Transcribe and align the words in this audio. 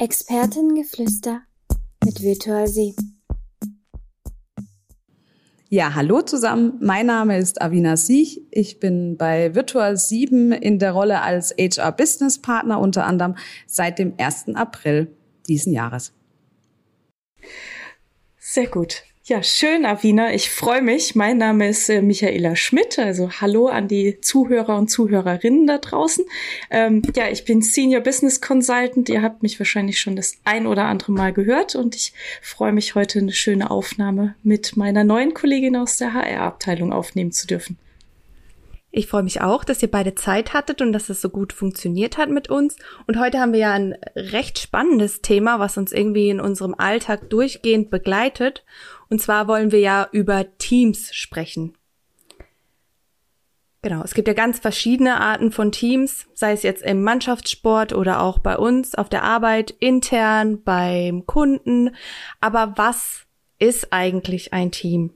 Expertengeflüster 0.00 1.42
mit 2.02 2.22
Virtual 2.22 2.66
Sie. 2.66 2.96
Ja, 5.68 5.94
hallo 5.94 6.22
zusammen. 6.22 6.78
Mein 6.80 7.04
Name 7.04 7.36
ist 7.36 7.60
Avina 7.60 7.98
Siech. 7.98 8.40
Ich 8.50 8.80
bin 8.80 9.18
bei 9.18 9.54
Virtual 9.54 9.98
7 9.98 10.52
in 10.52 10.78
der 10.78 10.92
Rolle 10.92 11.20
als 11.20 11.50
HR 11.50 11.92
Business 11.92 12.40
Partner 12.40 12.80
unter 12.80 13.04
anderem 13.04 13.36
seit 13.66 13.98
dem 13.98 14.14
1. 14.16 14.54
April 14.54 15.14
diesen 15.48 15.74
Jahres. 15.74 16.14
Sehr 18.38 18.68
gut. 18.68 19.02
Ja, 19.30 19.44
schön, 19.44 19.86
Avina. 19.86 20.34
Ich 20.34 20.50
freue 20.50 20.82
mich. 20.82 21.14
Mein 21.14 21.38
Name 21.38 21.68
ist 21.68 21.88
äh, 21.88 22.02
Michaela 22.02 22.56
Schmidt. 22.56 22.98
Also 22.98 23.30
hallo 23.40 23.68
an 23.68 23.86
die 23.86 24.20
Zuhörer 24.20 24.76
und 24.76 24.88
Zuhörerinnen 24.88 25.68
da 25.68 25.78
draußen. 25.78 26.24
Ähm, 26.68 27.02
ja, 27.14 27.28
ich 27.28 27.44
bin 27.44 27.62
Senior 27.62 28.00
Business 28.00 28.40
Consultant. 28.40 29.08
Ihr 29.08 29.22
habt 29.22 29.44
mich 29.44 29.60
wahrscheinlich 29.60 30.00
schon 30.00 30.16
das 30.16 30.38
ein 30.42 30.66
oder 30.66 30.86
andere 30.86 31.12
Mal 31.12 31.32
gehört 31.32 31.76
und 31.76 31.94
ich 31.94 32.12
freue 32.42 32.72
mich 32.72 32.96
heute 32.96 33.20
eine 33.20 33.30
schöne 33.30 33.70
Aufnahme 33.70 34.34
mit 34.42 34.76
meiner 34.76 35.04
neuen 35.04 35.32
Kollegin 35.32 35.76
aus 35.76 35.96
der 35.96 36.12
HR-Abteilung 36.12 36.92
aufnehmen 36.92 37.30
zu 37.30 37.46
dürfen. 37.46 37.78
Ich 38.92 39.06
freue 39.06 39.22
mich 39.22 39.40
auch, 39.40 39.62
dass 39.62 39.80
ihr 39.80 39.90
beide 39.90 40.16
Zeit 40.16 40.52
hattet 40.52 40.82
und 40.82 40.92
dass 40.92 41.08
es 41.08 41.20
so 41.20 41.28
gut 41.28 41.52
funktioniert 41.52 42.18
hat 42.18 42.30
mit 42.30 42.50
uns. 42.50 42.74
Und 43.06 43.20
heute 43.20 43.38
haben 43.38 43.52
wir 43.52 43.60
ja 43.60 43.72
ein 43.72 43.96
recht 44.16 44.58
spannendes 44.58 45.22
Thema, 45.22 45.60
was 45.60 45.76
uns 45.76 45.92
irgendwie 45.92 46.30
in 46.30 46.40
unserem 46.40 46.74
Alltag 46.74 47.30
durchgehend 47.30 47.90
begleitet. 47.90 48.64
Und 49.10 49.20
zwar 49.20 49.48
wollen 49.48 49.72
wir 49.72 49.80
ja 49.80 50.08
über 50.12 50.56
Teams 50.56 51.12
sprechen. 51.14 51.74
Genau, 53.82 54.02
es 54.02 54.14
gibt 54.14 54.28
ja 54.28 54.34
ganz 54.34 54.58
verschiedene 54.58 55.20
Arten 55.20 55.52
von 55.52 55.72
Teams, 55.72 56.26
sei 56.34 56.52
es 56.52 56.62
jetzt 56.62 56.82
im 56.82 57.02
Mannschaftssport 57.02 57.94
oder 57.94 58.22
auch 58.22 58.38
bei 58.38 58.56
uns 58.56 58.94
auf 58.94 59.08
der 59.08 59.24
Arbeit, 59.24 59.70
intern, 59.80 60.62
beim 60.62 61.24
Kunden. 61.26 61.96
Aber 62.40 62.74
was 62.76 63.22
ist 63.58 63.90
eigentlich 63.90 64.52
ein 64.52 64.70
Team? 64.70 65.14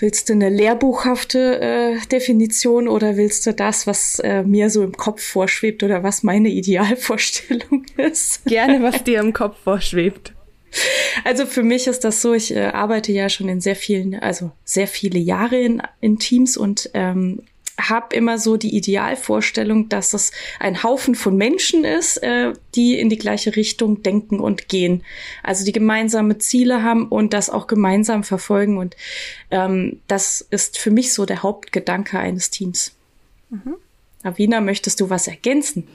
Willst 0.00 0.30
du 0.30 0.32
eine 0.32 0.48
lehrbuchhafte 0.48 1.60
äh, 1.60 2.06
Definition 2.08 2.88
oder 2.88 3.16
willst 3.16 3.46
du 3.46 3.52
das, 3.52 3.86
was 3.86 4.18
äh, 4.18 4.42
mir 4.42 4.68
so 4.68 4.82
im 4.82 4.96
Kopf 4.96 5.22
vorschwebt 5.22 5.84
oder 5.84 6.02
was 6.02 6.24
meine 6.24 6.48
Idealvorstellung 6.48 7.84
ist? 7.98 8.44
Gerne, 8.46 8.82
was 8.82 9.04
dir 9.04 9.20
im 9.20 9.32
Kopf 9.32 9.58
vorschwebt. 9.62 10.32
Also 11.24 11.46
für 11.46 11.62
mich 11.62 11.86
ist 11.86 12.04
das 12.04 12.22
so, 12.22 12.32
ich 12.32 12.54
äh, 12.54 12.66
arbeite 12.66 13.12
ja 13.12 13.28
schon 13.28 13.48
in 13.48 13.60
sehr 13.60 13.76
vielen, 13.76 14.14
also 14.14 14.50
sehr 14.64 14.88
viele 14.88 15.18
Jahre 15.18 15.60
in, 15.60 15.82
in 16.00 16.18
Teams 16.18 16.56
und 16.56 16.90
ähm, 16.94 17.42
habe 17.80 18.14
immer 18.14 18.38
so 18.38 18.56
die 18.56 18.76
Idealvorstellung, 18.76 19.88
dass 19.88 20.14
es 20.14 20.32
ein 20.60 20.82
Haufen 20.82 21.14
von 21.14 21.36
Menschen 21.36 21.84
ist, 21.84 22.18
äh, 22.18 22.52
die 22.74 22.98
in 22.98 23.08
die 23.08 23.18
gleiche 23.18 23.56
Richtung 23.56 24.02
denken 24.02 24.40
und 24.40 24.68
gehen. 24.68 25.02
Also 25.42 25.64
die 25.64 25.72
gemeinsame 25.72 26.38
Ziele 26.38 26.82
haben 26.82 27.08
und 27.08 27.32
das 27.32 27.50
auch 27.50 27.66
gemeinsam 27.66 28.24
verfolgen. 28.24 28.78
Und 28.78 28.96
ähm, 29.50 30.00
das 30.06 30.46
ist 30.50 30.78
für 30.78 30.90
mich 30.90 31.12
so 31.12 31.24
der 31.24 31.42
Hauptgedanke 31.42 32.18
eines 32.18 32.50
Teams. 32.50 32.92
Mhm. 33.50 33.76
Avina, 34.22 34.60
möchtest 34.60 35.00
du 35.00 35.10
was 35.10 35.26
ergänzen? 35.26 35.88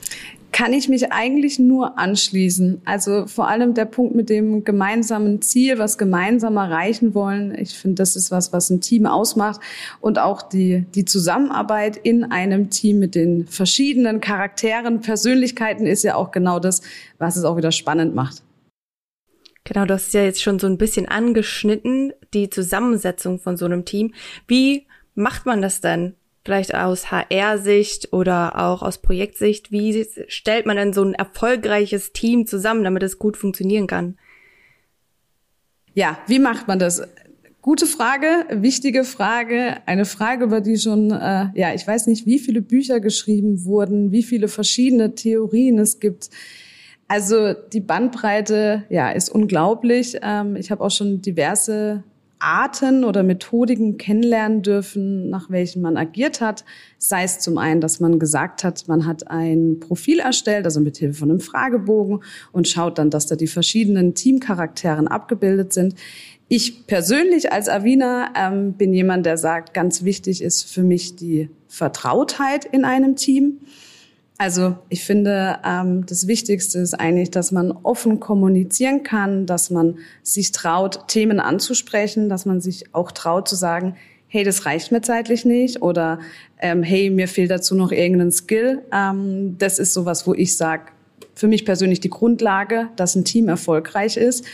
Kann 0.52 0.72
ich 0.72 0.88
mich 0.88 1.12
eigentlich 1.12 1.58
nur 1.58 1.98
anschließen. 1.98 2.80
Also 2.84 3.26
vor 3.26 3.48
allem 3.48 3.74
der 3.74 3.84
Punkt 3.84 4.14
mit 4.14 4.30
dem 4.30 4.64
gemeinsamen 4.64 5.42
Ziel, 5.42 5.78
was 5.78 5.98
gemeinsam 5.98 6.56
erreichen 6.56 7.14
wollen. 7.14 7.56
Ich 7.58 7.78
finde, 7.78 7.96
das 7.96 8.16
ist 8.16 8.30
was, 8.30 8.52
was 8.52 8.70
ein 8.70 8.80
Team 8.80 9.06
ausmacht 9.06 9.60
und 10.00 10.18
auch 10.18 10.42
die, 10.42 10.86
die 10.94 11.04
Zusammenarbeit 11.04 11.96
in 11.96 12.24
einem 12.24 12.70
Team 12.70 12.98
mit 12.98 13.14
den 13.14 13.46
verschiedenen 13.46 14.20
Charakteren, 14.20 15.00
Persönlichkeiten 15.00 15.86
ist 15.86 16.02
ja 16.02 16.14
auch 16.14 16.30
genau 16.30 16.58
das, 16.58 16.80
was 17.18 17.36
es 17.36 17.44
auch 17.44 17.56
wieder 17.56 17.72
spannend 17.72 18.14
macht. 18.14 18.42
Genau, 19.64 19.84
du 19.84 19.94
hast 19.94 20.14
ja 20.14 20.22
jetzt 20.22 20.42
schon 20.42 20.58
so 20.58 20.66
ein 20.66 20.78
bisschen 20.78 21.06
angeschnitten, 21.06 22.14
die 22.32 22.48
Zusammensetzung 22.48 23.38
von 23.38 23.58
so 23.58 23.66
einem 23.66 23.84
Team. 23.84 24.14
Wie 24.46 24.86
macht 25.14 25.44
man 25.44 25.60
das 25.60 25.82
denn? 25.82 26.14
Vielleicht 26.44 26.74
aus 26.74 27.10
HR-Sicht 27.10 28.12
oder 28.12 28.58
auch 28.58 28.82
aus 28.82 28.98
Projektsicht, 28.98 29.70
wie 29.70 30.06
stellt 30.28 30.66
man 30.66 30.76
denn 30.76 30.92
so 30.92 31.02
ein 31.02 31.14
erfolgreiches 31.14 32.12
Team 32.12 32.46
zusammen, 32.46 32.84
damit 32.84 33.02
es 33.02 33.18
gut 33.18 33.36
funktionieren 33.36 33.86
kann? 33.86 34.16
Ja, 35.94 36.18
wie 36.26 36.38
macht 36.38 36.68
man 36.68 36.78
das? 36.78 37.02
Gute 37.60 37.86
Frage, 37.86 38.46
wichtige 38.50 39.04
Frage, 39.04 39.78
eine 39.84 40.04
Frage, 40.04 40.44
über 40.44 40.60
die 40.60 40.78
schon, 40.78 41.10
äh, 41.10 41.48
ja, 41.54 41.74
ich 41.74 41.86
weiß 41.86 42.06
nicht, 42.06 42.24
wie 42.24 42.38
viele 42.38 42.62
Bücher 42.62 43.00
geschrieben 43.00 43.64
wurden, 43.64 44.12
wie 44.12 44.22
viele 44.22 44.48
verschiedene 44.48 45.14
Theorien 45.14 45.78
es 45.78 46.00
gibt. 46.00 46.30
Also 47.08 47.54
die 47.54 47.80
Bandbreite, 47.80 48.84
ja, 48.90 49.10
ist 49.10 49.28
unglaublich. 49.28 50.18
Ähm, 50.22 50.56
ich 50.56 50.70
habe 50.70 50.84
auch 50.84 50.90
schon 50.90 51.20
diverse 51.20 52.04
Arten 52.40 53.04
oder 53.04 53.22
Methodiken 53.22 53.96
kennenlernen 53.98 54.62
dürfen, 54.62 55.28
nach 55.30 55.50
welchen 55.50 55.82
man 55.82 55.96
agiert 55.96 56.40
hat. 56.40 56.64
Sei 56.98 57.24
es 57.24 57.40
zum 57.40 57.58
einen, 57.58 57.80
dass 57.80 58.00
man 58.00 58.18
gesagt 58.18 58.64
hat, 58.64 58.88
man 58.88 59.06
hat 59.06 59.30
ein 59.30 59.80
Profil 59.80 60.20
erstellt, 60.20 60.64
also 60.64 60.80
mit 60.80 60.96
Hilfe 60.96 61.18
von 61.20 61.30
einem 61.30 61.40
Fragebogen 61.40 62.22
und 62.52 62.68
schaut 62.68 62.98
dann, 62.98 63.10
dass 63.10 63.26
da 63.26 63.36
die 63.36 63.46
verschiedenen 63.46 64.14
Teamcharakteren 64.14 65.08
abgebildet 65.08 65.72
sind. 65.72 65.94
Ich 66.48 66.86
persönlich 66.86 67.52
als 67.52 67.68
Avina 67.68 68.32
ähm, 68.34 68.72
bin 68.72 68.94
jemand, 68.94 69.26
der 69.26 69.36
sagt, 69.36 69.74
ganz 69.74 70.02
wichtig 70.02 70.42
ist 70.42 70.62
für 70.62 70.82
mich 70.82 71.16
die 71.16 71.50
Vertrautheit 71.66 72.64
in 72.64 72.84
einem 72.84 73.16
Team. 73.16 73.58
Also 74.40 74.76
ich 74.88 75.04
finde, 75.04 75.58
ähm, 75.64 76.06
das 76.06 76.28
Wichtigste 76.28 76.78
ist 76.78 76.94
eigentlich, 76.94 77.32
dass 77.32 77.50
man 77.50 77.72
offen 77.72 78.20
kommunizieren 78.20 79.02
kann, 79.02 79.46
dass 79.46 79.68
man 79.68 79.98
sich 80.22 80.52
traut, 80.52 81.08
Themen 81.08 81.40
anzusprechen, 81.40 82.28
dass 82.28 82.46
man 82.46 82.60
sich 82.60 82.94
auch 82.94 83.10
traut 83.10 83.48
zu 83.48 83.56
sagen, 83.56 83.96
hey, 84.28 84.44
das 84.44 84.64
reicht 84.64 84.92
mir 84.92 85.00
zeitlich 85.00 85.44
nicht 85.44 85.82
oder 85.82 86.20
ähm, 86.60 86.84
hey, 86.84 87.10
mir 87.10 87.26
fehlt 87.26 87.50
dazu 87.50 87.74
noch 87.74 87.90
irgendein 87.90 88.30
Skill. 88.30 88.82
Ähm, 88.92 89.56
das 89.58 89.80
ist 89.80 89.92
sowas, 89.92 90.24
wo 90.24 90.34
ich 90.34 90.56
sage, 90.56 90.84
für 91.34 91.48
mich 91.48 91.64
persönlich 91.64 91.98
die 91.98 92.10
Grundlage, 92.10 92.90
dass 92.94 93.16
ein 93.16 93.24
Team 93.24 93.48
erfolgreich 93.48 94.16
ist. 94.16 94.44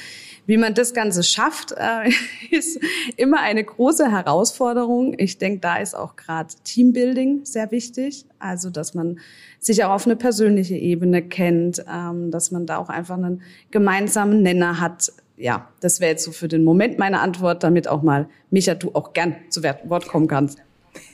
Wie 0.46 0.56
man 0.56 0.74
das 0.74 0.92
Ganze 0.92 1.22
schafft, 1.22 1.72
äh, 1.72 2.10
ist 2.50 2.78
immer 3.16 3.40
eine 3.40 3.64
große 3.64 4.10
Herausforderung. 4.10 5.14
Ich 5.18 5.38
denke, 5.38 5.60
da 5.60 5.76
ist 5.76 5.94
auch 5.94 6.16
gerade 6.16 6.54
Teambuilding 6.64 7.44
sehr 7.44 7.70
wichtig. 7.70 8.26
Also, 8.38 8.70
dass 8.70 8.94
man 8.94 9.20
sich 9.58 9.84
auch 9.84 9.90
auf 9.90 10.06
eine 10.06 10.16
persönliche 10.16 10.76
Ebene 10.76 11.22
kennt, 11.22 11.84
ähm, 11.90 12.30
dass 12.30 12.50
man 12.50 12.66
da 12.66 12.76
auch 12.76 12.90
einfach 12.90 13.16
einen 13.16 13.42
gemeinsamen 13.70 14.42
Nenner 14.42 14.80
hat. 14.80 15.12
Ja, 15.36 15.68
das 15.80 16.00
wäre 16.00 16.12
jetzt 16.12 16.24
so 16.24 16.32
für 16.32 16.48
den 16.48 16.62
Moment 16.62 16.98
meine 16.98 17.20
Antwort, 17.20 17.62
damit 17.62 17.88
auch 17.88 18.02
mal 18.02 18.28
Micha, 18.50 18.74
du 18.74 18.90
auch 18.94 19.14
gern 19.14 19.36
zu 19.48 19.62
Wort 19.62 20.06
kommen 20.06 20.28
kannst. 20.28 20.58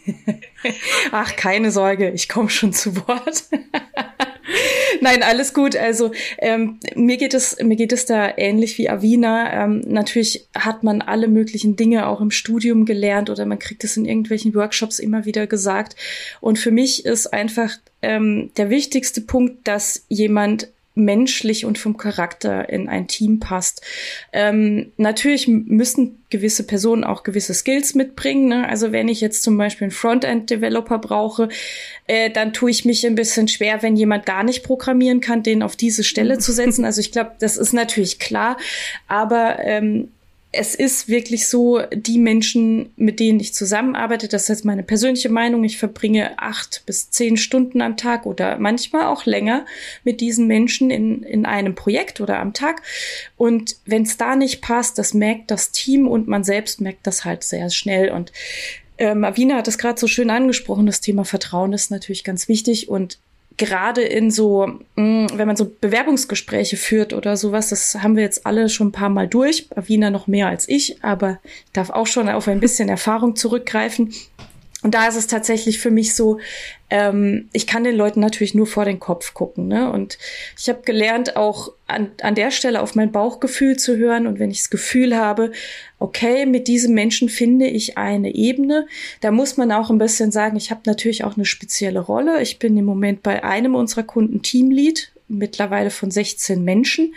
Ach, 1.12 1.36
keine 1.36 1.70
Sorge, 1.70 2.10
ich 2.10 2.28
komme 2.28 2.50
schon 2.50 2.72
zu 2.72 2.96
Wort. 2.96 3.44
Nein, 5.00 5.22
alles 5.22 5.54
gut. 5.54 5.76
Also 5.76 6.12
ähm, 6.38 6.78
mir 6.94 7.16
geht 7.16 7.34
es 7.34 7.56
mir 7.62 7.76
geht 7.76 7.92
es 7.92 8.06
da 8.06 8.32
ähnlich 8.36 8.78
wie 8.78 8.88
Avina. 8.88 9.64
Ähm, 9.64 9.82
natürlich 9.86 10.46
hat 10.54 10.82
man 10.82 11.02
alle 11.02 11.28
möglichen 11.28 11.76
Dinge 11.76 12.06
auch 12.06 12.20
im 12.20 12.30
Studium 12.30 12.84
gelernt 12.84 13.30
oder 13.30 13.46
man 13.46 13.58
kriegt 13.58 13.84
es 13.84 13.96
in 13.96 14.04
irgendwelchen 14.04 14.54
Workshops 14.54 14.98
immer 14.98 15.24
wieder 15.24 15.46
gesagt. 15.46 15.96
Und 16.40 16.58
für 16.58 16.70
mich 16.70 17.04
ist 17.04 17.32
einfach 17.32 17.76
ähm, 18.02 18.50
der 18.56 18.70
wichtigste 18.70 19.20
Punkt, 19.20 19.66
dass 19.68 20.04
jemand 20.08 20.68
menschlich 21.04 21.64
und 21.64 21.78
vom 21.78 21.96
Charakter 21.96 22.68
in 22.68 22.88
ein 22.88 23.08
Team 23.08 23.40
passt. 23.40 23.82
Ähm, 24.32 24.92
natürlich 24.96 25.48
müssen 25.48 26.22
gewisse 26.30 26.62
Personen 26.62 27.04
auch 27.04 27.22
gewisse 27.22 27.54
Skills 27.54 27.94
mitbringen. 27.94 28.48
Ne? 28.48 28.68
Also 28.68 28.92
wenn 28.92 29.08
ich 29.08 29.20
jetzt 29.20 29.42
zum 29.42 29.56
Beispiel 29.56 29.86
einen 29.86 29.92
Frontend-Developer 29.92 30.98
brauche, 30.98 31.48
äh, 32.06 32.30
dann 32.30 32.52
tue 32.52 32.70
ich 32.70 32.84
mich 32.84 33.04
ein 33.06 33.16
bisschen 33.16 33.48
schwer, 33.48 33.82
wenn 33.82 33.96
jemand 33.96 34.26
gar 34.26 34.44
nicht 34.44 34.62
programmieren 34.62 35.20
kann, 35.20 35.42
den 35.42 35.62
auf 35.62 35.76
diese 35.76 36.04
Stelle 36.04 36.38
zu 36.38 36.52
setzen. 36.52 36.84
Also 36.90 37.00
ich 37.00 37.12
glaube, 37.12 37.32
das 37.38 37.56
ist 37.56 37.72
natürlich 37.72 38.18
klar. 38.18 38.56
Aber 39.06 39.60
ähm, 39.60 40.08
es 40.52 40.74
ist 40.74 41.08
wirklich 41.08 41.46
so, 41.46 41.80
die 41.92 42.18
Menschen, 42.18 42.90
mit 42.96 43.20
denen 43.20 43.38
ich 43.38 43.54
zusammenarbeite, 43.54 44.26
das 44.26 44.50
ist 44.50 44.64
meine 44.64 44.82
persönliche 44.82 45.28
Meinung, 45.28 45.62
ich 45.62 45.78
verbringe 45.78 46.38
acht 46.38 46.82
bis 46.86 47.10
zehn 47.10 47.36
Stunden 47.36 47.80
am 47.80 47.96
Tag 47.96 48.26
oder 48.26 48.58
manchmal 48.58 49.06
auch 49.06 49.26
länger 49.26 49.64
mit 50.02 50.20
diesen 50.20 50.48
Menschen 50.48 50.90
in, 50.90 51.22
in 51.22 51.46
einem 51.46 51.76
Projekt 51.76 52.20
oder 52.20 52.40
am 52.40 52.52
Tag. 52.52 52.82
Und 53.36 53.76
wenn 53.86 54.02
es 54.02 54.16
da 54.16 54.34
nicht 54.34 54.60
passt, 54.60 54.98
das 54.98 55.14
merkt 55.14 55.52
das 55.52 55.70
Team 55.70 56.08
und 56.08 56.26
man 56.26 56.42
selbst 56.42 56.80
merkt 56.80 57.06
das 57.06 57.24
halt 57.24 57.44
sehr 57.44 57.70
schnell. 57.70 58.10
Und 58.10 58.32
ähm, 58.98 59.22
Avina 59.22 59.54
hat 59.54 59.68
es 59.68 59.78
gerade 59.78 60.00
so 60.00 60.08
schön 60.08 60.30
angesprochen, 60.30 60.86
das 60.86 61.00
Thema 61.00 61.24
Vertrauen 61.24 61.72
ist 61.72 61.92
natürlich 61.92 62.24
ganz 62.24 62.48
wichtig 62.48 62.88
und 62.88 63.18
gerade 63.56 64.02
in 64.02 64.30
so, 64.30 64.66
mm, 64.96 65.26
wenn 65.34 65.46
man 65.46 65.56
so 65.56 65.70
Bewerbungsgespräche 65.80 66.76
führt 66.76 67.12
oder 67.12 67.36
sowas, 67.36 67.68
das 67.68 67.96
haben 68.02 68.16
wir 68.16 68.22
jetzt 68.22 68.46
alle 68.46 68.68
schon 68.68 68.88
ein 68.88 68.92
paar 68.92 69.10
Mal 69.10 69.28
durch. 69.28 69.68
Wiener 69.76 70.10
noch 70.10 70.26
mehr 70.26 70.48
als 70.48 70.68
ich, 70.68 71.02
aber 71.04 71.38
darf 71.72 71.90
auch 71.90 72.06
schon 72.06 72.28
auf 72.28 72.48
ein 72.48 72.60
bisschen 72.60 72.88
Erfahrung 72.88 73.36
zurückgreifen. 73.36 74.14
Und 74.82 74.94
da 74.94 75.06
ist 75.08 75.16
es 75.16 75.26
tatsächlich 75.26 75.78
für 75.78 75.90
mich 75.90 76.14
so, 76.14 76.38
ähm, 76.88 77.48
ich 77.52 77.66
kann 77.66 77.84
den 77.84 77.96
Leuten 77.96 78.20
natürlich 78.20 78.54
nur 78.54 78.66
vor 78.66 78.86
den 78.86 78.98
Kopf 78.98 79.34
gucken. 79.34 79.68
Ne? 79.68 79.92
Und 79.92 80.16
ich 80.58 80.70
habe 80.70 80.80
gelernt, 80.82 81.36
auch 81.36 81.72
an, 81.86 82.10
an 82.22 82.34
der 82.34 82.50
Stelle 82.50 82.80
auf 82.80 82.94
mein 82.94 83.12
Bauchgefühl 83.12 83.76
zu 83.76 83.98
hören. 83.98 84.26
Und 84.26 84.38
wenn 84.38 84.50
ich 84.50 84.58
das 84.58 84.70
Gefühl 84.70 85.16
habe, 85.16 85.52
okay, 85.98 86.46
mit 86.46 86.66
diesem 86.66 86.94
Menschen 86.94 87.28
finde 87.28 87.66
ich 87.66 87.98
eine 87.98 88.34
Ebene, 88.34 88.86
da 89.20 89.30
muss 89.30 89.58
man 89.58 89.70
auch 89.70 89.90
ein 89.90 89.98
bisschen 89.98 90.32
sagen, 90.32 90.56
ich 90.56 90.70
habe 90.70 90.80
natürlich 90.86 91.24
auch 91.24 91.36
eine 91.36 91.44
spezielle 91.44 92.00
Rolle. 92.00 92.40
Ich 92.40 92.58
bin 92.58 92.76
im 92.78 92.86
Moment 92.86 93.22
bei 93.22 93.44
einem 93.44 93.74
unserer 93.74 94.04
Kunden 94.04 94.40
Teamlead, 94.40 95.12
mittlerweile 95.28 95.90
von 95.90 96.10
16 96.10 96.64
Menschen. 96.64 97.14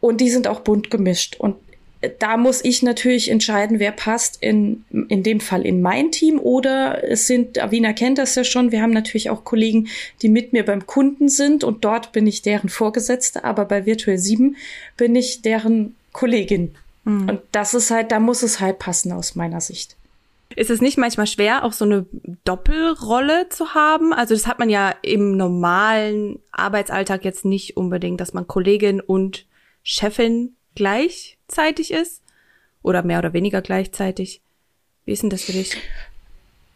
Und 0.00 0.20
die 0.20 0.30
sind 0.30 0.46
auch 0.46 0.60
bunt 0.60 0.90
gemischt. 0.90 1.36
Und 1.38 1.56
da 2.18 2.36
muss 2.36 2.64
ich 2.64 2.82
natürlich 2.82 3.30
entscheiden, 3.30 3.78
wer 3.78 3.92
passt 3.92 4.42
in, 4.42 4.84
in 5.08 5.22
dem 5.22 5.40
Fall 5.40 5.64
in 5.64 5.80
mein 5.80 6.10
Team 6.10 6.40
oder 6.40 7.04
es 7.04 7.26
sind, 7.26 7.62
Avina 7.62 7.92
kennt 7.92 8.18
das 8.18 8.34
ja 8.34 8.44
schon, 8.44 8.72
wir 8.72 8.82
haben 8.82 8.92
natürlich 8.92 9.30
auch 9.30 9.44
Kollegen, 9.44 9.88
die 10.20 10.28
mit 10.28 10.52
mir 10.52 10.64
beim 10.64 10.86
Kunden 10.86 11.28
sind 11.28 11.62
und 11.62 11.84
dort 11.84 12.12
bin 12.12 12.26
ich 12.26 12.42
deren 12.42 12.68
Vorgesetzte, 12.68 13.44
aber 13.44 13.64
bei 13.64 13.86
Virtual 13.86 14.18
7 14.18 14.56
bin 14.96 15.14
ich 15.14 15.42
deren 15.42 15.94
Kollegin. 16.12 16.74
Mhm. 17.04 17.28
Und 17.28 17.40
das 17.52 17.74
ist 17.74 17.90
halt, 17.90 18.10
da 18.10 18.18
muss 18.18 18.42
es 18.42 18.60
halt 18.60 18.78
passen 18.78 19.12
aus 19.12 19.34
meiner 19.36 19.60
Sicht. 19.60 19.96
Ist 20.54 20.70
es 20.70 20.80
nicht 20.80 20.98
manchmal 20.98 21.26
schwer, 21.26 21.64
auch 21.64 21.72
so 21.72 21.84
eine 21.84 22.04
Doppelrolle 22.44 23.48
zu 23.48 23.74
haben? 23.74 24.12
Also 24.12 24.34
das 24.34 24.46
hat 24.46 24.58
man 24.58 24.68
ja 24.68 24.94
im 25.02 25.36
normalen 25.36 26.40
Arbeitsalltag 26.50 27.24
jetzt 27.24 27.44
nicht 27.44 27.76
unbedingt, 27.76 28.20
dass 28.20 28.34
man 28.34 28.46
Kollegin 28.46 29.00
und 29.00 29.46
Chefin 29.82 30.56
gleichzeitig 31.52 31.92
ist? 31.92 32.22
Oder 32.82 33.02
mehr 33.02 33.18
oder 33.18 33.32
weniger 33.32 33.62
gleichzeitig? 33.62 34.40
Wie 35.04 35.12
ist 35.12 35.22
denn 35.22 35.30
das 35.30 35.42
für 35.42 35.52
dich? 35.52 35.76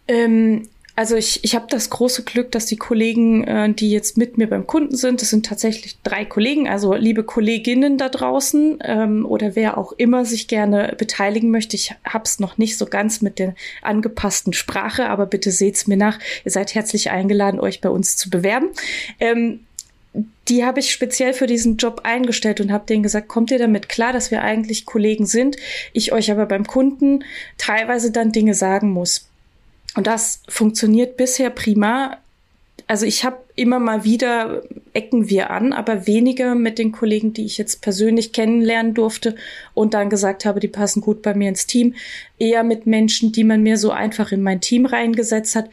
Ähm, 0.09 0.69
also 0.95 1.17
ich, 1.17 1.43
ich 1.43 1.55
habe 1.55 1.67
das 1.69 1.91
große 1.91 2.23
Glück, 2.23 2.53
dass 2.53 2.67
die 2.67 2.77
Kollegen, 2.77 3.45
äh, 3.45 3.73
die 3.73 3.91
jetzt 3.91 4.17
mit 4.17 4.39
mir 4.39 4.49
beim 4.49 4.67
Kunden 4.67 4.97
sind, 4.97 5.21
das 5.21 5.31
sind 5.31 5.47
tatsächlich 5.47 5.99
drei 6.03 6.25
Kollegen, 6.25 6.69
also 6.69 6.95
liebe 6.95 7.25
Kolleginnen 7.25 7.99
da 7.99 8.09
draußen 8.09 8.79
ähm, 8.83 9.27
oder 9.27 9.57
wer 9.57 9.79
auch 9.79 9.93
immer 9.93 10.25
sich 10.25 10.49
gerne 10.49 10.95
beteiligen 10.97 11.51
möchte. 11.51 11.77
Ich 11.77 11.95
hab's 12.05 12.39
noch 12.39 12.57
nicht 12.57 12.79
so 12.79 12.87
ganz 12.87 13.21
mit 13.21 13.39
der 13.39 13.55
angepassten 13.83 14.53
Sprache, 14.53 15.09
aber 15.09 15.27
bitte 15.27 15.51
seht's 15.51 15.87
mir 15.87 15.97
nach. 15.97 16.19
Ihr 16.45 16.53
seid 16.53 16.75
herzlich 16.75 17.11
eingeladen, 17.11 17.61
euch 17.61 17.81
bei 17.81 17.91
uns 17.91 18.17
zu 18.17 18.31
bewerben. 18.31 18.69
Ähm, 19.21 19.61
die 20.49 20.65
habe 20.65 20.81
ich 20.81 20.93
speziell 20.93 21.33
für 21.33 21.47
diesen 21.47 21.77
Job 21.77 22.03
eingestellt 22.05 22.61
und 22.61 22.73
habe 22.73 22.87
denen 22.87 23.03
gesagt, 23.03 23.29
kommt 23.29 23.51
ihr 23.51 23.59
damit 23.59 23.89
klar, 23.89 24.13
dass 24.13 24.31
wir 24.31 24.43
eigentlich 24.43 24.87
Kollegen 24.87 25.27
sind, 25.27 25.57
ich 25.93 26.13
euch 26.13 26.31
aber 26.31 26.47
beim 26.47 26.67
Kunden 26.67 27.25
teilweise 27.59 28.11
dann 28.11 28.33
Dinge 28.33 28.55
sagen 28.55 28.91
muss. 28.91 29.29
Und 29.97 30.07
das 30.07 30.43
funktioniert 30.49 31.17
bisher 31.17 31.51
prima. 31.51 32.19
Also 32.87 33.07
ich 33.07 33.25
habe 33.25 33.39
immer 33.57 33.79
mal 33.79 34.05
wieder 34.05 34.63
ecken 34.93 35.29
wir 35.29 35.51
an, 35.51 35.73
aber 35.73 36.07
weniger 36.07 36.55
mit 36.55 36.79
den 36.79 36.93
Kollegen, 36.93 37.33
die 37.33 37.45
ich 37.45 37.59
jetzt 37.59 37.83
persönlich 37.83 38.33
kennenlernen 38.33 38.95
durfte 38.95 39.35
und 39.75 39.95
dann 39.95 40.11
gesagt 40.11 40.45
habe, 40.45 40.61
die 40.61 40.69
passen 40.69 41.01
gut 41.01 41.23
bei 41.23 41.35
mir 41.35 41.49
ins 41.49 41.67
Team. 41.67 41.95
Eher 42.39 42.63
mit 42.63 42.87
Menschen, 42.87 43.33
die 43.33 43.45
man 43.45 43.63
mir 43.63 43.79
so 43.79 43.91
einfach 43.91 44.31
in 44.31 44.43
mein 44.43 44.61
Team 44.61 44.87
reingesetzt 44.87 45.57
hat 45.57 45.71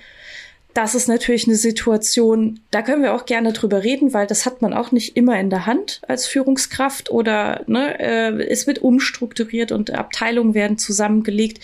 das 0.74 0.96
ist 0.96 1.08
natürlich 1.08 1.48
eine 1.48 1.56
Situation, 1.56 2.60
da 2.72 2.81
können 2.81 3.04
wir 3.04 3.14
auch 3.14 3.25
gerne 3.25 3.54
drüber 3.54 3.84
reden, 3.84 4.14
weil 4.14 4.25
das 4.25 4.46
hat 4.46 4.62
man 4.62 4.74
auch 4.74 4.92
nicht 4.92 5.16
immer 5.16 5.40
in 5.40 5.50
der 5.50 5.68
Hand 5.68 6.02
als 6.08 6.25
Führungskraft 6.25 7.12
oder 7.12 7.62
ne, 7.68 8.00
äh, 8.00 8.44
es 8.48 8.66
wird 8.66 8.80
umstrukturiert 8.80 9.72
und 9.72 9.92
Abteilungen 9.92 10.56
werden 10.56 10.80
zusammengelegt. 10.80 11.64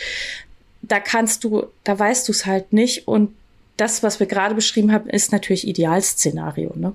Da 0.83 0.99
kannst 0.99 1.43
du, 1.43 1.65
da 1.83 1.97
weißt 1.97 2.27
du 2.27 2.31
es 2.31 2.45
halt 2.45 2.71
nicht. 2.71 3.07
Und 3.07 3.33
das, 3.77 4.03
was 4.03 4.19
wir 4.19 4.27
gerade 4.27 4.55
beschrieben 4.55 4.91
haben, 4.91 5.09
ist 5.09 5.31
natürlich 5.31 5.67
Idealszenario. 5.67 6.73
Ne? 6.75 6.93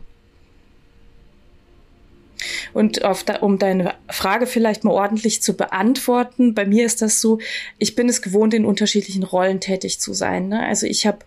Und 2.72 3.02
da, 3.02 3.36
um 3.40 3.58
deine 3.58 3.94
Frage 4.08 4.46
vielleicht 4.46 4.84
mal 4.84 4.92
ordentlich 4.92 5.42
zu 5.42 5.56
beantworten, 5.56 6.54
bei 6.54 6.64
mir 6.64 6.84
ist 6.84 7.02
das 7.02 7.20
so, 7.20 7.38
ich 7.78 7.94
bin 7.94 8.08
es 8.08 8.22
gewohnt, 8.22 8.54
in 8.54 8.64
unterschiedlichen 8.64 9.22
Rollen 9.22 9.60
tätig 9.60 10.00
zu 10.00 10.12
sein. 10.12 10.48
Ne? 10.48 10.64
Also 10.64 10.86
ich 10.86 11.06
habe 11.06 11.18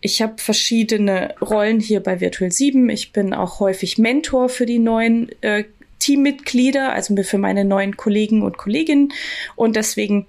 ich 0.00 0.20
hab 0.20 0.40
verschiedene 0.40 1.34
Rollen 1.40 1.80
hier 1.80 2.00
bei 2.00 2.20
Virtual 2.20 2.52
7. 2.52 2.90
Ich 2.90 3.12
bin 3.12 3.32
auch 3.32 3.60
häufig 3.60 3.98
Mentor 3.98 4.48
für 4.48 4.66
die 4.66 4.78
neuen 4.78 5.30
äh, 5.42 5.64
Teammitglieder, 5.98 6.92
also 6.92 7.14
für 7.22 7.38
meine 7.38 7.64
neuen 7.64 7.96
Kollegen 7.96 8.42
und 8.42 8.58
Kolleginnen. 8.58 9.12
Und 9.56 9.76
deswegen 9.76 10.26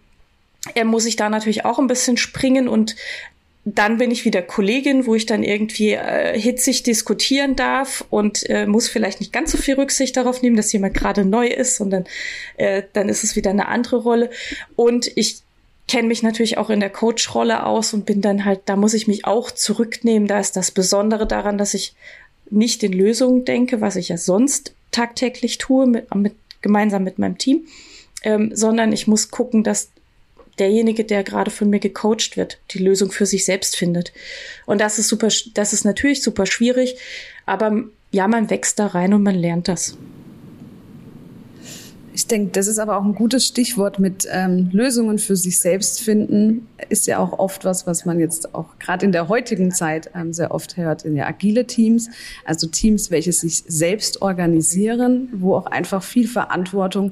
äh, 0.74 0.83
muss 0.83 1.06
ich 1.06 1.15
da 1.15 1.30
natürlich 1.30 1.65
auch 1.65 1.80
ein 1.80 1.88
bisschen 1.88 2.18
springen 2.18 2.68
und 2.68 2.95
dann 3.68 3.98
bin 3.98 4.12
ich 4.12 4.26
wieder 4.26 4.44
Kollegin, 4.44 5.08
wo 5.08 5.16
ich 5.16 5.26
dann 5.26 5.42
irgendwie 5.42 5.94
äh, 5.94 6.40
hitzig 6.40 6.84
diskutieren 6.84 7.56
darf 7.56 8.06
und 8.12 8.48
äh, 8.48 8.68
muss 8.68 8.88
vielleicht 8.88 9.20
nicht 9.20 9.34
ganz 9.34 9.52
so 9.52 9.58
viel 9.58 9.74
Rücksicht 9.74 10.16
darauf 10.16 10.44
nehmen, 10.44 10.56
dass 10.56 10.72
jemand 10.72 10.94
gerade 10.94 11.26
neu 11.26 11.48
ist, 11.48 11.78
sondern 11.78 12.06
äh, 12.58 12.84
dann 12.94 13.10
ist 13.10 13.24
es 13.24 13.36
wieder 13.36 13.50
eine 13.50 13.68
andere 13.68 13.98
Rolle. 13.98 14.30
Und 14.76 15.12
ich 15.16 15.40
kenne 15.88 16.08
mich 16.08 16.22
natürlich 16.22 16.60
auch 16.60 16.70
in 16.70 16.80
der 16.80 16.92
Coach-Rolle 16.92 17.66
aus 17.66 17.94
und 17.96 18.06
bin 18.06 18.22
dann 18.22 18.46
halt, 18.46 18.62
da 18.66 18.76
muss 18.76 18.94
ich 18.94 19.08
mich 19.08 19.26
auch 19.26 19.50
zurücknehmen. 19.50 20.28
Da 20.28 20.40
ist 20.40 20.56
das 20.56 20.70
Besondere 20.70 21.26
daran, 21.26 21.58
dass 21.58 21.74
ich 21.74 21.96
nicht 22.52 22.84
in 22.84 22.94
Lösungen 22.94 23.46
denke, 23.46 23.82
was 23.82 23.96
ich 23.96 24.10
ja 24.10 24.18
sonst 24.18 24.76
tagtäglich 24.92 25.58
tue, 25.58 25.88
mit, 25.88 26.14
mit, 26.14 26.36
gemeinsam 26.62 27.04
mit 27.04 27.18
meinem 27.18 27.40
Team, 27.40 27.66
ähm, 28.22 28.52
sondern 28.54 28.94
ich 28.94 29.08
muss 29.08 29.32
gucken, 29.32 29.64
dass 29.64 29.90
derjenige, 30.60 31.04
der 31.04 31.24
gerade 31.24 31.52
von 31.52 31.69
mir 31.69 31.80
gecoacht 31.80 32.38
wird, 32.38 32.60
die 32.72 32.80
Lösung 32.80 33.12
für 33.12 33.25
sich 33.25 33.46
selbst 33.46 33.75
findet. 33.75 34.13
Und 34.66 34.81
das 34.81 35.00
ist 35.00 35.07
super, 35.07 35.30
das 35.54 35.74
ist 35.74 35.86
natürlich 35.86 36.22
super 36.24 36.46
schwierig, 36.46 36.98
aber 37.46 37.84
ja, 38.12 38.28
man 38.28 38.50
wächst 38.50 38.80
da 38.80 38.88
rein 38.88 39.13
und 39.13 39.24
man 39.24 39.36
lernt 39.36 39.68
das. 39.68 39.98
Ich 42.16 42.28
denke, 42.28 42.52
das 42.54 42.68
ist 42.68 42.80
aber 42.80 42.96
auch 42.98 43.04
ein 43.04 43.13
gutes 43.13 43.46
Stichwort 43.46 44.00
mit 44.00 44.25
ähm, 44.31 44.69
Lösungen 44.72 45.19
für 45.19 45.36
sich 45.36 45.60
selbst 45.60 46.00
finden. 46.00 46.66
Ist 46.88 47.07
ja 47.07 47.19
auch 47.19 47.38
oft 47.40 47.66
was, 47.66 47.88
was 47.88 48.06
man 48.06 48.22
jetzt 48.22 48.56
auch 48.56 48.80
gerade 48.80 49.06
in 49.06 49.12
der 49.12 49.28
heutigen 49.28 49.74
Zeit 49.74 50.10
ähm, 50.16 50.31
sehr 50.31 50.52
oft 50.52 50.78
hört 50.78 51.04
in 51.04 51.18
ja 51.18 51.28
agile 51.28 51.68
Teams, 51.68 52.10
also 52.46 52.68
Teams, 52.68 53.12
welche 53.12 53.34
sich 53.34 53.66
selbst 53.68 54.22
organisieren, 54.22 55.28
wo 55.34 55.56
auch 55.56 55.66
einfach 55.66 56.02
viel 56.02 56.30
Verantwortung 56.30 57.12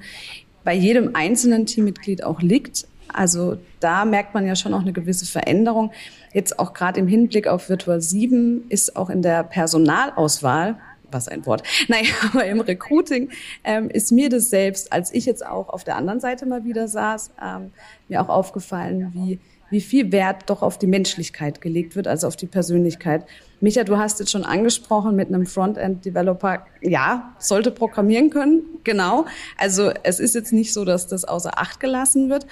bei 0.63 0.74
jedem 0.74 1.16
einzelnen 1.18 1.66
Teammitglied 1.66 2.24
auch 2.24 2.42
liegt. 2.42 2.88
Also 3.13 3.57
da 3.80 4.06
merkt 4.06 4.33
man 4.33 4.45
ja 4.45 4.56
schon 4.56 4.74
auch 4.74 4.81
eine 4.81 4.94
gewisse 4.94 5.25
Veränderung. 5.25 5.92
Jetzt 6.33 6.60
auch 6.60 6.74
gerade 6.74 7.00
im 7.00 7.07
Hinblick 7.07 7.48
auf 7.48 7.69
Virtual 7.69 8.01
7 8.01 8.65
ist 8.69 8.95
auch 8.95 9.10
in 9.10 9.21
der 9.21 9.44
Personalauswahl 9.44 10.77
was 11.13 11.27
ein 11.27 11.45
Wort. 11.45 11.63
Naja, 11.88 12.14
aber 12.31 12.45
im 12.45 12.59
Recruiting 12.59 13.30
ähm, 13.64 13.90
ist 13.90 14.11
mir 14.11 14.30
das 14.30 14.49
selbst, 14.49 14.92
als 14.92 15.14
ich 15.14 15.26
jetzt 15.26 15.45
auch 15.45 15.69
auf 15.69 15.83
der 15.83 15.95
anderen 15.95 16.19
Seite 16.19 16.45
mal 16.45 16.66
wieder 16.66 16.88
saß, 16.88 17.31
ähm, 17.42 17.71
mir 18.09 18.21
auch 18.21 18.30
aufgefallen, 18.30 19.11
wie, 19.14 19.40
wie 19.69 19.81
viel 19.81 20.11
Wert 20.11 20.49
doch 20.49 20.61
auf 20.61 20.78
die 20.78 20.88
Menschlichkeit 20.88 21.61
gelegt 21.61 21.95
wird, 21.95 22.07
also 22.07 22.28
auf 22.28 22.35
die 22.35 22.47
Persönlichkeit. 22.47 23.26
Micha, 23.59 23.83
du 23.83 23.97
hast 23.97 24.19
jetzt 24.19 24.31
schon 24.31 24.44
angesprochen 24.44 25.16
mit 25.16 25.30
einem 25.30 25.45
Frontend-Developer, 25.45 26.66
ja, 26.81 27.33
sollte 27.40 27.71
programmieren 27.71 28.30
können, 28.30 28.61
genau. 28.83 29.26
Also 29.57 29.92
es 30.04 30.19
ist 30.19 30.35
jetzt 30.35 30.54
nicht 30.54 30.73
so, 30.73 30.85
dass 30.85 31.07
das 31.07 31.26
außer 31.26 31.59
Acht 31.59 31.80
gelassen 31.80 32.30
wird. 32.30 32.45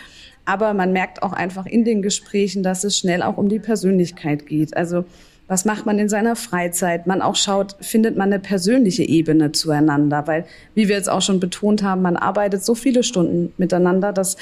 Aber 0.46 0.74
man 0.74 0.92
merkt 0.92 1.24
auch 1.24 1.34
einfach 1.34 1.66
in 1.66 1.86
den 1.86 2.02
Gesprächen, 2.02 2.64
dass 2.64 2.84
es 2.84 2.98
schnell 2.98 3.22
auch 3.22 3.38
um 3.38 3.50
die 3.50 3.60
Persönlichkeit 3.60 4.46
geht. 4.48 4.76
Also 4.76 5.06
was 5.52 5.66
macht 5.66 5.86
man 5.86 6.00
in 6.00 6.08
seiner 6.08 6.38
Freizeit? 6.38 7.08
Man 7.08 7.22
auch 7.22 7.36
schaut, 7.36 7.76
findet 7.82 8.16
man 8.16 8.32
eine 8.32 8.40
persönliche 8.40 9.04
Ebene 9.04 9.52
zueinander? 9.52 10.26
Weil, 10.26 10.46
wie 10.76 10.88
wir 10.88 10.96
jetzt 10.96 11.10
auch 11.10 11.22
schon 11.22 11.42
betont 11.42 11.84
haben, 11.84 12.02
man 12.02 12.16
arbeitet 12.16 12.64
so 12.64 12.74
viele 12.74 13.04
Stunden 13.04 13.52
miteinander, 13.58 14.14
dass, 14.14 14.38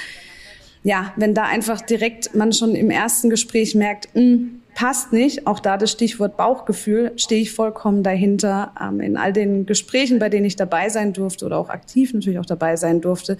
ja, 0.84 1.12
wenn 1.16 1.34
da 1.34 1.46
einfach 1.46 1.80
direkt 1.80 2.36
man 2.36 2.52
schon 2.52 2.76
im 2.76 2.90
ersten 2.90 3.28
Gespräch 3.28 3.74
merkt, 3.74 4.08
mh, 4.14 4.20
hm, 4.20 4.60
passt 4.76 5.12
nicht, 5.12 5.48
auch 5.48 5.58
da 5.58 5.76
das 5.76 5.90
Stichwort 5.90 6.36
Bauchgefühl, 6.36 7.10
stehe 7.16 7.42
ich 7.42 7.52
vollkommen 7.52 8.04
dahinter. 8.04 8.72
Ähm, 8.80 9.00
in 9.00 9.16
all 9.16 9.32
den 9.32 9.66
Gesprächen, 9.66 10.20
bei 10.20 10.28
denen 10.28 10.46
ich 10.46 10.54
dabei 10.54 10.90
sein 10.90 11.12
durfte 11.12 11.44
oder 11.44 11.58
auch 11.58 11.70
aktiv 11.70 12.14
natürlich 12.14 12.38
auch 12.38 12.46
dabei 12.46 12.76
sein 12.76 13.00
durfte, 13.00 13.36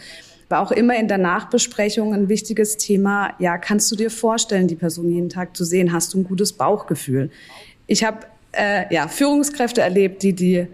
war 0.51 0.61
auch 0.61 0.73
immer 0.73 0.97
in 0.97 1.07
der 1.07 1.17
Nachbesprechung 1.17 2.13
ein 2.13 2.29
wichtiges 2.29 2.77
Thema. 2.77 3.35
Ja, 3.39 3.57
kannst 3.57 3.91
du 3.93 3.97
dir 3.97 4.11
vorstellen, 4.11 4.67
die 4.67 4.75
Person 4.75 5.09
jeden 5.09 5.29
Tag 5.29 5.57
zu 5.57 5.65
sehen? 5.65 5.93
Hast 5.93 6.13
du 6.13 6.19
ein 6.19 6.25
gutes 6.25 6.53
Bauchgefühl? 6.53 7.31
Ich 7.87 8.03
habe 8.03 8.27
äh, 8.53 8.93
ja 8.93 9.07
Führungskräfte 9.07 9.81
erlebt, 9.81 10.25
die 10.25 10.33
die 10.33 10.67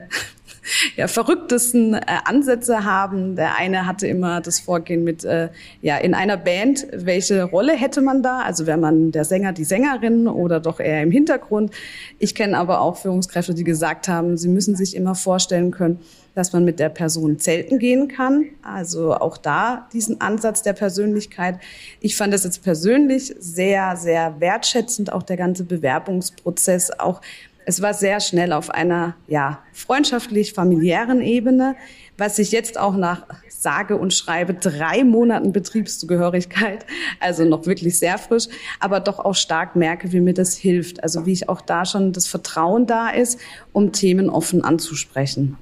ja, 0.97 1.09
verrücktesten 1.09 1.93
äh, 1.93 2.01
Ansätze 2.25 2.87
haben. 2.87 3.37
Der 3.37 3.59
eine 3.59 3.85
hatte 3.85 4.07
immer 4.07 4.41
das 4.41 4.61
Vorgehen 4.61 5.05
mit, 5.05 5.25
äh, 5.25 5.51
ja, 5.83 5.99
in 5.99 6.15
einer 6.15 6.39
Band, 6.39 6.87
welche 6.93 7.43
Rolle 7.43 7.75
hätte 7.75 8.01
man 8.01 8.23
da? 8.23 8.41
Also 8.41 8.67
wäre 8.67 8.79
man 8.79 9.13
der 9.13 9.27
Sänger, 9.27 9.53
die 9.53 9.65
Sängerin 9.65 10.27
oder 10.27 10.59
doch 10.59 10.81
eher 10.81 11.03
im 11.03 11.11
Hintergrund. 11.11 11.71
Ich 12.19 12.35
kenne 12.35 12.57
aber 12.57 12.81
auch 12.81 12.97
Führungskräfte, 12.97 13.53
die 13.53 13.65
gesagt 13.65 14.09
haben, 14.09 14.39
sie 14.39 14.49
müssen 14.49 14.75
sich 14.75 14.97
immer 14.97 15.15
vorstellen 15.15 15.71
können, 15.71 16.01
dass 16.37 16.53
man 16.53 16.65
mit 16.65 16.79
der 16.79 16.91
Person 16.91 17.41
zelten 17.41 17.79
gehen 17.79 18.09
kann. 18.09 18.45
Also 18.63 19.15
auch 19.15 19.39
da 19.39 19.89
diesen 19.93 20.21
Ansatz 20.21 20.63
der 20.63 20.75
Persönlichkeit. 20.75 21.59
Ich 22.01 22.15
fand 22.15 22.33
das 22.33 22.45
jetzt 22.45 22.63
persönlich 22.63 23.35
sehr, 23.39 23.97
sehr 23.97 24.39
wertschätzend, 24.39 25.13
auch 25.13 25.23
der 25.25 25.39
ganze 25.39 25.65
Bewerbungsprozess, 25.65 26.91
auch 27.01 27.21
es 27.69 27.83
war 27.83 27.95
sehr 27.95 28.21
schnell 28.21 28.53
auf 28.53 28.71
einer 28.71 29.17
ja, 29.27 29.59
freundschaftlich 29.73 30.53
familiären 30.53 31.21
Ebene, 31.21 31.75
was 32.17 32.37
sich 32.37 32.53
jetzt 32.53 32.79
auch 32.79 32.97
nach 32.97 33.27
sage 33.49 33.97
und 33.97 34.15
schreibe 34.15 34.55
drei 34.55 35.03
Monaten 35.03 35.53
Betriebszugehörigkeit, 35.53 36.87
also 37.19 37.45
noch 37.45 37.67
wirklich 37.67 37.99
sehr 37.99 38.19
frisch, 38.19 38.47
aber 38.79 39.01
doch 39.01 39.19
auch 39.19 39.35
stark 39.35 39.75
merke, 39.75 40.13
wie 40.13 40.21
mir 40.21 40.33
das 40.33 40.55
hilft. 40.55 41.03
Also 41.03 41.27
wie 41.27 41.33
ich 41.33 41.49
auch 41.49 41.61
da 41.61 41.85
schon 41.85 42.13
das 42.13 42.29
Vertrauen 42.29 42.87
da 42.87 43.09
ist, 43.09 43.41
um 43.73 43.91
Themen 43.91 44.31
offen 44.31 44.63
anzusprechen. 44.63 45.59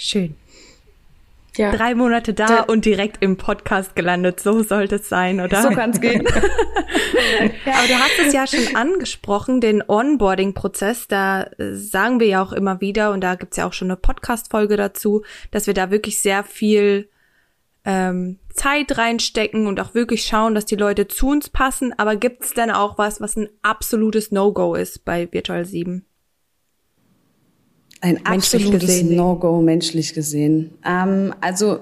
Schön. 0.00 0.34
Ja. 1.56 1.72
Drei 1.72 1.94
Monate 1.94 2.32
da, 2.32 2.46
da, 2.46 2.60
und 2.62 2.86
direkt 2.86 3.22
im 3.22 3.36
Podcast 3.36 3.94
gelandet. 3.94 4.40
So 4.40 4.62
sollte 4.62 4.96
es 4.96 5.08
sein, 5.10 5.40
oder? 5.40 5.60
So 5.62 5.68
kann 5.70 5.90
es 5.90 6.00
gehen. 6.00 6.22
ja, 7.66 7.74
aber 7.74 7.86
du 7.86 7.94
hast 7.94 8.18
es 8.26 8.32
ja 8.32 8.46
schon 8.46 8.76
angesprochen, 8.76 9.60
den 9.60 9.82
Onboarding-Prozess. 9.86 11.06
Da 11.08 11.42
äh, 11.42 11.74
sagen 11.74 12.18
wir 12.18 12.28
ja 12.28 12.42
auch 12.42 12.52
immer 12.52 12.80
wieder, 12.80 13.12
und 13.12 13.20
da 13.20 13.34
gibt's 13.34 13.58
ja 13.58 13.66
auch 13.66 13.74
schon 13.74 13.90
eine 13.90 13.98
Podcast-Folge 13.98 14.78
dazu, 14.78 15.22
dass 15.50 15.66
wir 15.66 15.74
da 15.74 15.90
wirklich 15.90 16.22
sehr 16.22 16.44
viel 16.44 17.10
ähm, 17.84 18.38
Zeit 18.54 18.96
reinstecken 18.96 19.66
und 19.66 19.80
auch 19.80 19.92
wirklich 19.92 20.22
schauen, 20.22 20.54
dass 20.54 20.64
die 20.64 20.76
Leute 20.76 21.08
zu 21.08 21.28
uns 21.28 21.50
passen. 21.50 21.92
Aber 21.98 22.16
gibt's 22.16 22.54
denn 22.54 22.70
auch 22.70 22.96
was, 22.96 23.20
was 23.20 23.36
ein 23.36 23.50
absolutes 23.60 24.30
No-Go 24.30 24.76
ist 24.76 25.04
bei 25.04 25.30
Virtual 25.30 25.66
7? 25.66 26.06
Ein 28.00 28.24
absolutes 28.24 29.02
No-Go 29.02 29.60
menschlich 29.60 30.14
gesehen. 30.14 30.70
Ähm, 30.86 31.34
also 31.40 31.80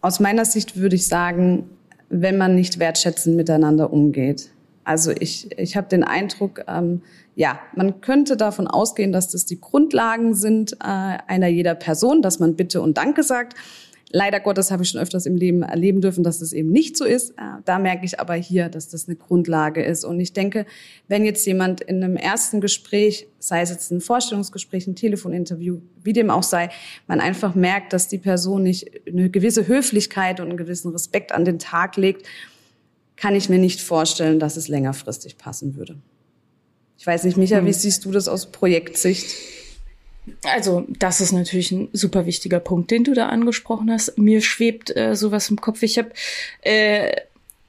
aus 0.00 0.20
meiner 0.20 0.44
Sicht 0.44 0.76
würde 0.76 0.96
ich 0.96 1.06
sagen, 1.06 1.70
wenn 2.10 2.36
man 2.36 2.54
nicht 2.54 2.78
wertschätzend 2.78 3.36
miteinander 3.36 3.92
umgeht. 3.92 4.50
Also 4.84 5.10
ich, 5.10 5.50
ich 5.58 5.76
habe 5.76 5.88
den 5.88 6.02
Eindruck, 6.02 6.64
ähm, 6.66 7.02
ja, 7.34 7.58
man 7.76 8.00
könnte 8.00 8.36
davon 8.36 8.66
ausgehen, 8.66 9.12
dass 9.12 9.28
das 9.28 9.44
die 9.44 9.60
Grundlagen 9.60 10.34
sind 10.34 10.72
äh, 10.72 11.18
einer 11.26 11.48
jeder 11.48 11.74
Person, 11.74 12.22
dass 12.22 12.40
man 12.40 12.56
Bitte 12.56 12.80
und 12.80 12.96
Danke 12.96 13.22
sagt. 13.22 13.54
Leider 14.10 14.40
Gottes 14.40 14.70
habe 14.70 14.82
ich 14.82 14.88
schon 14.88 15.00
öfters 15.00 15.26
im 15.26 15.36
Leben 15.36 15.62
erleben 15.62 16.00
dürfen, 16.00 16.24
dass 16.24 16.38
das 16.38 16.54
eben 16.54 16.70
nicht 16.70 16.96
so 16.96 17.04
ist. 17.04 17.32
Äh, 17.32 17.60
da 17.66 17.78
merke 17.78 18.06
ich 18.06 18.18
aber 18.18 18.34
hier, 18.34 18.70
dass 18.70 18.88
das 18.88 19.06
eine 19.06 19.16
Grundlage 19.16 19.82
ist. 19.82 20.04
Und 20.04 20.18
ich 20.18 20.32
denke, 20.32 20.64
wenn 21.08 21.24
jetzt 21.24 21.46
jemand 21.46 21.82
in 21.82 22.02
einem 22.02 22.16
ersten 22.16 22.62
Gespräch, 22.62 23.28
sei 23.38 23.60
es 23.60 23.68
jetzt 23.68 23.90
ein 23.90 24.00
Vorstellungsgespräch, 24.00 24.86
ein 24.86 24.96
Telefoninterview, 24.96 25.80
wie 26.02 26.14
dem 26.14 26.30
auch 26.30 26.42
sei, 26.42 26.70
man 27.06 27.20
einfach 27.20 27.54
merkt, 27.54 27.92
dass 27.92 28.08
die 28.08 28.18
Person 28.18 28.62
nicht 28.62 28.90
eine 29.06 29.28
gewisse 29.28 29.68
Höflichkeit 29.68 30.40
und 30.40 30.48
einen 30.48 30.56
gewissen 30.56 30.90
Respekt 30.92 31.32
an 31.32 31.44
den 31.44 31.58
Tag 31.58 31.96
legt, 31.96 32.26
kann 33.16 33.34
ich 33.34 33.50
mir 33.50 33.58
nicht 33.58 33.82
vorstellen, 33.82 34.38
dass 34.38 34.56
es 34.56 34.68
längerfristig 34.68 35.36
passen 35.36 35.76
würde. 35.76 35.96
Ich 36.96 37.06
weiß 37.06 37.24
nicht, 37.24 37.36
Micha, 37.36 37.62
wie 37.62 37.66
hm. 37.66 37.72
siehst 37.72 38.04
du 38.06 38.10
das 38.10 38.26
aus 38.26 38.50
Projektsicht? 38.50 39.26
Also, 40.44 40.84
das 40.88 41.20
ist 41.20 41.32
natürlich 41.32 41.72
ein 41.72 41.88
super 41.92 42.26
wichtiger 42.26 42.60
Punkt, 42.60 42.90
den 42.90 43.04
du 43.04 43.14
da 43.14 43.28
angesprochen 43.28 43.90
hast. 43.90 44.18
Mir 44.18 44.40
schwebt 44.40 44.94
äh, 44.96 45.14
sowas 45.14 45.50
im 45.50 45.60
Kopf. 45.60 45.82
Ich 45.82 45.98
habe 45.98 46.10
äh, 46.62 47.14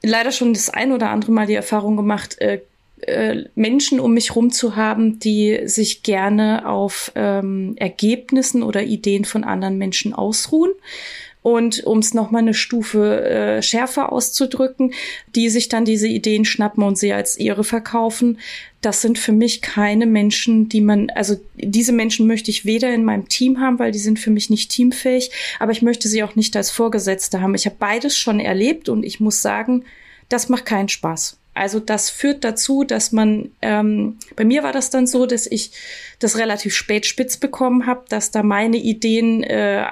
leider 0.01 0.31
schon 0.31 0.53
das 0.53 0.69
ein 0.69 0.91
oder 0.91 1.09
andere 1.09 1.31
Mal 1.31 1.47
die 1.47 1.55
Erfahrung 1.55 1.95
gemacht, 1.97 2.39
äh, 2.39 2.61
äh, 3.01 3.45
Menschen 3.55 3.99
um 3.99 4.13
mich 4.13 4.35
rum 4.35 4.51
zu 4.51 4.75
haben, 4.75 5.19
die 5.19 5.61
sich 5.65 6.03
gerne 6.03 6.67
auf 6.67 7.11
ähm, 7.15 7.75
Ergebnissen 7.77 8.61
oder 8.61 8.83
Ideen 8.83 9.25
von 9.25 9.43
anderen 9.43 9.77
Menschen 9.77 10.13
ausruhen 10.13 10.71
und 11.41 11.83
um 11.85 11.99
es 11.99 12.13
nochmal 12.13 12.41
eine 12.41 12.53
Stufe 12.53 13.23
äh, 13.23 13.61
schärfer 13.61 14.11
auszudrücken, 14.11 14.93
die 15.35 15.49
sich 15.49 15.69
dann 15.69 15.85
diese 15.85 16.07
Ideen 16.07 16.43
schnappen 16.43 16.83
und 16.83 16.97
sie 16.97 17.13
als 17.13 17.37
ihre 17.37 17.63
verkaufen. 17.63 18.39
Das 18.81 19.01
sind 19.01 19.17
für 19.17 19.31
mich 19.31 19.61
keine 19.61 20.05
Menschen, 20.05 20.69
die 20.69 20.81
man, 20.81 21.09
also 21.11 21.39
diese 21.55 21.93
Menschen 21.93 22.27
möchte 22.27 22.51
ich 22.51 22.65
weder 22.65 22.93
in 22.93 23.05
meinem 23.05 23.29
Team 23.29 23.59
haben, 23.59 23.79
weil 23.79 23.91
die 23.91 23.99
sind 23.99 24.19
für 24.19 24.31
mich 24.31 24.49
nicht 24.49 24.71
teamfähig, 24.71 25.31
aber 25.59 25.71
ich 25.71 25.81
möchte 25.81 26.07
sie 26.07 26.23
auch 26.23 26.35
nicht 26.35 26.55
als 26.55 26.71
Vorgesetzte 26.71 27.41
haben. 27.41 27.55
Ich 27.55 27.65
habe 27.65 27.77
beides 27.79 28.17
schon 28.17 28.39
erlebt 28.39 28.89
und 28.89 29.03
ich 29.03 29.19
muss 29.19 29.41
sagen, 29.41 29.85
das 30.27 30.49
macht 30.49 30.65
keinen 30.65 30.89
Spaß. 30.89 31.37
Also 31.53 31.79
das 31.79 32.09
führt 32.09 32.43
dazu, 32.43 32.83
dass 32.83 33.11
man, 33.11 33.51
ähm, 33.61 34.17
bei 34.35 34.45
mir 34.45 34.63
war 34.63 34.71
das 34.71 34.91
dann 34.91 35.07
so, 35.07 35.25
dass 35.25 35.45
ich 35.45 35.71
das 36.19 36.37
relativ 36.37 36.73
spät 36.73 37.05
spitz 37.05 37.35
bekommen 37.37 37.85
habe, 37.85 38.05
dass 38.07 38.31
da 38.31 38.43
meine 38.43 38.77
Ideen 38.77 39.43
äh, 39.43 39.85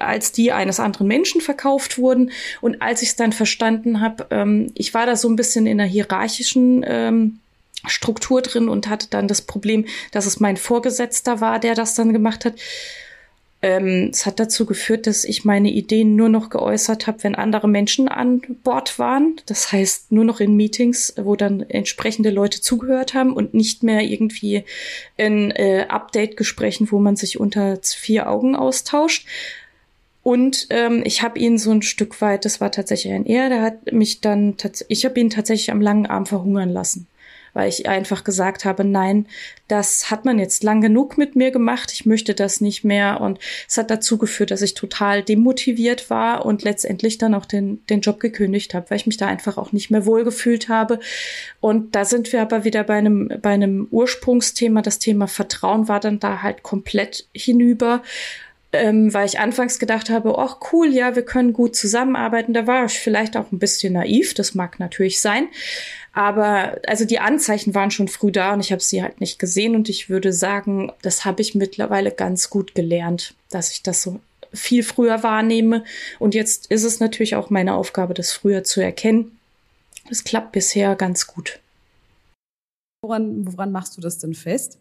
als 0.00 0.32
die 0.32 0.52
eines 0.52 0.80
anderen 0.80 1.06
Menschen 1.06 1.40
verkauft 1.40 1.98
wurden. 1.98 2.30
Und 2.60 2.82
als 2.82 3.02
ich 3.02 3.10
es 3.10 3.16
dann 3.16 3.32
verstanden 3.32 4.00
habe, 4.00 4.26
ähm, 4.30 4.72
ich 4.74 4.94
war 4.94 5.06
da 5.06 5.16
so 5.16 5.28
ein 5.28 5.36
bisschen 5.36 5.66
in 5.66 5.80
einer 5.80 5.88
hierarchischen 5.88 6.84
ähm, 6.86 7.38
Struktur 7.86 8.42
drin 8.42 8.68
und 8.68 8.88
hatte 8.88 9.08
dann 9.10 9.28
das 9.28 9.42
Problem, 9.42 9.86
dass 10.12 10.26
es 10.26 10.40
mein 10.40 10.56
Vorgesetzter 10.56 11.40
war, 11.40 11.58
der 11.58 11.74
das 11.74 11.94
dann 11.94 12.12
gemacht 12.12 12.44
hat. 12.44 12.54
Ähm, 13.62 14.10
es 14.12 14.26
hat 14.26 14.38
dazu 14.38 14.66
geführt, 14.66 15.06
dass 15.06 15.24
ich 15.24 15.44
meine 15.44 15.70
Ideen 15.70 16.14
nur 16.14 16.28
noch 16.28 16.50
geäußert 16.50 17.06
habe, 17.06 17.24
wenn 17.24 17.34
andere 17.34 17.68
Menschen 17.68 18.06
an 18.08 18.42
Bord 18.62 18.98
waren. 18.98 19.40
Das 19.46 19.72
heißt, 19.72 20.12
nur 20.12 20.24
noch 20.24 20.40
in 20.40 20.56
Meetings, 20.56 21.14
wo 21.16 21.36
dann 21.36 21.62
entsprechende 21.62 22.30
Leute 22.30 22.60
zugehört 22.60 23.14
haben 23.14 23.32
und 23.32 23.54
nicht 23.54 23.82
mehr 23.82 24.02
irgendwie 24.02 24.64
in 25.16 25.50
äh, 25.52 25.86
Update-Gesprächen, 25.88 26.92
wo 26.92 26.98
man 26.98 27.16
sich 27.16 27.40
unter 27.40 27.78
vier 27.82 28.28
Augen 28.28 28.56
austauscht. 28.56 29.26
Und 30.26 30.66
ähm, 30.70 31.02
ich 31.04 31.22
habe 31.22 31.38
ihn 31.38 31.56
so 31.56 31.70
ein 31.70 31.82
Stück 31.82 32.20
weit, 32.20 32.44
das 32.44 32.60
war 32.60 32.72
tatsächlich 32.72 33.12
ein 33.12 33.26
Er, 33.26 33.48
der 33.48 33.62
hat 33.62 33.92
mich 33.92 34.20
dann, 34.20 34.56
ich 34.88 35.04
habe 35.04 35.20
ihn 35.20 35.30
tatsächlich 35.30 35.70
am 35.70 35.80
langen 35.80 36.06
Arm 36.06 36.26
verhungern 36.26 36.68
lassen, 36.68 37.06
weil 37.52 37.68
ich 37.68 37.88
einfach 37.88 38.24
gesagt 38.24 38.64
habe, 38.64 38.82
nein, 38.82 39.28
das 39.68 40.10
hat 40.10 40.24
man 40.24 40.40
jetzt 40.40 40.64
lang 40.64 40.80
genug 40.80 41.16
mit 41.16 41.36
mir 41.36 41.52
gemacht, 41.52 41.92
ich 41.92 42.06
möchte 42.06 42.34
das 42.34 42.60
nicht 42.60 42.82
mehr. 42.82 43.20
Und 43.20 43.38
es 43.68 43.78
hat 43.78 43.88
dazu 43.88 44.18
geführt, 44.18 44.50
dass 44.50 44.62
ich 44.62 44.74
total 44.74 45.22
demotiviert 45.22 46.10
war 46.10 46.44
und 46.44 46.64
letztendlich 46.64 47.18
dann 47.18 47.32
auch 47.32 47.46
den, 47.46 47.86
den 47.86 48.00
Job 48.00 48.18
gekündigt 48.18 48.74
habe, 48.74 48.90
weil 48.90 48.96
ich 48.96 49.06
mich 49.06 49.18
da 49.18 49.28
einfach 49.28 49.58
auch 49.58 49.70
nicht 49.70 49.92
mehr 49.92 50.06
wohlgefühlt 50.06 50.68
habe. 50.68 50.98
Und 51.60 51.94
da 51.94 52.04
sind 52.04 52.32
wir 52.32 52.42
aber 52.42 52.64
wieder 52.64 52.82
bei 52.82 52.94
einem, 52.94 53.30
bei 53.42 53.50
einem 53.50 53.86
Ursprungsthema. 53.92 54.82
Das 54.82 54.98
Thema 54.98 55.28
Vertrauen 55.28 55.86
war 55.86 56.00
dann 56.00 56.18
da 56.18 56.42
halt 56.42 56.64
komplett 56.64 57.28
hinüber 57.32 58.02
ähm, 58.72 59.12
weil 59.14 59.26
ich 59.26 59.38
anfangs 59.38 59.78
gedacht 59.78 60.10
habe, 60.10 60.38
ach 60.38 60.58
cool, 60.72 60.92
ja, 60.92 61.14
wir 61.16 61.24
können 61.24 61.52
gut 61.52 61.76
zusammenarbeiten. 61.76 62.54
Da 62.54 62.66
war 62.66 62.84
ich 62.84 62.98
vielleicht 62.98 63.36
auch 63.36 63.52
ein 63.52 63.58
bisschen 63.58 63.94
naiv, 63.94 64.34
das 64.34 64.54
mag 64.54 64.78
natürlich 64.78 65.20
sein. 65.20 65.48
Aber 66.12 66.80
also 66.86 67.04
die 67.04 67.18
Anzeichen 67.18 67.74
waren 67.74 67.90
schon 67.90 68.08
früh 68.08 68.32
da 68.32 68.54
und 68.54 68.60
ich 68.60 68.72
habe 68.72 68.82
sie 68.82 69.02
halt 69.02 69.20
nicht 69.20 69.38
gesehen. 69.38 69.74
Und 69.74 69.88
ich 69.88 70.08
würde 70.08 70.32
sagen, 70.32 70.92
das 71.02 71.24
habe 71.24 71.42
ich 71.42 71.54
mittlerweile 71.54 72.10
ganz 72.10 72.50
gut 72.50 72.74
gelernt, 72.74 73.34
dass 73.50 73.72
ich 73.72 73.82
das 73.82 74.02
so 74.02 74.20
viel 74.52 74.82
früher 74.82 75.22
wahrnehme. 75.22 75.84
Und 76.18 76.34
jetzt 76.34 76.70
ist 76.70 76.84
es 76.84 77.00
natürlich 77.00 77.36
auch 77.36 77.50
meine 77.50 77.74
Aufgabe, 77.74 78.14
das 78.14 78.32
früher 78.32 78.64
zu 78.64 78.80
erkennen. 78.80 79.38
Das 80.08 80.24
klappt 80.24 80.52
bisher 80.52 80.94
ganz 80.96 81.26
gut. 81.26 81.60
Woran, 83.02 83.46
woran 83.46 83.72
machst 83.72 83.96
du 83.96 84.00
das 84.00 84.18
denn 84.18 84.34
fest? 84.34 84.78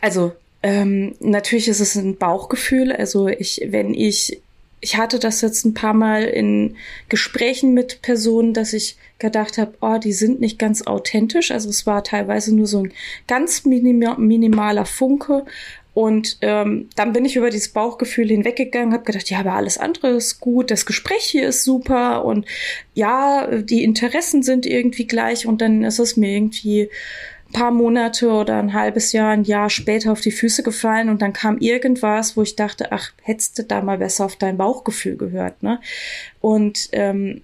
Also 0.00 0.34
ähm, 0.62 1.14
natürlich 1.20 1.68
ist 1.68 1.80
es 1.80 1.94
ein 1.96 2.16
Bauchgefühl. 2.16 2.92
Also 2.92 3.28
ich, 3.28 3.60
wenn 3.66 3.94
ich, 3.94 4.40
ich 4.80 4.96
hatte 4.96 5.18
das 5.18 5.40
jetzt 5.40 5.64
ein 5.64 5.74
paar 5.74 5.94
Mal 5.94 6.24
in 6.24 6.76
Gesprächen 7.08 7.74
mit 7.74 8.02
Personen, 8.02 8.54
dass 8.54 8.72
ich 8.72 8.96
gedacht 9.18 9.58
habe, 9.58 9.74
oh, 9.80 9.98
die 9.98 10.12
sind 10.12 10.40
nicht 10.40 10.58
ganz 10.58 10.86
authentisch. 10.86 11.50
Also 11.50 11.68
es 11.68 11.86
war 11.86 12.04
teilweise 12.04 12.54
nur 12.54 12.66
so 12.66 12.84
ein 12.84 12.92
ganz 13.26 13.64
minim 13.64 14.04
minimaler 14.18 14.84
Funke. 14.84 15.44
Und 15.94 16.38
ähm, 16.42 16.88
dann 16.94 17.12
bin 17.12 17.24
ich 17.24 17.34
über 17.34 17.50
dieses 17.50 17.70
Bauchgefühl 17.70 18.28
hinweggegangen, 18.28 18.92
habe 18.92 19.02
gedacht, 19.02 19.30
ja, 19.30 19.40
aber 19.40 19.54
alles 19.54 19.78
andere 19.78 20.10
ist 20.10 20.38
gut, 20.38 20.70
das 20.70 20.86
Gespräch 20.86 21.24
hier 21.24 21.48
ist 21.48 21.64
super 21.64 22.24
und 22.24 22.46
ja, 22.94 23.48
die 23.62 23.82
Interessen 23.82 24.44
sind 24.44 24.64
irgendwie 24.64 25.08
gleich 25.08 25.44
und 25.44 25.60
dann 25.60 25.82
ist 25.82 25.98
es 25.98 26.16
mir 26.16 26.30
irgendwie 26.30 26.88
paar 27.52 27.70
Monate 27.70 28.30
oder 28.30 28.58
ein 28.58 28.72
halbes 28.72 29.12
Jahr, 29.12 29.30
ein 29.30 29.44
Jahr 29.44 29.70
später 29.70 30.12
auf 30.12 30.20
die 30.20 30.30
Füße 30.30 30.62
gefallen 30.62 31.08
und 31.08 31.22
dann 31.22 31.32
kam 31.32 31.58
irgendwas, 31.58 32.36
wo 32.36 32.42
ich 32.42 32.56
dachte, 32.56 32.92
ach, 32.92 33.12
hättest 33.22 33.58
du 33.58 33.64
da 33.64 33.82
mal 33.82 33.98
besser 33.98 34.24
auf 34.24 34.36
dein 34.36 34.56
Bauchgefühl 34.56 35.16
gehört, 35.16 35.62
ne? 35.62 35.80
Und 36.40 36.88
ähm, 36.92 37.42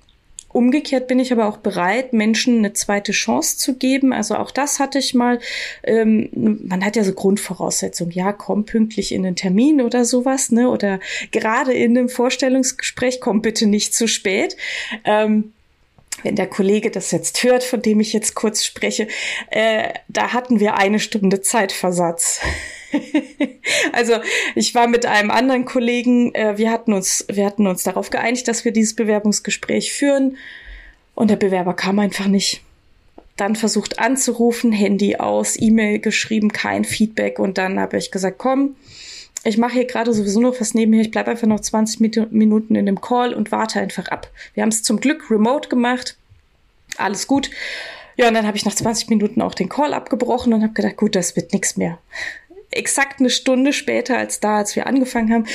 Umgekehrt 0.54 1.08
bin 1.08 1.18
ich 1.18 1.32
aber 1.32 1.48
auch 1.48 1.56
bereit, 1.56 2.12
Menschen 2.12 2.58
eine 2.58 2.72
zweite 2.72 3.10
Chance 3.10 3.58
zu 3.58 3.74
geben. 3.74 4.12
Also 4.12 4.36
auch 4.36 4.52
das 4.52 4.78
hatte 4.78 5.00
ich 5.00 5.12
mal. 5.12 5.40
Ähm, 5.82 6.28
man 6.32 6.84
hat 6.84 6.94
ja 6.94 7.02
so 7.02 7.12
Grundvoraussetzungen. 7.12 8.12
Ja, 8.12 8.32
komm 8.32 8.64
pünktlich 8.64 9.10
in 9.10 9.24
den 9.24 9.34
Termin 9.34 9.82
oder 9.82 10.04
sowas, 10.04 10.52
ne? 10.52 10.70
Oder 10.70 11.00
gerade 11.32 11.72
in 11.72 11.98
einem 11.98 12.08
Vorstellungsgespräch, 12.08 13.20
komm 13.20 13.42
bitte 13.42 13.66
nicht 13.66 13.96
zu 13.96 14.06
spät. 14.06 14.56
Ähm, 15.04 15.53
wenn 16.22 16.36
der 16.36 16.46
Kollege 16.46 16.90
das 16.90 17.10
jetzt 17.10 17.42
hört, 17.42 17.64
von 17.64 17.82
dem 17.82 18.00
ich 18.00 18.12
jetzt 18.12 18.34
kurz 18.34 18.64
spreche, 18.64 19.08
äh, 19.50 19.90
da 20.08 20.32
hatten 20.32 20.60
wir 20.60 20.76
eine 20.76 21.00
Stunde 21.00 21.40
Zeitversatz. 21.40 22.40
also 23.92 24.14
ich 24.54 24.74
war 24.74 24.86
mit 24.86 25.06
einem 25.06 25.30
anderen 25.30 25.64
Kollegen, 25.64 26.34
äh, 26.34 26.56
wir 26.56 26.70
hatten 26.70 26.92
uns, 26.92 27.26
wir 27.30 27.44
hatten 27.44 27.66
uns 27.66 27.82
darauf 27.82 28.10
geeinigt, 28.10 28.48
dass 28.48 28.64
wir 28.64 28.72
dieses 28.72 28.94
Bewerbungsgespräch 28.94 29.92
führen 29.92 30.36
und 31.14 31.30
der 31.30 31.36
Bewerber 31.36 31.74
kam 31.74 31.98
einfach 31.98 32.26
nicht. 32.26 32.62
Dann 33.36 33.56
versucht 33.56 33.98
anzurufen, 33.98 34.70
Handy 34.70 35.16
aus, 35.16 35.60
E-Mail 35.60 35.98
geschrieben, 35.98 36.52
kein 36.52 36.84
Feedback 36.84 37.38
und 37.38 37.58
dann 37.58 37.80
habe 37.80 37.98
ich 37.98 38.12
gesagt, 38.12 38.38
komm, 38.38 38.76
ich 39.44 39.58
mache 39.58 39.74
hier 39.74 39.84
gerade 39.86 40.12
sowieso 40.12 40.40
noch 40.40 40.60
was 40.60 40.74
nebenher, 40.74 41.02
ich 41.02 41.10
bleibe 41.10 41.30
einfach 41.30 41.46
noch 41.46 41.60
20 41.60 42.00
Minuten 42.00 42.74
in 42.74 42.86
dem 42.86 43.00
Call 43.00 43.34
und 43.34 43.52
warte 43.52 43.80
einfach 43.80 44.08
ab. 44.08 44.30
Wir 44.54 44.62
haben 44.62 44.70
es 44.70 44.82
zum 44.82 45.00
Glück 45.00 45.30
remote 45.30 45.68
gemacht, 45.68 46.16
alles 46.96 47.26
gut. 47.26 47.50
Ja, 48.16 48.28
und 48.28 48.34
dann 48.34 48.46
habe 48.46 48.56
ich 48.56 48.64
nach 48.64 48.74
20 48.74 49.10
Minuten 49.10 49.42
auch 49.42 49.54
den 49.54 49.68
Call 49.68 49.92
abgebrochen 49.92 50.52
und 50.54 50.62
habe 50.62 50.72
gedacht, 50.72 50.96
gut, 50.96 51.16
das 51.16 51.34
wird 51.34 51.52
nichts 51.52 51.76
mehr 51.76 51.98
exakt 52.74 53.20
eine 53.20 53.30
Stunde 53.30 53.72
später 53.72 54.18
als 54.18 54.40
da, 54.40 54.58
als 54.58 54.76
wir 54.76 54.86
angefangen 54.86 55.32
haben, 55.32 55.46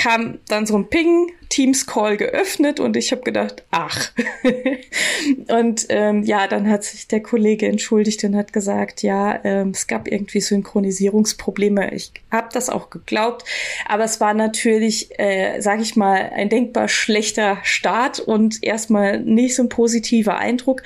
kam 0.00 0.38
dann 0.48 0.64
so 0.64 0.78
ein 0.78 0.88
Ping, 0.88 1.30
Teams 1.50 1.86
Call 1.86 2.16
geöffnet 2.16 2.80
und 2.80 2.96
ich 2.96 3.12
habe 3.12 3.20
gedacht, 3.20 3.64
ach. 3.70 4.12
und 5.48 5.86
ähm, 5.90 6.22
ja, 6.22 6.46
dann 6.46 6.70
hat 6.70 6.84
sich 6.84 7.06
der 7.06 7.20
Kollege 7.20 7.68
entschuldigt 7.68 8.24
und 8.24 8.34
hat 8.34 8.54
gesagt, 8.54 9.02
ja, 9.02 9.44
ähm, 9.44 9.72
es 9.74 9.86
gab 9.86 10.08
irgendwie 10.08 10.40
Synchronisierungsprobleme. 10.40 11.92
Ich 11.92 12.12
habe 12.30 12.48
das 12.50 12.70
auch 12.70 12.88
geglaubt, 12.88 13.44
aber 13.86 14.04
es 14.04 14.20
war 14.20 14.32
natürlich, 14.32 15.18
äh, 15.18 15.60
sage 15.60 15.82
ich 15.82 15.96
mal, 15.96 16.30
ein 16.34 16.48
denkbar 16.48 16.88
schlechter 16.88 17.58
Start 17.62 18.20
und 18.20 18.62
erstmal 18.62 19.20
nicht 19.20 19.54
so 19.54 19.64
ein 19.64 19.68
positiver 19.68 20.38
Eindruck. 20.38 20.82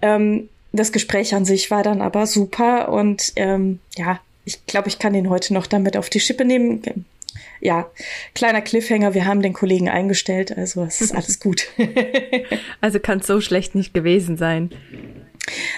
Ähm, 0.00 0.48
das 0.70 0.92
Gespräch 0.92 1.34
an 1.34 1.44
sich 1.44 1.72
war 1.72 1.82
dann 1.82 2.00
aber 2.00 2.28
super 2.28 2.90
und 2.90 3.32
ähm, 3.34 3.80
ja, 3.96 4.20
ich 4.44 4.64
glaube, 4.66 4.86
ich 4.88 5.00
kann 5.00 5.14
ihn 5.14 5.28
heute 5.28 5.54
noch 5.54 5.66
damit 5.66 5.96
auf 5.96 6.08
die 6.08 6.20
Schippe 6.20 6.44
nehmen. 6.44 7.04
Ja, 7.64 7.90
kleiner 8.34 8.60
Cliffhanger, 8.60 9.14
wir 9.14 9.24
haben 9.24 9.40
den 9.40 9.54
Kollegen 9.54 9.88
eingestellt, 9.88 10.54
also 10.54 10.84
es 10.84 11.00
ist 11.00 11.14
alles 11.14 11.40
gut. 11.40 11.68
also 12.82 13.00
kann 13.00 13.20
es 13.20 13.26
so 13.26 13.40
schlecht 13.40 13.74
nicht 13.74 13.94
gewesen 13.94 14.36
sein. 14.36 14.68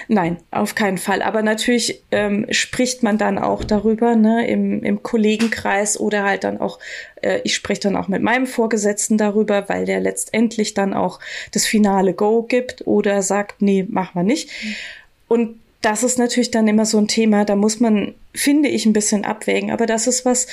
Nein, 0.09 0.37
auf 0.51 0.75
keinen 0.75 0.97
Fall. 0.97 1.21
Aber 1.21 1.41
natürlich 1.43 2.03
ähm, 2.11 2.45
spricht 2.49 3.03
man 3.03 3.17
dann 3.17 3.37
auch 3.37 3.63
darüber 3.63 4.17
ne, 4.17 4.45
im, 4.49 4.83
im 4.83 5.01
Kollegenkreis 5.01 5.97
oder 5.97 6.23
halt 6.23 6.43
dann 6.43 6.59
auch, 6.59 6.77
äh, 7.21 7.39
ich 7.45 7.55
spreche 7.55 7.81
dann 7.81 7.95
auch 7.95 8.09
mit 8.09 8.21
meinem 8.21 8.47
Vorgesetzten 8.47 9.17
darüber, 9.17 9.69
weil 9.69 9.85
der 9.85 10.01
letztendlich 10.01 10.73
dann 10.73 10.93
auch 10.93 11.21
das 11.53 11.65
finale 11.65 12.13
Go 12.13 12.43
gibt 12.43 12.85
oder 12.85 13.21
sagt, 13.21 13.61
nee, 13.61 13.85
machen 13.87 14.15
wir 14.15 14.23
nicht. 14.23 14.49
Und 15.29 15.57
das 15.81 16.03
ist 16.03 16.19
natürlich 16.19 16.51
dann 16.51 16.67
immer 16.67 16.85
so 16.85 16.97
ein 16.97 17.07
Thema, 17.07 17.45
da 17.45 17.55
muss 17.55 17.79
man, 17.79 18.13
finde 18.33 18.67
ich, 18.67 18.85
ein 18.85 18.93
bisschen 18.93 19.23
abwägen. 19.23 19.71
Aber 19.71 19.85
das 19.85 20.07
ist 20.07 20.25
was, 20.25 20.47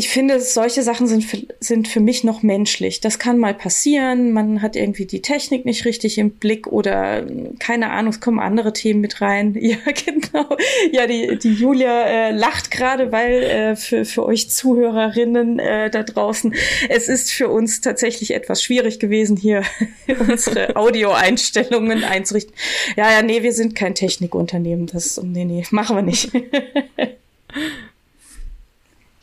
ich 0.00 0.08
finde, 0.08 0.40
solche 0.40 0.82
Sachen 0.82 1.06
sind 1.06 1.26
für, 1.26 1.42
sind 1.60 1.86
für 1.86 2.00
mich 2.00 2.24
noch 2.24 2.42
menschlich. 2.42 3.02
Das 3.02 3.18
kann 3.18 3.36
mal 3.36 3.52
passieren. 3.52 4.32
Man 4.32 4.62
hat 4.62 4.74
irgendwie 4.74 5.04
die 5.04 5.20
Technik 5.20 5.66
nicht 5.66 5.84
richtig 5.84 6.16
im 6.16 6.30
Blick 6.30 6.68
oder 6.68 7.26
keine 7.58 7.90
Ahnung, 7.90 8.10
es 8.10 8.18
kommen 8.18 8.40
andere 8.40 8.72
Themen 8.72 9.02
mit 9.02 9.20
rein. 9.20 9.54
Ja, 9.70 9.76
genau. 9.92 10.56
Ja, 10.90 11.06
die, 11.06 11.38
die 11.38 11.52
Julia 11.52 12.04
äh, 12.04 12.30
lacht 12.30 12.70
gerade, 12.70 13.12
weil 13.12 13.42
äh, 13.42 13.76
für, 13.76 14.06
für 14.06 14.24
euch 14.24 14.48
Zuhörerinnen 14.48 15.58
äh, 15.58 15.90
da 15.90 16.02
draußen, 16.02 16.54
es 16.88 17.08
ist 17.08 17.30
für 17.30 17.50
uns 17.50 17.82
tatsächlich 17.82 18.32
etwas 18.32 18.62
schwierig 18.62 19.00
gewesen, 19.00 19.36
hier 19.36 19.64
unsere 20.28 20.76
Audioeinstellungen 20.76 22.04
einzurichten. 22.04 22.54
Ja, 22.96 23.12
ja, 23.12 23.22
nee, 23.22 23.42
wir 23.42 23.52
sind 23.52 23.74
kein 23.74 23.94
Technikunternehmen. 23.94 24.86
Das, 24.86 25.20
nee, 25.22 25.44
nee, 25.44 25.66
machen 25.70 25.94
wir 25.94 26.02
nicht. 26.02 26.30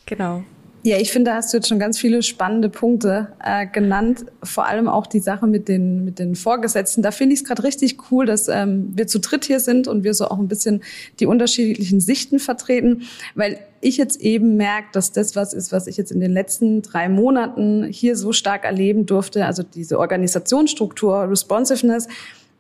genau. 0.05 0.43
Ja, 0.84 0.98
ich 0.98 1.12
finde, 1.12 1.31
da 1.31 1.38
hast 1.38 1.51
du 1.51 1.57
jetzt 1.57 1.67
schon 1.67 1.79
ganz 1.79 1.98
viele 1.98 2.22
spannende 2.24 2.69
Punkte 2.69 3.29
äh, 3.43 3.65
genannt. 3.67 4.25
Vor 4.43 4.67
allem 4.67 4.88
auch 4.88 5.07
die 5.07 5.19
Sache 5.19 5.48
mit 5.48 5.67
den, 5.67 6.05
mit 6.05 6.19
den 6.19 6.36
Vorgesetzten. 6.36 7.01
Da 7.01 7.12
finde 7.12 7.34
ich 7.34 7.41
es 7.41 7.46
gerade 7.46 7.63
richtig 7.63 7.98
cool, 8.12 8.25
dass 8.25 8.48
ähm, 8.48 8.93
wir 8.96 9.07
zu 9.07 9.19
dritt 9.19 9.46
hier 9.46 9.60
sind 9.60 9.88
und 9.88 10.03
wir 10.03 10.13
so 10.13 10.25
auch 10.25 10.38
ein 10.38 10.48
bisschen 10.48 10.84
die 11.19 11.25
unterschiedlichen 11.25 12.00
Sichten 12.00 12.39
vertreten, 12.39 13.01
weil 13.36 13.60
ich 13.81 13.98
jetzt 13.98 14.22
eben 14.22 14.55
merke, 14.55 14.88
dass 14.93 15.12
das 15.12 15.36
was 15.36 15.53
ist, 15.53 15.72
was 15.72 15.88
ich 15.88 15.98
jetzt 15.98 16.12
in 16.12 16.19
den 16.19 16.31
letzten 16.31 16.81
drei 16.81 17.09
Monaten 17.09 17.83
hier 17.83 18.16
so 18.16 18.31
stark 18.31 18.63
erleben 18.63 19.05
durfte. 19.05 19.46
Also 19.46 19.63
diese 19.63 20.00
Organisationsstruktur, 20.00 21.29
Responsiveness, 21.29 22.07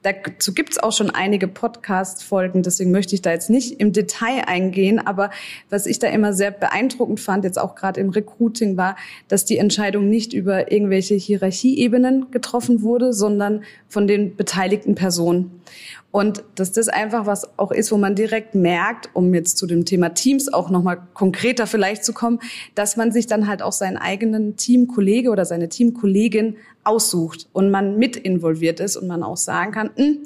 Dazu 0.03 0.53
gibt's 0.53 0.77
auch 0.77 0.91
schon 0.91 1.09
einige 1.09 1.47
Podcast-Folgen, 1.47 2.61
deswegen 2.63 2.91
möchte 2.91 3.15
ich 3.15 3.21
da 3.21 3.31
jetzt 3.31 3.49
nicht 3.49 3.79
im 3.79 3.93
Detail 3.93 4.43
eingehen. 4.47 4.99
Aber 4.99 5.31
was 5.69 5.85
ich 5.85 5.99
da 5.99 6.07
immer 6.07 6.33
sehr 6.33 6.51
beeindruckend 6.51 7.19
fand, 7.19 7.43
jetzt 7.43 7.57
auch 7.57 7.75
gerade 7.75 7.99
im 7.99 8.11
Recruiting, 8.11 8.77
war, 8.77 8.95
dass 9.27 9.43
die 9.43 9.57
Entscheidung 9.57 10.07
nicht 10.07 10.33
über 10.33 10.71
irgendwelche 10.71 11.15
Hierarchieebenen 11.15 12.31
getroffen 12.31 12.83
wurde, 12.83 13.11
sondern 13.11 13.63
von 13.89 14.07
den 14.07 14.35
beteiligten 14.35 14.95
Personen. 14.95 15.61
Und 16.09 16.43
dass 16.55 16.71
das 16.71 16.87
einfach 16.87 17.25
was 17.25 17.59
auch 17.59 17.71
ist, 17.71 17.91
wo 17.91 17.97
man 17.97 18.15
direkt 18.15 18.55
merkt, 18.55 19.09
um 19.13 19.33
jetzt 19.33 19.57
zu 19.57 19.67
dem 19.67 19.83
Thema 19.83 20.09
Teams 20.09 20.51
auch 20.51 20.69
nochmal 20.69 20.99
konkreter 21.13 21.67
vielleicht 21.67 22.05
zu 22.05 22.13
kommen, 22.13 22.39
dass 22.75 22.95
man 22.95 23.11
sich 23.11 23.27
dann 23.27 23.47
halt 23.47 23.61
auch 23.61 23.73
seinen 23.73 23.97
eigenen 23.97 24.55
Teamkollege 24.55 25.29
oder 25.29 25.45
seine 25.45 25.69
Teamkollegin 25.69 26.55
aussucht 26.83 27.49
und 27.51 27.69
man 27.69 27.97
mit 27.97 28.15
involviert 28.15 28.79
ist 28.79 28.95
und 28.95 29.07
man 29.07 29.21
auch 29.21 29.35
sagen 29.35 29.73
kann, 29.73 29.89
hm, 29.95 30.19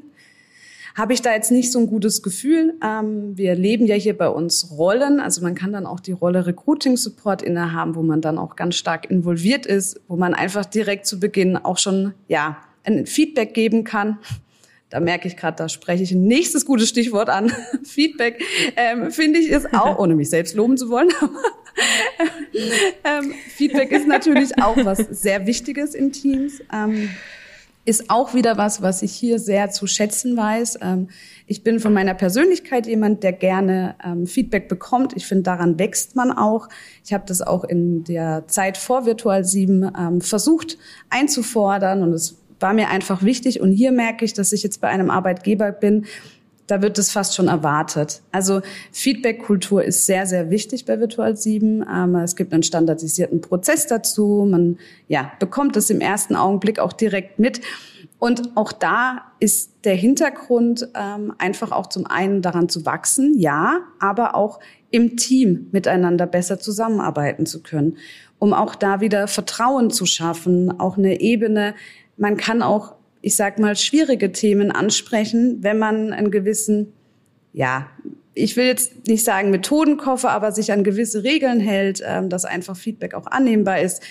habe 0.95 1.13
ich 1.13 1.21
da 1.21 1.33
jetzt 1.33 1.51
nicht 1.51 1.71
so 1.71 1.79
ein 1.79 1.87
gutes 1.87 2.21
Gefühl. 2.21 2.75
Ähm, 2.83 3.35
wir 3.35 3.55
leben 3.55 3.85
ja 3.85 3.95
hier 3.95 4.17
bei 4.17 4.29
uns 4.29 4.71
Rollen, 4.71 5.19
also 5.19 5.41
man 5.41 5.55
kann 5.55 5.73
dann 5.73 5.87
auch 5.87 5.99
die 5.99 6.11
Rolle 6.11 6.45
Recruiting 6.45 6.95
Support 6.95 7.41
innehaben, 7.41 7.95
wo 7.95 8.03
man 8.03 8.21
dann 8.21 8.37
auch 8.37 8.55
ganz 8.55 8.75
stark 8.75 9.09
involviert 9.09 9.65
ist, 9.65 9.99
wo 10.07 10.15
man 10.15 10.35
einfach 10.35 10.65
direkt 10.65 11.07
zu 11.07 11.19
Beginn 11.19 11.57
auch 11.57 11.79
schon 11.79 12.13
ja 12.27 12.57
ein 12.83 13.05
Feedback 13.07 13.53
geben 13.53 13.83
kann 13.83 14.19
da 14.91 14.99
merke 14.99 15.27
ich 15.27 15.37
gerade, 15.37 15.55
da 15.55 15.69
spreche 15.69 16.03
ich 16.03 16.11
ein 16.11 16.25
nächstes 16.25 16.65
gutes 16.65 16.89
Stichwort 16.89 17.29
an. 17.29 17.51
Feedback 17.83 18.43
ähm, 18.75 19.09
finde 19.09 19.39
ich 19.39 19.49
ist 19.49 19.73
auch, 19.73 19.97
ohne 19.97 20.15
mich 20.15 20.29
selbst 20.29 20.55
loben 20.55 20.77
zu 20.77 20.89
wollen, 20.89 21.09
ähm, 23.03 23.33
Feedback 23.55 23.91
ist 23.91 24.05
natürlich 24.05 24.61
auch 24.61 24.77
was 24.83 24.97
sehr 24.97 25.47
Wichtiges 25.47 25.95
in 25.95 26.11
Teams. 26.11 26.61
Ähm, 26.73 27.09
ist 27.83 28.11
auch 28.11 28.35
wieder 28.35 28.57
was, 28.57 28.81
was 28.83 29.01
ich 29.01 29.13
hier 29.13 29.39
sehr 29.39 29.71
zu 29.71 29.87
schätzen 29.87 30.37
weiß. 30.37 30.79
Ähm, 30.81 31.09
ich 31.47 31.63
bin 31.63 31.79
von 31.79 31.93
meiner 31.93 32.13
Persönlichkeit 32.13 32.85
jemand, 32.85 33.23
der 33.23 33.33
gerne 33.33 33.95
ähm, 34.03 34.27
Feedback 34.27 34.67
bekommt. 34.67 35.13
Ich 35.15 35.25
finde, 35.25 35.43
daran 35.43 35.79
wächst 35.79 36.15
man 36.15 36.31
auch. 36.31 36.69
Ich 37.03 37.13
habe 37.13 37.23
das 37.25 37.41
auch 37.41 37.63
in 37.63 38.03
der 38.03 38.47
Zeit 38.47 38.77
vor 38.77 39.05
Virtual 39.05 39.43
7 39.43 39.91
ähm, 39.97 40.21
versucht 40.21 40.77
einzufordern 41.09 42.03
und 42.03 42.13
es 42.13 42.40
war 42.61 42.73
mir 42.73 42.89
einfach 42.89 43.23
wichtig. 43.23 43.61
Und 43.61 43.71
hier 43.71 43.91
merke 43.91 44.25
ich, 44.25 44.33
dass 44.33 44.53
ich 44.53 44.63
jetzt 44.63 44.81
bei 44.81 44.87
einem 44.87 45.09
Arbeitgeber 45.09 45.71
bin, 45.71 46.05
da 46.67 46.81
wird 46.81 46.97
es 46.97 47.11
fast 47.11 47.35
schon 47.35 47.49
erwartet. 47.49 48.21
Also 48.31 48.61
Feedback-Kultur 48.93 49.83
ist 49.83 50.05
sehr, 50.05 50.25
sehr 50.25 50.49
wichtig 50.49 50.85
bei 50.85 50.99
Virtual 50.99 51.35
7. 51.35 51.85
Ähm, 51.91 52.15
es 52.15 52.37
gibt 52.37 52.53
einen 52.53 52.63
standardisierten 52.63 53.41
Prozess 53.41 53.87
dazu. 53.87 54.47
Man 54.49 54.77
ja, 55.09 55.33
bekommt 55.39 55.75
es 55.75 55.89
im 55.89 55.99
ersten 55.99 56.35
Augenblick 56.35 56.79
auch 56.79 56.93
direkt 56.93 57.39
mit. 57.39 57.59
Und 58.19 58.55
auch 58.55 58.71
da 58.71 59.31
ist 59.39 59.71
der 59.83 59.95
Hintergrund 59.95 60.87
ähm, 60.95 61.33
einfach 61.39 61.71
auch 61.71 61.87
zum 61.87 62.05
einen 62.05 62.41
daran 62.41 62.69
zu 62.69 62.85
wachsen, 62.85 63.37
ja, 63.37 63.79
aber 63.99 64.35
auch 64.35 64.59
im 64.91 65.17
Team 65.17 65.67
miteinander 65.71 66.27
besser 66.27 66.59
zusammenarbeiten 66.59 67.45
zu 67.45 67.63
können, 67.63 67.97
um 68.37 68.53
auch 68.53 68.75
da 68.75 69.01
wieder 69.01 69.27
Vertrauen 69.27 69.89
zu 69.89 70.05
schaffen, 70.05 70.79
auch 70.79 70.97
eine 70.97 71.19
Ebene, 71.19 71.73
man 72.21 72.37
kann 72.37 72.61
auch, 72.61 72.93
ich 73.21 73.35
sag 73.35 73.57
mal, 73.57 73.75
schwierige 73.75 74.31
Themen 74.31 74.71
ansprechen, 74.71 75.57
wenn 75.61 75.79
man 75.79 76.13
einen 76.13 76.29
gewissen, 76.29 76.93
ja, 77.51 77.87
ich 78.35 78.55
will 78.55 78.65
jetzt 78.65 79.07
nicht 79.07 79.25
sagen 79.25 79.49
Methodenkoffer, 79.49 80.29
aber 80.29 80.51
sich 80.51 80.71
an 80.71 80.83
gewisse 80.83 81.23
Regeln 81.23 81.59
hält, 81.59 82.01
ähm, 82.05 82.29
dass 82.29 82.45
einfach 82.45 82.77
Feedback 82.77 83.15
auch 83.15 83.25
annehmbar 83.25 83.81
ist. 83.81 84.03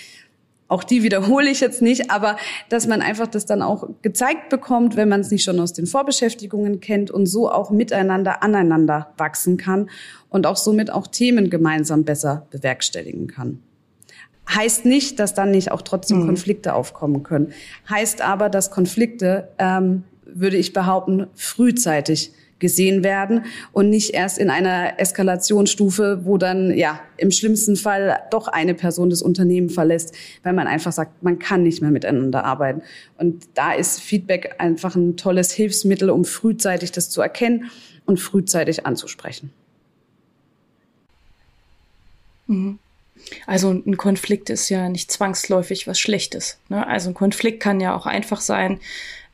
Auch 0.67 0.83
die 0.83 1.05
wiederhole 1.05 1.51
ich 1.51 1.61
jetzt 1.61 1.83
nicht, 1.83 2.11
aber 2.11 2.37
dass 2.69 2.89
man 2.89 3.01
einfach 3.01 3.29
das 3.29 3.47
dann 3.47 3.63
auch 3.63 3.89
gezeigt 4.03 4.49
bekommt, 4.49 4.97
wenn 4.97 5.09
man 5.09 5.21
es 5.21 5.31
nicht 5.31 5.45
schon 5.45 5.61
aus 5.61 5.73
den 5.73 5.87
Vorbeschäftigungen 5.87 6.81
kennt 6.81 7.13
und 7.13 7.27
so 7.27 7.49
auch 7.49 7.71
miteinander 7.71 8.43
aneinander 8.43 9.13
wachsen 9.19 9.57
kann 9.57 9.89
und 10.29 10.47
auch 10.47 10.57
somit 10.57 10.93
auch 10.93 11.07
Themen 11.07 11.49
gemeinsam 11.49 12.05
besser 12.05 12.49
bewerkstelligen 12.51 13.29
kann. 13.29 13.63
Heißt 14.55 14.85
nicht, 14.85 15.19
dass 15.19 15.35
dann 15.35 15.51
nicht 15.51 15.71
auch 15.71 15.83
trotzdem 15.83 16.23
mhm. 16.23 16.27
Konflikte 16.27 16.75
aufkommen 16.75 17.23
können. 17.23 17.53
Heißt 17.89 18.23
aber, 18.23 18.49
dass 18.49 18.71
Konflikte, 18.71 19.49
ähm, 19.59 20.05
würde 20.25 20.57
ich 20.57 20.73
behaupten, 20.73 21.27
frühzeitig 21.35 22.33
gesehen 22.61 23.03
werden 23.03 23.45
und 23.73 23.91
nicht 23.91 24.11
erst 24.11 24.39
in 24.39 24.51
einer 24.51 25.01
Eskalationsstufe, 25.01 26.21
wo 26.25 26.37
dann 26.37 26.77
ja 26.77 27.01
im 27.17 27.31
schlimmsten 27.31 27.75
Fall 27.75 28.21
doch 28.31 28.47
eine 28.47 28.75
Person 28.75 29.11
das 29.11 29.23
Unternehmen 29.23 29.71
verlässt, 29.71 30.15
weil 30.45 30.53
man 30.53 30.67
einfach 30.67 30.93
sagt, 30.93 31.23
man 31.23 31.39
kann 31.39 31.63
nicht 31.65 31.81
mehr 31.81 31.91
miteinander 31.91 32.45
arbeiten. 32.45 32.83
Und 33.19 33.49
da 33.55 33.73
ist 33.73 34.01
Feedback 34.01 34.57
einfach 34.59 34.95
ein 34.95 35.17
tolles 35.17 35.51
Hilfsmittel, 35.51 36.11
um 36.11 36.25
frühzeitig 36.25 36.93
das 36.93 37.11
zu 37.11 37.21
erkennen 37.21 37.71
und 38.05 38.21
frühzeitig 38.21 38.87
anzusprechen. 38.87 39.51
Mhm. 42.47 42.79
Also 43.47 43.71
ein 43.71 43.97
Konflikt 43.97 44.51
ist 44.51 44.69
ja 44.69 44.89
nicht 44.89 45.11
zwangsläufig 45.11 45.87
was 45.87 45.99
Schlechtes. 45.99 46.59
Ne? 46.69 46.87
Also 46.87 47.11
ein 47.11 47.15
Konflikt 47.15 47.61
kann 47.61 47.81
ja 47.81 47.95
auch 47.97 48.07
einfach 48.07 48.41
sein, 48.41 48.81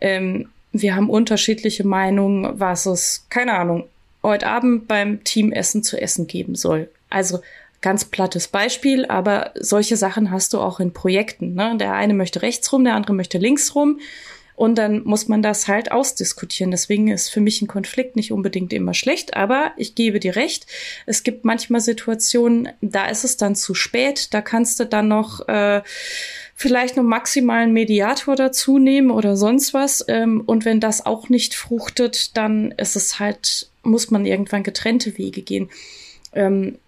ähm, 0.00 0.48
wir 0.72 0.94
haben 0.94 1.08
unterschiedliche 1.08 1.86
Meinungen, 1.86 2.60
was 2.60 2.86
es, 2.86 3.26
keine 3.30 3.54
Ahnung, 3.54 3.84
heute 4.22 4.46
Abend 4.46 4.88
beim 4.88 5.24
Teamessen 5.24 5.82
zu 5.82 6.00
essen 6.00 6.26
geben 6.26 6.54
soll. 6.54 6.90
Also 7.08 7.40
ganz 7.80 8.04
plattes 8.04 8.48
Beispiel, 8.48 9.06
aber 9.06 9.52
solche 9.54 9.96
Sachen 9.96 10.30
hast 10.30 10.52
du 10.52 10.60
auch 10.60 10.80
in 10.80 10.92
Projekten. 10.92 11.54
Ne? 11.54 11.76
Der 11.78 11.94
eine 11.94 12.14
möchte 12.14 12.42
rechts 12.42 12.72
rum, 12.72 12.84
der 12.84 12.94
andere 12.94 13.14
möchte 13.14 13.38
links 13.38 13.74
rum. 13.74 14.00
Und 14.56 14.76
dann 14.76 15.04
muss 15.04 15.28
man 15.28 15.42
das 15.42 15.68
halt 15.68 15.92
ausdiskutieren. 15.92 16.70
Deswegen 16.70 17.08
ist 17.08 17.28
für 17.28 17.40
mich 17.40 17.60
ein 17.60 17.68
Konflikt 17.68 18.16
nicht 18.16 18.32
unbedingt 18.32 18.72
immer 18.72 18.94
schlecht, 18.94 19.36
aber 19.36 19.72
ich 19.76 19.94
gebe 19.94 20.18
dir 20.18 20.34
recht. 20.34 20.66
Es 21.04 21.22
gibt 21.22 21.44
manchmal 21.44 21.82
Situationen, 21.82 22.70
da 22.80 23.06
ist 23.06 23.22
es 23.22 23.36
dann 23.36 23.54
zu 23.54 23.74
spät. 23.74 24.32
Da 24.32 24.40
kannst 24.40 24.80
du 24.80 24.86
dann 24.86 25.08
noch 25.08 25.46
äh, 25.46 25.82
vielleicht 26.54 26.96
noch 26.96 27.04
maximalen 27.04 27.74
Mediator 27.74 28.34
dazu 28.34 28.78
nehmen 28.78 29.10
oder 29.10 29.36
sonst 29.36 29.74
was. 29.74 30.02
Ähm, 30.08 30.42
und 30.46 30.64
wenn 30.64 30.80
das 30.80 31.04
auch 31.04 31.28
nicht 31.28 31.54
fruchtet, 31.54 32.36
dann 32.38 32.72
ist 32.72 32.96
es 32.96 33.20
halt, 33.20 33.68
muss 33.82 34.10
man 34.10 34.24
irgendwann 34.24 34.62
getrennte 34.62 35.18
Wege 35.18 35.42
gehen. 35.42 35.68
Ähm, 36.32 36.78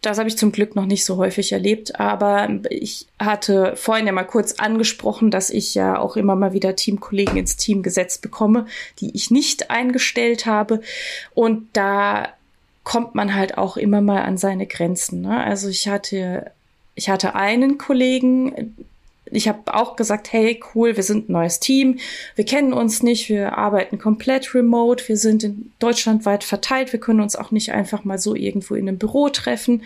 das 0.00 0.18
habe 0.18 0.28
ich 0.28 0.38
zum 0.38 0.52
Glück 0.52 0.76
noch 0.76 0.86
nicht 0.86 1.04
so 1.04 1.16
häufig 1.16 1.52
erlebt, 1.52 1.98
aber 1.98 2.48
ich 2.70 3.06
hatte 3.18 3.74
vorhin 3.76 4.06
ja 4.06 4.12
mal 4.12 4.24
kurz 4.24 4.54
angesprochen, 4.54 5.30
dass 5.30 5.50
ich 5.50 5.74
ja 5.74 5.98
auch 5.98 6.16
immer 6.16 6.36
mal 6.36 6.52
wieder 6.52 6.76
Teamkollegen 6.76 7.36
ins 7.36 7.56
Team 7.56 7.82
gesetzt 7.82 8.22
bekomme, 8.22 8.66
die 9.00 9.14
ich 9.14 9.30
nicht 9.30 9.70
eingestellt 9.70 10.46
habe. 10.46 10.80
Und 11.34 11.68
da 11.72 12.28
kommt 12.84 13.14
man 13.14 13.34
halt 13.34 13.58
auch 13.58 13.76
immer 13.76 14.00
mal 14.00 14.22
an 14.22 14.38
seine 14.38 14.66
Grenzen. 14.66 15.20
Ne? 15.22 15.44
Also 15.44 15.68
ich 15.68 15.88
hatte 15.88 16.50
ich 16.98 17.08
hatte 17.08 17.36
einen 17.36 17.78
Kollegen, 17.78 18.74
ich 19.30 19.48
habe 19.48 19.74
auch 19.74 19.96
gesagt, 19.96 20.32
hey, 20.32 20.60
cool, 20.74 20.96
wir 20.96 21.02
sind 21.02 21.28
ein 21.28 21.32
neues 21.32 21.60
Team, 21.60 21.98
wir 22.34 22.44
kennen 22.44 22.72
uns 22.72 23.02
nicht, 23.02 23.28
wir 23.28 23.56
arbeiten 23.56 23.98
komplett 23.98 24.54
remote, 24.54 25.08
wir 25.08 25.16
sind 25.16 25.44
in 25.44 25.72
Deutschland 25.78 26.26
weit 26.26 26.44
verteilt, 26.44 26.92
wir 26.92 27.00
können 27.00 27.20
uns 27.20 27.36
auch 27.36 27.50
nicht 27.50 27.72
einfach 27.72 28.04
mal 28.04 28.18
so 28.18 28.34
irgendwo 28.34 28.74
in 28.74 28.88
einem 28.88 28.98
Büro 28.98 29.28
treffen. 29.28 29.82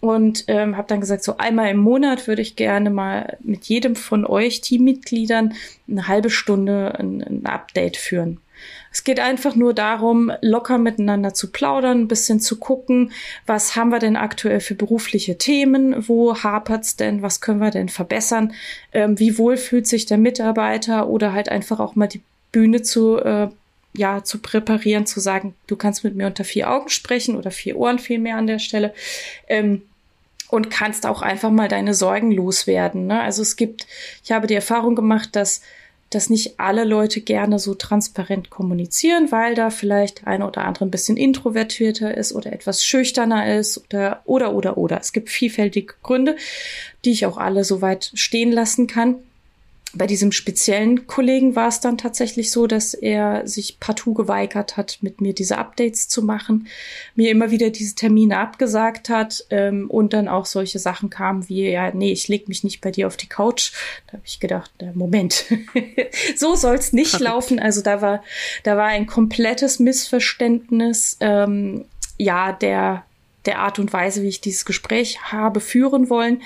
Und 0.00 0.44
ähm, 0.46 0.76
habe 0.76 0.86
dann 0.86 1.00
gesagt, 1.00 1.24
so 1.24 1.38
einmal 1.38 1.70
im 1.70 1.78
Monat 1.78 2.28
würde 2.28 2.40
ich 2.40 2.54
gerne 2.54 2.88
mal 2.88 3.36
mit 3.40 3.64
jedem 3.64 3.96
von 3.96 4.24
euch 4.24 4.60
Teammitgliedern 4.60 5.54
eine 5.88 6.06
halbe 6.06 6.30
Stunde 6.30 6.96
ein, 6.96 7.20
ein 7.20 7.46
Update 7.46 7.96
führen. 7.96 8.38
Es 8.92 9.04
geht 9.04 9.20
einfach 9.20 9.54
nur 9.54 9.74
darum, 9.74 10.32
locker 10.40 10.78
miteinander 10.78 11.34
zu 11.34 11.50
plaudern, 11.50 12.02
ein 12.02 12.08
bisschen 12.08 12.40
zu 12.40 12.58
gucken, 12.58 13.12
was 13.46 13.76
haben 13.76 13.90
wir 13.90 13.98
denn 13.98 14.16
aktuell 14.16 14.60
für 14.60 14.74
berufliche 14.74 15.38
Themen, 15.38 16.08
wo 16.08 16.36
hapert's 16.36 16.96
denn, 16.96 17.22
was 17.22 17.40
können 17.40 17.60
wir 17.60 17.70
denn 17.70 17.88
verbessern, 17.88 18.54
ähm, 18.92 19.18
wie 19.18 19.38
wohl 19.38 19.56
fühlt 19.56 19.86
sich 19.86 20.06
der 20.06 20.18
Mitarbeiter 20.18 21.08
oder 21.08 21.32
halt 21.32 21.48
einfach 21.48 21.80
auch 21.80 21.94
mal 21.94 22.08
die 22.08 22.22
Bühne 22.52 22.82
zu 22.82 23.18
äh, 23.18 23.48
ja, 23.94 24.22
zu 24.22 24.38
präparieren, 24.38 25.06
zu 25.06 25.18
sagen, 25.18 25.54
du 25.66 25.74
kannst 25.74 26.04
mit 26.04 26.14
mir 26.14 26.26
unter 26.26 26.44
vier 26.44 26.70
Augen 26.70 26.88
sprechen 26.88 27.36
oder 27.36 27.50
vier 27.50 27.76
Ohren 27.76 27.98
vielmehr 27.98 28.36
an 28.36 28.46
der 28.46 28.58
Stelle. 28.58 28.94
Ähm, 29.48 29.82
und 30.50 30.70
kannst 30.70 31.04
auch 31.04 31.20
einfach 31.20 31.50
mal 31.50 31.68
deine 31.68 31.92
Sorgen 31.94 32.32
loswerden. 32.32 33.06
Ne? 33.06 33.20
Also 33.20 33.42
es 33.42 33.56
gibt, 33.56 33.86
ich 34.24 34.32
habe 34.32 34.46
die 34.46 34.54
Erfahrung 34.54 34.94
gemacht, 34.94 35.36
dass 35.36 35.60
dass 36.10 36.30
nicht 36.30 36.58
alle 36.58 36.84
Leute 36.84 37.20
gerne 37.20 37.58
so 37.58 37.74
transparent 37.74 38.50
kommunizieren, 38.50 39.30
weil 39.30 39.54
da 39.54 39.70
vielleicht 39.70 40.26
eine 40.26 40.46
oder 40.46 40.64
andere 40.64 40.86
ein 40.86 40.90
bisschen 40.90 41.16
introvertierter 41.16 42.16
ist 42.16 42.32
oder 42.32 42.52
etwas 42.52 42.84
schüchterner 42.84 43.58
ist 43.58 43.78
oder 43.84 44.22
oder 44.24 44.54
oder 44.54 44.78
oder. 44.78 44.98
Es 45.00 45.12
gibt 45.12 45.28
vielfältige 45.28 45.94
Gründe, 46.02 46.36
die 47.04 47.12
ich 47.12 47.26
auch 47.26 47.36
alle 47.36 47.64
so 47.64 47.82
weit 47.82 48.10
stehen 48.14 48.52
lassen 48.52 48.86
kann 48.86 49.16
bei 49.94 50.06
diesem 50.06 50.32
speziellen 50.32 51.06
Kollegen 51.06 51.56
war 51.56 51.68
es 51.68 51.80
dann 51.80 51.96
tatsächlich 51.96 52.50
so, 52.50 52.66
dass 52.66 52.92
er 52.92 53.46
sich 53.48 53.80
partout 53.80 54.12
geweigert 54.12 54.76
hat, 54.76 54.98
mit 55.00 55.22
mir 55.22 55.32
diese 55.32 55.56
Updates 55.56 56.08
zu 56.08 56.22
machen, 56.22 56.68
mir 57.14 57.30
immer 57.30 57.50
wieder 57.50 57.70
diese 57.70 57.94
Termine 57.94 58.38
abgesagt 58.38 59.08
hat 59.08 59.46
ähm, 59.48 59.90
und 59.90 60.12
dann 60.12 60.28
auch 60.28 60.44
solche 60.44 60.78
Sachen 60.78 61.08
kamen 61.08 61.48
wie, 61.48 61.70
ja, 61.70 61.90
nee, 61.94 62.12
ich 62.12 62.28
leg 62.28 62.48
mich 62.48 62.64
nicht 62.64 62.82
bei 62.82 62.90
dir 62.90 63.06
auf 63.06 63.16
die 63.16 63.28
Couch. 63.28 63.72
Da 64.08 64.14
habe 64.14 64.22
ich 64.26 64.40
gedacht, 64.40 64.70
äh, 64.78 64.92
Moment, 64.92 65.46
so 66.36 66.54
soll's 66.54 66.92
nicht 66.92 67.18
laufen. 67.18 67.58
Also 67.58 67.80
da 67.80 68.02
war, 68.02 68.22
da 68.64 68.76
war 68.76 68.86
ein 68.86 69.06
komplettes 69.06 69.78
Missverständnis. 69.78 71.16
Ähm, 71.20 71.86
ja, 72.18 72.52
der 72.52 73.04
der 73.46 73.60
Art 73.60 73.78
und 73.78 73.94
Weise, 73.94 74.22
wie 74.22 74.28
ich 74.28 74.42
dieses 74.42 74.66
Gespräch 74.66 75.22
habe 75.22 75.60
führen 75.60 76.10
wollen. 76.10 76.42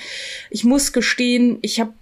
Ich 0.50 0.62
muss 0.62 0.92
gestehen, 0.92 1.58
ich 1.62 1.80
habe 1.80 1.94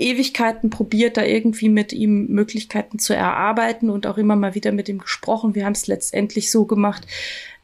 Ewigkeiten 0.00 0.70
probiert, 0.70 1.16
da 1.16 1.24
irgendwie 1.24 1.68
mit 1.68 1.92
ihm 1.92 2.26
Möglichkeiten 2.28 2.98
zu 2.98 3.14
erarbeiten 3.14 3.90
und 3.90 4.06
auch 4.06 4.18
immer 4.18 4.36
mal 4.36 4.54
wieder 4.54 4.72
mit 4.72 4.88
ihm 4.88 4.98
gesprochen. 4.98 5.54
Wir 5.54 5.64
haben 5.64 5.72
es 5.72 5.86
letztendlich 5.86 6.50
so 6.50 6.64
gemacht. 6.64 7.06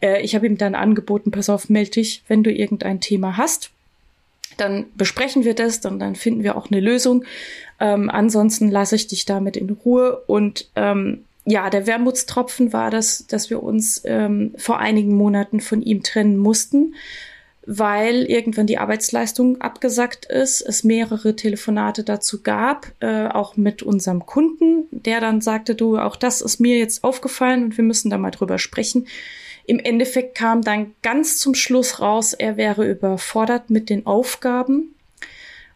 Äh, 0.01 0.23
ich 0.23 0.35
habe 0.35 0.47
ihm 0.47 0.59
dann 0.59 0.75
angeboten, 0.75 1.31
pass 1.31 1.49
auf, 1.49 1.69
melde 1.69 1.93
dich, 1.93 2.23
wenn 2.29 2.43
du 2.43 2.53
irgendein 2.53 3.01
Thema 3.01 3.37
hast. 3.37 3.71
Dann 4.57 4.87
besprechen 4.95 5.45
wir 5.45 5.55
das, 5.55 5.81
dann, 5.81 5.99
dann 5.99 6.15
finden 6.15 6.43
wir 6.43 6.57
auch 6.57 6.71
eine 6.71 6.81
Lösung. 6.81 7.25
Ähm, 7.81 8.09
ansonsten 8.09 8.71
lasse 8.71 8.97
ich 8.97 9.07
dich 9.07 9.25
damit 9.25 9.57
in 9.57 9.71
Ruhe. 9.71 10.23
Und 10.27 10.71
ähm, 10.77 11.25
ja, 11.45 11.71
der 11.71 11.87
Wermutstropfen 11.87 12.73
war 12.73 12.91
das, 12.91 13.27
dass 13.27 13.51
wir 13.51 13.63
uns 13.63 14.03
ähm, 14.05 14.55
vor 14.57 14.79
einigen 14.79 15.15
Monaten 15.15 15.61
von 15.61 15.83
ihm 15.83 16.03
trennen 16.03 16.37
mussten 16.37 16.95
weil 17.67 18.23
irgendwann 18.23 18.69
die 18.69 18.79
Arbeitsleistung 18.79 19.61
abgesackt 19.61 20.25
ist, 20.27 20.61
es 20.61 20.85
mehrere 20.85 21.35
Telefonate 21.35 22.05
dazu 22.05 22.43
gab, 22.43 22.93
äh, 23.01 23.27
auch 23.27 23.57
mit 23.57 23.83
unserem 23.83 24.25
Kunden, 24.25 24.85
der 24.93 25.21
dann 25.21 25.41
sagte, 25.41 25.75
du, 25.75 25.99
auch 25.99 26.15
das 26.15 26.41
ist 26.41 26.61
mir 26.61 26.79
jetzt 26.79 27.03
aufgefallen 27.03 27.65
und 27.65 27.77
wir 27.77 27.85
müssen 27.85 28.09
da 28.09 28.19
mal 28.19 28.31
drüber 28.31 28.59
sprechen. 28.59 29.09
Im 29.67 29.81
Endeffekt 29.81 30.37
kam 30.37 30.63
dann 30.63 30.95
ganz 31.03 31.39
zum 31.39 31.55
Schluss 31.55 32.01
raus, 32.01 32.35
er 32.35 32.57
wäre 32.57 32.89
überfordert 32.89 33.69
mit 33.69 33.91
den 33.91 34.07
Aufgaben 34.07 34.95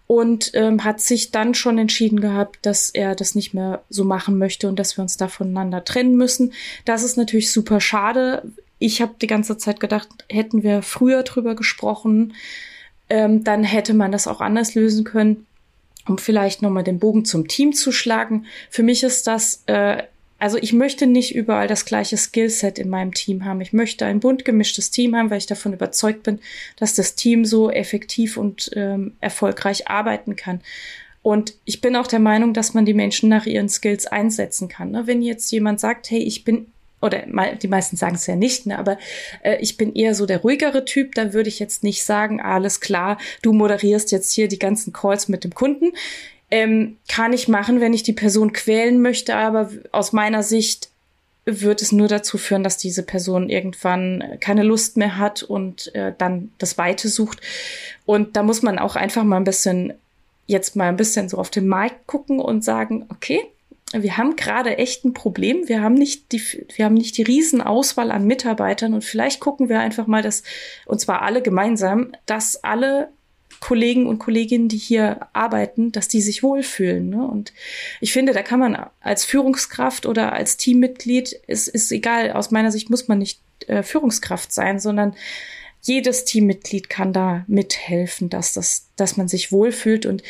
und 0.07 0.53
ähm, 0.55 0.85
hat 0.85 1.00
sich 1.00 1.33
dann 1.33 1.55
schon 1.55 1.76
entschieden 1.76 2.20
gehabt, 2.20 2.61
dass 2.62 2.90
er 2.90 3.16
das 3.16 3.35
nicht 3.35 3.53
mehr 3.53 3.83
so 3.88 4.05
machen 4.05 4.38
möchte 4.38 4.68
und 4.68 4.79
dass 4.79 4.96
wir 4.96 5.03
uns 5.03 5.16
da 5.16 5.26
voneinander 5.26 5.85
trennen 5.85 6.16
müssen. 6.16 6.53
Das 6.85 7.03
ist 7.03 7.16
natürlich 7.16 7.50
super 7.50 7.81
schade 7.81 8.42
ich 8.80 9.00
habe 9.00 9.14
die 9.20 9.28
ganze 9.28 9.58
Zeit 9.58 9.78
gedacht, 9.78 10.08
hätten 10.28 10.64
wir 10.64 10.82
früher 10.82 11.22
drüber 11.22 11.54
gesprochen, 11.54 12.34
ähm, 13.08 13.44
dann 13.44 13.62
hätte 13.62 13.94
man 13.94 14.10
das 14.10 14.26
auch 14.26 14.40
anders 14.40 14.74
lösen 14.74 15.04
können, 15.04 15.46
um 16.08 16.18
vielleicht 16.18 16.62
nochmal 16.62 16.82
den 16.82 16.98
Bogen 16.98 17.24
zum 17.24 17.46
Team 17.46 17.74
zu 17.74 17.92
schlagen. 17.92 18.46
Für 18.70 18.82
mich 18.82 19.02
ist 19.02 19.26
das, 19.26 19.62
äh, 19.66 20.02
also 20.38 20.56
ich 20.56 20.72
möchte 20.72 21.06
nicht 21.06 21.34
überall 21.34 21.68
das 21.68 21.84
gleiche 21.84 22.16
Skillset 22.16 22.78
in 22.78 22.88
meinem 22.88 23.12
Team 23.12 23.44
haben. 23.44 23.60
Ich 23.60 23.74
möchte 23.74 24.06
ein 24.06 24.18
bunt 24.18 24.46
gemischtes 24.46 24.90
Team 24.90 25.14
haben, 25.14 25.28
weil 25.30 25.38
ich 25.38 25.46
davon 25.46 25.74
überzeugt 25.74 26.22
bin, 26.22 26.40
dass 26.76 26.94
das 26.94 27.14
Team 27.14 27.44
so 27.44 27.70
effektiv 27.70 28.38
und 28.38 28.70
ähm, 28.74 29.12
erfolgreich 29.20 29.88
arbeiten 29.88 30.36
kann. 30.36 30.62
Und 31.20 31.54
ich 31.66 31.82
bin 31.82 31.96
auch 31.96 32.06
der 32.06 32.18
Meinung, 32.18 32.54
dass 32.54 32.72
man 32.72 32.86
die 32.86 32.94
Menschen 32.94 33.28
nach 33.28 33.44
ihren 33.44 33.68
Skills 33.68 34.06
einsetzen 34.06 34.68
kann. 34.68 34.90
Ne? 34.90 35.06
Wenn 35.06 35.20
jetzt 35.20 35.50
jemand 35.52 35.80
sagt, 35.80 36.10
hey, 36.10 36.20
ich 36.20 36.44
bin 36.44 36.68
oder 37.02 37.24
die 37.54 37.68
meisten 37.68 37.96
sagen 37.96 38.16
es 38.16 38.26
ja 38.26 38.36
nicht, 38.36 38.66
ne, 38.66 38.78
aber 38.78 38.98
äh, 39.42 39.56
ich 39.60 39.76
bin 39.76 39.94
eher 39.94 40.14
so 40.14 40.26
der 40.26 40.40
ruhigere 40.40 40.84
Typ, 40.84 41.14
dann 41.14 41.32
würde 41.32 41.48
ich 41.48 41.58
jetzt 41.58 41.82
nicht 41.82 42.04
sagen, 42.04 42.40
alles 42.40 42.80
klar, 42.80 43.18
du 43.42 43.52
moderierst 43.52 44.12
jetzt 44.12 44.32
hier 44.32 44.48
die 44.48 44.58
ganzen 44.58 44.92
Calls 44.92 45.28
mit 45.28 45.44
dem 45.44 45.54
Kunden. 45.54 45.92
Ähm, 46.50 46.96
kann 47.08 47.32
ich 47.32 47.46
machen, 47.46 47.80
wenn 47.80 47.94
ich 47.94 48.02
die 48.02 48.12
Person 48.12 48.52
quälen 48.52 49.00
möchte, 49.00 49.36
aber 49.36 49.70
aus 49.92 50.12
meiner 50.12 50.42
Sicht 50.42 50.90
wird 51.44 51.80
es 51.80 51.92
nur 51.92 52.08
dazu 52.08 52.38
führen, 52.38 52.64
dass 52.64 52.76
diese 52.76 53.02
Person 53.02 53.48
irgendwann 53.48 54.36
keine 54.40 54.62
Lust 54.62 54.96
mehr 54.96 55.16
hat 55.16 55.42
und 55.42 55.94
äh, 55.94 56.12
dann 56.16 56.52
das 56.58 56.76
Weite 56.76 57.08
sucht. 57.08 57.40
Und 58.04 58.36
da 58.36 58.42
muss 58.42 58.62
man 58.62 58.78
auch 58.78 58.96
einfach 58.96 59.24
mal 59.24 59.36
ein 59.36 59.44
bisschen, 59.44 59.94
jetzt 60.46 60.76
mal 60.76 60.88
ein 60.88 60.96
bisschen 60.96 61.28
so 61.28 61.38
auf 61.38 61.50
den 61.50 61.66
Markt 61.66 62.06
gucken 62.06 62.40
und 62.40 62.64
sagen, 62.64 63.06
okay, 63.08 63.40
wir 63.92 64.16
haben 64.16 64.37
gerade 64.37 64.79
echt 64.79 65.05
ein 65.05 65.14
Problem. 65.14 65.68
Wir 65.68 65.83
haben 65.83 65.94
nicht 65.94 66.33
die, 66.33 66.42
wir 66.76 66.85
haben 66.85 66.94
nicht 66.94 67.16
die 67.16 67.22
Riesenauswahl 67.22 68.12
an 68.12 68.24
Mitarbeitern 68.24 68.94
und 68.94 69.05
vielleicht 69.05 69.40
gucken 69.40 69.68
wir 69.68 69.81
einfach 69.81 70.07
mal, 70.07 70.22
dass, 70.22 70.42
und 70.87 71.00
zwar 71.00 71.22
alle 71.22 71.42
gemeinsam, 71.42 72.12
dass 72.26 72.62
alle 72.62 73.11
Kollegen 73.59 74.07
und 74.07 74.18
Kolleginnen, 74.18 74.68
die 74.68 74.79
hier 74.79 75.29
arbeiten, 75.33 75.92
dass 75.92 76.09
die 76.09 76.22
sich 76.22 76.42
wohlfühlen. 76.42 77.11
Ne? 77.11 77.26
Und 77.26 77.53
ich 78.00 78.12
finde, 78.12 78.33
da 78.33 78.42
kann 78.42 78.61
man 78.61 78.87
als 79.00 79.24
Führungskraft 79.24 80.07
oder 80.07 80.33
als 80.33 80.57
Teammitglied, 80.57 81.33
ist, 81.46 81.68
ist 81.68 81.92
egal, 81.92 82.33
aus 82.33 82.50
meiner 82.50 82.72
Sicht 82.72 82.90
muss 82.90 83.09
man 83.09 83.18
nicht 83.18 83.40
äh, 83.66 83.83
Führungskraft 83.83 84.53
sein, 84.53 84.79
sondern 84.79 85.14
jedes 85.83 86.24
Teammitglied 86.24 86.88
kann 86.88 87.12
da 87.12 87.44
mithelfen, 87.48 88.31
dass 88.31 88.53
das, 88.53 88.88
dass 88.96 89.16
man 89.16 89.29
sich 89.29 89.53
wohlfühlt. 89.53 90.07
Und 90.07 90.22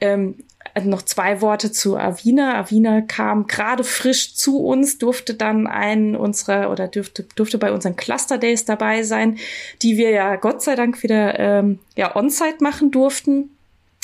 ähm, 0.00 0.36
also 0.74 0.88
noch 0.88 1.02
zwei 1.02 1.40
Worte 1.40 1.72
zu 1.72 1.96
Avina. 1.96 2.58
Avina 2.58 3.00
kam 3.02 3.46
gerade 3.46 3.84
frisch 3.84 4.34
zu 4.34 4.64
uns, 4.64 4.98
durfte 4.98 5.34
dann 5.34 5.66
einen 5.66 6.16
unserer 6.16 6.70
oder 6.70 6.88
durfte, 6.88 7.24
durfte 7.34 7.58
bei 7.58 7.72
unseren 7.72 7.96
Cluster 7.96 8.38
Days 8.38 8.64
dabei 8.64 9.02
sein, 9.02 9.38
die 9.82 9.96
wir 9.96 10.10
ja 10.10 10.36
Gott 10.36 10.62
sei 10.62 10.74
Dank 10.74 11.02
wieder 11.02 11.38
ähm, 11.38 11.78
ja 11.96 12.16
on-site 12.16 12.58
machen 12.60 12.90
durften. 12.90 13.56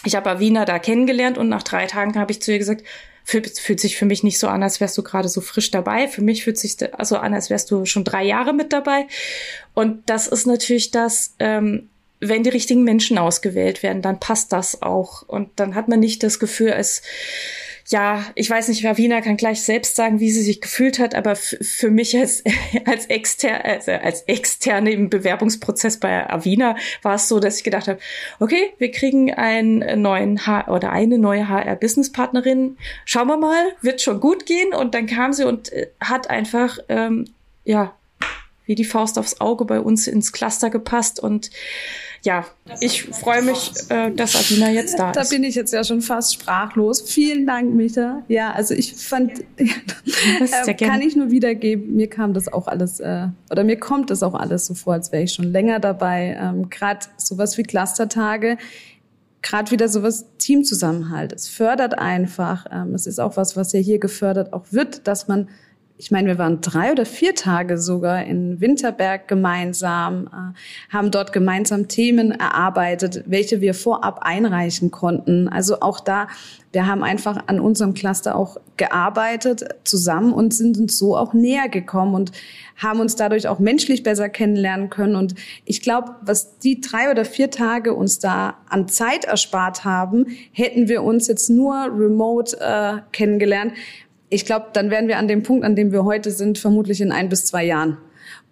Ich 0.05 0.15
habe 0.15 0.31
Avina 0.31 0.65
da 0.65 0.79
kennengelernt 0.79 1.39
und 1.39 1.49
nach 1.49 1.63
drei 1.63 1.87
Tagen 1.87 2.19
habe 2.19 2.33
ich 2.33 2.41
zu 2.41 2.53
ihr 2.53 2.59
gesagt, 2.59 2.85
fühlt, 3.29 3.81
sich 3.81 3.99
für 3.99 4.07
mich 4.07 4.23
nicht 4.23 4.39
so 4.39 4.49
an, 4.49 4.63
als 4.63 4.81
wärst 4.81 4.97
du 4.97 5.03
gerade 5.03 5.29
so 5.29 5.43
frisch 5.43 5.71
dabei. 5.71 6.09
Für 6.09 6.23
mich 6.23 6.45
fühlt 6.45 6.57
sich 6.57 6.77
also 6.99 7.19
an, 7.19 7.35
als 7.35 7.51
wärst 7.51 7.71
du 7.71 7.85
schon 7.85 8.05
drei 8.05 8.25
Jahre 8.25 8.55
mit 8.55 8.73
dabei. 8.73 9.07
Und 9.75 10.09
das 10.09 10.29
ist 10.29 10.47
natürlich 10.47 10.93
das, 10.93 11.35
ähm, 11.39 11.91
wenn 12.21 12.43
die 12.43 12.51
richtigen 12.51 12.85
Menschen 12.85 13.19
ausgewählt 13.19 13.83
werden, 13.83 14.03
dann 14.03 14.21
passt 14.21 14.53
das 14.53 14.83
auch. 14.83 15.23
Und 15.23 15.51
dann 15.57 15.75
hat 15.75 15.89
man 15.89 16.01
nicht 16.01 16.23
das 16.23 16.39
Gefühl, 16.39 16.73
als 16.73 17.03
ja, 17.91 18.23
ich 18.35 18.51
weiß 18.51 18.69
nicht, 18.69 18.85
Wiener 18.85 19.23
kann 19.23 19.39
gleich 19.39 19.63
selbst 19.63 19.97
sagen, 19.97 20.21
wie 20.21 20.31
sie 20.31 20.43
sich 20.43 20.61
gefühlt 20.61 20.99
hat, 20.99 21.15
aber 21.15 21.37
für 21.37 21.91
mich 21.91 22.17
als, 22.19 22.45
als, 22.85 23.07
exter 23.07 23.65
also 23.65 23.93
als 23.93 24.23
externe 24.23 24.91
im 24.91 25.09
Bewerbungsprozess 25.09 25.99
bei 25.99 26.29
Avina 26.29 26.77
war 27.03 27.15
es 27.15 27.29
so, 27.29 27.41
dass 27.41 27.57
ich 27.57 27.65
gedacht 27.65 27.89
habe, 27.89 27.99
okay, 28.41 28.75
wir 28.77 28.91
kriegen 28.91 29.33
einen 29.33 30.03
neuen 30.03 30.47
H 30.47 30.69
oder 30.69 30.93
eine 30.93 31.19
neue 31.19 31.49
HR-Business-Partnerin. 31.49 32.77
Schauen 33.07 33.29
wir 33.29 33.39
mal, 33.39 33.65
wird 33.81 34.03
schon 34.03 34.21
gut 34.21 34.45
gehen. 34.45 34.75
Und 34.75 34.95
dann 34.95 35.07
kam 35.07 35.33
sie 35.33 35.47
und 35.47 35.73
äh, 35.73 35.89
hat 35.99 36.29
einfach, 36.29 36.79
ähm, 36.91 37.25
ja, 37.65 37.95
wie 38.69 38.75
die 38.75 38.85
Faust 38.85 39.19
aufs 39.19 39.41
Auge 39.41 39.65
bei 39.65 39.81
uns 39.81 40.07
ins 40.07 40.33
Cluster 40.33 40.71
gepasst 40.71 41.19
und 41.19 41.51
ja, 42.25 42.45
ich 42.81 43.05
freue 43.05 43.43
mich, 43.43 43.73
äh, 43.91 44.11
dass 44.11 44.35
Adina 44.35 44.71
jetzt 44.71 44.99
da 44.99 45.11
ist. 45.11 45.17
Da 45.17 45.23
bin 45.35 45.45
ich 45.45 45.55
jetzt 45.55 45.73
ja 45.73 45.85
schon 45.85 46.03
fast 46.03 46.35
sprachlos. 46.35 47.03
Vielen 47.03 47.47
Dank, 47.47 47.75
Micha. 47.75 48.23
Ja, 48.29 48.53
also 48.53 48.75
ich 48.75 48.95
fand, 48.95 49.45
äh, 49.57 50.75
kann 50.75 51.01
ich 51.01 51.15
nur 51.15 51.31
wiedergeben, 51.31 51.95
mir 51.95 52.11
kam 52.11 52.35
das 52.35 52.53
auch 52.53 52.67
alles, 52.67 52.99
äh, 52.99 53.29
oder 53.51 53.63
mir 53.63 53.79
kommt 53.79 54.11
das 54.11 54.23
auch 54.23 54.35
alles 54.35 54.67
so 54.67 54.75
vor, 54.75 54.95
als 54.95 55.13
wäre 55.13 55.23
ich 55.23 55.33
schon 55.33 55.53
länger 55.53 55.79
dabei. 55.79 56.37
Ähm, 56.41 56.69
Gerade 56.71 57.07
sowas 57.17 57.57
wie 57.57 57.63
Clustertage, 57.63 58.59
gerade 59.43 59.71
wieder 59.71 59.89
sowas 59.89 60.27
Teamzusammenhalt. 60.39 61.33
Es 61.33 61.49
fördert 61.49 61.99
einfach. 61.99 62.67
Ähm, 62.73 62.95
es 62.95 63.07
ist 63.07 63.21
auch 63.21 63.37
was, 63.37 63.57
was 63.57 63.73
ja 63.73 63.81
hier 63.81 64.01
gefördert 64.01 64.53
auch 64.53 64.67
wird, 64.73 65.07
dass 65.07 65.29
man 65.29 65.49
ich 66.01 66.13
meine, 66.13 66.29
wir 66.29 66.39
waren 66.39 66.61
drei 66.61 66.93
oder 66.93 67.05
vier 67.05 67.35
Tage 67.35 67.77
sogar 67.77 68.25
in 68.25 68.61
Winterberg 68.61 69.27
gemeinsam, 69.27 70.29
äh, 70.29 70.93
haben 70.93 71.11
dort 71.11 71.33
gemeinsam 71.33 71.89
Themen 71.89 72.31
erarbeitet, 72.31 73.25
welche 73.27 73.61
wir 73.61 73.75
vorab 73.75 74.21
einreichen 74.23 74.93
konnten. 74.93 75.49
Also 75.49 75.81
auch 75.81 75.99
da, 75.99 76.29
wir 76.73 76.87
haben 76.87 77.03
einfach 77.03 77.49
an 77.49 77.59
unserem 77.59 77.95
Cluster 77.95 78.37
auch 78.37 78.59
gearbeitet 78.77 79.65
zusammen 79.83 80.33
und 80.33 80.55
sind 80.55 80.79
uns 80.79 80.97
so 80.97 81.17
auch 81.17 81.35
näher 81.35 81.69
gekommen 81.69 82.15
und 82.15 82.31
haben 82.77 83.01
uns 83.01 83.17
dadurch 83.17 83.49
auch 83.49 83.59
menschlich 83.59 84.05
besser 84.05 84.29
kennenlernen 84.29 84.91
können. 84.91 85.17
Und 85.17 85.35
ich 85.65 85.83
glaube, 85.83 86.15
was 86.23 86.59
die 86.61 86.81
drei 86.81 87.11
oder 87.11 87.25
vier 87.25 87.51
Tage 87.51 87.93
uns 87.93 88.21
da 88.21 88.55
an 88.69 88.87
Zeit 88.87 89.25
erspart 89.25 89.85
haben, 89.85 90.27
hätten 90.53 90.87
wir 90.89 91.03
uns 91.03 91.27
jetzt 91.27 91.51
nur 91.51 91.75
remote 91.93 92.57
äh, 92.61 92.99
kennengelernt, 93.11 93.73
ich 94.31 94.45
glaube, 94.45 94.67
dann 94.73 94.91
wären 94.91 95.09
wir 95.09 95.19
an 95.19 95.29
dem 95.29 95.43
Punkt, 95.43 95.65
an 95.65 95.77
dem 95.77 95.93
wir 95.93 96.05
heute 96.05 96.31
sind, 96.31 96.59
vermutlich 96.59 97.01
in 97.01 97.13
ein 97.13 97.29
bis 97.29 97.47
zwei 97.47 97.65
Jahren. 97.65 97.99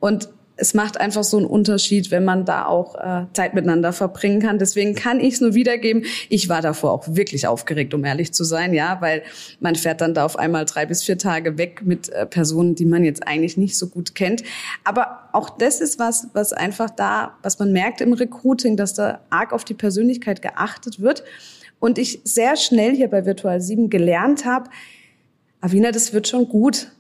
Und 0.01 0.29
es 0.57 0.73
macht 0.73 0.99
einfach 0.99 1.23
so 1.23 1.37
einen 1.37 1.47
Unterschied, 1.47 2.11
wenn 2.11 2.25
man 2.25 2.47
da 2.47 2.65
auch 2.65 2.95
äh, 2.95 3.27
Zeit 3.35 3.53
miteinander 3.53 3.93
verbringen 3.93 4.41
kann. 4.41 4.59
Deswegen 4.59 4.95
kann 4.95 5.21
ich 5.21 5.35
es 5.35 5.41
nur 5.41 5.55
wiedergeben. 5.55 6.05
Ich 6.31 6.49
war 6.49 6.63
davor 6.63 6.93
auch 6.93 7.05
wirklich 7.09 7.47
aufgeregt, 7.47 7.93
um 7.93 8.05
ehrlich 8.05 8.33
zu 8.33 8.43
sein, 8.43 8.73
ja, 8.73 8.99
weil 9.01 9.23
man 9.61 9.75
fährt 9.75 10.01
dann 10.01 10.15
da 10.15 10.25
auf 10.25 10.39
einmal 10.39 10.65
drei 10.65 10.87
bis 10.87 11.03
vier 11.03 11.19
Tage 11.19 11.59
weg 11.59 11.83
mit 11.85 12.09
äh, 12.09 12.25
Personen, 12.25 12.75
die 12.75 12.87
man 12.87 13.05
jetzt 13.05 13.27
eigentlich 13.27 13.59
nicht 13.59 13.77
so 13.77 13.89
gut 13.89 14.15
kennt. 14.15 14.43
Aber 14.85 15.29
auch 15.33 15.51
das 15.51 15.81
ist 15.83 15.99
was, 15.99 16.29
was 16.33 16.55
einfach 16.55 16.89
da, 16.89 17.37
was 17.43 17.59
man 17.59 17.73
merkt 17.73 18.01
im 18.01 18.15
Recruiting, 18.15 18.77
dass 18.79 18.95
da 18.95 19.21
arg 19.29 19.53
auf 19.53 19.65
die 19.65 19.75
Persönlichkeit 19.75 20.41
geachtet 20.41 21.01
wird. 21.01 21.23
Und 21.79 21.99
ich 21.99 22.21
sehr 22.25 22.57
schnell 22.57 22.97
hier 22.97 23.09
bei 23.09 23.27
Virtual 23.27 23.61
7 23.61 23.91
gelernt 23.91 24.47
habe, 24.47 24.71
Avina, 25.67 25.91
das 25.91 26.13
wird 26.13 26.29
schon 26.29 26.49
gut. 26.49 26.93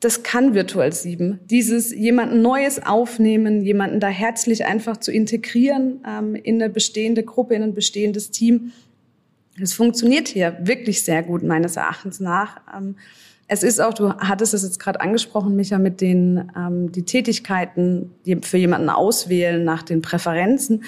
Das 0.00 0.22
kann 0.22 0.52
Virtual 0.52 0.92
7. 0.92 1.40
Dieses 1.48 1.90
jemanden 1.90 2.42
Neues 2.42 2.84
aufnehmen, 2.84 3.62
jemanden 3.62 3.98
da 3.98 4.08
herzlich 4.08 4.66
einfach 4.66 4.98
zu 4.98 5.10
integrieren 5.10 6.02
ähm, 6.06 6.34
in 6.34 6.60
eine 6.60 6.70
bestehende 6.70 7.22
Gruppe, 7.22 7.54
in 7.54 7.62
ein 7.62 7.72
bestehendes 7.72 8.30
Team. 8.30 8.72
Das 9.58 9.72
funktioniert 9.72 10.28
hier 10.28 10.58
wirklich 10.60 11.02
sehr 11.02 11.22
gut, 11.22 11.42
meines 11.42 11.76
Erachtens 11.76 12.20
nach. 12.20 12.60
Ähm, 12.76 12.96
es 13.48 13.62
ist 13.62 13.80
auch, 13.80 13.94
du 13.94 14.10
hattest 14.10 14.52
es 14.52 14.64
jetzt 14.64 14.78
gerade 14.78 15.00
angesprochen, 15.00 15.56
Micha, 15.56 15.78
mit 15.78 16.02
den 16.02 16.52
ähm, 16.54 16.92
die 16.92 17.04
Tätigkeiten, 17.04 18.10
für 18.42 18.58
jemanden 18.58 18.90
auswählen 18.90 19.64
nach 19.64 19.82
den 19.82 20.02
Präferenzen 20.02 20.84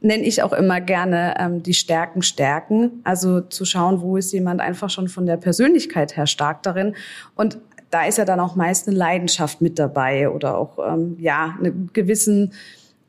nenne 0.00 0.24
ich 0.24 0.42
auch 0.42 0.52
immer 0.52 0.80
gerne 0.80 1.34
ähm, 1.38 1.62
die 1.62 1.74
Stärken 1.74 2.22
stärken. 2.22 3.00
Also 3.04 3.40
zu 3.40 3.64
schauen, 3.64 4.00
wo 4.00 4.16
ist 4.16 4.32
jemand 4.32 4.60
einfach 4.60 4.90
schon 4.90 5.08
von 5.08 5.26
der 5.26 5.36
Persönlichkeit 5.36 6.16
her 6.16 6.26
stark 6.26 6.62
darin. 6.62 6.94
Und 7.34 7.58
da 7.90 8.04
ist 8.04 8.18
ja 8.18 8.24
dann 8.24 8.40
auch 8.40 8.54
meist 8.54 8.86
eine 8.86 8.96
Leidenschaft 8.96 9.60
mit 9.60 9.78
dabei 9.78 10.30
oder 10.30 10.56
auch 10.56 10.78
ähm, 10.78 11.16
ja 11.18 11.56
einen 11.58 11.90
gewissen, 11.92 12.52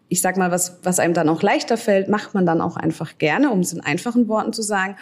ich 0.08 0.22
sag 0.22 0.38
mal, 0.38 0.52
was 0.52 0.80
was 0.84 1.00
einem 1.00 1.14
dann 1.14 1.30
auch 1.30 1.44
leichter 1.44 1.78
fällt, 1.78 2.08
macht 2.08 2.34
man 2.34 2.46
dann 2.46 2.62
auch 2.62 2.78
einfach 2.78 3.18
gerne, 3.18 3.52
um 3.52 3.60
es 3.60 3.74
in 3.74 3.82
einfachen 3.82 4.28
Worten 4.28 4.54
zu 4.54 4.62
sagen. 4.62 4.96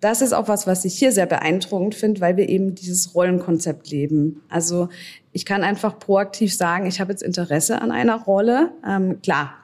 Das 0.00 0.22
ist 0.22 0.32
auch 0.32 0.46
was, 0.46 0.66
was 0.66 0.84
ich 0.84 0.94
hier 0.94 1.10
sehr 1.10 1.26
beeindruckend 1.26 1.94
finde, 1.96 2.20
weil 2.20 2.36
wir 2.36 2.48
eben 2.48 2.76
dieses 2.76 3.16
Rollenkonzept 3.16 3.90
leben. 3.90 4.42
Also 4.48 4.88
ich 5.32 5.44
kann 5.44 5.64
einfach 5.64 5.98
proaktiv 5.98 6.54
sagen, 6.54 6.86
ich 6.86 7.00
habe 7.00 7.10
jetzt 7.10 7.22
Interesse 7.22 7.82
an 7.82 7.90
einer 7.90 8.22
Rolle. 8.22 8.70
Ähm, 8.86 9.20
klar, 9.22 9.54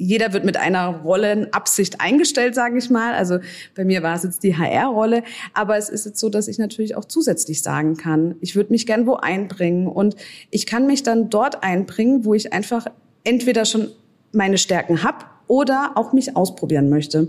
jeder 0.00 0.32
wird 0.32 0.46
mit 0.46 0.56
einer 0.56 1.02
Rollenabsicht 1.02 2.00
eingestellt, 2.00 2.54
sage 2.54 2.78
ich 2.78 2.88
mal. 2.88 3.12
Also 3.12 3.38
bei 3.76 3.84
mir 3.84 4.02
war 4.02 4.16
es 4.16 4.22
jetzt 4.22 4.42
die 4.42 4.56
HR-Rolle, 4.56 5.22
aber 5.52 5.76
es 5.76 5.90
ist 5.90 6.06
jetzt 6.06 6.18
so, 6.18 6.30
dass 6.30 6.48
ich 6.48 6.58
natürlich 6.58 6.96
auch 6.96 7.04
zusätzlich 7.04 7.62
sagen 7.62 7.98
kann, 7.98 8.34
ich 8.40 8.56
würde 8.56 8.72
mich 8.72 8.86
gern 8.86 9.06
wo 9.06 9.16
einbringen 9.16 9.86
und 9.86 10.16
ich 10.50 10.64
kann 10.64 10.86
mich 10.86 11.02
dann 11.02 11.28
dort 11.28 11.62
einbringen, 11.62 12.24
wo 12.24 12.32
ich 12.32 12.54
einfach 12.54 12.86
entweder 13.24 13.66
schon 13.66 13.88
meine 14.32 14.56
Stärken 14.56 15.02
habe 15.02 15.26
oder 15.48 15.92
auch 15.96 16.14
mich 16.14 16.34
ausprobieren 16.34 16.88
möchte. 16.88 17.28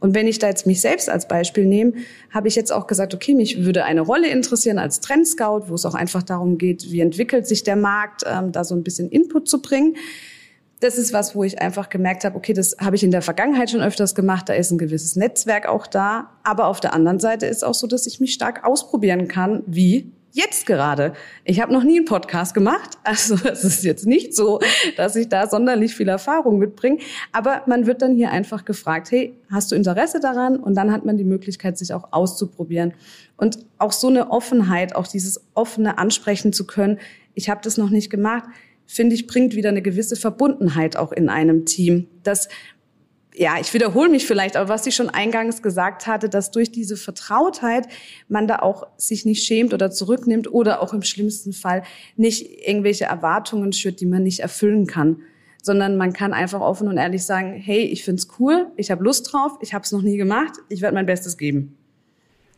Und 0.00 0.14
wenn 0.14 0.26
ich 0.26 0.38
da 0.38 0.48
jetzt 0.48 0.66
mich 0.66 0.80
selbst 0.80 1.10
als 1.10 1.28
Beispiel 1.28 1.66
nehme, 1.66 1.92
habe 2.30 2.48
ich 2.48 2.54
jetzt 2.54 2.72
auch 2.72 2.86
gesagt, 2.86 3.14
okay, 3.14 3.34
mich 3.34 3.64
würde 3.64 3.84
eine 3.84 4.00
Rolle 4.00 4.28
interessieren 4.28 4.78
als 4.78 5.00
Trendscout, 5.00 5.64
wo 5.68 5.74
es 5.74 5.84
auch 5.84 5.94
einfach 5.94 6.22
darum 6.22 6.56
geht, 6.56 6.90
wie 6.90 7.00
entwickelt 7.00 7.46
sich 7.46 7.62
der 7.62 7.76
Markt, 7.76 8.22
ähm, 8.26 8.52
da 8.52 8.64
so 8.64 8.74
ein 8.74 8.82
bisschen 8.82 9.10
Input 9.10 9.48
zu 9.48 9.60
bringen 9.60 9.96
das 10.80 10.98
ist 10.98 11.12
was, 11.12 11.34
wo 11.34 11.42
ich 11.42 11.60
einfach 11.60 11.88
gemerkt 11.88 12.24
habe, 12.24 12.36
okay, 12.36 12.52
das 12.52 12.76
habe 12.78 12.96
ich 12.96 13.02
in 13.02 13.10
der 13.10 13.22
Vergangenheit 13.22 13.70
schon 13.70 13.80
öfters 13.80 14.14
gemacht, 14.14 14.48
da 14.48 14.52
ist 14.52 14.70
ein 14.70 14.78
gewisses 14.78 15.16
Netzwerk 15.16 15.66
auch 15.66 15.86
da. 15.86 16.30
Aber 16.42 16.66
auf 16.66 16.80
der 16.80 16.92
anderen 16.92 17.18
Seite 17.18 17.46
ist 17.46 17.64
auch 17.64 17.74
so, 17.74 17.86
dass 17.86 18.06
ich 18.06 18.20
mich 18.20 18.34
stark 18.34 18.64
ausprobieren 18.64 19.26
kann, 19.26 19.62
wie 19.66 20.12
jetzt 20.32 20.66
gerade. 20.66 21.14
Ich 21.44 21.62
habe 21.62 21.72
noch 21.72 21.82
nie 21.82 21.96
einen 21.96 22.04
Podcast 22.04 22.52
gemacht, 22.52 22.90
also 23.04 23.36
es 23.36 23.64
ist 23.64 23.84
jetzt 23.84 24.06
nicht 24.06 24.34
so, 24.34 24.60
dass 24.98 25.16
ich 25.16 25.30
da 25.30 25.48
sonderlich 25.48 25.94
viel 25.94 26.08
Erfahrung 26.08 26.58
mitbringe. 26.58 26.98
Aber 27.32 27.62
man 27.66 27.86
wird 27.86 28.02
dann 28.02 28.14
hier 28.14 28.30
einfach 28.30 28.66
gefragt, 28.66 29.10
hey, 29.10 29.34
hast 29.50 29.72
du 29.72 29.76
Interesse 29.76 30.20
daran? 30.20 30.56
Und 30.56 30.74
dann 30.74 30.92
hat 30.92 31.06
man 31.06 31.16
die 31.16 31.24
Möglichkeit, 31.24 31.78
sich 31.78 31.94
auch 31.94 32.12
auszuprobieren. 32.12 32.92
Und 33.38 33.64
auch 33.78 33.92
so 33.92 34.08
eine 34.08 34.30
Offenheit, 34.30 34.94
auch 34.94 35.06
dieses 35.06 35.40
offene 35.54 35.96
ansprechen 35.96 36.52
zu 36.52 36.66
können. 36.66 36.98
Ich 37.34 37.48
habe 37.48 37.60
das 37.64 37.78
noch 37.78 37.90
nicht 37.90 38.10
gemacht 38.10 38.44
finde 38.86 39.14
ich, 39.14 39.26
bringt 39.26 39.54
wieder 39.54 39.68
eine 39.68 39.82
gewisse 39.82 40.16
Verbundenheit 40.16 40.96
auch 40.96 41.12
in 41.12 41.28
einem 41.28 41.66
Team. 41.66 42.08
Das 42.22 42.48
ja, 43.38 43.60
ich 43.60 43.74
wiederhole 43.74 44.08
mich 44.08 44.26
vielleicht, 44.26 44.56
aber 44.56 44.70
was 44.70 44.86
ich 44.86 44.94
schon 44.94 45.10
eingangs 45.10 45.60
gesagt 45.60 46.06
hatte, 46.06 46.30
dass 46.30 46.50
durch 46.52 46.72
diese 46.72 46.96
Vertrautheit 46.96 47.86
man 48.28 48.48
da 48.48 48.60
auch 48.60 48.86
sich 48.96 49.26
nicht 49.26 49.44
schämt 49.44 49.74
oder 49.74 49.90
zurücknimmt 49.90 50.50
oder 50.50 50.80
auch 50.80 50.94
im 50.94 51.02
schlimmsten 51.02 51.52
Fall 51.52 51.82
nicht 52.16 52.66
irgendwelche 52.66 53.04
Erwartungen 53.04 53.74
schürt, 53.74 54.00
die 54.00 54.06
man 54.06 54.22
nicht 54.22 54.40
erfüllen 54.40 54.86
kann, 54.86 55.20
sondern 55.62 55.98
man 55.98 56.14
kann 56.14 56.32
einfach 56.32 56.62
offen 56.62 56.88
und 56.88 56.96
ehrlich 56.96 57.24
sagen, 57.24 57.52
hey, 57.52 57.82
ich 57.82 58.04
find's 58.04 58.28
cool, 58.38 58.68
ich 58.76 58.90
habe 58.90 59.04
Lust 59.04 59.30
drauf, 59.30 59.52
ich 59.60 59.74
habe 59.74 59.84
es 59.84 59.92
noch 59.92 60.02
nie 60.02 60.16
gemacht, 60.16 60.54
ich 60.70 60.80
werde 60.80 60.94
mein 60.94 61.06
Bestes 61.06 61.36
geben. 61.36 61.76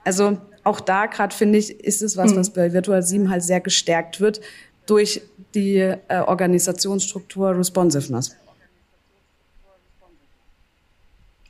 Also 0.04 0.38
auch 0.62 0.78
da 0.78 1.06
gerade 1.06 1.34
finde 1.34 1.58
ich, 1.58 1.80
ist 1.80 2.02
es 2.02 2.16
was, 2.16 2.30
hm. 2.30 2.38
was 2.38 2.52
bei 2.52 2.72
Virtual 2.72 3.02
7 3.02 3.30
halt 3.30 3.42
sehr 3.42 3.60
gestärkt 3.60 4.20
wird, 4.20 4.40
durch 4.86 5.22
die 5.54 5.76
äh, 5.76 6.20
Organisationsstruktur 6.26 7.56
Responsiveness. 7.56 8.36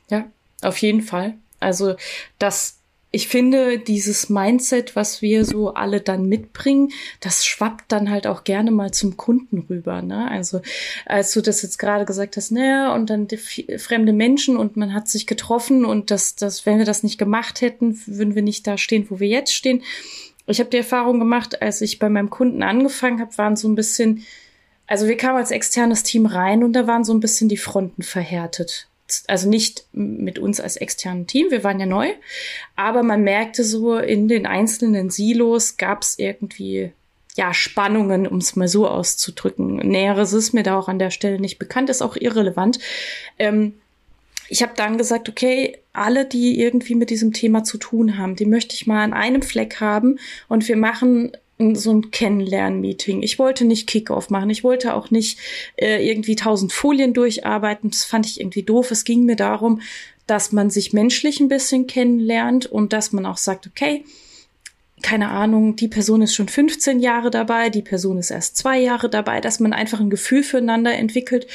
Ja, 0.09 0.25
auf 0.61 0.77
jeden 0.77 1.01
Fall. 1.01 1.35
Also 1.59 1.95
das 2.39 2.79
ich 3.11 3.27
finde, 3.27 3.79
dieses 3.79 4.29
Mindset, 4.29 4.95
was 4.95 5.23
wir 5.23 5.43
so 5.43 5.73
alle 5.73 5.99
dann 5.99 6.27
mitbringen, 6.27 6.91
das 7.21 7.43
schwappt 7.43 7.91
dann 7.91 8.11
halt 8.11 8.27
auch 8.27 8.43
gerne 8.43 8.69
mal 8.69 8.91
zum 8.91 9.17
Kunden 9.17 9.65
rüber. 9.67 10.03
Ne? 10.03 10.29
Also 10.29 10.61
als 11.07 11.33
du 11.33 11.41
das 11.41 11.63
jetzt 11.63 11.79
gerade 11.79 12.05
gesagt 12.05 12.37
hast, 12.37 12.51
naja, 12.51 12.93
und 12.93 13.09
dann 13.09 13.27
fremde 13.77 14.13
Menschen 14.13 14.57
und 14.57 14.77
man 14.77 14.93
hat 14.93 15.07
sich 15.07 15.25
getroffen 15.25 15.85
und 15.85 16.11
das, 16.11 16.35
das, 16.35 16.67
wenn 16.67 16.77
wir 16.77 16.85
das 16.85 17.01
nicht 17.01 17.17
gemacht 17.17 17.61
hätten, 17.61 17.99
würden 18.05 18.35
wir 18.35 18.43
nicht 18.43 18.67
da 18.67 18.77
stehen, 18.77 19.07
wo 19.09 19.19
wir 19.19 19.27
jetzt 19.27 19.55
stehen. 19.55 19.81
Ich 20.49 20.59
habe 20.59 20.69
die 20.69 20.77
Erfahrung 20.77 21.19
gemacht, 21.19 21.61
als 21.61 21.81
ich 21.81 21.99
bei 21.99 22.09
meinem 22.09 22.29
Kunden 22.29 22.63
angefangen 22.63 23.21
habe, 23.21 23.37
waren 23.37 23.55
so 23.55 23.67
ein 23.67 23.75
bisschen, 23.75 24.25
also 24.87 25.07
wir 25.07 25.17
kamen 25.17 25.37
als 25.37 25.51
externes 25.51 26.03
Team 26.03 26.25
rein 26.25 26.63
und 26.63 26.73
da 26.73 26.87
waren 26.87 27.03
so 27.03 27.13
ein 27.13 27.19
bisschen 27.19 27.49
die 27.49 27.57
Fronten 27.57 28.03
verhärtet 28.03 28.89
also 29.27 29.49
nicht 29.49 29.85
mit 29.91 30.39
uns 30.39 30.59
als 30.59 30.77
externen 30.77 31.27
Team, 31.27 31.47
wir 31.49 31.63
waren 31.63 31.79
ja 31.79 31.85
neu, 31.85 32.09
aber 32.75 33.03
man 33.03 33.23
merkte 33.23 33.63
so, 33.63 33.97
in 33.97 34.27
den 34.27 34.45
einzelnen 34.45 35.09
Silos 35.09 35.77
gab 35.77 36.03
es 36.03 36.19
irgendwie 36.19 36.91
ja, 37.35 37.53
Spannungen, 37.53 38.27
um 38.27 38.37
es 38.37 38.55
mal 38.55 38.67
so 38.67 38.87
auszudrücken. 38.87 39.77
Näheres 39.77 40.33
ist 40.33 40.53
mir 40.53 40.63
da 40.63 40.77
auch 40.77 40.89
an 40.89 40.99
der 40.99 41.09
Stelle 41.09 41.39
nicht 41.39 41.57
bekannt, 41.57 41.89
ist 41.89 42.01
auch 42.01 42.15
irrelevant. 42.17 42.79
Ähm, 43.37 43.75
ich 44.49 44.61
habe 44.63 44.73
dann 44.75 44.97
gesagt, 44.97 45.29
okay, 45.29 45.77
alle, 45.93 46.25
die 46.25 46.59
irgendwie 46.59 46.95
mit 46.95 47.09
diesem 47.09 47.33
Thema 47.33 47.63
zu 47.63 47.77
tun 47.77 48.17
haben, 48.17 48.35
die 48.35 48.45
möchte 48.45 48.75
ich 48.75 48.87
mal 48.87 49.03
an 49.03 49.13
einem 49.13 49.41
Fleck 49.41 49.79
haben 49.79 50.19
und 50.47 50.67
wir 50.67 50.77
machen 50.77 51.31
so 51.73 51.91
ein 51.91 52.09
Kennenlern-Meeting. 52.11 53.21
Ich 53.21 53.37
wollte 53.37 53.65
nicht 53.65 53.87
Kickoff 53.87 54.29
machen. 54.29 54.49
Ich 54.49 54.63
wollte 54.63 54.93
auch 54.93 55.11
nicht 55.11 55.39
äh, 55.75 56.07
irgendwie 56.07 56.37
tausend 56.37 56.71
Folien 56.71 57.13
durcharbeiten. 57.13 57.91
Das 57.91 58.05
fand 58.05 58.25
ich 58.25 58.39
irgendwie 58.39 58.63
doof. 58.63 58.91
Es 58.91 59.03
ging 59.03 59.25
mir 59.25 59.35
darum, 59.35 59.81
dass 60.25 60.53
man 60.53 60.69
sich 60.69 60.93
menschlich 60.93 61.41
ein 61.41 61.49
bisschen 61.49 61.85
kennenlernt 61.85 62.65
und 62.65 62.93
dass 62.93 63.11
man 63.11 63.25
auch 63.25 63.37
sagt, 63.37 63.67
okay, 63.67 64.05
keine 65.01 65.29
Ahnung, 65.29 65.75
die 65.75 65.87
Person 65.87 66.21
ist 66.21 66.35
schon 66.35 66.49
15 66.49 66.99
Jahre 66.99 67.31
dabei, 67.31 67.69
die 67.69 67.81
Person 67.81 68.17
ist 68.17 68.31
erst 68.31 68.57
zwei 68.57 68.79
Jahre 68.79 69.09
dabei, 69.09 69.41
dass 69.41 69.59
man 69.59 69.73
einfach 69.73 69.99
ein 69.99 70.09
Gefühl 70.09 70.43
füreinander 70.43 70.93
entwickelt. 70.93 71.47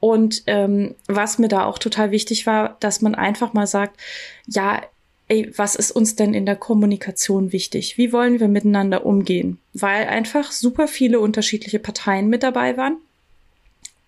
Und 0.00 0.42
ähm, 0.46 0.94
was 1.06 1.38
mir 1.38 1.48
da 1.48 1.64
auch 1.64 1.78
total 1.78 2.10
wichtig 2.10 2.46
war, 2.46 2.76
dass 2.80 3.00
man 3.00 3.14
einfach 3.14 3.52
mal 3.52 3.66
sagt, 3.66 4.00
ja, 4.46 4.82
ey, 5.28 5.50
was 5.56 5.76
ist 5.76 5.92
uns 5.92 6.16
denn 6.16 6.34
in 6.34 6.44
der 6.44 6.56
Kommunikation 6.56 7.52
wichtig? 7.52 7.96
Wie 7.96 8.12
wollen 8.12 8.40
wir 8.40 8.48
miteinander 8.48 9.06
umgehen? 9.06 9.58
Weil 9.72 10.06
einfach 10.08 10.50
super 10.50 10.88
viele 10.88 11.20
unterschiedliche 11.20 11.78
Parteien 11.78 12.28
mit 12.28 12.42
dabei 12.42 12.76
waren. 12.76 12.96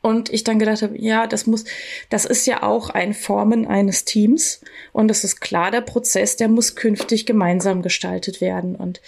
Und 0.03 0.31
ich 0.31 0.43
dann 0.43 0.59
gedacht 0.59 0.83
habe, 0.83 1.01
ja, 1.01 1.27
das 1.29 1.47
muss, 1.47 1.65
das 2.11 2.25
ist 2.25 2.47
ja 2.47 2.65
auch 2.65 2.91
ein 2.91 3.15
Formen 3.15 3.67
eines 3.67 4.05
Teams. 4.05 4.61
Und 4.93 5.11
es 5.11 5.23
ist 5.23 5.41
klar, 5.41 5.71
der 5.71 5.81
Prozess, 5.81 6.37
der 6.37 6.49
muss 6.49 6.75
künftig 6.75 7.25
gemeinsam 7.25 7.83
gestaltet 7.83 8.41
werden. 8.41 8.75
Und 8.75 9.01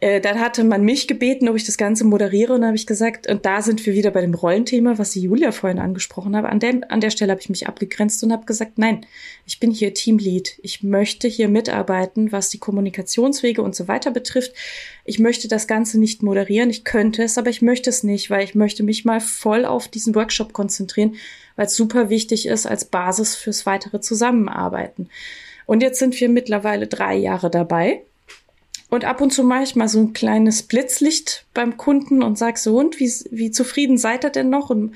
äh, 0.00 0.20
dann 0.20 0.38
hatte 0.38 0.62
man 0.62 0.84
mich 0.84 1.08
gebeten, 1.08 1.48
ob 1.48 1.56
ich 1.56 1.64
das 1.64 1.76
Ganze 1.76 2.04
moderiere 2.04 2.52
und 2.52 2.60
dann 2.60 2.68
habe 2.68 2.76
ich 2.76 2.86
gesagt, 2.86 3.28
und 3.28 3.44
da 3.44 3.62
sind 3.62 3.84
wir 3.84 3.94
wieder 3.94 4.12
bei 4.12 4.20
dem 4.20 4.32
Rollenthema, 4.32 4.96
was 4.96 5.10
die 5.10 5.22
Julia 5.22 5.50
vorhin 5.50 5.80
angesprochen 5.80 6.36
hat. 6.36 6.44
An, 6.44 6.60
der, 6.60 6.80
an 6.88 7.00
der 7.00 7.10
Stelle 7.10 7.32
habe 7.32 7.40
ich 7.40 7.48
mich 7.48 7.66
abgegrenzt 7.66 8.22
und 8.22 8.32
habe 8.32 8.46
gesagt, 8.46 8.78
nein, 8.78 9.04
ich 9.44 9.58
bin 9.58 9.72
hier 9.72 9.94
Teamlead. 9.94 10.60
Ich 10.62 10.84
möchte 10.84 11.26
hier 11.26 11.48
mitarbeiten, 11.48 12.30
was 12.30 12.48
die 12.48 12.58
Kommunikationswege 12.58 13.60
und 13.60 13.74
so 13.74 13.88
weiter 13.88 14.12
betrifft. 14.12 14.52
Ich 15.04 15.18
möchte 15.18 15.48
das 15.48 15.66
Ganze 15.66 15.98
nicht 15.98 16.22
moderieren. 16.22 16.70
Ich 16.70 16.84
könnte 16.84 17.24
es, 17.24 17.36
aber 17.36 17.50
ich 17.50 17.60
möchte 17.60 17.90
es 17.90 18.04
nicht, 18.04 18.30
weil 18.30 18.44
ich 18.44 18.54
möchte 18.54 18.84
mich 18.84 19.04
mal 19.04 19.20
voll 19.20 19.64
auf 19.64 19.88
diesen 19.88 20.14
Workshop 20.14 20.52
konzentrieren, 20.52 21.16
weil 21.56 21.66
es 21.66 21.74
super 21.74 22.08
wichtig 22.08 22.46
ist 22.46 22.66
als 22.66 22.84
Basis 22.84 23.34
fürs 23.34 23.66
weitere 23.66 24.00
Zusammenarbeiten. 24.00 25.08
Und 25.66 25.82
jetzt 25.82 25.98
sind 25.98 26.18
wir 26.20 26.28
mittlerweile 26.28 26.86
drei 26.86 27.16
Jahre 27.16 27.50
dabei. 27.50 28.04
Und 28.90 29.04
ab 29.04 29.20
und 29.20 29.32
zu 29.32 29.44
mache 29.44 29.64
ich 29.64 29.76
mal 29.76 29.88
so 29.88 30.00
ein 30.00 30.14
kleines 30.14 30.62
Blitzlicht 30.62 31.44
beim 31.52 31.76
Kunden 31.76 32.22
und 32.22 32.38
sag 32.38 32.56
so, 32.58 32.78
und 32.78 32.98
wie, 32.98 33.12
wie 33.30 33.50
zufrieden 33.50 33.98
seid 33.98 34.24
ihr 34.24 34.30
denn 34.30 34.48
noch? 34.48 34.70
Und 34.70 34.94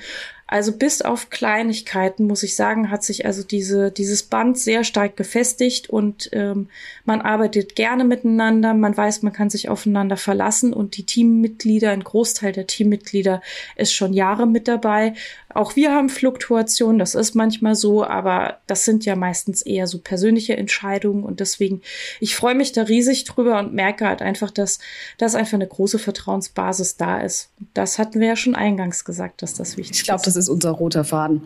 also 0.53 0.71
bis 0.71 1.01
auf 1.01 1.31
Kleinigkeiten, 1.31 2.27
muss 2.27 2.43
ich 2.43 2.55
sagen, 2.55 2.91
hat 2.91 3.03
sich 3.03 3.25
also 3.25 3.43
diese, 3.43 3.91
dieses 3.91 4.21
Band 4.21 4.57
sehr 4.57 4.83
stark 4.83 5.17
gefestigt 5.17 5.89
und 5.89 6.29
ähm, 6.31 6.67
man 7.05 7.21
arbeitet 7.21 7.75
gerne 7.75 8.03
miteinander, 8.03 8.75
man 8.75 8.95
weiß, 8.95 9.23
man 9.23 9.33
kann 9.33 9.49
sich 9.49 9.69
aufeinander 9.69 10.15
verlassen 10.15 10.71
und 10.73 10.97
die 10.97 11.05
Teammitglieder, 11.05 11.89
ein 11.89 12.03
Großteil 12.03 12.51
der 12.51 12.67
Teammitglieder 12.67 13.41
ist 13.77 13.93
schon 13.93 14.13
Jahre 14.13 14.45
mit 14.45 14.67
dabei. 14.67 15.15
Auch 15.53 15.75
wir 15.75 15.93
haben 15.93 16.09
Fluktuationen, 16.09 16.99
das 16.99 17.15
ist 17.15 17.35
manchmal 17.35 17.75
so, 17.75 18.03
aber 18.03 18.57
das 18.67 18.85
sind 18.85 19.05
ja 19.05 19.15
meistens 19.15 19.61
eher 19.61 19.87
so 19.87 19.99
persönliche 19.99 20.57
Entscheidungen 20.57 21.23
und 21.23 21.39
deswegen, 21.39 21.81
ich 22.19 22.35
freue 22.35 22.55
mich 22.55 22.71
da 22.71 22.83
riesig 22.83 23.25
drüber 23.25 23.59
und 23.59 23.73
merke 23.73 24.07
halt 24.07 24.21
einfach, 24.21 24.51
dass, 24.51 24.79
dass 25.17 25.35
einfach 25.35 25.53
eine 25.53 25.67
große 25.67 25.99
Vertrauensbasis 25.99 26.97
da 26.97 27.21
ist. 27.21 27.49
Das 27.73 27.99
hatten 27.99 28.19
wir 28.19 28.27
ja 28.27 28.35
schon 28.35 28.55
eingangs 28.55 29.05
gesagt, 29.05 29.41
dass 29.41 29.53
das 29.53 29.77
wichtig 29.77 29.91
ist. 29.91 29.99
Ich 30.01 30.05
glaube, 30.05 30.23
das 30.25 30.35
ist 30.35 30.49
unser 30.49 30.71
roter 30.71 31.03
Faden. 31.03 31.41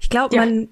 Ich 0.00 0.10
glaube, 0.10 0.34
ja. 0.34 0.44
man 0.44 0.68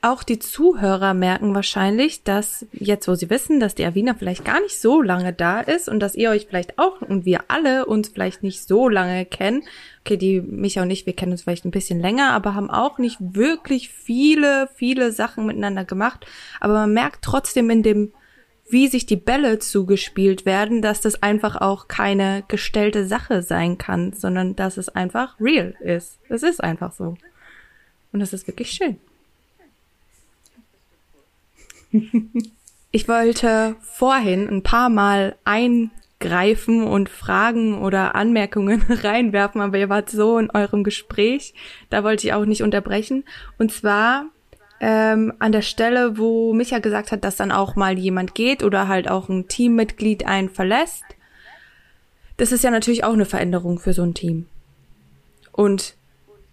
auch 0.00 0.22
die 0.22 0.38
Zuhörer 0.38 1.14
merken 1.14 1.54
wahrscheinlich, 1.54 2.22
dass 2.22 2.66
jetzt, 2.72 3.06
wo 3.08 3.14
sie 3.14 3.28
wissen, 3.28 3.60
dass 3.60 3.74
die 3.74 3.84
Avina 3.84 4.14
vielleicht 4.14 4.44
gar 4.44 4.60
nicht 4.60 4.80
so 4.80 5.02
lange 5.02 5.32
da 5.32 5.60
ist 5.60 5.88
und 5.88 6.00
dass 6.00 6.14
ihr 6.14 6.30
euch 6.30 6.46
vielleicht 6.46 6.78
auch 6.78 7.02
und 7.02 7.24
wir 7.24 7.44
alle 7.48 7.86
uns 7.86 8.08
vielleicht 8.08 8.42
nicht 8.42 8.66
so 8.66 8.88
lange 8.88 9.26
kennen. 9.26 9.62
Okay, 10.00 10.16
die 10.16 10.40
Micha 10.40 10.82
und 10.82 10.90
ich, 10.90 11.06
wir 11.06 11.14
kennen 11.14 11.32
uns 11.32 11.42
vielleicht 11.42 11.64
ein 11.64 11.70
bisschen 11.70 12.00
länger, 12.00 12.32
aber 12.32 12.54
haben 12.54 12.70
auch 12.70 12.98
nicht 12.98 13.18
wirklich 13.20 13.90
viele, 13.90 14.68
viele 14.74 15.12
Sachen 15.12 15.46
miteinander 15.46 15.84
gemacht. 15.84 16.26
Aber 16.60 16.74
man 16.74 16.92
merkt 16.92 17.22
trotzdem 17.22 17.68
in 17.70 17.82
dem, 17.82 18.12
wie 18.68 18.88
sich 18.88 19.04
die 19.04 19.16
Bälle 19.16 19.58
zugespielt 19.58 20.46
werden, 20.46 20.80
dass 20.80 21.00
das 21.00 21.22
einfach 21.22 21.56
auch 21.56 21.88
keine 21.88 22.44
gestellte 22.48 23.06
Sache 23.06 23.42
sein 23.42 23.76
kann, 23.76 24.14
sondern 24.14 24.56
dass 24.56 24.78
es 24.78 24.88
einfach 24.88 25.38
real 25.38 25.74
ist. 25.80 26.18
Es 26.28 26.42
ist 26.42 26.62
einfach 26.62 26.92
so. 26.92 27.16
Und 28.12 28.20
das 28.20 28.32
ist 28.32 28.46
wirklich 28.46 28.70
schön. 28.70 28.98
Ich 32.90 33.08
wollte 33.08 33.76
vorhin 33.80 34.48
ein 34.48 34.62
paar 34.62 34.88
Mal 34.88 35.36
eingreifen 35.44 36.84
und 36.84 37.08
Fragen 37.08 37.82
oder 37.82 38.14
Anmerkungen 38.14 38.82
reinwerfen, 38.88 39.60
aber 39.60 39.78
ihr 39.78 39.88
wart 39.88 40.10
so 40.10 40.38
in 40.38 40.50
eurem 40.50 40.84
Gespräch, 40.84 41.54
da 41.90 42.04
wollte 42.04 42.26
ich 42.26 42.32
auch 42.32 42.44
nicht 42.44 42.62
unterbrechen. 42.62 43.24
Und 43.58 43.72
zwar 43.72 44.26
ähm, 44.80 45.32
an 45.38 45.52
der 45.52 45.62
Stelle, 45.62 46.18
wo 46.18 46.52
Micha 46.52 46.78
gesagt 46.78 47.10
hat, 47.10 47.24
dass 47.24 47.36
dann 47.36 47.52
auch 47.52 47.74
mal 47.74 47.98
jemand 47.98 48.34
geht 48.34 48.62
oder 48.62 48.86
halt 48.86 49.10
auch 49.10 49.28
ein 49.28 49.48
Teammitglied 49.48 50.26
einen 50.26 50.50
verlässt. 50.50 51.04
Das 52.36 52.52
ist 52.52 52.64
ja 52.64 52.70
natürlich 52.70 53.04
auch 53.04 53.12
eine 53.12 53.26
Veränderung 53.26 53.78
für 53.78 53.92
so 53.92 54.02
ein 54.02 54.14
Team. 54.14 54.46
Und 55.52 55.94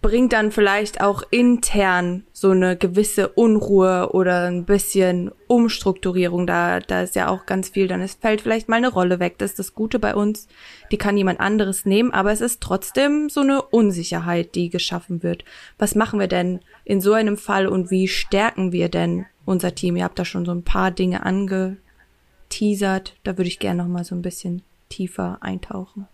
bringt 0.02 0.32
dann 0.32 0.50
vielleicht 0.50 1.00
auch 1.00 1.22
intern 1.30 2.24
so 2.32 2.50
eine 2.50 2.76
gewisse 2.76 3.28
Unruhe 3.28 4.10
oder 4.12 4.48
ein 4.48 4.64
bisschen 4.64 5.30
Umstrukturierung. 5.46 6.46
Da, 6.46 6.80
da 6.80 7.02
ist 7.02 7.14
ja 7.14 7.28
auch 7.28 7.46
ganz 7.46 7.68
viel, 7.68 7.86
dann 7.86 8.02
es 8.02 8.14
fällt 8.16 8.40
vielleicht 8.40 8.68
mal 8.68 8.76
eine 8.76 8.90
Rolle 8.92 9.20
weg. 9.20 9.38
Das 9.38 9.52
ist 9.52 9.60
das 9.60 9.74
Gute 9.74 10.00
bei 10.00 10.14
uns. 10.14 10.48
Die 10.90 10.98
kann 10.98 11.16
jemand 11.16 11.38
anderes 11.38 11.86
nehmen, 11.86 12.12
aber 12.12 12.32
es 12.32 12.40
ist 12.40 12.60
trotzdem 12.60 13.28
so 13.30 13.40
eine 13.40 13.62
Unsicherheit, 13.62 14.56
die 14.56 14.70
geschaffen 14.70 15.22
wird. 15.22 15.44
Was 15.78 15.94
machen 15.94 16.18
wir 16.18 16.28
denn 16.28 16.60
in 16.84 17.00
so 17.00 17.12
einem 17.12 17.36
Fall 17.36 17.68
und 17.68 17.92
wie 17.92 18.08
stärken 18.08 18.72
wir 18.72 18.88
denn 18.88 19.26
unser 19.44 19.74
Team? 19.74 19.96
Ihr 19.96 20.04
habt 20.04 20.18
da 20.18 20.24
schon 20.24 20.44
so 20.44 20.52
ein 20.52 20.64
paar 20.64 20.90
Dinge 20.90 21.24
angeteasert. 21.24 23.14
Da 23.22 23.38
würde 23.38 23.48
ich 23.48 23.60
gerne 23.60 23.84
noch 23.84 23.88
mal 23.88 24.04
so 24.04 24.16
ein 24.16 24.22
bisschen 24.22 24.62
tiefer 24.88 25.38
eintauchen. 25.40 26.08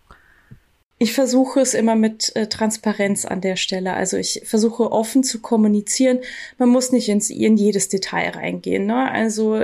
Ich 1.01 1.13
versuche 1.13 1.61
es 1.61 1.73
immer 1.73 1.95
mit 1.95 2.35
äh, 2.35 2.47
Transparenz 2.47 3.23
an 3.23 3.39
der 3.39 3.55
Stelle. 3.55 3.93
Also 3.93 4.17
ich 4.17 4.41
versuche 4.43 4.91
offen 4.91 5.23
zu 5.23 5.39
kommunizieren. 5.39 6.19
Man 6.57 6.67
muss 6.69 6.91
nicht 6.91 7.07
ins, 7.07 7.29
in 7.29 7.55
jedes 7.55 7.87
Detail 7.87 8.31
reingehen. 8.31 8.85
Ne? 8.85 9.09
Also 9.09 9.61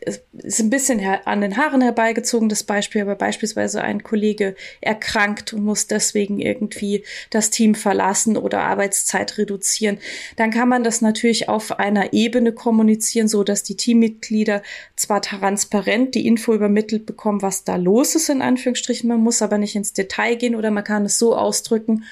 ist 0.00 0.60
ein 0.60 0.70
bisschen 0.70 1.00
an 1.24 1.40
den 1.40 1.56
Haaren 1.56 1.82
herbeigezogen, 1.82 2.48
das 2.48 2.64
Beispiel, 2.64 3.02
aber 3.02 3.14
beispielsweise 3.14 3.82
ein 3.82 4.02
Kollege 4.02 4.54
erkrankt 4.80 5.52
und 5.52 5.64
muss 5.64 5.86
deswegen 5.86 6.40
irgendwie 6.40 7.04
das 7.30 7.50
Team 7.50 7.74
verlassen 7.74 8.36
oder 8.36 8.62
Arbeitszeit 8.62 9.36
reduzieren, 9.38 9.98
dann 10.36 10.50
kann 10.50 10.68
man 10.68 10.84
das 10.84 11.00
natürlich 11.00 11.48
auf 11.48 11.78
einer 11.78 12.12
Ebene 12.12 12.52
kommunizieren, 12.52 13.28
so 13.28 13.44
dass 13.44 13.62
die 13.62 13.76
Teammitglieder 13.76 14.62
zwar 14.96 15.20
transparent 15.22 16.14
die 16.14 16.26
Info 16.26 16.54
übermittelt 16.54 17.04
bekommen, 17.06 17.42
was 17.42 17.64
da 17.64 17.76
los 17.76 18.14
ist, 18.14 18.30
in 18.30 18.42
Anführungsstrichen, 18.42 19.08
man 19.08 19.20
muss 19.20 19.42
aber 19.42 19.58
nicht 19.58 19.76
ins 19.76 19.92
Detail 19.92 20.36
gehen 20.36 20.54
oder 20.54 20.70
man 20.70 20.84
kann 20.84 21.04
es 21.04 21.18
so 21.18 21.36
ausdrücken, 21.36 22.04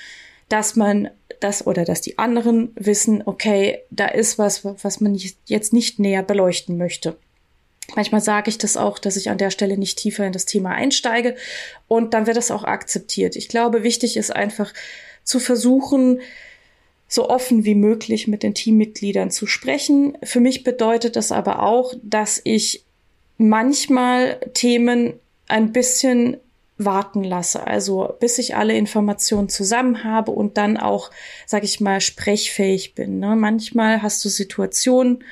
dass 0.49 0.77
man 0.77 1.11
das 1.41 1.67
oder 1.67 1.85
dass 1.85 2.01
die 2.01 2.19
anderen 2.19 2.73
wissen, 2.75 3.23
okay, 3.25 3.81
da 3.91 4.07
ist 4.07 4.39
was, 4.39 4.65
was 4.65 5.01
man 5.01 5.19
jetzt 5.47 5.73
nicht 5.73 5.99
näher 5.99 6.23
beleuchten 6.23 6.79
möchte. 6.79 7.17
Manchmal 7.97 8.21
sage 8.21 8.51
ich 8.51 8.59
das 8.59 8.77
auch, 8.77 8.99
dass 8.99 9.17
ich 9.17 9.31
an 9.31 9.39
der 9.39 9.51
Stelle 9.51 9.79
nicht 9.79 9.99
tiefer 9.99 10.27
in 10.27 10.33
das 10.33 10.45
Thema 10.45 10.71
einsteige 10.71 11.37
und 11.89 12.15
dann 12.15 12.27
wird 12.27 12.37
das 12.37 12.51
auch 12.51 12.65
akzeptiert. 12.65 13.35
Ich 13.35 13.49
glaube, 13.49 13.83
wichtig 13.83 14.17
ist 14.17 14.35
einfach 14.35 14.75
zu 15.25 15.41
versuchen, 15.41 16.21
so 17.09 17.31
offen 17.31 17.65
wie 17.65 17.75
möglich 17.75 18.29
mit 18.29 18.43
den 18.43 18.55
Teammitgliedern 18.55 19.31
zu 19.31 19.47
sprechen. 19.47 20.19
Für 20.23 20.41
mich 20.41 20.63
bedeutet 20.63 21.17
das 21.17 21.33
aber 21.33 21.63
auch, 21.63 21.95
dass 22.03 22.41
ich 22.45 22.85
manchmal 23.39 24.39
Themen 24.53 25.15
ein 25.47 25.73
bisschen 25.73 26.37
warten 26.77 27.25
lasse, 27.25 27.67
also 27.67 28.15
bis 28.21 28.39
ich 28.39 28.55
alle 28.55 28.77
Informationen 28.77 29.49
zusammen 29.49 30.05
habe 30.05 30.31
und 30.31 30.57
dann 30.59 30.77
auch, 30.77 31.11
sag 31.47 31.65
ich 31.65 31.81
mal, 31.81 32.01
sprechfähig 32.01 32.95
bin. 32.95 33.19
Ne? 33.19 33.35
Manchmal 33.35 34.03
hast 34.03 34.25
du 34.25 34.29
Situationen, 34.29 35.25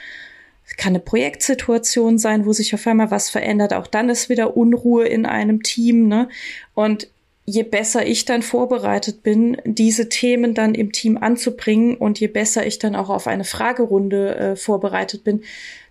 kann 0.76 0.92
eine 0.92 1.00
Projektsituation 1.00 2.18
sein, 2.18 2.44
wo 2.46 2.52
sich 2.52 2.74
auf 2.74 2.86
einmal 2.86 3.10
was 3.10 3.30
verändert. 3.30 3.72
Auch 3.72 3.86
dann 3.86 4.08
ist 4.08 4.28
wieder 4.28 4.56
Unruhe 4.56 5.06
in 5.06 5.26
einem 5.26 5.62
Team. 5.62 6.08
Ne? 6.08 6.28
Und 6.74 7.08
je 7.44 7.62
besser 7.62 8.04
ich 8.04 8.24
dann 8.24 8.42
vorbereitet 8.42 9.22
bin, 9.22 9.56
diese 9.64 10.08
Themen 10.08 10.54
dann 10.54 10.74
im 10.74 10.90
Team 10.90 11.16
anzubringen 11.16 11.96
und 11.96 12.18
je 12.18 12.26
besser 12.26 12.66
ich 12.66 12.80
dann 12.80 12.96
auch 12.96 13.08
auf 13.08 13.28
eine 13.28 13.44
Fragerunde 13.44 14.34
äh, 14.34 14.56
vorbereitet 14.56 15.22
bin, 15.22 15.44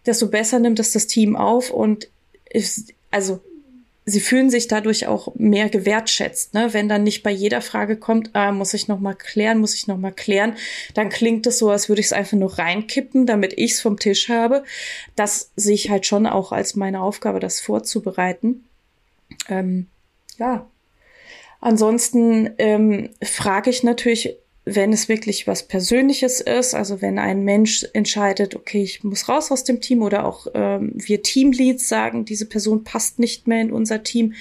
desto 0.06 0.28
besser 0.28 0.60
nimmt 0.60 0.80
es 0.80 0.92
das 0.92 1.08
Team 1.08 1.38
auf 1.38 1.72
und 1.72 2.10
ist, 2.50 2.94
also 3.10 3.40
sie 4.06 4.20
fühlen 4.20 4.50
sich 4.50 4.68
dadurch 4.68 5.08
auch 5.08 5.34
mehr 5.36 5.70
gewertschätzt, 5.70 6.54
ne? 6.54 6.74
Wenn 6.74 6.88
dann 6.88 7.04
nicht 7.04 7.24
bei 7.24 7.32
jeder 7.32 7.62
Frage 7.62 7.98
kommt, 7.98 8.30
ah, 8.34 8.52
muss 8.52 8.74
ich 8.74 8.88
noch 8.88 9.00
mal 9.00 9.16
klären, 9.16 9.60
muss 9.60 9.74
ich 9.74 9.88
noch 9.88 9.98
mal 9.98 10.12
klären, 10.12 10.56
dann 10.94 11.10
klingt 11.10 11.48
es 11.48 11.58
so, 11.60 11.70
als 11.70 11.90
würde 11.90 12.02
ich 12.02 12.08
es 12.08 12.14
einfach 12.14 12.38
nur 12.38 12.58
reinkippen, 12.58 13.26
damit 13.26 13.54
ich 13.58 13.74
es 13.74 13.82
vom 13.82 14.00
Tisch 14.00 14.30
habe. 14.30 14.64
Das 15.16 15.52
sehe 15.56 15.76
ich 15.76 15.90
halt 15.90 16.06
schon 16.06 16.28
auch 16.28 16.52
als 16.52 16.76
meine 16.76 17.02
Aufgabe, 17.02 17.40
das 17.40 17.62
vorzubereiten. 17.62 18.66
Ähm, 19.50 19.88
ja, 20.38 20.68
Ansonsten 21.66 22.52
ähm, 22.60 23.10
frage 23.24 23.72
ich 23.72 23.82
natürlich, 23.82 24.36
wenn 24.66 24.92
es 24.92 25.08
wirklich 25.08 25.46
was 25.48 25.64
Persönliches 25.64 26.42
ist, 26.42 26.74
also 26.74 27.02
wenn 27.02 27.20
ein 27.20 27.44
Mensch 27.44 27.86
entscheidet, 27.94 28.56
okay, 28.56 28.82
ich 28.82 29.04
muss 29.04 29.30
raus 29.30 29.52
aus 29.52 29.64
dem 29.64 29.80
Team 29.80 30.02
oder 30.02 30.26
auch 30.26 30.48
ähm, 30.56 30.92
wir 30.96 31.22
Teamleads 31.22 31.88
sagen, 31.88 32.26
diese 32.26 32.48
Person 32.48 32.84
passt 32.84 33.20
nicht 33.20 33.48
mehr 33.48 33.62
in 33.62 33.72
unser 33.72 34.02
Team, 34.02 34.34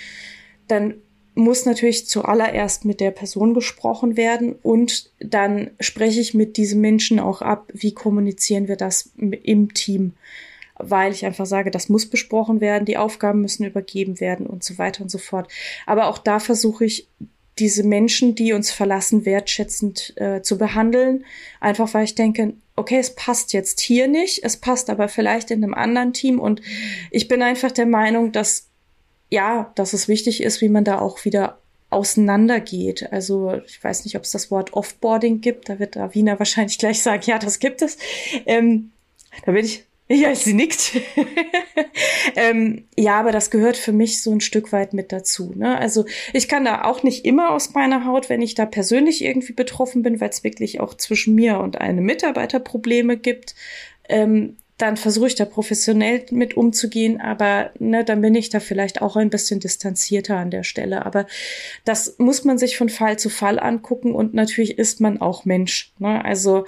dann 0.66 0.94
muss 1.34 1.66
natürlich 1.66 2.06
zuallererst 2.06 2.86
mit 2.86 3.00
der 3.00 3.10
Person 3.10 3.54
gesprochen 3.54 4.16
werden 4.16 4.54
und 4.62 5.10
dann 5.20 5.70
spreche 5.78 6.20
ich 6.20 6.32
mit 6.32 6.56
diesem 6.56 6.80
Menschen 6.80 7.20
auch 7.20 7.42
ab, 7.42 7.70
wie 7.74 7.92
kommunizieren 7.92 8.66
wir 8.66 8.76
das 8.76 9.10
im 9.18 9.74
Team 9.74 10.14
weil 10.76 11.12
ich 11.12 11.24
einfach 11.24 11.46
sage, 11.46 11.70
das 11.70 11.88
muss 11.88 12.10
besprochen 12.10 12.60
werden, 12.60 12.84
die 12.84 12.96
Aufgaben 12.96 13.40
müssen 13.40 13.64
übergeben 13.64 14.18
werden 14.20 14.46
und 14.46 14.64
so 14.64 14.76
weiter 14.76 15.02
und 15.02 15.08
so 15.08 15.18
fort. 15.18 15.48
Aber 15.86 16.08
auch 16.08 16.18
da 16.18 16.40
versuche 16.40 16.84
ich, 16.84 17.08
diese 17.58 17.84
Menschen, 17.84 18.34
die 18.34 18.52
uns 18.52 18.70
verlassen, 18.70 19.24
wertschätzend 19.24 20.14
äh, 20.16 20.42
zu 20.42 20.58
behandeln. 20.58 21.24
Einfach 21.60 21.94
weil 21.94 22.04
ich 22.04 22.14
denke, 22.14 22.54
okay, 22.76 22.98
es 22.98 23.14
passt 23.14 23.52
jetzt 23.52 23.80
hier 23.80 24.08
nicht, 24.08 24.42
es 24.42 24.56
passt 24.56 24.90
aber 24.90 25.08
vielleicht 25.08 25.50
in 25.50 25.62
einem 25.62 25.74
anderen 25.74 26.12
Team. 26.12 26.40
Und 26.40 26.62
ich 27.10 27.28
bin 27.28 27.42
einfach 27.42 27.70
der 27.70 27.86
Meinung, 27.86 28.32
dass 28.32 28.66
ja, 29.30 29.72
dass 29.74 29.92
es 29.92 30.06
wichtig 30.06 30.42
ist, 30.42 30.60
wie 30.60 30.68
man 30.68 30.84
da 30.84 31.00
auch 31.00 31.24
wieder 31.24 31.58
auseinandergeht. 31.90 33.12
Also 33.12 33.60
ich 33.66 33.82
weiß 33.82 34.04
nicht, 34.04 34.16
ob 34.16 34.22
es 34.22 34.30
das 34.30 34.50
Wort 34.50 34.74
Offboarding 34.74 35.40
gibt. 35.40 35.68
Da 35.68 35.78
wird 35.78 35.96
Wiener 36.14 36.38
wahrscheinlich 36.38 36.78
gleich 36.78 37.02
sagen, 37.02 37.22
ja, 37.26 37.38
das 37.38 37.58
gibt 37.58 37.82
es. 37.82 37.98
Ähm, 38.46 38.90
da 39.44 39.52
bin 39.52 39.64
ich 39.64 39.84
ja, 40.08 40.34
sie 40.34 40.52
nickt. 40.52 40.92
ähm, 42.36 42.84
ja, 42.96 43.18
aber 43.18 43.32
das 43.32 43.50
gehört 43.50 43.76
für 43.76 43.92
mich 43.92 44.22
so 44.22 44.32
ein 44.32 44.40
Stück 44.40 44.70
weit 44.70 44.92
mit 44.92 45.12
dazu. 45.12 45.52
Ne? 45.56 45.78
Also 45.78 46.04
ich 46.32 46.46
kann 46.48 46.64
da 46.64 46.84
auch 46.84 47.02
nicht 47.02 47.24
immer 47.24 47.52
aus 47.52 47.72
meiner 47.72 48.04
Haut, 48.04 48.28
wenn 48.28 48.42
ich 48.42 48.54
da 48.54 48.66
persönlich 48.66 49.24
irgendwie 49.24 49.54
betroffen 49.54 50.02
bin, 50.02 50.20
weil 50.20 50.28
es 50.28 50.44
wirklich 50.44 50.80
auch 50.80 50.94
zwischen 50.94 51.34
mir 51.34 51.58
und 51.58 51.80
einem 51.80 52.04
Mitarbeiter 52.04 52.60
Probleme 52.60 53.16
gibt. 53.16 53.54
Ähm, 54.08 54.56
dann 54.76 54.96
versuche 54.96 55.28
ich 55.28 55.36
da 55.36 55.44
professionell 55.44 56.26
mit 56.30 56.56
umzugehen, 56.56 57.20
aber 57.20 57.70
ne, 57.78 58.04
dann 58.04 58.20
bin 58.20 58.34
ich 58.34 58.48
da 58.48 58.58
vielleicht 58.58 59.02
auch 59.02 59.16
ein 59.16 59.30
bisschen 59.30 59.60
distanzierter 59.60 60.36
an 60.36 60.50
der 60.50 60.64
Stelle. 60.64 61.06
Aber 61.06 61.26
das 61.84 62.16
muss 62.18 62.44
man 62.44 62.58
sich 62.58 62.76
von 62.76 62.88
Fall 62.88 63.18
zu 63.18 63.30
Fall 63.30 63.60
angucken 63.60 64.14
und 64.14 64.34
natürlich 64.34 64.76
ist 64.76 65.00
man 65.00 65.20
auch 65.20 65.44
Mensch. 65.44 65.92
Ne? 65.98 66.24
Also 66.24 66.66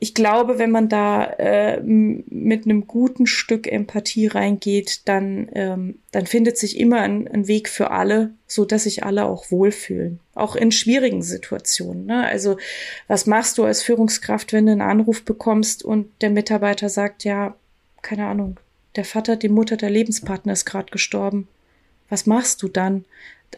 ich 0.00 0.14
glaube, 0.14 0.58
wenn 0.58 0.70
man 0.70 0.88
da 0.88 1.24
äh, 1.24 1.80
mit 1.82 2.64
einem 2.64 2.86
guten 2.86 3.26
Stück 3.26 3.66
Empathie 3.66 4.28
reingeht, 4.28 5.08
dann, 5.08 5.48
ähm, 5.54 5.98
dann 6.12 6.26
findet 6.26 6.56
sich 6.56 6.78
immer 6.78 7.00
ein, 7.00 7.26
ein, 7.26 7.48
Weg 7.48 7.68
für 7.68 7.90
alle, 7.90 8.30
so 8.46 8.64
dass 8.64 8.84
sich 8.84 9.02
alle 9.02 9.24
auch 9.26 9.50
wohlfühlen. 9.50 10.20
Auch 10.34 10.54
in 10.54 10.70
schwierigen 10.70 11.22
Situationen. 11.22 12.06
Ne? 12.06 12.24
Also, 12.24 12.58
was 13.08 13.26
machst 13.26 13.58
du 13.58 13.64
als 13.64 13.82
Führungskraft, 13.82 14.52
wenn 14.52 14.66
du 14.66 14.72
einen 14.72 14.82
Anruf 14.82 15.24
bekommst 15.24 15.84
und 15.84 16.10
der 16.20 16.30
Mitarbeiter 16.30 16.88
sagt, 16.88 17.24
ja, 17.24 17.56
keine 18.00 18.26
Ahnung, 18.26 18.60
der 18.94 19.04
Vater, 19.04 19.34
die 19.34 19.48
Mutter, 19.48 19.76
der 19.76 19.90
Lebenspartner 19.90 20.52
ist 20.52 20.64
gerade 20.64 20.92
gestorben. 20.92 21.48
Was 22.08 22.24
machst 22.24 22.62
du 22.62 22.68
dann? 22.68 23.04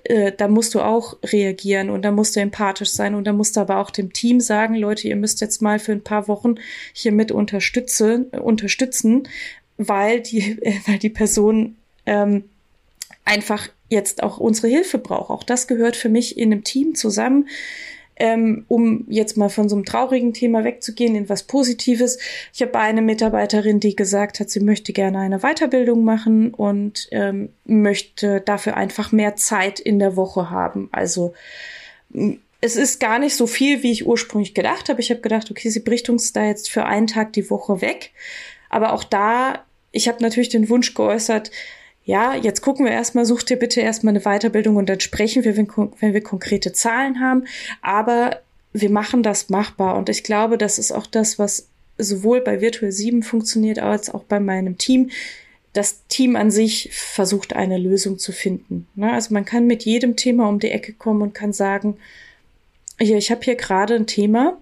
Äh, 0.05 0.33
da 0.37 0.49
musst 0.49 0.75
du 0.75 0.81
auch 0.81 1.19
reagieren 1.25 1.91
und 1.91 2.03
da 2.03 2.11
musst 2.11 2.37
du 2.37 2.41
empathisch 2.41 2.91
sein 2.91 3.15
und 3.15 3.25
da 3.25 3.33
musst 3.33 3.57
du 3.57 3.61
aber 3.61 3.79
auch 3.79 3.91
dem 3.91 4.13
Team 4.13 4.41
sagen, 4.41 4.75
Leute, 4.75 5.09
ihr 5.09 5.17
müsst 5.17 5.41
jetzt 5.41 5.63
mal 5.63 5.79
für 5.79 5.93
ein 5.93 6.05
paar 6.05 6.29
Wochen 6.29 6.57
hier 6.93 7.13
mit 7.13 7.33
unterstützen, 7.33 8.27
unterstützen, 8.27 9.29
weil 9.77 10.21
die, 10.21 10.59
äh, 10.63 10.75
weil 10.87 10.99
die 10.99 11.11
Person 11.11 11.77
ähm, 12.07 12.45
einfach 13.25 13.69
jetzt 13.89 14.23
auch 14.23 14.39
unsere 14.39 14.69
Hilfe 14.69 14.99
braucht. 14.99 15.31
Auch 15.31 15.45
das 15.45 15.67
gehört 15.67 15.97
für 15.97 16.09
mich 16.09 16.39
in 16.39 16.53
einem 16.53 16.65
Team 16.65 16.95
zusammen 16.95 17.49
ähm, 18.21 18.67
um 18.69 19.07
jetzt 19.09 19.37
mal 19.37 19.49
von 19.49 19.69
so 19.69 19.75
einem 19.75 19.87
traurigen 19.87 20.35
Thema 20.35 20.63
wegzugehen 20.63 21.17
in 21.17 21.29
was 21.29 21.45
Positives. 21.45 22.19
Ich 22.53 22.61
habe 22.61 22.79
eine 22.79 23.03
Mitarbeiterin, 23.03 23.81
die 23.81 23.97
gesagt 23.97 24.39
hat, 24.39 24.51
sie 24.51 24.61
möchte 24.61 24.93
gerne 24.93 25.19
eine 25.19 25.41
Weiterbildung 25.41 26.05
machen 26.05 26.53
und 26.53 27.09
ähm, 27.11 27.49
möchte 27.65 28.43
dafür 28.43 28.77
einfach 28.77 29.11
mehr 29.11 29.37
Zeit 29.37 29.81
in 29.81 29.99
der 29.99 30.17
Woche 30.17 30.51
haben. 30.51 30.91
Also 30.93 31.33
es 32.61 32.77
ist 32.77 33.01
gar 33.01 33.19
nicht 33.19 33.35
so 33.35 33.47
viel, 33.47 33.83
wie 33.83 33.93
ich 33.93 34.07
ursprünglich 34.07 34.55
gedacht 34.55 34.91
habe. 34.91 35.01
Ich 35.01 35.11
habe 35.11 35.23
gedacht, 35.23 35.51
okay, 35.51 35.71
sie 35.71 35.81
bricht 35.81 36.11
uns 36.11 36.35
da 36.35 36.45
jetzt 36.45 36.71
für 36.71 36.85
einen 36.85 37.07
Tag 37.07 37.33
die 37.33 37.49
Woche 37.49 37.81
weg. 37.81 38.11
Aber 38.69 38.93
auch 38.93 39.03
da, 39.03 39.65
ich 39.93 40.09
habe 40.09 40.23
natürlich 40.23 40.51
den 40.51 40.69
Wunsch 40.69 40.93
geäußert, 40.95 41.51
ja, 42.11 42.35
jetzt 42.35 42.61
gucken 42.61 42.87
wir 42.87 42.91
erstmal, 42.91 43.25
such 43.25 43.45
dir 43.45 43.57
bitte 43.57 43.81
erstmal 43.81 44.13
eine 44.13 44.25
Weiterbildung 44.25 44.75
und 44.75 44.89
dann 44.89 44.99
sprechen 44.99 45.45
wir, 45.45 45.57
wenn, 45.57 45.69
wenn 46.01 46.13
wir 46.13 46.23
konkrete 46.25 46.73
Zahlen 46.73 47.21
haben. 47.21 47.45
Aber 47.83 48.41
wir 48.73 48.91
machen 48.91 49.23
das 49.23 49.49
machbar. 49.49 49.97
Und 49.97 50.09
ich 50.09 50.25
glaube, 50.25 50.59
das 50.59 50.81
ist 50.81 50.91
auch 50.91 51.07
das, 51.07 51.39
was 51.39 51.69
sowohl 51.99 52.41
bei 52.41 52.61
Virtual 52.61 52.91
7 52.91 53.23
funktioniert, 53.23 53.79
als 53.79 54.13
auch 54.13 54.25
bei 54.25 54.41
meinem 54.41 54.77
Team. 54.77 55.11
Das 55.73 56.05
Team 56.09 56.35
an 56.35 56.51
sich 56.51 56.91
versucht 56.93 57.55
eine 57.55 57.79
Lösung 57.79 58.19
zu 58.19 58.33
finden. 58.33 58.89
Ne? 58.97 59.13
Also 59.13 59.33
man 59.33 59.45
kann 59.45 59.69
mit 59.69 59.85
jedem 59.85 60.17
Thema 60.17 60.49
um 60.49 60.59
die 60.59 60.73
Ecke 60.73 60.95
kommen 60.95 61.23
und 61.23 61.33
kann 61.33 61.53
sagen, 61.53 61.97
ja, 62.99 63.17
ich 63.17 63.31
habe 63.31 63.45
hier 63.45 63.55
gerade 63.55 63.95
ein 63.95 64.09
Thema, 64.09 64.59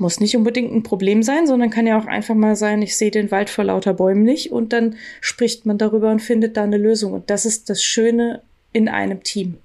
muss 0.00 0.20
nicht 0.20 0.36
unbedingt 0.36 0.72
ein 0.72 0.82
Problem 0.82 1.22
sein, 1.22 1.46
sondern 1.46 1.70
kann 1.70 1.86
ja 1.86 1.98
auch 1.98 2.06
einfach 2.06 2.34
mal 2.34 2.56
sein, 2.56 2.82
ich 2.82 2.96
sehe 2.96 3.10
den 3.10 3.30
Wald 3.30 3.50
vor 3.50 3.64
lauter 3.64 3.94
Bäumen 3.94 4.22
nicht 4.22 4.52
und 4.52 4.72
dann 4.72 4.96
spricht 5.20 5.66
man 5.66 5.78
darüber 5.78 6.10
und 6.10 6.20
findet 6.20 6.56
da 6.56 6.64
eine 6.64 6.78
Lösung. 6.78 7.12
Und 7.12 7.30
das 7.30 7.46
ist 7.46 7.70
das 7.70 7.82
Schöne 7.82 8.42
in 8.72 8.88
einem 8.88 9.22
Team. 9.22 9.56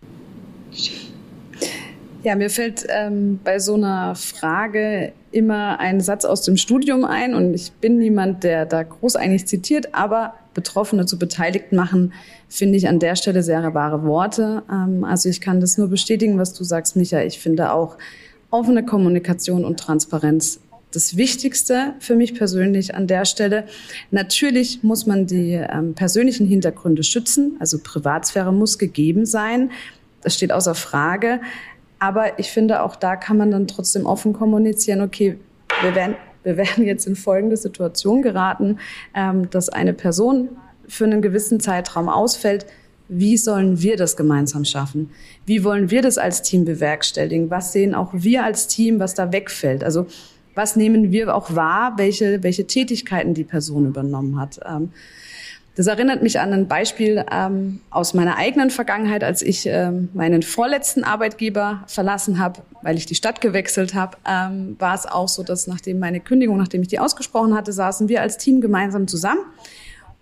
Ja, 2.24 2.36
mir 2.36 2.50
fällt 2.50 2.86
ähm, 2.90 3.40
bei 3.44 3.60
so 3.60 3.76
einer 3.76 4.14
Frage 4.16 5.14
immer 5.32 5.80
ein 5.80 6.02
Satz 6.02 6.26
aus 6.26 6.42
dem 6.42 6.58
Studium 6.58 7.06
ein 7.06 7.34
und 7.34 7.54
ich 7.54 7.72
bin 7.72 7.98
niemand, 7.98 8.44
der 8.44 8.66
da 8.66 8.84
groß 8.84 9.16
eigentlich 9.16 9.48
zitiert, 9.48 9.94
aber 9.94 10.34
Betroffene 10.54 11.06
zu 11.06 11.18
Beteiligten 11.18 11.76
machen, 11.76 12.14
finde 12.50 12.78
ich 12.78 12.88
an 12.90 13.00
der 13.00 13.16
Stelle 13.16 13.44
sehr 13.44 13.74
wahre 13.74 14.04
Worte. 14.04 14.64
Ähm, 14.70 15.04
also 15.04 15.30
ich 15.30 15.40
kann 15.40 15.62
das 15.62 15.78
nur 15.78 15.88
bestätigen, 15.88 16.38
was 16.38 16.54
du 16.54 16.64
sagst, 16.64 16.96
Micha. 16.96 17.22
Ich 17.22 17.40
finde 17.40 17.72
auch, 17.72 17.98
offene 18.52 18.86
Kommunikation 18.86 19.66
und 19.66 19.80
Transparenz 19.80 20.60
das 20.92 21.18
Wichtigste 21.18 21.94
für 22.00 22.16
mich 22.16 22.34
persönlich 22.34 22.96
an 22.96 23.06
der 23.06 23.26
Stelle. 23.26 23.66
Natürlich 24.12 24.84
muss 24.84 25.06
man 25.06 25.28
die 25.28 25.54
ähm, 25.54 25.94
persönlichen 25.94 26.48
Hintergründe 26.48 27.04
schützen, 27.04 27.58
also 27.60 27.78
Privatsphäre 27.84 28.52
muss 28.52 28.80
gegeben 28.80 29.26
sein. 29.26 29.72
Das 30.22 30.34
steht 30.34 30.52
außer 30.52 30.76
Frage. 30.76 31.42
Aber 32.00 32.40
ich 32.40 32.52
finde, 32.52 32.82
auch 32.82 32.96
da 32.96 33.16
kann 33.16 33.38
man 33.38 33.52
dann 33.52 33.68
trotzdem 33.68 34.06
offen 34.06 34.34
kommunizieren, 34.34 35.02
okay, 35.02 35.38
wir 35.82 35.96
werden, 35.96 36.16
wir 36.44 36.58
werden 36.58 36.86
jetzt 36.86 37.06
in 37.06 37.16
folgende 37.16 37.58
Situation 37.58 38.22
geraten, 38.22 38.80
ähm, 39.14 39.50
dass 39.50 39.70
eine 39.70 39.94
Person 39.94 40.50
für 40.88 41.04
einen 41.04 41.22
gewissen 41.22 41.60
Zeitraum 41.60 42.10
ausfällt 42.10 42.66
wie 43.10 43.36
sollen 43.38 43.82
wir 43.82 43.98
das 43.98 44.16
gemeinsam 44.16 44.64
schaffen? 44.64 45.10
Wie 45.46 45.64
wollen 45.64 45.92
wir 45.92 46.02
das 46.02 46.18
als 46.18 46.42
Team 46.44 46.64
bewerkstelligen? 46.64 47.50
Was 47.50 47.74
sehen 47.74 47.94
auch 47.94 48.12
wir 48.14 48.44
als 48.44 48.68
Team, 48.68 49.00
was 49.00 49.16
da 49.16 49.34
wegfällt? 49.34 49.84
Also 49.84 50.08
was 50.56 50.76
nehmen 50.76 51.12
wir 51.12 51.36
auch 51.36 51.56
wahr, 51.56 51.94
welche, 51.98 52.44
welche 52.44 52.68
Tätigkeiten 52.68 53.34
die 53.34 53.44
Person 53.44 53.88
übernommen 53.88 54.40
hat? 54.40 54.60
Ähm, 54.66 54.92
Das 55.76 55.88
erinnert 55.88 56.22
mich 56.22 56.40
an 56.42 56.52
ein 56.52 56.68
Beispiel 56.68 57.24
ähm, 57.32 57.80
aus 57.90 58.14
meiner 58.14 58.36
eigenen 58.36 58.70
Vergangenheit, 58.70 59.24
als 59.24 59.42
ich 59.42 59.66
ähm, 59.66 60.10
meinen 60.14 60.44
vorletzten 60.44 61.06
Arbeitgeber 61.06 61.84
verlassen 61.88 62.38
habe, 62.38 62.62
weil 62.82 62.98
ich 62.98 63.06
die 63.06 63.16
Stadt 63.16 63.40
gewechselt 63.40 63.94
habe, 63.94 64.18
war 64.26 64.96
es 64.96 65.06
auch 65.06 65.30
so, 65.30 65.42
dass 65.42 65.68
nachdem 65.68 66.00
meine 66.00 66.20
Kündigung, 66.20 66.58
nachdem 66.58 66.82
ich 66.82 66.90
die 66.90 67.00
ausgesprochen 67.00 67.56
hatte, 67.56 67.72
saßen 67.72 68.10
wir 68.10 68.22
als 68.22 68.38
Team 68.38 68.60
gemeinsam 68.60 69.08
zusammen 69.08 69.42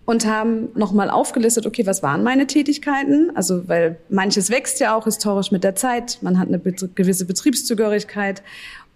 und 0.08 0.26
haben 0.26 0.70
nochmal 0.74 1.12
aufgelistet, 1.12 1.68
okay, 1.68 1.86
was 1.86 2.02
waren 2.02 2.24
meine 2.24 2.48
Tätigkeiten? 2.48 3.30
Also, 3.36 3.68
weil 3.68 4.00
manches 4.10 4.50
wächst 4.50 4.80
ja 4.80 4.96
auch 4.96 5.04
historisch 5.04 5.52
mit 5.52 5.64
der 5.64 5.76
Zeit. 5.76 6.18
Man 6.22 6.40
hat 6.40 6.48
eine 6.48 6.58
gewisse 6.60 7.26
Betriebszugehörigkeit. 7.26 8.42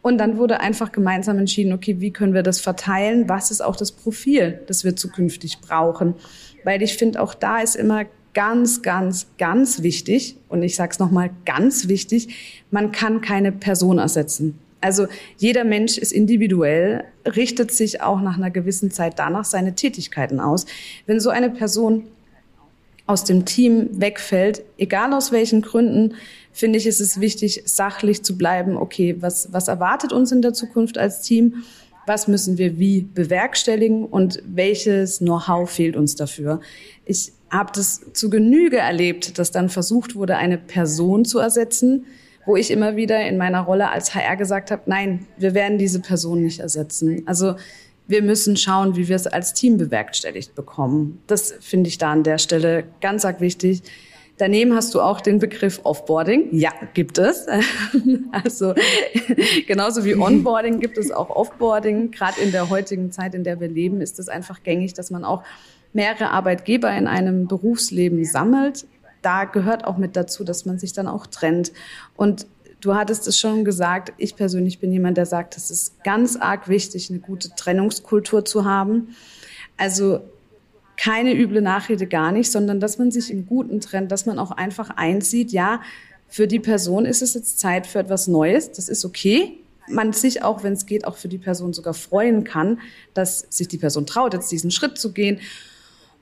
Und 0.01 0.17
dann 0.17 0.37
wurde 0.37 0.61
einfach 0.61 0.91
gemeinsam 0.91 1.37
entschieden, 1.37 1.73
okay, 1.73 1.97
wie 1.99 2.09
können 2.09 2.33
wir 2.33 2.41
das 2.41 2.59
verteilen? 2.59 3.29
Was 3.29 3.51
ist 3.51 3.61
auch 3.61 3.75
das 3.75 3.91
Profil, 3.91 4.59
das 4.65 4.83
wir 4.83 4.95
zukünftig 4.95 5.59
brauchen? 5.61 6.15
weil 6.63 6.81
ich 6.81 6.97
finde, 6.97 7.21
auch 7.21 7.33
da 7.33 7.59
ist 7.59 7.75
immer 7.75 8.05
ganz, 8.33 8.81
ganz, 8.81 9.27
ganz 9.37 9.81
wichtig, 9.81 10.37
und 10.47 10.63
ich 10.63 10.75
sage 10.75 10.91
es 10.91 10.99
nochmal 10.99 11.31
ganz 11.45 11.87
wichtig, 11.87 12.63
man 12.71 12.91
kann 12.91 13.21
keine 13.21 13.51
Person 13.51 13.97
ersetzen. 13.97 14.57
Also 14.81 15.07
jeder 15.37 15.63
Mensch 15.63 15.97
ist 15.97 16.11
individuell, 16.11 17.05
richtet 17.25 17.71
sich 17.71 18.01
auch 18.01 18.19
nach 18.21 18.37
einer 18.37 18.51
gewissen 18.51 18.91
Zeit 18.91 19.19
danach 19.19 19.45
seine 19.45 19.75
Tätigkeiten 19.75 20.39
aus. 20.39 20.65
Wenn 21.05 21.19
so 21.19 21.29
eine 21.29 21.49
Person 21.49 22.07
aus 23.05 23.23
dem 23.23 23.45
Team 23.45 23.89
wegfällt, 23.93 24.63
egal 24.77 25.13
aus 25.13 25.31
welchen 25.31 25.61
Gründen, 25.61 26.15
finde 26.51 26.77
ich, 26.77 26.87
ist 26.87 26.99
es 26.99 27.19
wichtig, 27.19 27.63
sachlich 27.65 28.23
zu 28.23 28.37
bleiben. 28.37 28.75
Okay, 28.75 29.15
was, 29.19 29.53
was 29.53 29.67
erwartet 29.67 30.11
uns 30.11 30.31
in 30.31 30.41
der 30.41 30.53
Zukunft 30.53 30.97
als 30.97 31.21
Team? 31.21 31.63
was 32.05 32.27
müssen 32.27 32.57
wir 32.57 32.79
wie 32.79 33.01
bewerkstelligen 33.01 34.05
und 34.05 34.41
welches 34.45 35.19
Know-how 35.19 35.69
fehlt 35.69 35.95
uns 35.95 36.15
dafür. 36.15 36.59
Ich 37.05 37.31
habe 37.49 37.71
das 37.73 38.01
zu 38.13 38.29
Genüge 38.29 38.77
erlebt, 38.77 39.37
dass 39.37 39.51
dann 39.51 39.69
versucht 39.69 40.15
wurde, 40.15 40.37
eine 40.37 40.57
Person 40.57 41.25
zu 41.25 41.39
ersetzen, 41.39 42.05
wo 42.45 42.55
ich 42.55 42.71
immer 42.71 42.95
wieder 42.95 43.25
in 43.27 43.37
meiner 43.37 43.61
Rolle 43.61 43.89
als 43.89 44.15
HR 44.15 44.35
gesagt 44.35 44.71
habe, 44.71 44.83
nein, 44.85 45.27
wir 45.37 45.53
werden 45.53 45.77
diese 45.77 45.99
Person 45.99 46.41
nicht 46.43 46.59
ersetzen. 46.59 47.23
Also 47.25 47.55
wir 48.07 48.21
müssen 48.21 48.57
schauen, 48.57 48.95
wie 48.95 49.07
wir 49.07 49.15
es 49.15 49.27
als 49.27 49.53
Team 49.53 49.77
bewerkstelligt 49.77 50.55
bekommen. 50.55 51.21
Das 51.27 51.53
finde 51.59 51.87
ich 51.87 51.97
da 51.97 52.11
an 52.11 52.23
der 52.23 52.37
Stelle 52.37 52.83
ganz 52.99 53.25
arg 53.25 53.41
wichtig. 53.41 53.83
Daneben 54.37 54.73
hast 54.73 54.95
du 54.95 55.01
auch 55.01 55.21
den 55.21 55.37
Begriff 55.37 55.81
Offboarding. 55.83 56.47
Ja, 56.51 56.71
gibt 56.93 57.17
es. 57.17 57.45
Also 58.31 58.73
genauso 59.67 60.05
wie 60.05 60.15
Onboarding 60.15 60.79
gibt 60.79 60.97
es 60.97 61.11
auch 61.11 61.29
Offboarding. 61.29 62.11
Gerade 62.11 62.39
in 62.41 62.51
der 62.51 62.69
heutigen 62.69 63.11
Zeit, 63.11 63.35
in 63.35 63.43
der 63.43 63.59
wir 63.59 63.67
leben, 63.67 63.99
ist 63.99 64.19
es 64.19 64.29
einfach 64.29 64.63
gängig, 64.63 64.93
dass 64.93 65.11
man 65.11 65.25
auch 65.25 65.43
mehrere 65.93 66.29
Arbeitgeber 66.29 66.91
in 66.95 67.07
einem 67.07 67.47
Berufsleben 67.47 68.23
sammelt. 68.23 68.85
Da 69.21 69.45
gehört 69.45 69.85
auch 69.85 69.97
mit 69.97 70.15
dazu, 70.15 70.43
dass 70.43 70.65
man 70.65 70.79
sich 70.79 70.93
dann 70.93 71.07
auch 71.07 71.27
trennt. 71.27 71.71
Und 72.15 72.47
du 72.81 72.95
hattest 72.95 73.27
es 73.27 73.37
schon 73.37 73.63
gesagt, 73.63 74.13
ich 74.17 74.35
persönlich 74.35 74.79
bin 74.79 74.91
jemand, 74.91 75.17
der 75.17 75.25
sagt, 75.25 75.55
es 75.57 75.71
ist 75.71 76.03
ganz 76.03 76.35
arg 76.35 76.67
wichtig, 76.67 77.09
eine 77.09 77.19
gute 77.19 77.49
Trennungskultur 77.55 78.43
zu 78.45 78.65
haben. 78.65 79.15
Also 79.77 80.21
keine 80.97 81.35
üble 81.35 81.61
Nachrede 81.61 82.05
gar 82.05 82.31
nicht, 82.31 82.51
sondern 82.51 82.79
dass 82.79 82.99
man 82.99 83.09
sich 83.11 83.31
im 83.31 83.47
Guten 83.47 83.81
trennt, 83.81 84.11
dass 84.11 84.25
man 84.25 84.37
auch 84.37 84.51
einfach 84.51 84.91
einsieht, 84.91 85.51
ja, 85.51 85.81
für 86.27 86.47
die 86.47 86.59
Person 86.59 87.05
ist 87.05 87.21
es 87.21 87.33
jetzt 87.33 87.59
Zeit 87.59 87.87
für 87.87 87.99
etwas 87.99 88.27
Neues, 88.27 88.71
das 88.71 88.87
ist 88.87 89.03
okay. 89.03 89.57
Man 89.89 90.13
sich 90.13 90.43
auch, 90.43 90.63
wenn 90.63 90.73
es 90.73 90.85
geht, 90.85 91.05
auch 91.05 91.17
für 91.17 91.27
die 91.27 91.39
Person 91.39 91.73
sogar 91.73 91.93
freuen 91.93 92.43
kann, 92.43 92.79
dass 93.13 93.47
sich 93.49 93.67
die 93.67 93.79
Person 93.79 94.05
traut, 94.05 94.33
jetzt 94.33 94.51
diesen 94.51 94.71
Schritt 94.71 94.97
zu 94.97 95.11
gehen. 95.11 95.39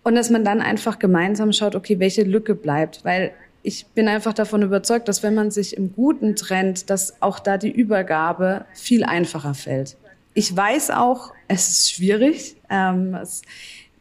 Und 0.03 0.15
dass 0.15 0.29
man 0.29 0.43
dann 0.43 0.61
einfach 0.61 0.99
gemeinsam 0.99 1.51
schaut, 1.51 1.75
okay, 1.75 1.99
welche 1.99 2.23
Lücke 2.23 2.55
bleibt, 2.55 3.03
weil 3.03 3.31
ich 3.61 3.87
bin 3.87 4.07
einfach 4.07 4.33
davon 4.33 4.61
überzeugt, 4.61 5.07
dass 5.07 5.23
wenn 5.23 5.35
man 5.35 5.51
sich 5.51 5.75
im 5.75 5.93
Guten 5.93 6.35
trennt, 6.35 6.89
dass 6.89 7.21
auch 7.21 7.39
da 7.39 7.57
die 7.57 7.71
Übergabe 7.71 8.65
viel 8.73 9.03
einfacher 9.03 9.53
fällt. 9.53 9.97
Ich 10.33 10.55
weiß 10.55 10.91
auch, 10.91 11.33
es 11.47 11.67
ist 11.67 11.91
schwierig. 11.91 12.55
Ähm, 12.69 13.15
es, 13.15 13.41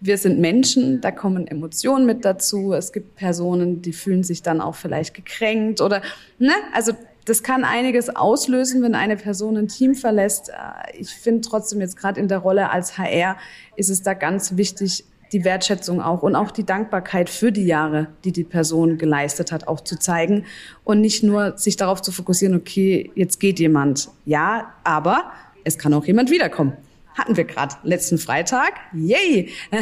wir 0.01 0.17
sind 0.17 0.39
Menschen, 0.39 1.01
da 1.01 1.11
kommen 1.11 1.47
Emotionen 1.49 2.07
mit 2.07 2.25
dazu. 2.25 2.73
Es 2.73 2.93
gibt 2.93 3.17
Personen, 3.17 3.83
die 3.83 3.93
fühlen 3.93 4.23
sich 4.23 4.43
dann 4.43 4.61
auch 4.61 4.77
vielleicht 4.77 5.15
gekränkt 5.15 5.81
oder, 5.81 6.03
ne? 6.39 6.53
Also, 6.73 6.93
das 7.25 7.43
kann 7.43 7.65
einiges 7.65 8.09
auslösen, 8.09 8.83
wenn 8.83 8.95
eine 8.95 9.17
Person 9.17 9.59
ein 9.59 9.69
Team 9.69 9.95
verlässt. 9.95 10.51
Äh, 10.51 10.99
ich 10.99 11.11
finde 11.11 11.41
trotzdem 11.43 11.81
jetzt 11.81 11.97
gerade 11.97 12.21
in 12.21 12.29
der 12.29 12.39
Rolle 12.39 12.71
als 12.71 12.97
HR 12.97 13.37
ist 13.77 13.91
es 13.91 14.03
da 14.03 14.15
ganz 14.15 14.57
wichtig, 14.57 15.05
die 15.33 15.45
Wertschätzung 15.45 16.01
auch 16.01 16.23
und 16.23 16.35
auch 16.35 16.51
die 16.51 16.65
Dankbarkeit 16.65 17.31
für 17.31 17.53
die 17.53 17.67
Jahre, 17.67 18.09
die 18.25 18.33
die 18.33 18.45
Person 18.45 18.99
geleistet 18.99 19.53
hat, 19.53 19.69
auch 19.69 19.81
zu 19.81 19.99
zeigen 19.99 20.45
und 20.85 21.01
nicht 21.01 21.23
nur 21.23 21.57
sich 21.59 21.77
darauf 21.77 22.03
zu 22.03 22.13
fokussieren, 22.13 22.55
okay, 22.57 23.11
jetzt 23.15 23.39
geht 23.41 23.59
jemand. 23.59 24.09
Ja, 24.25 24.75
aber 24.85 25.33
es 25.65 25.79
kann 25.79 25.95
auch 25.95 26.05
jemand 26.05 26.31
wiederkommen 26.31 26.75
hatten 27.19 27.37
wir 27.37 27.45
gerade 27.45 27.75
letzten 27.83 28.17
Freitag. 28.17 28.75
Yay! 28.95 29.51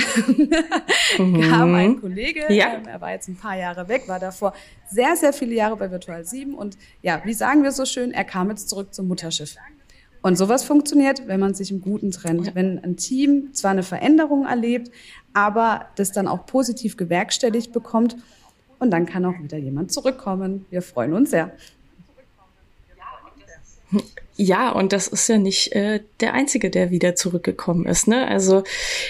mhm. 1.19 1.41
kam 1.43 1.75
ein 1.75 2.01
Kollege, 2.01 2.47
ja. 2.53 2.75
ähm, 2.75 2.87
er 2.87 3.01
war 3.01 3.13
jetzt 3.13 3.29
ein 3.29 3.37
paar 3.37 3.57
Jahre 3.57 3.89
weg, 3.89 4.09
war 4.09 4.19
davor 4.19 4.55
sehr, 4.91 5.15
sehr 5.17 5.33
viele 5.33 5.55
Jahre 5.55 5.77
bei 5.77 5.91
Virtual 5.91 6.25
7 6.25 6.55
und 6.55 6.79
ja, 7.03 7.21
wie 7.25 7.35
sagen 7.35 7.63
wir 7.63 7.73
so 7.73 7.85
schön, 7.85 8.13
er 8.13 8.25
kam 8.25 8.49
jetzt 8.49 8.71
zurück 8.71 8.95
zum 8.95 9.07
Mutterschiff. 9.09 9.57
Und 10.23 10.37
sowas 10.37 10.65
funktioniert, 10.65 11.29
wenn 11.29 11.39
man 11.39 11.55
sich 11.55 11.71
im 11.71 11.81
Guten 11.81 12.11
trennt. 12.11 12.57
Wenn 12.57 12.83
ein 12.83 12.97
Team 12.97 13.51
zwar 13.53 13.71
eine 13.71 13.85
Veränderung 13.85 14.45
erlebt, 14.45 14.91
aber 15.37 15.85
das 15.97 16.13
dann 16.13 16.29
auch 16.29 16.47
positiv 16.47 16.97
gewerkstelligt 16.97 17.71
bekommt 17.71 18.17
und 18.79 18.91
dann 18.91 19.05
kann 19.05 19.25
auch 19.27 19.39
wieder 19.39 19.59
jemand 19.59 19.93
zurückkommen. 19.93 20.65
Wir 20.71 20.81
freuen 20.81 21.13
uns 21.13 21.31
sehr. 21.31 21.53
Ja, 24.39 24.71
und 24.71 24.95
das 24.95 25.09
ist 25.09 25.29
ja 25.29 25.37
nicht 25.37 25.73
äh, 25.73 26.01
der 26.21 26.33
Einzige, 26.33 26.71
der 26.71 26.91
wieder 26.91 27.17
zurückgekommen 27.17 27.85
ist. 27.85 28.09
Ne? 28.09 28.27
Also 28.27 28.65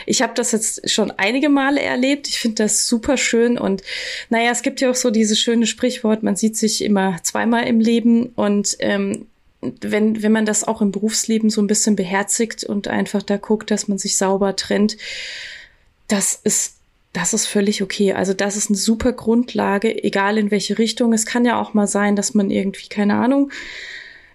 ich 0.05 0.20
habe 0.20 0.35
das 0.35 0.51
jetzt 0.51 0.91
schon 0.91 1.12
einige 1.12 1.49
Male 1.49 1.81
erlebt. 1.81 2.29
Ich 2.29 2.41
finde 2.41 2.64
das 2.64 2.89
super 2.89 3.16
schön. 3.16 3.57
Und 3.57 3.83
naja, 4.29 4.51
es 4.51 4.62
gibt 4.62 4.81
ja 4.81 4.91
auch 4.91 4.97
so 4.97 5.11
dieses 5.11 5.39
schöne 5.39 5.66
Sprichwort, 5.66 6.24
man 6.24 6.37
sieht 6.37 6.57
sich 6.57 6.83
immer 6.83 7.16
zweimal 7.22 7.68
im 7.68 7.79
Leben. 7.79 8.27
Und 8.35 8.77
ähm, 8.81 9.27
wenn, 9.61 10.22
wenn 10.22 10.33
man 10.33 10.45
das 10.45 10.64
auch 10.64 10.83
im 10.83 10.91
Berufsleben 10.91 11.51
so 11.51 11.61
ein 11.61 11.66
bisschen 11.68 11.95
beherzigt 11.95 12.64
und 12.64 12.89
einfach 12.89 13.22
da 13.22 13.37
guckt, 13.37 13.70
dass 13.70 13.89
man 13.89 13.99
sich 13.99 14.16
sauber 14.16 14.57
trennt, 14.57 14.97
das 16.09 16.41
ist 16.43 16.77
das 17.17 17.33
ist 17.33 17.47
völlig 17.47 17.83
okay. 17.83 18.13
Also 18.13 18.35
das 18.35 18.57
ist 18.57 18.69
eine 18.69 18.77
super 18.77 19.13
Grundlage, 19.13 20.05
egal 20.05 20.37
in 20.37 20.51
welche 20.51 20.79
Richtung. 20.79 21.15
Es 21.15 21.25
kann 21.25 21.47
ja 21.47 21.59
auch 21.59 21.73
mal 21.73 21.87
sein, 21.87 22.15
dass 22.15 22.35
man 22.35 22.51
irgendwie, 22.51 22.89
keine 22.89 23.15
Ahnung, 23.15 23.51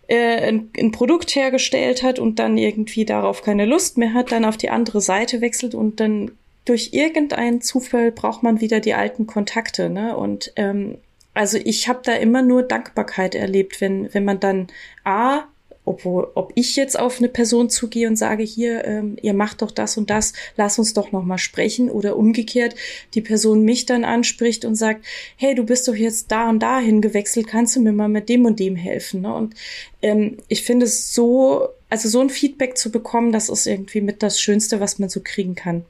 äh, 0.08 0.48
ein, 0.48 0.72
ein 0.76 0.92
Produkt 0.92 1.36
hergestellt 1.36 2.02
hat 2.02 2.18
und 2.18 2.40
dann 2.40 2.58
irgendwie 2.58 3.06
darauf 3.06 3.44
keine 3.44 3.66
Lust 3.66 4.00
mehr 4.00 4.16
hat, 4.16 4.32
dann 4.32 4.46
auf 4.46 4.58
die 4.58 4.72
andere 4.72 5.00
Seite 5.00 5.42
wechselt 5.42 5.76
und 5.76 6.00
dann 6.00 6.32
durch 6.66 6.90
irgendeinen 6.92 7.62
Zufall 7.62 8.12
braucht 8.12 8.42
man 8.42 8.62
wieder 8.62 8.80
die 8.80 8.96
alten 8.96 9.28
Kontakte. 9.28 9.90
Ne? 9.90 10.18
Und 10.18 10.52
ähm, 10.56 10.98
also 11.36 11.60
ich 11.64 11.88
habe 11.88 12.02
da 12.04 12.14
immer 12.14 12.42
nur 12.42 12.64
Dankbarkeit 12.64 13.36
erlebt, 13.36 13.80
wenn, 13.80 14.12
wenn 14.14 14.26
man 14.26 14.40
dann 14.40 14.68
A, 15.04 15.44
obwohl, 15.92 16.32
ob 16.36 16.54
ich 16.56 16.78
jetzt 16.78 16.98
auf 16.98 17.20
eine 17.20 17.28
Person 17.28 17.70
zugehe 17.70 18.08
und 18.08 18.16
sage, 18.16 18.44
hier, 18.44 18.86
ähm, 18.86 19.18
ihr 19.22 19.34
macht 19.34 19.62
doch 19.62 19.72
das 19.72 19.98
und 19.98 20.10
das, 20.10 20.32
lass 20.56 20.80
uns 20.80 20.94
doch 20.94 21.12
noch 21.12 21.24
mal 21.24 21.38
sprechen 21.38 21.90
oder 21.90 22.16
umgekehrt 22.16 22.76
die 23.14 23.20
Person 23.20 23.66
mich 23.66 23.86
dann 23.86 24.06
anspricht 24.06 24.64
und 24.64 24.76
sagt, 24.76 25.06
hey, 25.36 25.54
du 25.54 25.66
bist 25.66 25.90
doch 25.90 25.96
jetzt 25.96 26.32
da 26.32 26.50
und 26.50 26.60
dahin 26.60 27.02
gewechselt, 27.02 27.48
kannst 27.48 27.76
du 27.76 27.82
mir 27.82 27.92
mal 27.92 28.08
mit 28.08 28.30
dem 28.30 28.46
und 28.46 28.60
dem 28.60 28.78
helfen? 28.78 29.22
Ne? 29.22 29.34
Und 29.34 29.54
ähm, 30.02 30.38
ich 30.48 30.64
finde 30.64 30.86
es 30.86 31.14
so, 31.14 31.68
also 31.90 32.08
so 32.08 32.22
ein 32.22 32.30
Feedback 32.30 32.78
zu 32.78 32.90
bekommen, 32.90 33.34
das 33.34 33.50
ist 33.50 33.68
irgendwie 33.68 34.02
mit 34.02 34.24
das 34.24 34.40
Schönste, 34.40 34.80
was 34.80 34.98
man 34.98 35.10
so 35.10 35.20
kriegen 35.22 35.56
kann. 35.56 35.84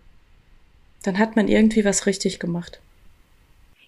Dann 1.04 1.20
hat 1.20 1.36
man 1.36 1.48
irgendwie 1.48 1.86
was 1.86 2.08
richtig 2.08 2.40
gemacht. 2.40 2.80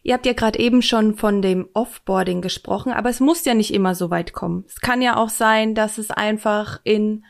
Ihr 0.03 0.13
habt 0.13 0.25
ja 0.25 0.33
gerade 0.33 0.59
eben 0.59 0.81
schon 0.81 1.15
von 1.15 1.41
dem 1.41 1.69
Offboarding 1.73 2.41
gesprochen, 2.41 2.91
aber 2.91 3.09
es 3.09 3.21
muss 3.21 3.45
ja 3.45 3.53
nicht 3.53 3.73
immer 3.73 3.95
so 3.95 4.09
weit 4.09 4.33
kommen. 4.33 4.65
Es 4.67 4.81
kann 4.81 5.01
ja 5.01 5.15
auch 5.15 5.29
sein, 5.29 5.75
dass 5.75 5.97
es 5.97 6.11
einfach 6.11 6.81
in 6.83 7.23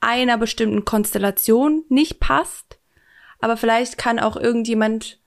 einer 0.00 0.38
bestimmten 0.38 0.86
Konstellation 0.86 1.84
nicht 1.90 2.18
passt, 2.18 2.78
aber 3.38 3.58
vielleicht 3.58 3.98
kann 3.98 4.18
auch 4.18 4.36
irgendjemand 4.36 5.20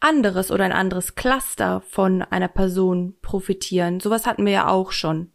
anderes 0.00 0.50
oder 0.50 0.64
ein 0.64 0.72
anderes 0.72 1.14
Cluster 1.14 1.82
von 1.82 2.22
einer 2.22 2.48
Person 2.48 3.16
profitieren. 3.20 4.00
Sowas 4.00 4.26
hatten 4.26 4.46
wir 4.46 4.52
ja 4.52 4.68
auch 4.68 4.92
schon. 4.92 5.30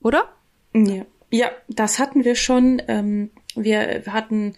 Oder? 0.00 0.32
Ja, 0.72 1.04
ja 1.30 1.50
das 1.68 1.98
hatten 1.98 2.24
wir 2.24 2.34
schon. 2.34 2.80
Ähm, 2.88 3.30
wir 3.54 4.04
hatten 4.08 4.56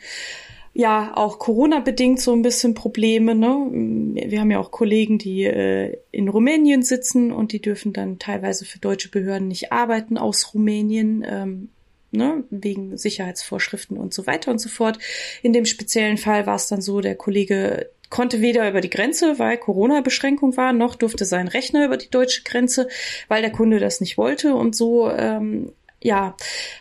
ja 0.76 1.16
auch 1.16 1.38
Corona-bedingt 1.38 2.20
so 2.20 2.32
ein 2.32 2.42
bisschen 2.42 2.74
Probleme. 2.74 3.34
Ne? 3.34 4.14
Wir 4.28 4.40
haben 4.40 4.50
ja 4.50 4.58
auch 4.58 4.70
Kollegen, 4.70 5.18
die 5.18 5.44
äh, 5.44 5.98
in 6.10 6.28
Rumänien 6.28 6.82
sitzen 6.82 7.32
und 7.32 7.52
die 7.52 7.62
dürfen 7.62 7.92
dann 7.92 8.18
teilweise 8.18 8.64
für 8.66 8.78
deutsche 8.78 9.10
Behörden 9.10 9.48
nicht 9.48 9.72
arbeiten 9.72 10.18
aus 10.18 10.54
Rumänien. 10.54 11.24
Ähm, 11.28 11.68
ne, 12.12 12.44
wegen 12.50 12.96
Sicherheitsvorschriften 12.96 13.98
und 13.98 14.14
so 14.14 14.26
weiter 14.26 14.50
und 14.50 14.58
so 14.58 14.68
fort. 14.68 14.98
In 15.42 15.52
dem 15.52 15.66
speziellen 15.66 16.16
Fall 16.16 16.46
war 16.46 16.54
es 16.54 16.68
dann 16.68 16.80
so, 16.80 17.00
der 17.00 17.14
Kollege 17.14 17.90
konnte 18.08 18.40
weder 18.40 18.68
über 18.70 18.80
die 18.80 18.88
Grenze, 18.88 19.38
weil 19.38 19.58
Corona-Beschränkung 19.58 20.56
war, 20.56 20.72
noch 20.72 20.94
durfte 20.94 21.24
sein 21.24 21.48
Rechner 21.48 21.84
über 21.84 21.96
die 21.96 22.08
deutsche 22.08 22.42
Grenze, 22.44 22.88
weil 23.28 23.42
der 23.42 23.50
Kunde 23.50 23.80
das 23.80 24.00
nicht 24.00 24.16
wollte. 24.16 24.54
Und 24.54 24.76
so 24.76 25.10
ähm, 25.10 25.72
ja, 26.06 26.36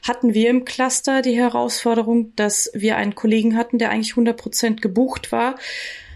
hatten 0.07 0.35
wir 0.35 0.51
im 0.51 0.65
Cluster 0.65 1.23
die 1.23 1.35
Herausforderung, 1.35 2.35
dass 2.35 2.69
wir 2.75 2.95
einen 2.95 3.15
Kollegen 3.15 3.57
hatten, 3.57 3.79
der 3.79 3.89
eigentlich 3.89 4.11
100 4.11 4.37
Prozent 4.37 4.81
gebucht 4.83 5.31
war, 5.31 5.55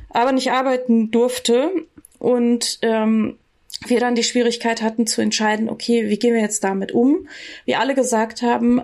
aber 0.10 0.32
nicht 0.32 0.52
arbeiten 0.52 1.10
durfte. 1.10 1.72
Und 2.20 2.78
ähm, 2.84 3.40
wir 3.88 4.00
dann 4.00 4.14
die 4.14 4.24
Schwierigkeit 4.24 4.84
hatten 4.84 5.08
zu 5.08 5.22
entscheiden, 5.22 5.70
okay, 5.70 6.08
wie 6.10 6.20
gehen 6.20 6.36
wir 6.36 6.42
jetzt 6.42 6.64
damit 6.64 6.92
um? 6.92 7.28
Wir 7.66 7.80
alle 7.80 7.96
gesagt 7.96 8.44
haben, 8.44 8.82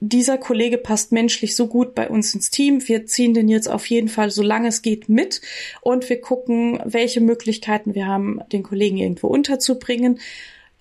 dieser 0.00 0.36
Kollege 0.36 0.76
passt 0.76 1.10
menschlich 1.12 1.56
so 1.56 1.68
gut 1.68 1.94
bei 1.94 2.08
uns 2.10 2.34
ins 2.34 2.50
Team. 2.50 2.86
Wir 2.86 3.06
ziehen 3.06 3.32
den 3.32 3.48
jetzt 3.48 3.68
auf 3.68 3.86
jeden 3.86 4.08
Fall, 4.08 4.30
solange 4.30 4.68
es 4.68 4.82
geht, 4.82 5.08
mit 5.08 5.40
und 5.80 6.08
wir 6.10 6.20
gucken, 6.20 6.80
welche 6.84 7.22
Möglichkeiten 7.22 7.94
wir 7.94 8.06
haben, 8.06 8.40
den 8.52 8.62
Kollegen 8.62 8.98
irgendwo 8.98 9.28
unterzubringen. 9.28 10.20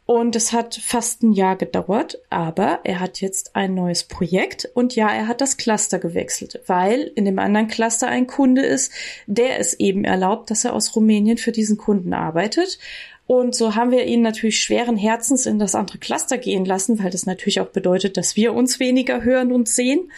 Und 0.07 0.37
es 0.37 0.53
hat 0.53 0.75
fast 0.75 1.21
ein 1.21 1.33
Jahr 1.33 1.57
gedauert, 1.57 2.17
aber 2.29 2.79
er 2.85 3.01
hat 3.01 3.19
jetzt 3.19 3.57
ein 3.57 3.75
neues 3.75 4.05
Projekt 4.05 4.69
und 4.73 4.95
ja, 4.95 5.09
er 5.09 5.27
hat 5.27 5.41
das 5.41 5.57
Cluster 5.57 5.99
gewechselt, 5.99 6.61
weil 6.65 7.11
in 7.15 7.25
dem 7.25 7.37
anderen 7.39 7.67
Cluster 7.67 8.07
ein 8.07 8.25
Kunde 8.25 8.61
ist, 8.61 8.93
der 9.25 9.59
es 9.59 9.73
eben 9.73 10.05
erlaubt, 10.05 10.49
dass 10.49 10.63
er 10.63 10.73
aus 10.73 10.95
Rumänien 10.95 11.37
für 11.37 11.51
diesen 11.51 11.75
Kunden 11.75 12.13
arbeitet. 12.13 12.79
Und 13.27 13.53
so 13.53 13.75
haben 13.75 13.91
wir 13.91 14.05
ihn 14.05 14.21
natürlich 14.21 14.61
schweren 14.61 14.95
Herzens 14.95 15.45
in 15.45 15.59
das 15.59 15.75
andere 15.75 15.97
Cluster 15.97 16.37
gehen 16.37 16.63
lassen, 16.63 17.03
weil 17.03 17.11
das 17.11 17.25
natürlich 17.25 17.59
auch 17.59 17.67
bedeutet, 17.67 18.15
dass 18.15 18.37
wir 18.37 18.53
uns 18.53 18.79
weniger 18.79 19.25
hören 19.25 19.51
und 19.51 19.67
sehen. 19.67 20.09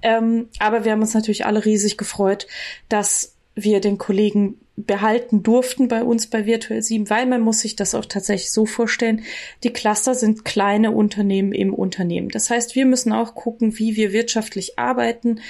Ähm, 0.00 0.48
aber 0.58 0.86
wir 0.86 0.92
haben 0.92 1.02
uns 1.02 1.12
natürlich 1.12 1.44
alle 1.44 1.66
riesig 1.66 1.98
gefreut, 1.98 2.46
dass 2.88 3.34
wir 3.54 3.82
den 3.82 3.98
Kollegen 3.98 4.58
behalten 4.76 5.44
durften 5.44 5.86
bei 5.86 6.02
uns 6.02 6.26
bei 6.26 6.46
Virtual 6.46 6.82
7, 6.82 7.08
weil 7.08 7.26
man 7.26 7.40
muss 7.40 7.60
sich 7.60 7.76
das 7.76 7.94
auch 7.94 8.04
tatsächlich 8.04 8.50
so 8.50 8.66
vorstellen, 8.66 9.22
die 9.62 9.72
Cluster 9.72 10.14
sind 10.14 10.44
kleine 10.44 10.90
Unternehmen 10.90 11.52
im 11.52 11.72
Unternehmen. 11.72 12.28
Das 12.28 12.50
heißt, 12.50 12.74
wir 12.74 12.84
müssen 12.84 13.12
auch 13.12 13.36
gucken, 13.36 13.78
wie 13.78 13.94
wir 13.94 14.12
wirtschaftlich 14.12 14.78
arbeiten. 14.78 15.40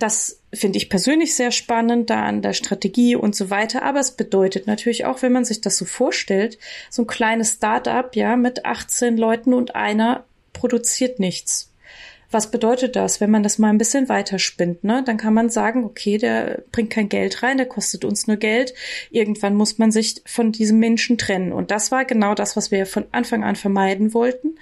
Das 0.00 0.40
finde 0.52 0.78
ich 0.78 0.90
persönlich 0.90 1.34
sehr 1.34 1.52
spannend, 1.52 2.10
da 2.10 2.24
an 2.24 2.42
der 2.42 2.54
Strategie 2.54 3.14
und 3.14 3.36
so 3.36 3.50
weiter. 3.50 3.82
Aber 3.82 4.00
es 4.00 4.12
bedeutet 4.12 4.66
natürlich 4.66 5.04
auch, 5.04 5.22
wenn 5.22 5.32
man 5.32 5.44
sich 5.44 5.60
das 5.60 5.76
so 5.76 5.84
vorstellt, 5.84 6.58
so 6.90 7.02
ein 7.02 7.06
kleines 7.06 7.54
Start-up, 7.54 8.16
ja, 8.16 8.36
mit 8.36 8.64
18 8.64 9.16
Leuten 9.16 9.54
und 9.54 9.76
einer 9.76 10.24
produziert 10.52 11.20
nichts 11.20 11.71
was 12.32 12.50
bedeutet 12.50 12.96
das, 12.96 13.20
wenn 13.20 13.30
man 13.30 13.42
das 13.42 13.58
mal 13.58 13.68
ein 13.68 13.78
bisschen 13.78 14.08
weiterspinnt? 14.08 14.84
Ne? 14.84 15.02
Dann 15.04 15.16
kann 15.16 15.34
man 15.34 15.50
sagen, 15.50 15.84
okay, 15.84 16.18
der 16.18 16.62
bringt 16.72 16.90
kein 16.90 17.08
Geld 17.08 17.42
rein, 17.42 17.58
der 17.58 17.66
kostet 17.66 18.04
uns 18.04 18.26
nur 18.26 18.36
Geld. 18.36 18.74
Irgendwann 19.10 19.54
muss 19.54 19.78
man 19.78 19.92
sich 19.92 20.22
von 20.26 20.52
diesem 20.52 20.78
Menschen 20.78 21.18
trennen. 21.18 21.52
Und 21.52 21.70
das 21.70 21.90
war 21.90 22.04
genau 22.04 22.34
das, 22.34 22.56
was 22.56 22.70
wir 22.70 22.86
von 22.86 23.04
Anfang 23.12 23.44
an 23.44 23.56
vermeiden 23.56 24.14
wollten. 24.14 24.56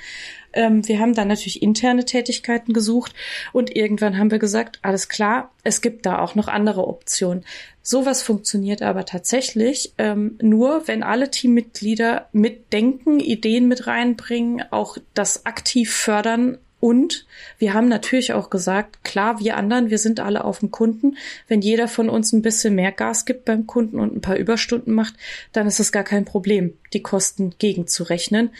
Ähm, 0.53 0.87
wir 0.89 0.99
haben 0.99 1.14
dann 1.14 1.29
natürlich 1.29 1.62
interne 1.62 2.05
Tätigkeiten 2.05 2.73
gesucht 2.73 3.14
und 3.53 3.77
irgendwann 3.77 4.18
haben 4.18 4.31
wir 4.31 4.41
gesagt, 4.41 4.81
alles 4.83 5.09
klar, 5.09 5.53
es 5.62 5.81
gibt 5.81 6.07
da 6.07 6.18
auch 6.18 6.35
noch 6.35 6.49
andere 6.49 6.89
Optionen. 6.89 7.45
Sowas 7.83 8.23
funktioniert 8.23 8.83
aber 8.83 9.05
tatsächlich 9.05 9.95
ähm, 9.99 10.39
nur, 10.43 10.89
wenn 10.89 11.03
alle 11.03 11.31
Teammitglieder 11.31 12.29
mitdenken, 12.33 13.21
Ideen 13.21 13.68
mit 13.68 13.87
reinbringen, 13.87 14.62
auch 14.71 14.97
das 15.14 15.47
aktiv 15.47 15.93
fördern 15.93 16.59
und 16.81 17.26
wir 17.59 17.74
haben 17.74 17.89
natürlich 17.89 18.33
auch 18.33 18.49
gesagt, 18.49 19.05
klar, 19.05 19.39
wir 19.39 19.57
anderen, 19.57 19.91
wir 19.91 19.99
sind 19.99 20.18
alle 20.18 20.45
auf 20.45 20.61
dem 20.61 20.70
Kunden. 20.70 21.16
Wenn 21.47 21.61
jeder 21.61 21.89
von 21.89 22.09
uns 22.09 22.33
ein 22.33 22.43
bisschen 22.43 22.74
mehr 22.74 22.91
Gas 22.91 23.26
gibt 23.26 23.45
beim 23.45 23.66
Kunden 23.66 24.01
und 24.01 24.16
ein 24.16 24.22
paar 24.22 24.37
Überstunden 24.37 24.95
macht, 24.95 25.14
dann 25.53 25.66
ist 25.66 25.78
es 25.78 25.93
gar 25.93 26.05
kein 26.05 26.24
Problem, 26.24 26.72
die 26.95 27.03
Kosten 27.03 27.55
gegenzurechnen. 27.59 28.51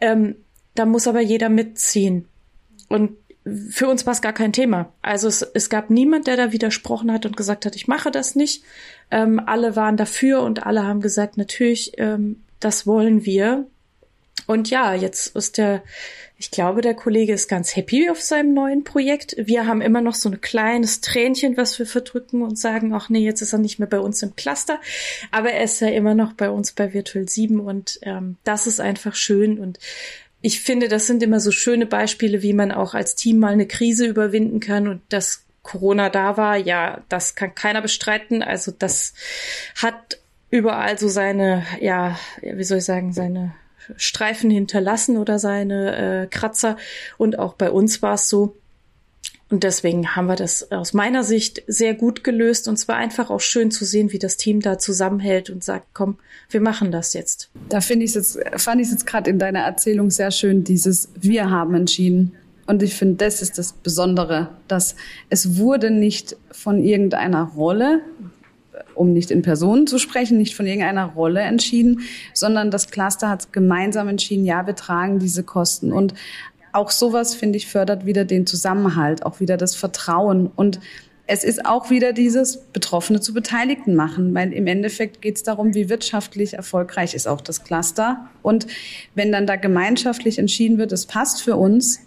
Ähm, 0.00 0.36
da 0.74 0.84
muss 0.84 1.06
aber 1.06 1.20
jeder 1.20 1.48
mitziehen. 1.48 2.26
Und 2.88 3.12
für 3.70 3.88
uns 3.88 4.06
war 4.06 4.12
es 4.12 4.22
gar 4.22 4.34
kein 4.34 4.52
Thema. 4.52 4.92
Also 5.00 5.26
es, 5.26 5.42
es 5.42 5.70
gab 5.70 5.90
niemand, 5.90 6.26
der 6.26 6.36
da 6.36 6.52
widersprochen 6.52 7.10
hat 7.10 7.26
und 7.26 7.36
gesagt 7.36 7.66
hat, 7.66 7.74
ich 7.74 7.88
mache 7.88 8.10
das 8.10 8.36
nicht. 8.36 8.62
Ähm, 9.10 9.40
alle 9.44 9.76
waren 9.76 9.96
dafür 9.96 10.42
und 10.42 10.66
alle 10.66 10.86
haben 10.86 11.00
gesagt, 11.00 11.38
natürlich, 11.38 11.92
ähm, 11.96 12.42
das 12.60 12.86
wollen 12.86 13.24
wir. 13.24 13.66
Und 14.46 14.70
ja, 14.70 14.94
jetzt 14.94 15.36
ist 15.36 15.56
der, 15.58 15.82
ich 16.36 16.50
glaube, 16.50 16.80
der 16.80 16.94
Kollege 16.94 17.32
ist 17.32 17.48
ganz 17.48 17.76
happy 17.76 18.10
auf 18.10 18.20
seinem 18.20 18.54
neuen 18.54 18.82
Projekt. 18.82 19.36
Wir 19.38 19.66
haben 19.66 19.80
immer 19.80 20.00
noch 20.00 20.14
so 20.14 20.28
ein 20.28 20.40
kleines 20.40 21.00
Tränchen, 21.00 21.56
was 21.56 21.78
wir 21.78 21.86
verdrücken 21.86 22.42
und 22.42 22.58
sagen, 22.58 22.92
ach 22.92 23.08
nee, 23.08 23.24
jetzt 23.24 23.40
ist 23.40 23.52
er 23.52 23.60
nicht 23.60 23.78
mehr 23.78 23.88
bei 23.88 24.00
uns 24.00 24.22
im 24.22 24.34
Cluster. 24.34 24.80
Aber 25.30 25.52
er 25.52 25.62
ist 25.62 25.80
ja 25.80 25.88
immer 25.88 26.14
noch 26.14 26.32
bei 26.32 26.50
uns 26.50 26.72
bei 26.72 26.92
Virtual 26.92 27.28
7 27.28 27.60
und 27.60 28.00
ähm, 28.02 28.36
das 28.44 28.66
ist 28.66 28.80
einfach 28.80 29.14
schön 29.14 29.58
und 29.58 29.78
ich 30.44 30.60
finde, 30.60 30.88
das 30.88 31.06
sind 31.06 31.22
immer 31.22 31.38
so 31.38 31.52
schöne 31.52 31.86
Beispiele, 31.86 32.42
wie 32.42 32.52
man 32.52 32.72
auch 32.72 32.94
als 32.94 33.14
Team 33.14 33.38
mal 33.38 33.52
eine 33.52 33.66
Krise 33.66 34.06
überwinden 34.06 34.58
kann 34.58 34.88
und 34.88 35.00
dass 35.08 35.44
Corona 35.62 36.10
da 36.10 36.36
war, 36.36 36.56
ja, 36.56 37.02
das 37.08 37.36
kann 37.36 37.54
keiner 37.54 37.80
bestreiten. 37.80 38.42
Also 38.42 38.72
das 38.76 39.14
hat 39.76 40.18
überall 40.50 40.98
so 40.98 41.06
seine, 41.06 41.64
ja, 41.80 42.18
wie 42.42 42.64
soll 42.64 42.78
ich 42.78 42.84
sagen, 42.84 43.12
seine 43.12 43.54
Streifen 43.96 44.50
hinterlassen 44.50 45.16
oder 45.16 45.38
seine 45.38 46.22
äh, 46.22 46.26
Kratzer. 46.26 46.76
Und 47.18 47.38
auch 47.38 47.54
bei 47.54 47.70
uns 47.70 48.02
war 48.02 48.14
es 48.14 48.28
so. 48.28 48.56
Und 49.50 49.64
deswegen 49.64 50.16
haben 50.16 50.28
wir 50.28 50.36
das 50.36 50.72
aus 50.72 50.94
meiner 50.94 51.24
Sicht 51.24 51.62
sehr 51.66 51.92
gut 51.92 52.24
gelöst. 52.24 52.68
Und 52.68 52.78
zwar 52.78 52.96
einfach 52.96 53.28
auch 53.28 53.40
schön 53.40 53.70
zu 53.70 53.84
sehen, 53.84 54.10
wie 54.10 54.18
das 54.18 54.38
Team 54.38 54.60
da 54.60 54.78
zusammenhält 54.78 55.50
und 55.50 55.62
sagt, 55.62 55.88
komm, 55.92 56.18
wir 56.48 56.62
machen 56.62 56.90
das 56.90 57.12
jetzt. 57.12 57.50
Da 57.68 57.82
finde 57.82 58.06
ich 58.06 58.14
jetzt, 58.14 58.38
fand 58.56 58.80
ich 58.80 58.86
es 58.86 58.92
jetzt 58.92 59.06
gerade 59.06 59.28
in 59.28 59.38
deiner 59.38 59.60
Erzählung 59.60 60.10
sehr 60.10 60.30
schön, 60.30 60.64
dieses 60.64 61.10
Wir 61.20 61.50
haben 61.50 61.74
entschieden. 61.74 62.34
Und 62.66 62.82
ich 62.82 62.94
finde, 62.94 63.16
das 63.16 63.42
ist 63.42 63.58
das 63.58 63.72
Besondere, 63.72 64.48
dass 64.68 64.94
es 65.28 65.58
wurde 65.58 65.90
nicht 65.90 66.36
von 66.50 66.82
irgendeiner 66.82 67.42
Rolle, 67.54 68.00
um 68.94 69.12
nicht 69.12 69.30
in 69.30 69.42
Personen 69.42 69.86
zu 69.86 69.98
sprechen, 69.98 70.38
nicht 70.38 70.54
von 70.54 70.66
irgendeiner 70.66 71.06
Rolle 71.06 71.40
entschieden, 71.40 72.00
sondern 72.34 72.70
das 72.70 72.90
Cluster 72.90 73.28
hat 73.28 73.52
gemeinsam 73.52 74.08
entschieden, 74.08 74.44
ja, 74.44 74.66
wir 74.66 74.76
tragen 74.76 75.18
diese 75.18 75.42
Kosten. 75.42 75.92
Und 75.92 76.14
auch 76.72 76.90
sowas, 76.90 77.34
finde 77.34 77.58
ich, 77.58 77.68
fördert 77.68 78.06
wieder 78.06 78.24
den 78.24 78.46
Zusammenhalt, 78.46 79.24
auch 79.24 79.40
wieder 79.40 79.56
das 79.56 79.74
Vertrauen. 79.74 80.50
Und 80.54 80.80
es 81.26 81.44
ist 81.44 81.64
auch 81.64 81.90
wieder 81.90 82.12
dieses 82.12 82.58
Betroffene 82.58 83.20
zu 83.20 83.32
Beteiligten 83.32 83.94
machen, 83.94 84.34
weil 84.34 84.52
im 84.52 84.66
Endeffekt 84.66 85.22
geht 85.22 85.36
es 85.36 85.42
darum, 85.42 85.74
wie 85.74 85.88
wirtschaftlich 85.88 86.54
erfolgreich 86.54 87.14
ist 87.14 87.28
auch 87.28 87.40
das 87.40 87.64
Cluster. 87.64 88.28
Und 88.42 88.66
wenn 89.14 89.32
dann 89.32 89.46
da 89.46 89.56
gemeinschaftlich 89.56 90.38
entschieden 90.38 90.78
wird, 90.78 90.92
es 90.92 91.06
passt 91.06 91.42
für 91.42 91.56
uns, 91.56 92.00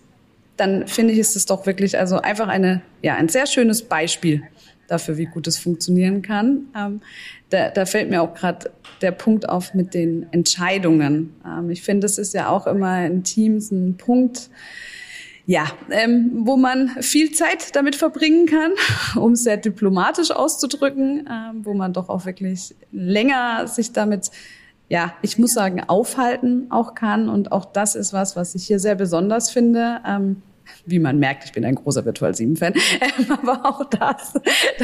dann 0.57 0.88
finde 0.88 1.13
ich, 1.13 1.19
ist 1.19 1.36
es 1.36 1.45
doch 1.45 1.65
wirklich 1.65 1.97
also 1.97 2.17
einfach 2.17 2.47
eine, 2.47 2.81
ja, 3.01 3.15
ein 3.15 3.29
sehr 3.29 3.45
schönes 3.45 3.83
Beispiel 3.83 4.43
dafür, 4.88 5.17
wie 5.17 5.25
gut 5.25 5.47
es 5.47 5.57
funktionieren 5.57 6.21
kann. 6.21 6.67
Ähm, 6.75 7.01
da, 7.49 7.69
da 7.69 7.86
fällt 7.86 8.09
mir 8.09 8.21
auch 8.21 8.33
gerade 8.33 8.71
der 9.01 9.11
Punkt 9.11 9.47
auf 9.47 9.73
mit 9.73 9.93
den 9.93 10.27
Entscheidungen. 10.31 11.33
Ähm, 11.45 11.69
ich 11.69 11.83
finde, 11.83 12.01
das 12.01 12.17
ist 12.17 12.33
ja 12.33 12.49
auch 12.49 12.67
immer 12.67 13.05
in 13.05 13.23
Teams 13.23 13.71
ein 13.71 13.97
Punkt, 13.97 14.49
ja, 15.47 15.65
ähm, 15.91 16.31
wo 16.33 16.57
man 16.57 16.89
viel 17.01 17.31
Zeit 17.31 17.75
damit 17.75 17.95
verbringen 17.95 18.47
kann, 18.47 18.71
um 19.15 19.33
es 19.33 19.43
sehr 19.43 19.57
diplomatisch 19.57 20.31
auszudrücken, 20.31 21.29
ähm, 21.29 21.65
wo 21.65 21.73
man 21.73 21.93
doch 21.93 22.09
auch 22.09 22.25
wirklich 22.25 22.75
länger 22.91 23.67
sich 23.67 23.91
damit 23.91 24.31
ja, 24.88 25.13
ich 25.21 25.38
muss 25.38 25.53
sagen, 25.53 25.81
aufhalten 25.88 26.67
auch 26.69 26.93
kann. 26.93 27.29
Und 27.29 27.51
auch 27.51 27.65
das 27.65 27.95
ist 27.95 28.13
was, 28.13 28.36
was 28.36 28.55
ich 28.55 28.67
hier 28.67 28.79
sehr 28.79 28.95
besonders 28.95 29.49
finde. 29.49 29.99
Ähm, 30.05 30.41
wie 30.86 30.99
man 30.99 31.20
merkt, 31.20 31.45
ich 31.45 31.51
bin 31.51 31.66
ein 31.66 31.76
großer 31.76 32.05
Virtual 32.05 32.32
7-Fan, 32.32 32.74
ähm, 33.01 33.32
aber 33.32 33.66
auch 33.66 33.84
das, 33.86 34.34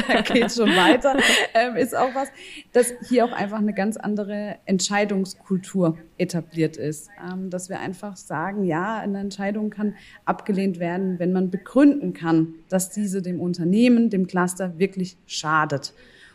da 0.06 0.20
geht 0.22 0.52
schon 0.52 0.70
weiter, 0.70 1.16
ähm, 1.54 1.76
ist 1.76 1.96
auch 1.96 2.14
was, 2.14 2.28
dass 2.72 2.92
hier 3.08 3.24
auch 3.24 3.32
einfach 3.32 3.58
eine 3.58 3.74
ganz 3.74 3.96
andere 3.96 4.56
Entscheidungskultur 4.66 5.98
etabliert 6.18 6.76
ist. 6.76 7.08
Ähm, 7.30 7.50
dass 7.50 7.68
wir 7.68 7.80
einfach 7.80 8.16
sagen, 8.16 8.64
ja, 8.64 8.98
eine 8.98 9.20
Entscheidung 9.20 9.70
kann 9.70 9.94
abgelehnt 10.24 10.78
werden, 10.78 11.18
wenn 11.18 11.32
man 11.32 11.50
begründen 11.50 12.12
kann, 12.12 12.54
dass 12.68 12.90
diese 12.90 13.22
dem 13.22 13.40
Unternehmen, 13.40 14.10
dem 14.10 14.26
Cluster 14.26 14.78
wirklich 14.78 15.16
schadet. 15.26 15.92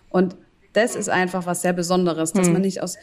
Und 0.09 0.35
das 0.73 0.95
ist 0.95 1.09
einfach 1.09 1.45
was 1.45 1.61
sehr 1.61 1.73
Besonderes, 1.73 2.33
dass 2.33 2.47
hm. 2.47 2.53
man 2.53 2.61
nicht 2.61 2.81
aus 2.83 2.97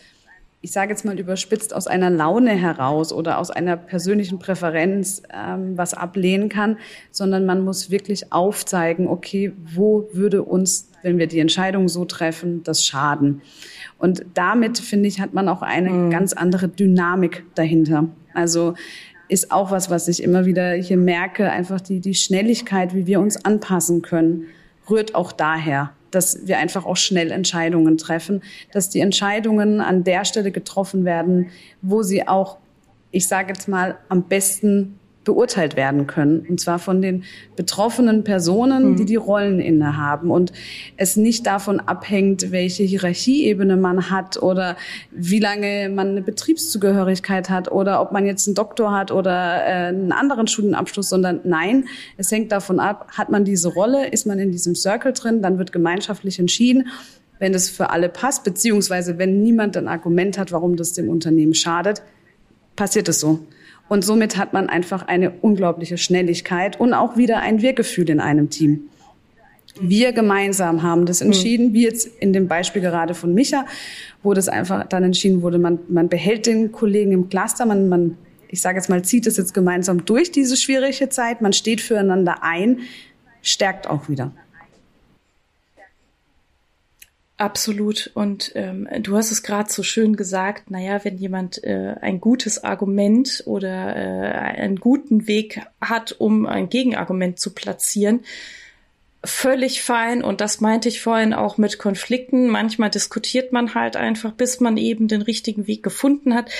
ich 0.65 0.73
sage 0.73 0.93
jetzt 0.93 1.05
mal 1.05 1.21
überspitzt, 1.21 1.75
aus 1.75 1.87
einer 1.87 2.09
Laune 2.09 2.53
heraus 2.53 3.13
oder 3.13 3.37
aus 3.37 3.51
einer 3.51 3.77
persönlichen 3.77 4.39
Präferenz 4.39 5.23
ähm, 5.31 5.77
was 5.77 5.93
ablehnen 5.93 6.49
kann, 6.49 6.79
sondern 7.11 7.45
man 7.45 7.63
muss 7.63 7.91
wirklich 7.91 8.33
aufzeigen, 8.33 9.07
okay, 9.07 9.53
wo 9.75 10.09
würde 10.15 10.43
uns, 10.43 10.89
wenn 11.03 11.19
wir 11.19 11.27
die 11.27 11.39
Entscheidung 11.39 11.91
so 11.91 12.07
treffen, 12.07 12.63
das 12.63 12.83
schaden? 12.83 13.43
Und 13.99 14.25
damit, 14.33 14.79
finde 14.79 15.07
ich, 15.07 15.21
hat 15.21 15.35
man 15.35 15.51
auch 15.51 15.61
eine 15.61 15.91
mhm. 15.91 16.11
ganz 16.11 16.33
andere 16.33 16.69
Dynamik 16.69 17.45
dahinter. 17.55 18.09
Also 18.33 18.73
ist 19.29 19.53
auch 19.53 19.71
was, 19.71 19.91
was 19.91 20.09
ich 20.09 20.23
immer 20.23 20.47
wieder 20.47 20.73
hier 20.73 20.97
merke, 20.97 21.51
einfach 21.51 21.83
die, 21.83 22.01
die 22.01 22.15
Schnelligkeit, 22.15 22.95
wie 22.95 23.07
wir 23.07 23.21
uns 23.21 23.45
anpassen 23.45 24.01
können, 24.01 24.47
rührt 24.89 25.15
auch 25.15 25.33
daher 25.33 25.93
dass 26.15 26.47
wir 26.47 26.59
einfach 26.59 26.87
auch 26.87 26.97
schnell 26.97 27.31
Entscheidungen 27.31 27.99
treffen, 27.99 28.43
dass 28.73 28.91
die 28.91 29.01
Entscheidungen 29.01 29.81
an 29.81 30.05
der 30.05 30.25
Stelle 30.25 30.51
getroffen 30.51 31.05
werden, 31.05 31.51
wo 31.83 32.03
sie 32.03 32.27
auch, 32.27 32.59
ich 33.11 33.29
sage 33.29 33.49
jetzt 33.49 33.69
mal, 33.69 33.99
am 34.09 34.25
besten 34.25 34.99
beurteilt 35.25 35.77
werden 35.77 36.07
können. 36.07 36.47
Und 36.49 36.61
zwar 36.61 36.79
von 36.79 37.03
den 37.03 37.25
betroffenen 37.57 38.25
Personen, 38.25 38.91
mhm. 38.91 38.97
die 38.97 39.05
die 39.05 39.17
Rollen 39.17 39.61
innehaben. 39.61 40.31
Und 40.31 40.53
es 40.97 41.17
nicht 41.17 41.47
davon 41.47 41.81
abhängt, 41.81 42.53
welche 42.53 42.83
Hierarchieebene 42.83 43.77
man 43.77 44.11
hat 44.11 44.43
oder 44.43 44.77
wie 45.11 45.41
lange 45.41 45.89
man 45.89 46.11
eine 46.11 46.23
Betriebszugehörigkeit 46.23 47.51
hat 47.51 47.73
oder 47.73 48.01
ob 48.01 48.13
man 48.13 48.27
jetzt 48.27 48.47
einen 48.47 48.55
Doktor 48.55 48.93
hat 48.93 49.11
oder 49.11 49.65
äh, 49.65 49.89
einen 49.89 50.13
anderen 50.13 50.47
Studienabschluss, 50.47 51.09
sondern 51.09 51.41
nein, 51.45 51.87
es 52.17 52.31
hängt 52.31 52.53
davon 52.53 52.79
ab, 52.79 53.09
hat 53.17 53.31
man 53.31 53.45
diese 53.45 53.69
Rolle, 53.69 54.09
ist 54.09 54.27
man 54.27 54.39
in 54.39 54.53
diesem 54.53 54.75
Circle 54.75 55.13
drin, 55.13 55.43
dann 55.43 55.59
wird 55.59 55.73
gemeinschaftlich 55.73 56.39
entschieden 56.39 56.89
wenn 57.39 57.53
es 57.53 57.69
für 57.69 57.91
alle 57.91 58.09
passt, 58.09 58.45
beziehungsweise 58.45 59.19
wenn 59.19 59.43
niemand 59.43 59.77
ein 59.77 59.89
Argument 59.89 60.39
hat, 60.39 60.53
warum 60.53 60.77
das 60.77 60.93
dem 60.93 61.09
Unternehmen 61.09 61.53
schadet, 61.53 62.03
passiert 62.77 63.09
es 63.09 63.21
so. 63.21 63.41
Und 63.89 64.05
somit 64.05 64.37
hat 64.37 64.53
man 64.53 64.69
einfach 64.69 65.07
eine 65.07 65.31
unglaubliche 65.31 65.99
Schnelligkeit 65.99 66.81
und 66.81 66.95
auch 66.95 67.17
wieder 67.17 67.41
ein 67.41 67.61
Wir-Gefühl 67.61 68.09
in 68.11 68.21
einem 68.21 68.51
Team. 68.51 68.89
Wir 69.81 70.13
gemeinsam 70.13 70.83
haben 70.83 71.05
das 71.05 71.21
entschieden, 71.21 71.73
wie 71.73 71.83
jetzt 71.83 72.07
in 72.21 72.33
dem 72.33 72.47
Beispiel 72.47 72.81
gerade 72.81 73.15
von 73.15 73.35
Micha, 73.35 73.67
wo 74.23 74.33
das 74.33 74.49
einfach 74.49 74.87
dann 74.87 75.03
entschieden 75.03 75.43
wurde, 75.43 75.59
man, 75.59 75.81
man 75.89 76.09
behält 76.09 76.47
den 76.47 76.71
Kollegen 76.71 77.11
im 77.13 77.29
Cluster, 77.29 77.67
man, 77.67 77.89
man, 77.89 78.17
ich 78.49 78.61
sage 78.61 78.79
jetzt 78.79 78.89
mal, 78.89 79.03
zieht 79.03 79.27
es 79.27 79.37
jetzt 79.37 79.53
gemeinsam 79.53 80.05
durch 80.05 80.31
diese 80.31 80.57
schwierige 80.57 81.09
Zeit, 81.09 81.43
man 81.43 81.53
steht 81.53 81.81
füreinander 81.81 82.43
ein, 82.43 82.81
stärkt 83.43 83.89
auch 83.89 84.09
wieder. 84.09 84.31
Absolut. 87.37 88.13
Und 88.15 88.53
ähm, 88.55 88.89
du 89.01 89.17
hast 89.17 89.33
es 89.33 89.43
gerade 89.43 89.71
so 89.73 89.83
schön 89.83 90.15
gesagt, 90.15 90.71
naja, 90.71 91.05
wenn 91.05 91.19
jemand 91.19 91.65
äh, 91.65 91.97
ein 92.01 92.21
gutes 92.21 92.63
Argument 92.63 93.43
oder 93.47 93.97
äh, 93.97 94.61
einen 94.61 94.77
guten 94.77 95.27
Weg 95.27 95.61
hat, 95.81 96.15
um 96.19 96.47
ein 96.47 96.69
Gegenargument 96.69 97.41
zu 97.41 97.53
platzieren, 97.53 98.21
völlig 99.25 99.83
fein. 99.83 100.23
Und 100.23 100.41
das 100.41 100.61
meinte 100.61 100.89
ich 100.89 101.01
vorhin 101.01 101.35
auch 101.35 101.59
mit 101.59 101.79
Konflikten. 101.81 102.49
Manchmal 102.49 102.91
diskutiert 102.91 103.53
man 103.53 103.75
halt 103.75 103.97
einfach, 103.97 104.33
bis 104.33 104.61
man 104.61 104.77
eben 104.77 105.09
den 105.09 105.23
richtigen 105.23 105.67
Weg 105.67 105.83
gefunden 105.83 106.35
hat. 106.35 106.51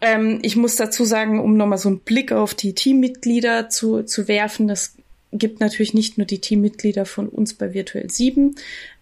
Ähm, 0.00 0.40
ich 0.42 0.56
muss 0.56 0.74
dazu 0.74 1.04
sagen, 1.04 1.38
um 1.38 1.56
nochmal 1.56 1.78
so 1.78 1.90
einen 1.90 2.00
Blick 2.00 2.32
auf 2.32 2.54
die 2.54 2.74
Teammitglieder 2.74 3.68
zu, 3.68 4.02
zu 4.02 4.26
werfen, 4.26 4.66
das 4.66 4.96
gibt 5.32 5.60
natürlich 5.60 5.94
nicht 5.94 6.18
nur 6.18 6.26
die 6.26 6.40
Teammitglieder 6.40 7.06
von 7.06 7.28
uns 7.28 7.54
bei 7.54 7.72
Virtuell 7.72 8.10
7. 8.10 8.56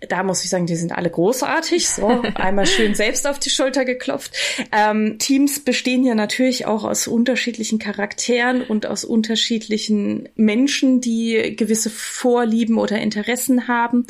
Da 0.08 0.22
muss 0.22 0.44
ich 0.44 0.50
sagen, 0.50 0.66
die 0.66 0.76
sind 0.76 0.92
alle 0.92 1.10
großartig. 1.10 1.88
So, 1.88 2.06
einmal 2.34 2.66
schön 2.66 2.94
selbst 2.94 3.26
auf 3.26 3.38
die 3.38 3.50
Schulter 3.50 3.84
geklopft. 3.84 4.32
Ähm, 4.70 5.18
Teams 5.18 5.60
bestehen 5.60 6.04
ja 6.04 6.14
natürlich 6.14 6.66
auch 6.66 6.84
aus 6.84 7.06
unterschiedlichen 7.06 7.78
Charakteren 7.78 8.62
und 8.62 8.84
aus 8.84 9.04
unterschiedlichen 9.04 10.28
Menschen, 10.36 11.00
die 11.00 11.56
gewisse 11.56 11.90
Vorlieben 11.90 12.76
oder 12.76 12.98
Interessen 12.98 13.66
haben. 13.66 14.06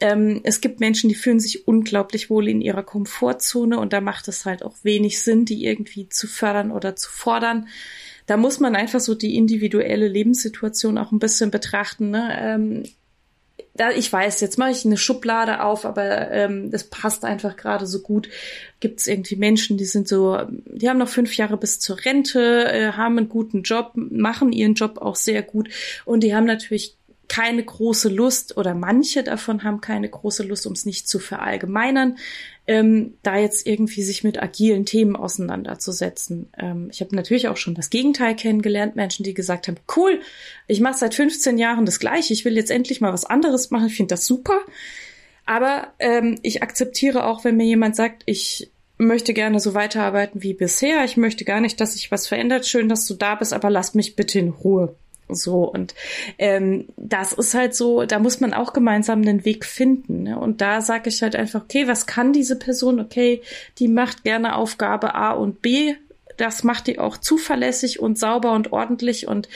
Ähm, 0.00 0.40
es 0.44 0.60
gibt 0.60 0.80
Menschen, 0.80 1.08
die 1.08 1.14
fühlen 1.14 1.40
sich 1.40 1.66
unglaublich 1.66 2.28
wohl 2.28 2.48
in 2.48 2.60
ihrer 2.60 2.82
Komfortzone 2.82 3.78
und 3.78 3.94
da 3.94 4.02
macht 4.02 4.28
es 4.28 4.44
halt 4.44 4.62
auch 4.62 4.74
wenig 4.82 5.22
Sinn, 5.22 5.46
die 5.46 5.64
irgendwie 5.64 6.08
zu 6.08 6.26
fördern 6.26 6.70
oder 6.70 6.96
zu 6.96 7.10
fordern 7.10 7.66
da 8.32 8.38
muss 8.38 8.60
man 8.60 8.74
einfach 8.74 9.00
so 9.00 9.14
die 9.14 9.36
individuelle 9.36 10.08
Lebenssituation 10.08 10.96
auch 10.96 11.12
ein 11.12 11.18
bisschen 11.18 11.50
betrachten. 11.50 12.08
Ne? 12.08 12.34
Ähm, 12.40 12.82
da, 13.74 13.90
ich 13.90 14.10
weiß, 14.10 14.40
jetzt 14.40 14.56
mache 14.56 14.70
ich 14.70 14.86
eine 14.86 14.96
Schublade 14.96 15.62
auf, 15.62 15.84
aber 15.84 16.30
ähm, 16.30 16.70
das 16.70 16.84
passt 16.84 17.26
einfach 17.26 17.58
gerade 17.58 17.86
so 17.86 18.00
gut. 18.00 18.30
Gibt 18.80 19.00
es 19.00 19.06
irgendwie 19.06 19.36
Menschen, 19.36 19.76
die 19.76 19.84
sind 19.84 20.08
so, 20.08 20.38
die 20.48 20.88
haben 20.88 20.96
noch 20.96 21.10
fünf 21.10 21.36
Jahre 21.36 21.58
bis 21.58 21.78
zur 21.78 22.02
Rente, 22.02 22.72
äh, 22.72 22.92
haben 22.92 23.18
einen 23.18 23.28
guten 23.28 23.64
Job, 23.64 23.92
machen 23.96 24.50
ihren 24.50 24.72
Job 24.72 24.96
auch 24.96 25.16
sehr 25.16 25.42
gut 25.42 25.68
und 26.06 26.22
die 26.22 26.34
haben 26.34 26.46
natürlich 26.46 26.96
keine 27.28 27.62
große 27.62 28.08
Lust 28.08 28.56
oder 28.56 28.74
manche 28.74 29.22
davon 29.22 29.62
haben 29.62 29.82
keine 29.82 30.08
große 30.08 30.42
Lust, 30.42 30.66
um 30.66 30.72
es 30.72 30.86
nicht 30.86 31.06
zu 31.06 31.18
verallgemeinern, 31.18 32.16
ähm, 32.66 33.14
da 33.22 33.38
jetzt 33.38 33.66
irgendwie 33.66 34.02
sich 34.02 34.22
mit 34.22 34.40
agilen 34.40 34.86
Themen 34.86 35.16
auseinanderzusetzen. 35.16 36.48
Ähm, 36.56 36.88
ich 36.92 37.00
habe 37.00 37.16
natürlich 37.16 37.48
auch 37.48 37.56
schon 37.56 37.74
das 37.74 37.90
Gegenteil 37.90 38.36
kennengelernt, 38.36 38.94
Menschen, 38.94 39.24
die 39.24 39.34
gesagt 39.34 39.66
haben, 39.68 39.78
cool, 39.96 40.20
ich 40.68 40.80
mache 40.80 40.98
seit 40.98 41.14
15 41.14 41.58
Jahren 41.58 41.86
das 41.86 41.98
gleiche, 41.98 42.32
ich 42.32 42.44
will 42.44 42.56
jetzt 42.56 42.70
endlich 42.70 43.00
mal 43.00 43.12
was 43.12 43.24
anderes 43.24 43.70
machen, 43.70 43.88
ich 43.88 43.96
finde 43.96 44.12
das 44.12 44.26
super. 44.26 44.60
Aber 45.44 45.88
ähm, 45.98 46.38
ich 46.42 46.62
akzeptiere 46.62 47.26
auch, 47.26 47.44
wenn 47.44 47.56
mir 47.56 47.66
jemand 47.66 47.96
sagt, 47.96 48.22
ich 48.26 48.70
möchte 48.96 49.34
gerne 49.34 49.58
so 49.58 49.74
weiterarbeiten 49.74 50.42
wie 50.42 50.54
bisher, 50.54 51.04
ich 51.04 51.16
möchte 51.16 51.44
gar 51.44 51.60
nicht, 51.60 51.80
dass 51.80 51.94
sich 51.94 52.12
was 52.12 52.28
verändert, 52.28 52.66
schön, 52.66 52.88
dass 52.88 53.06
du 53.06 53.14
da 53.14 53.34
bist, 53.34 53.52
aber 53.52 53.70
lass 53.70 53.94
mich 53.94 54.14
bitte 54.14 54.38
in 54.38 54.50
Ruhe. 54.50 54.94
So, 55.34 55.64
und 55.64 55.94
ähm, 56.38 56.88
das 56.96 57.32
ist 57.32 57.54
halt 57.54 57.74
so, 57.74 58.04
da 58.04 58.18
muss 58.18 58.40
man 58.40 58.54
auch 58.54 58.72
gemeinsam 58.72 59.22
den 59.22 59.44
Weg 59.44 59.64
finden. 59.64 60.24
Ne? 60.24 60.38
Und 60.38 60.60
da 60.60 60.80
sage 60.80 61.08
ich 61.08 61.22
halt 61.22 61.36
einfach, 61.36 61.62
okay, 61.62 61.88
was 61.88 62.06
kann 62.06 62.32
diese 62.32 62.58
Person? 62.58 63.00
Okay, 63.00 63.42
die 63.78 63.88
macht 63.88 64.24
gerne 64.24 64.56
Aufgabe 64.56 65.14
A 65.14 65.32
und 65.32 65.62
B. 65.62 65.94
Das 66.36 66.64
macht 66.64 66.86
die 66.86 66.98
auch 66.98 67.18
zuverlässig 67.18 68.00
und 68.00 68.18
sauber 68.18 68.52
und 68.52 68.72
ordentlich. 68.72 69.28
Und 69.28 69.48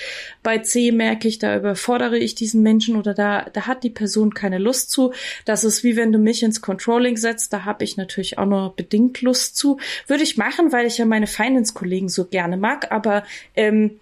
bei 0.43 0.59
C 0.59 0.93
merke 0.93 1.27
ich, 1.27 1.39
da 1.39 1.57
überfordere 1.57 2.19
ich 2.19 2.35
diesen 2.35 2.63
Menschen 2.63 2.97
oder 2.97 3.15
da, 3.15 3.47
da 3.53 3.67
hat 3.67 3.83
die 3.83 3.91
Person 3.91 4.35
keine 4.35 4.59
Lust 4.59 4.91
zu. 4.91 5.13
Das 5.45 5.65
ist 5.65 5.85
wie 5.85 5.97
wenn 5.97 6.13
du 6.13 6.19
mich 6.19 6.43
ins 6.43 6.61
Controlling 6.61 7.17
setzt. 7.17 7.53
Da 7.53 7.65
habe 7.65 7.83
ich 7.83 7.97
natürlich 7.97 8.39
auch 8.39 8.47
nur 8.47 8.75
bedingt 8.77 9.23
Lust 9.23 9.57
zu. 9.57 9.79
Würde 10.07 10.23
ich 10.23 10.37
machen, 10.37 10.71
weil 10.71 10.87
ich 10.87 10.99
ja 10.99 11.07
meine 11.07 11.27
Finance-Kollegen 11.27 12.09
so 12.09 12.27
gerne 12.27 12.57
mag. 12.57 12.93
Aber 12.93 13.25
ähm, 13.55 13.99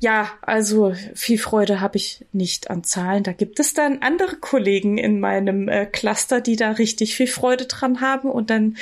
ja, 0.00 0.30
also 0.42 0.94
viel 1.14 1.38
Freude 1.38 1.80
habe 1.80 1.96
ich 1.96 2.24
nicht 2.32 2.70
an 2.70 2.84
Zahlen. 2.84 3.24
Da 3.24 3.32
gibt 3.32 3.58
es 3.58 3.74
dann 3.74 3.98
andere 3.98 4.36
Kollegen 4.36 4.96
in 4.96 5.18
meinem 5.18 5.68
äh, 5.68 5.86
Cluster, 5.86 6.40
die 6.40 6.54
da 6.54 6.70
richtig 6.70 7.16
viel 7.16 7.26
Freude 7.26 7.66
dran 7.66 8.00
haben. 8.00 8.30
Und 8.30 8.48
dann 8.50 8.76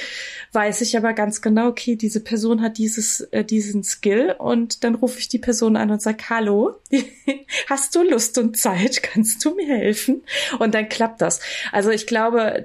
weiß 0.53 0.83
ich 0.83 0.95
aber 0.95 1.15
ganz 1.15 1.41
genau, 1.41 1.69
okay, 1.69 1.97
diese 1.97 2.21
Person 2.21 2.61
hat 2.61 2.77
dieses, 2.77 3.23
äh, 3.33 3.45
diesen 3.45 3.83
Skill. 3.83 4.37
Und 4.39 4.85
dann 4.85 4.95
rufe 4.95 5.19
ich 5.19 5.29
die 5.29 5.39
Person 5.39 5.77
an 5.77 5.91
und 5.91 6.03
sage, 6.03 6.25
hallo, 6.29 6.75
hast 7.67 7.95
du 7.95 8.03
Lust 8.03 8.37
und 8.37 8.59
Zeit? 8.59 9.03
Kannst 9.03 9.43
du 9.43 9.55
mir 9.55 9.75
helfen? 9.75 10.23
Und 10.59 10.75
dann 10.75 10.91
klappt 10.91 11.23
das. 11.23 11.41
Also 11.73 11.89
ich 11.89 12.07
glaube, 12.07 12.63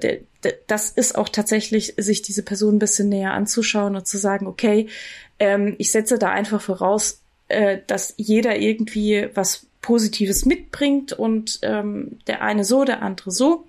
das 0.66 0.90
ist 0.90 1.16
auch 1.16 1.30
tatsächlich, 1.30 1.94
sich 1.96 2.20
diese 2.20 2.42
Person 2.42 2.76
ein 2.76 2.80
bisschen 2.80 3.08
näher 3.08 3.32
anzuschauen 3.32 3.96
und 3.96 4.06
zu 4.06 4.18
sagen, 4.18 4.46
okay, 4.46 4.88
ähm, 5.38 5.74
ich 5.78 5.90
setze 5.90 6.18
da 6.18 6.30
einfach 6.30 6.60
voraus, 6.60 7.21
äh, 7.52 7.80
dass 7.86 8.14
jeder 8.16 8.58
irgendwie 8.58 9.28
was 9.34 9.66
Positives 9.80 10.44
mitbringt 10.44 11.12
und 11.12 11.58
ähm, 11.62 12.18
der 12.26 12.42
eine 12.42 12.64
so, 12.64 12.84
der 12.84 13.02
andere 13.02 13.30
so. 13.30 13.64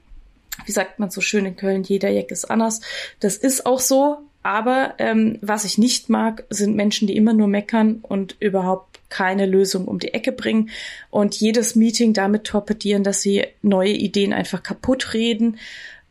Wie 0.65 0.71
sagt 0.71 0.99
man 0.99 1.09
so 1.09 1.19
schön 1.19 1.45
in 1.45 1.55
Köln, 1.55 1.83
jeder 1.83 2.09
Jack 2.09 2.31
ist 2.31 2.45
anders. 2.45 2.81
Das 3.19 3.35
ist 3.35 3.65
auch 3.65 3.79
so, 3.79 4.19
aber 4.43 4.93
ähm, 4.99 5.39
was 5.41 5.65
ich 5.65 5.77
nicht 5.77 6.09
mag, 6.09 6.45
sind 6.49 6.75
Menschen, 6.75 7.07
die 7.07 7.15
immer 7.15 7.33
nur 7.33 7.47
meckern 7.47 7.99
und 8.03 8.35
überhaupt 8.39 8.99
keine 9.09 9.45
Lösung 9.45 9.87
um 9.87 9.99
die 9.99 10.13
Ecke 10.13 10.31
bringen 10.31 10.69
und 11.09 11.35
jedes 11.35 11.75
Meeting 11.75 12.13
damit 12.13 12.45
torpedieren, 12.45 13.03
dass 13.03 13.21
sie 13.21 13.45
neue 13.61 13.93
Ideen 13.93 14.33
einfach 14.33 14.61
kaputt 14.61 15.13
reden 15.13 15.57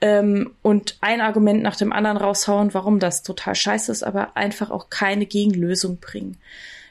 ähm, 0.00 0.52
und 0.62 0.98
ein 1.00 1.20
Argument 1.20 1.62
nach 1.62 1.76
dem 1.76 1.92
anderen 1.92 2.16
raushauen, 2.16 2.74
warum 2.74 2.98
das 2.98 3.22
total 3.22 3.54
scheiße 3.54 3.92
ist, 3.92 4.02
aber 4.02 4.36
einfach 4.36 4.70
auch 4.70 4.90
keine 4.90 5.26
Gegenlösung 5.26 5.98
bringen. 5.98 6.38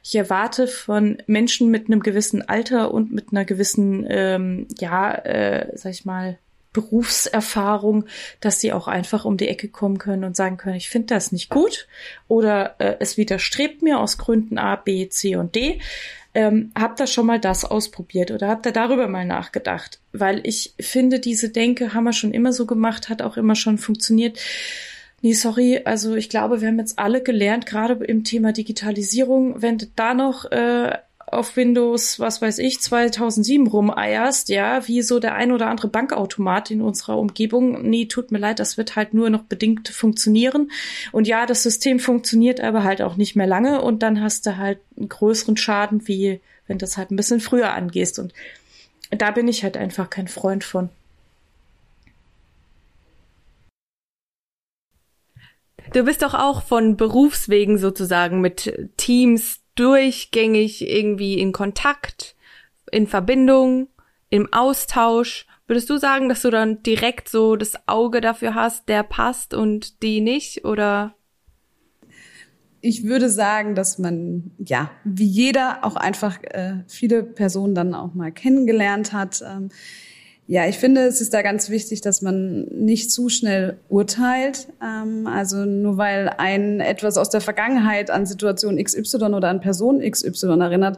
Ich 0.04 0.16
erwarte 0.16 0.68
von 0.68 1.22
Menschen 1.28 1.70
mit 1.70 1.88
einem 1.88 2.02
gewissen 2.02 2.47
Alter 2.47 2.93
und 2.93 3.12
mit 3.12 3.28
einer 3.32 3.45
gewissen, 3.45 4.06
ähm, 4.10 4.68
ja, 4.80 5.14
äh, 5.14 5.78
sag 5.78 5.91
ich 5.91 6.06
mal, 6.06 6.38
Berufserfahrung, 6.74 8.06
dass 8.39 8.62
sie 8.62 8.72
auch 8.72 8.88
einfach 8.88 9.26
um 9.26 9.38
die 9.38 9.49
Ecke 9.49 9.68
kommen 9.68 9.97
können 9.97 10.24
und 10.24 10.36
sagen 10.36 10.58
können, 10.58 10.78
ich 10.78 10.89
finde 10.89 11.08
das 11.14 11.32
nicht 11.32 11.49
gut 11.49 11.88
oder 12.28 12.76
äh, 12.80 12.95
es 12.99 13.18
widerstrebt 13.18 13.82
mir 13.82 13.99
aus 13.99 14.18
Gründen 14.18 14.58
A, 14.58 14.78
B, 14.78 15.10
C 15.10 15.36
und 15.36 15.56
D. 15.56 15.82
Ähm, 16.34 16.72
habt 16.80 17.02
ihr 17.02 17.08
schon 17.08 17.26
mal 17.26 17.41
das 17.41 17.66
ausprobiert 17.66 18.32
oder 18.32 18.47
habt 18.47 18.66
ihr 18.66 18.72
darüber 18.72 19.10
mal 19.10 19.26
nachgedacht? 19.26 19.99
Weil 20.14 20.39
ich 20.45 20.74
finde, 20.80 21.20
diese 21.20 21.49
Denke 21.49 21.93
haben 21.93 22.06
wir 22.06 22.14
schon 22.14 22.34
immer 22.34 22.54
so 22.54 22.66
gemacht, 22.66 23.10
hat 23.10 23.22
auch 23.22 23.36
immer 23.36 23.56
schon 23.56 23.78
funktioniert. 23.78 24.39
Nee, 25.22 25.34
sorry, 25.34 25.82
also 25.86 26.16
ich 26.16 26.30
glaube, 26.30 26.62
wir 26.62 26.68
haben 26.68 26.80
jetzt 26.80 26.98
alle 26.98 27.22
gelernt, 27.22 27.66
gerade 27.66 27.94
im 28.04 28.24
Thema 28.24 28.54
Digitalisierung, 28.54 29.62
wenn 29.62 29.78
du 29.78 29.86
da 29.96 30.16
noch 30.16 30.46
äh, 30.52 30.98
auf 31.32 31.56
Windows, 31.56 32.20
was 32.20 32.42
weiß 32.42 32.58
ich, 32.60 32.82
2007 32.82 33.68
rumeierst, 33.68 34.50
ja, 34.50 34.88
wie 34.88 35.02
so 35.02 35.20
der 35.20 35.36
ein 35.36 35.52
oder 35.52 35.68
andere 35.68 35.88
Bankautomat 35.88 36.72
in 36.72 36.82
unserer 36.82 37.18
Umgebung. 37.18 37.88
Nee, 37.90 38.06
tut 38.06 38.32
mir 38.32 38.38
leid, 38.38 38.60
das 38.60 38.78
wird 38.78 38.96
halt 38.96 39.14
nur 39.14 39.30
noch 39.30 39.44
bedingt 39.44 39.88
funktionieren. 39.88 40.72
Und 41.12 41.28
ja, 41.28 41.46
das 41.46 41.64
System 41.64 42.00
funktioniert 42.00 42.60
aber 42.60 42.84
halt 42.84 43.02
auch 43.02 43.16
nicht 43.16 43.36
mehr 43.36 43.48
lange 43.48 43.82
und 43.82 44.04
dann 44.04 44.22
hast 44.22 44.46
du 44.46 44.58
halt 44.58 44.80
einen 44.98 45.08
größeren 45.08 45.56
Schaden, 45.56 46.08
wie 46.08 46.42
wenn 46.68 46.80
das 46.80 46.98
halt 46.98 47.12
ein 47.12 47.16
bisschen 47.16 47.40
früher 47.40 47.74
angehst. 47.74 48.20
Und 48.20 48.34
da 49.10 49.32
bin 49.32 49.48
ich 49.48 49.64
halt 49.64 49.78
einfach 49.78 50.10
kein 50.10 50.28
Freund 50.28 50.64
von. 50.64 50.90
Du 55.94 56.04
bist 56.06 56.22
doch 56.22 56.34
auch 56.34 56.62
von 56.62 56.96
Berufswegen 56.96 57.78
sozusagen 57.78 58.39
mit 58.39 58.92
Teams 58.96 59.60
durchgängig 59.76 60.88
irgendwie 60.88 61.38
in 61.38 61.52
Kontakt, 61.52 62.36
in 62.92 63.08
Verbindung, 63.08 63.89
im 64.30 64.52
Austausch. 64.54 65.48
Würdest 65.68 65.89
du 65.89 65.98
sagen, 65.98 66.30
dass 66.30 66.44
du 66.44 66.50
dann 66.50 66.82
direkt 66.84 67.28
so 67.28 67.58
das 67.58 67.74
Auge 67.88 68.22
dafür 68.22 68.56
hast, 68.56 68.88
der 68.88 69.04
passt 69.04 69.54
und 69.54 70.02
die 70.02 70.22
nicht? 70.22 70.64
Oder 70.64 71.14
ich 72.80 73.04
würde 73.04 73.30
sagen, 73.30 73.76
dass 73.76 74.00
man, 74.00 74.52
ja, 74.60 74.92
wie 75.04 75.26
jeder 75.26 75.84
auch 75.84 75.98
einfach 75.98 76.42
äh, 76.44 76.84
viele 76.88 77.22
Personen 77.22 77.76
dann 77.76 77.94
auch 77.94 78.14
mal 78.14 78.32
kennengelernt 78.32 79.12
hat. 79.12 79.44
Ähm, 79.46 79.70
ja, 80.52 80.68
ich 80.68 80.80
finde, 80.80 81.04
es 81.04 81.22
ist 81.22 81.34
da 81.34 81.43
ganz 81.43 81.70
wichtig, 81.70 82.02
dass 82.02 82.22
man 82.22 82.66
nicht 82.66 83.10
zu 83.10 83.30
schnell 83.30 83.78
urteilt. 83.88 84.68
Ähm, 84.84 85.26
also 85.26 85.64
nur 85.64 85.95
weil 85.95 86.28
ein 86.28 86.82
etwas 86.82 87.18
aus 87.18 87.30
der 87.30 87.39
Vergangenheit 87.39 88.12
an 88.12 88.26
Situation 88.26 88.76
XY 88.76 89.16
oder 89.34 89.47
an 89.47 89.62
Person 89.62 90.02
XY 90.02 90.60
erinnert, 90.60 90.97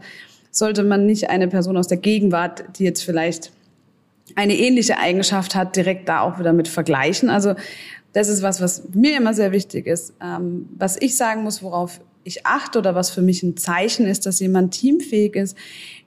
sollte 0.49 0.81
man 0.81 1.05
nicht 1.05 1.29
eine 1.29 1.47
Person 1.49 1.77
aus 1.77 1.87
der 1.87 1.99
Gegenwart, 1.99 2.63
die 2.79 2.83
jetzt 2.83 3.03
vielleicht 3.03 3.51
eine 4.33 4.57
ähnliche 4.57 4.97
Eigenschaft 4.97 5.53
hat, 5.53 5.75
direkt 5.75 6.09
da 6.09 6.21
auch 6.21 6.39
wieder 6.39 6.51
mit 6.51 6.67
vergleichen. 6.67 7.29
Also 7.29 7.53
das 8.11 8.29
ist 8.29 8.41
was, 8.41 8.59
was 8.59 8.81
mir 8.95 9.15
immer 9.17 9.35
sehr 9.35 9.51
wichtig 9.51 9.85
ist. 9.85 10.15
Ähm, 10.19 10.67
was 10.79 10.99
ich 10.99 11.15
sagen 11.15 11.43
muss, 11.43 11.61
worauf 11.61 12.01
ich 12.23 12.43
achte 12.47 12.79
oder 12.79 12.95
was 12.95 13.11
für 13.11 13.21
mich 13.21 13.43
ein 13.43 13.55
Zeichen 13.55 14.07
ist, 14.07 14.25
dass 14.25 14.39
jemand 14.39 14.73
teamfähig 14.73 15.35
ist, 15.35 15.55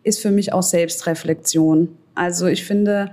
ist 0.02 0.20
für 0.20 0.32
mich 0.32 0.52
auch 0.52 0.64
Selbstreflexion. 0.64 1.96
Also 2.16 2.46
ich 2.46 2.64
finde, 2.64 3.12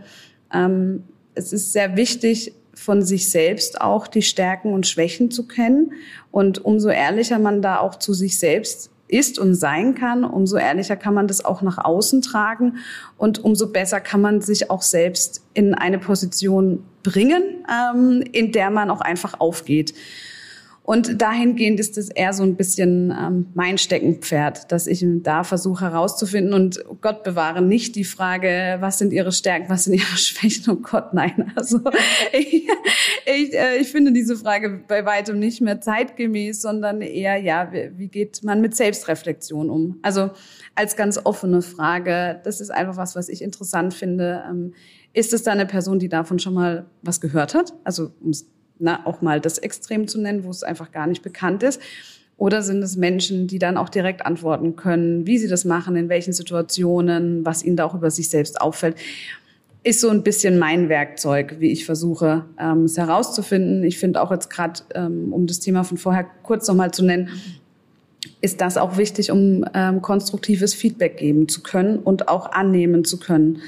ähm, 0.52 1.04
es 1.36 1.54
ist 1.54 1.74
sehr 1.74 1.96
wichtig, 1.96 2.54
von 2.74 3.04
sich 3.04 3.30
selbst 3.30 3.82
auch 3.82 4.08
die 4.08 4.24
Stärken 4.24 4.74
und 4.74 4.88
Schwächen 4.88 5.30
zu 5.30 5.48
kennen. 5.48 5.94
Und 6.32 6.66
umso 6.66 6.90
ehrlicher 6.90 7.38
man 7.38 7.62
da 7.62 7.80
auch 7.80 8.00
zu 8.00 8.14
sich 8.14 8.40
selbst 8.40 8.90
ist 9.08 9.38
und 9.38 9.54
sein 9.54 9.94
kann, 9.94 10.24
umso 10.24 10.58
ehrlicher 10.58 10.96
kann 10.96 11.14
man 11.14 11.28
das 11.28 11.46
auch 11.46 11.62
nach 11.62 11.78
außen 11.78 12.24
tragen 12.24 12.78
und 13.18 13.44
umso 13.44 13.72
besser 13.72 14.02
kann 14.02 14.22
man 14.22 14.42
sich 14.42 14.72
auch 14.72 14.82
selbst 14.82 15.46
in 15.54 15.76
eine 15.76 16.00
Position 16.00 16.84
bringen, 17.04 17.44
ähm, 17.70 18.24
in 18.32 18.52
der 18.52 18.72
man 18.72 18.90
auch 18.90 19.02
einfach 19.02 19.40
aufgeht. 19.40 19.94
Und 20.84 21.22
dahingehend 21.22 21.80
ist 21.80 21.98
es 21.98 22.10
eher 22.10 22.34
so 22.34 22.44
ein 22.44 22.58
bisschen 22.58 23.10
ähm, 23.18 23.46
mein 23.54 23.78
Steckenpferd, 23.78 24.70
dass 24.70 24.86
ich 24.86 25.06
da 25.22 25.46
versuche 25.46 25.86
herauszufinden 25.86 26.54
und 26.54 26.84
Gott 27.00 27.24
bewahre 27.24 27.62
nicht 27.62 27.96
die 27.96 28.04
Frage, 28.04 28.78
was 28.82 28.98
sind 28.98 29.14
ihre 29.14 29.32
Stärken, 29.32 29.70
was 29.70 29.86
sind 29.86 29.94
ihre 29.94 30.06
Schwächen, 30.18 30.74
oh 30.74 30.76
Gott, 30.76 31.14
nein. 31.14 31.52
Also 31.56 31.80
ich, 32.34 32.68
ich, 33.26 33.54
äh, 33.54 33.78
ich 33.78 33.88
finde 33.88 34.12
diese 34.12 34.36
Frage 34.36 34.84
bei 34.86 35.06
weitem 35.06 35.40
nicht 35.40 35.62
mehr 35.62 35.80
zeitgemäß, 35.80 36.62
sondern 36.62 37.02
eher, 37.02 37.38
ja, 37.38 37.72
wie, 37.72 37.92
wie 37.98 38.08
geht 38.10 38.44
man 38.44 38.60
mit 38.60 38.76
Selbstreflexion 38.76 39.70
um? 39.70 40.00
Also 40.02 40.32
als 40.76 40.98
ganz 40.98 41.20
offene 41.24 41.62
Frage, 41.62 42.42
das 42.44 42.60
ist 42.60 42.72
einfach 42.72 42.98
was, 42.98 43.16
was 43.16 43.30
ich 43.30 43.42
interessant 43.42 43.94
finde. 43.94 44.44
Ähm, 44.50 44.74
ist 45.14 45.32
es 45.32 45.44
da 45.44 45.52
eine 45.52 45.68
Person, 45.68 46.00
die 46.00 46.10
davon 46.10 46.40
schon 46.40 46.56
mal 46.56 46.88
was 47.04 47.22
gehört 47.22 47.54
hat? 47.54 47.74
Also 47.84 48.12
um 48.20 48.32
es 48.32 48.53
na, 48.80 49.06
auch 49.06 49.22
mal 49.22 49.40
das 49.40 49.58
Extrem 49.58 50.08
zu 50.08 50.20
nennen, 50.20 50.44
wo 50.44 50.50
es 50.50 50.64
einfach 50.64 50.92
gar 50.92 51.08
nicht 51.08 51.22
bekannt 51.22 51.64
ist? 51.64 51.82
Oder 52.38 52.62
sind 52.62 52.82
es 52.82 52.98
Menschen, 52.98 53.48
die 53.48 53.60
dann 53.60 53.78
auch 53.78 53.90
direkt 53.90 54.26
antworten 54.26 54.76
können, 54.76 55.28
wie 55.28 55.38
sie 55.38 55.48
das 55.48 55.66
machen, 55.66 55.96
in 55.96 56.10
welchen 56.10 56.34
Situationen, 56.34 57.46
was 57.46 57.64
ihnen 57.64 57.78
da 57.78 57.86
auch 57.86 57.94
über 57.94 58.12
sich 58.12 58.30
selbst 58.30 58.60
auffällt? 58.60 58.96
Ist 59.84 60.02
so 60.02 60.10
ein 60.10 60.24
bisschen 60.24 60.58
mein 60.58 60.90
Werkzeug, 60.90 61.58
wie 61.60 61.72
ich 61.72 61.86
versuche, 61.86 62.46
ähm, 62.60 62.86
es 62.86 62.98
herauszufinden. 62.98 63.84
Ich 63.84 64.00
finde 64.00 64.22
auch 64.22 64.32
jetzt 64.32 64.50
gerade, 64.50 64.82
ähm, 64.96 65.32
um 65.32 65.46
das 65.46 65.60
Thema 65.60 65.84
von 65.84 65.98
vorher 65.98 66.26
kurz 66.42 66.68
nochmal 66.68 66.92
zu 66.92 67.04
nennen, 67.04 67.30
ist 68.42 68.62
das 68.62 68.78
auch 68.78 68.98
wichtig, 68.98 69.32
um 69.32 69.66
ähm, 69.74 70.02
konstruktives 70.02 70.74
Feedback 70.74 71.18
geben 71.18 71.48
zu 71.48 71.62
können 71.62 72.00
und 72.00 72.30
auch 72.30 72.52
annehmen 72.52 73.06
zu 73.06 73.20
können 73.20 73.62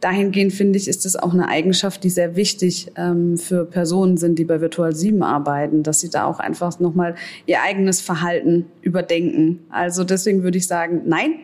dahingehend 0.00 0.52
finde 0.52 0.78
ich, 0.78 0.88
ist 0.88 1.06
es 1.06 1.16
auch 1.16 1.32
eine 1.32 1.48
Eigenschaft, 1.48 2.02
die 2.04 2.10
sehr 2.10 2.36
wichtig 2.36 2.90
ähm, 2.96 3.36
für 3.36 3.64
Personen 3.64 4.16
sind, 4.16 4.38
die 4.38 4.44
bei 4.44 4.60
Virtual 4.60 4.94
7 4.94 5.22
arbeiten, 5.22 5.82
dass 5.82 6.00
sie 6.00 6.10
da 6.10 6.24
auch 6.24 6.40
einfach 6.40 6.80
nochmal 6.80 7.14
ihr 7.46 7.62
eigenes 7.62 8.00
Verhalten 8.00 8.66
überdenken. 8.80 9.60
Also 9.70 10.04
deswegen 10.04 10.42
würde 10.42 10.58
ich 10.58 10.66
sagen, 10.66 11.02
nein, 11.06 11.40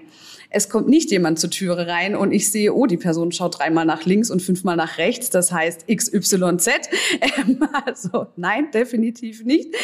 es 0.49 0.69
kommt 0.69 0.89
nicht 0.89 1.11
jemand 1.11 1.39
zur 1.39 1.51
Türe 1.51 1.87
rein 1.87 2.15
und 2.15 2.33
ich 2.33 2.51
sehe, 2.51 2.73
oh, 2.73 2.87
die 2.87 2.97
Person 2.97 3.33
schaut 3.33 3.59
dreimal 3.59 3.85
nach 3.85 4.05
links 4.05 4.31
und 4.31 4.41
fünfmal 4.41 4.77
nach 4.77 4.97
rechts, 4.97 5.29
das 5.31 5.53
heißt 5.53 5.87
XYZ. 5.89 6.69
Ähm, 7.21 7.61
also 7.85 8.29
nein, 8.37 8.71
definitiv 8.73 9.45
nicht, 9.45 9.75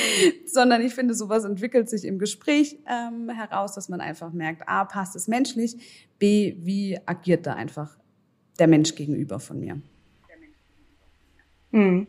sondern 0.47 0.81
ich 0.83 0.95
finde, 0.95 1.15
sowas 1.15 1.45
entwickelt 1.45 1.91
sich 1.91 2.05
im 2.05 2.19
Gespräch 2.19 2.79
ähm, 2.89 3.29
heraus, 3.29 3.75
dass 3.75 3.89
man 3.89 4.01
einfach 4.01 4.33
merkt, 4.33 4.63
a, 4.67 4.85
passt 4.85 5.17
es 5.17 5.29
menschlich, 5.29 5.77
b, 6.19 6.57
wie 6.61 6.99
agiert 7.07 7.47
da 7.47 7.55
einfach 7.55 8.02
der 8.59 8.67
Mensch 8.67 8.95
gegenüber 8.95 9.41
von 9.41 9.61
mir. 9.61 9.81
Mhm. 11.71 12.07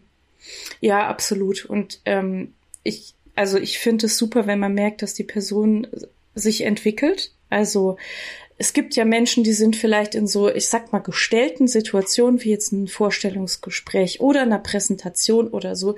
Ja, 0.81 1.07
absolut. 1.07 1.65
Und 1.65 2.01
ähm, 2.05 2.53
ich, 2.83 3.15
also 3.35 3.57
ich 3.57 3.79
finde 3.79 4.07
es 4.07 4.17
super, 4.17 4.45
wenn 4.45 4.59
man 4.59 4.73
merkt, 4.73 5.01
dass 5.01 5.13
die 5.13 5.23
Person 5.23 5.87
sich 6.35 6.61
entwickelt. 6.61 7.31
Also 7.49 7.97
es 8.57 8.73
gibt 8.73 8.95
ja 8.95 9.05
Menschen, 9.05 9.43
die 9.43 9.53
sind 9.53 9.75
vielleicht 9.75 10.15
in 10.15 10.27
so, 10.27 10.49
ich 10.49 10.67
sag 10.67 10.91
mal, 10.91 10.99
gestellten 10.99 11.67
Situationen, 11.67 12.43
wie 12.43 12.51
jetzt 12.51 12.71
ein 12.71 12.87
Vorstellungsgespräch 12.87 14.21
oder 14.21 14.41
einer 14.41 14.59
Präsentation 14.59 15.47
oder 15.47 15.75
so, 15.75 15.95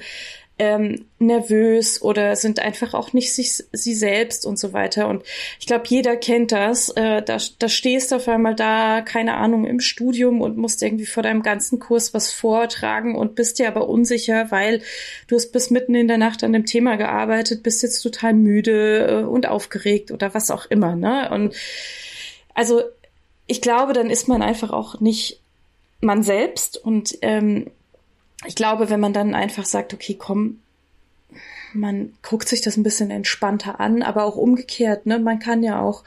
ähm, 0.58 1.06
nervös 1.20 2.01
oder 2.01 2.36
sind 2.38 2.60
einfach 2.60 2.93
auch 2.93 3.12
nicht 3.12 3.34
sich, 3.34 3.64
sie 3.72 3.93
selbst 3.93 4.45
und 4.45 4.58
so 4.58 4.72
weiter. 4.72 5.10
Und 5.10 5.24
ich 5.60 5.66
glaube, 5.66 5.84
jeder 5.88 6.16
kennt 6.16 6.53
das. 6.53 6.89
Äh, 6.89 7.22
da, 7.24 7.38
da 7.60 7.68
stehst 7.68 8.12
du 8.12 8.16
auf 8.16 8.28
einmal 8.30 8.56
da, 8.56 9.01
keine 9.01 9.36
Ahnung, 9.36 9.66
im 9.66 9.82
Studium 9.82 10.41
und 10.41 10.58
musst 10.58 10.82
irgendwie 10.82 11.06
vor 11.06 11.24
deinem 11.24 11.43
ganzen 11.43 11.80
Kurs 11.80 12.14
was 12.14 12.32
vortragen 12.32 13.16
und 13.16 13.36
bist 13.36 13.60
dir 13.60 13.68
aber 13.68 13.89
unsicher, 13.89 14.49
weil 14.49 14.82
du 15.28 15.36
hast 15.36 15.51
bis 15.51 15.72
mitten 15.72 15.93
in 15.93 16.08
der 16.08 16.18
Nacht 16.18 16.43
an 16.43 16.53
dem 16.53 16.66
Thema 16.66 16.95
gearbeitet, 16.95 17.64
bist 17.64 17.84
jetzt 17.84 18.01
total 18.01 18.34
müde 18.34 19.08
äh, 19.08 19.24
und 19.26 19.47
aufgeregt 19.47 20.12
oder 20.12 20.34
was 20.34 20.51
auch 20.51 20.66
immer. 20.68 20.95
Ne? 20.95 21.30
Und 21.32 21.53
also 22.53 22.82
ich 23.45 23.62
glaube, 23.62 23.91
dann 23.91 24.10
ist 24.10 24.30
man 24.30 24.41
einfach 24.41 24.72
auch 24.72 25.01
nicht 25.01 25.41
man 26.01 26.24
selbst 26.24 26.78
und 26.78 27.18
ähm, 27.22 27.72
ich 28.46 28.56
glaube, 28.56 28.90
wenn 28.90 29.00
man 29.00 29.14
dann 29.14 29.34
einfach 29.34 29.66
sagt, 29.66 29.94
okay, 29.94 30.16
komm, 30.18 30.60
man 31.74 32.14
guckt 32.22 32.48
sich 32.48 32.62
das 32.62 32.78
ein 32.78 32.84
bisschen 32.84 33.12
entspannter 33.12 33.80
an, 33.80 34.02
aber 34.02 34.24
auch 34.24 34.36
umgekehrt, 34.36 35.06
ne? 35.06 35.20
Man 35.20 35.40
kann 35.40 35.62
ja 35.62 35.82
auch 35.82 36.04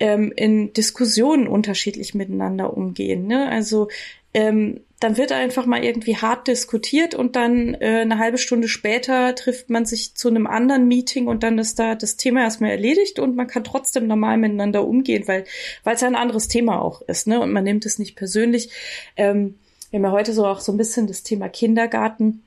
ähm, 0.00 0.32
in 0.34 0.72
Diskussionen 0.72 1.46
unterschiedlich 1.46 2.14
miteinander 2.14 2.76
umgehen, 2.76 3.26
ne? 3.26 3.48
Also 3.48 3.88
ähm, 4.34 4.80
dann 4.98 5.16
wird 5.16 5.32
einfach 5.32 5.66
mal 5.66 5.84
irgendwie 5.84 6.16
hart 6.16 6.46
diskutiert 6.48 7.14
und 7.14 7.34
dann 7.34 7.74
äh, 7.74 8.00
eine 8.02 8.18
halbe 8.18 8.38
Stunde 8.38 8.68
später 8.68 9.34
trifft 9.34 9.68
man 9.68 9.84
sich 9.84 10.14
zu 10.14 10.28
einem 10.28 10.46
anderen 10.46 10.86
Meeting 10.86 11.26
und 11.26 11.42
dann 11.42 11.58
ist 11.58 11.78
da 11.78 11.94
das 11.94 12.16
Thema 12.16 12.42
erstmal 12.42 12.70
erledigt 12.70 13.18
und 13.18 13.34
man 13.34 13.48
kann 13.48 13.64
trotzdem 13.64 14.06
normal 14.06 14.38
miteinander 14.38 14.86
umgehen, 14.86 15.26
weil 15.26 15.44
weil 15.84 15.96
es 15.96 16.02
ein 16.02 16.14
anderes 16.14 16.48
Thema 16.48 16.80
auch 16.80 17.02
ist, 17.02 17.26
ne? 17.26 17.40
Und 17.40 17.52
man 17.52 17.64
nimmt 17.64 17.86
es 17.86 17.98
nicht 17.98 18.16
persönlich. 18.16 18.70
Ähm, 19.16 19.56
wir 19.92 19.98
haben 19.98 20.04
ja 20.06 20.12
heute 20.12 20.32
so 20.32 20.46
auch 20.46 20.60
so 20.60 20.72
ein 20.72 20.78
bisschen 20.78 21.06
das 21.06 21.22
Thema 21.22 21.50
Kindergarten. 21.50 22.44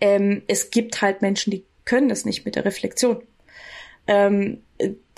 Ähm, 0.00 0.42
es 0.48 0.70
gibt 0.70 1.02
halt 1.02 1.22
Menschen, 1.22 1.52
die 1.52 1.64
können 1.84 2.08
das 2.08 2.24
nicht 2.24 2.44
mit 2.44 2.56
der 2.56 2.64
Reflexion. 2.64 3.22
Ähm, 4.08 4.58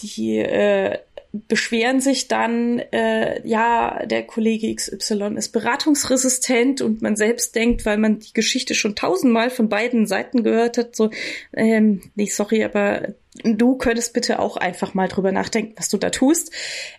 die 0.00 0.36
äh, 0.36 0.98
beschweren 1.32 2.00
sich 2.00 2.28
dann, 2.28 2.78
äh, 2.92 3.40
ja, 3.48 4.04
der 4.04 4.24
Kollege 4.24 4.74
XY 4.74 5.34
ist 5.36 5.52
beratungsresistent 5.52 6.82
und 6.82 7.00
man 7.00 7.16
selbst 7.16 7.54
denkt, 7.54 7.86
weil 7.86 7.96
man 7.96 8.18
die 8.18 8.34
Geschichte 8.34 8.74
schon 8.74 8.94
tausendmal 8.94 9.48
von 9.48 9.70
beiden 9.70 10.06
Seiten 10.06 10.42
gehört 10.42 10.76
hat, 10.76 10.94
so, 10.94 11.08
ähm, 11.54 12.02
nee, 12.16 12.26
sorry, 12.26 12.64
aber 12.64 13.14
du 13.44 13.76
könntest 13.76 14.12
bitte 14.12 14.40
auch 14.40 14.58
einfach 14.58 14.92
mal 14.92 15.08
drüber 15.08 15.32
nachdenken, 15.32 15.72
was 15.78 15.88
du 15.88 15.96
da 15.96 16.10
tust. 16.10 16.52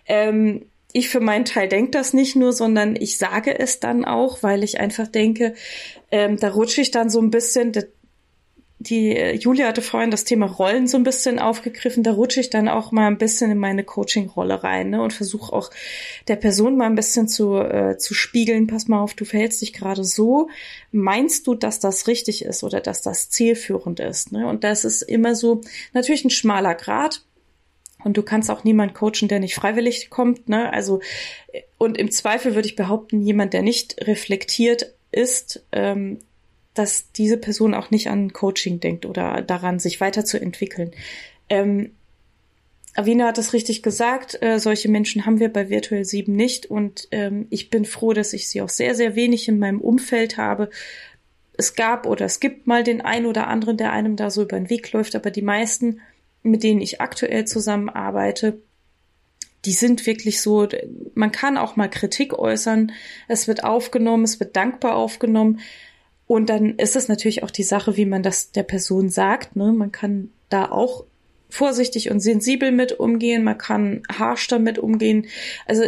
Ähm, 0.06 0.66
ich 0.92 1.08
für 1.10 1.20
meinen 1.20 1.44
Teil 1.44 1.68
denke 1.68 1.90
das 1.90 2.14
nicht 2.14 2.34
nur, 2.34 2.52
sondern 2.52 2.96
ich 2.96 3.18
sage 3.18 3.58
es 3.58 3.80
dann 3.80 4.04
auch, 4.04 4.42
weil 4.42 4.64
ich 4.64 4.80
einfach 4.80 5.06
denke, 5.06 5.54
ähm, 6.10 6.38
da 6.38 6.48
rutsche 6.48 6.80
ich 6.80 6.90
dann 6.90 7.10
so 7.10 7.20
ein 7.20 7.30
bisschen, 7.30 7.72
die 8.78 9.14
äh, 9.14 9.34
Julia 9.34 9.66
hatte 9.66 9.82
vorhin 9.82 10.10
das 10.10 10.24
Thema 10.24 10.46
Rollen 10.46 10.86
so 10.86 10.96
ein 10.96 11.02
bisschen 11.02 11.38
aufgegriffen, 11.38 12.04
da 12.04 12.12
rutsche 12.12 12.40
ich 12.40 12.48
dann 12.48 12.68
auch 12.68 12.90
mal 12.90 13.06
ein 13.06 13.18
bisschen 13.18 13.50
in 13.50 13.58
meine 13.58 13.84
Coaching-Rolle 13.84 14.64
rein 14.64 14.88
ne, 14.88 15.02
und 15.02 15.12
versuche 15.12 15.52
auch 15.52 15.70
der 16.26 16.36
Person 16.36 16.78
mal 16.78 16.86
ein 16.86 16.94
bisschen 16.94 17.28
zu, 17.28 17.56
äh, 17.56 17.98
zu 17.98 18.14
spiegeln, 18.14 18.66
pass 18.66 18.88
mal 18.88 19.00
auf, 19.02 19.12
du 19.12 19.26
verhältst 19.26 19.60
dich 19.60 19.74
gerade 19.74 20.04
so, 20.04 20.48
meinst 20.90 21.46
du, 21.46 21.54
dass 21.54 21.80
das 21.80 22.06
richtig 22.06 22.46
ist 22.46 22.64
oder 22.64 22.80
dass 22.80 23.02
das 23.02 23.28
zielführend 23.28 24.00
ist? 24.00 24.32
Ne? 24.32 24.46
Und 24.46 24.64
das 24.64 24.86
ist 24.86 25.02
immer 25.02 25.34
so 25.34 25.60
natürlich 25.92 26.24
ein 26.24 26.30
schmaler 26.30 26.74
Grad, 26.74 27.24
und 28.04 28.16
du 28.16 28.22
kannst 28.22 28.50
auch 28.50 28.64
niemand 28.64 28.94
coachen, 28.94 29.28
der 29.28 29.40
nicht 29.40 29.54
freiwillig 29.54 30.10
kommt. 30.10 30.48
Ne? 30.48 30.72
Also, 30.72 31.00
und 31.78 31.98
im 31.98 32.10
Zweifel 32.10 32.54
würde 32.54 32.68
ich 32.68 32.76
behaupten, 32.76 33.20
jemand, 33.22 33.52
der 33.52 33.62
nicht 33.62 34.06
reflektiert 34.06 34.94
ist, 35.10 35.64
ähm, 35.72 36.18
dass 36.74 37.10
diese 37.12 37.38
Person 37.38 37.74
auch 37.74 37.90
nicht 37.90 38.08
an 38.08 38.32
Coaching 38.32 38.78
denkt 38.78 39.04
oder 39.04 39.42
daran, 39.42 39.80
sich 39.80 40.00
weiterzuentwickeln. 40.00 40.92
Ähm, 41.48 41.90
Avina 42.94 43.26
hat 43.26 43.38
es 43.38 43.52
richtig 43.52 43.82
gesagt, 43.82 44.40
äh, 44.42 44.58
solche 44.58 44.88
Menschen 44.88 45.26
haben 45.26 45.40
wir 45.40 45.52
bei 45.52 45.68
Virtual 45.70 46.04
7 46.04 46.34
nicht 46.34 46.66
und 46.66 47.08
ähm, 47.10 47.46
ich 47.50 47.70
bin 47.70 47.84
froh, 47.84 48.12
dass 48.12 48.32
ich 48.32 48.48
sie 48.48 48.60
auch 48.60 48.68
sehr, 48.68 48.94
sehr 48.94 49.14
wenig 49.14 49.48
in 49.48 49.58
meinem 49.58 49.80
Umfeld 49.80 50.36
habe. 50.36 50.70
Es 51.52 51.74
gab 51.74 52.06
oder 52.06 52.26
es 52.26 52.40
gibt 52.40 52.66
mal 52.66 52.84
den 52.84 53.00
einen 53.00 53.26
oder 53.26 53.46
anderen, 53.46 53.76
der 53.76 53.92
einem 53.92 54.16
da 54.16 54.30
so 54.30 54.42
über 54.42 54.56
den 54.56 54.70
Weg 54.70 54.92
läuft, 54.92 55.14
aber 55.14 55.30
die 55.30 55.42
meisten, 55.42 56.00
mit 56.42 56.62
denen 56.62 56.80
ich 56.80 57.00
aktuell 57.00 57.44
zusammenarbeite, 57.46 58.60
die 59.64 59.72
sind 59.72 60.06
wirklich 60.06 60.40
so, 60.40 60.68
man 61.14 61.32
kann 61.32 61.58
auch 61.58 61.76
mal 61.76 61.88
Kritik 61.88 62.38
äußern, 62.38 62.92
es 63.26 63.48
wird 63.48 63.64
aufgenommen, 63.64 64.24
es 64.24 64.38
wird 64.40 64.56
dankbar 64.56 64.96
aufgenommen. 64.96 65.60
Und 66.26 66.48
dann 66.50 66.76
ist 66.76 66.94
es 66.94 67.08
natürlich 67.08 67.42
auch 67.42 67.50
die 67.50 67.62
Sache, 67.62 67.96
wie 67.96 68.04
man 68.04 68.22
das 68.22 68.52
der 68.52 68.62
Person 68.62 69.08
sagt. 69.08 69.56
Ne? 69.56 69.72
Man 69.72 69.92
kann 69.92 70.30
da 70.48 70.70
auch 70.70 71.04
vorsichtig 71.50 72.10
und 72.10 72.20
sensibel 72.20 72.70
mit 72.70 72.92
umgehen, 73.00 73.42
man 73.42 73.58
kann 73.58 74.02
harsch 74.10 74.46
damit 74.48 74.78
umgehen. 74.78 75.26
Also 75.66 75.84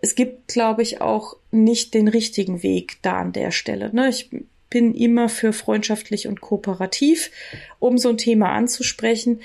es 0.00 0.14
gibt, 0.14 0.48
glaube 0.48 0.82
ich, 0.82 1.00
auch 1.00 1.36
nicht 1.50 1.94
den 1.94 2.08
richtigen 2.08 2.62
Weg 2.62 2.98
da 3.02 3.20
an 3.20 3.32
der 3.32 3.50
Stelle. 3.50 3.94
Ne? 3.94 4.08
Ich 4.08 4.30
bin 4.72 4.94
immer 4.94 5.28
für 5.28 5.52
freundschaftlich 5.52 6.26
und 6.26 6.40
kooperativ, 6.40 7.30
um 7.78 7.98
so 7.98 8.08
ein 8.08 8.16
Thema 8.16 8.52
anzusprechen. 8.52 9.40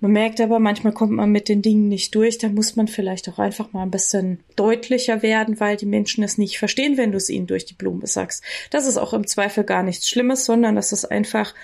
Man 0.00 0.12
merkt 0.12 0.40
aber, 0.40 0.58
manchmal 0.58 0.94
kommt 0.94 1.12
man 1.12 1.30
mit 1.30 1.50
den 1.50 1.60
Dingen 1.60 1.88
nicht 1.88 2.14
durch. 2.14 2.38
Da 2.38 2.48
muss 2.48 2.74
man 2.74 2.88
vielleicht 2.88 3.28
auch 3.28 3.38
einfach 3.38 3.72
mal 3.74 3.82
ein 3.82 3.90
bisschen 3.90 4.40
deutlicher 4.56 5.22
werden, 5.22 5.60
weil 5.60 5.76
die 5.76 5.86
Menschen 5.86 6.24
es 6.24 6.38
nicht 6.38 6.58
verstehen, 6.58 6.96
wenn 6.96 7.12
du 7.12 7.18
es 7.18 7.28
ihnen 7.28 7.46
durch 7.46 7.66
die 7.66 7.74
Blume 7.74 8.06
sagst. 8.06 8.42
Das 8.70 8.86
ist 8.86 8.96
auch 8.96 9.12
im 9.12 9.26
Zweifel 9.26 9.64
gar 9.64 9.82
nichts 9.82 10.08
Schlimmes, 10.08 10.46
sondern 10.46 10.76
das 10.76 10.92
ist 10.92 11.04
einfach, 11.04 11.54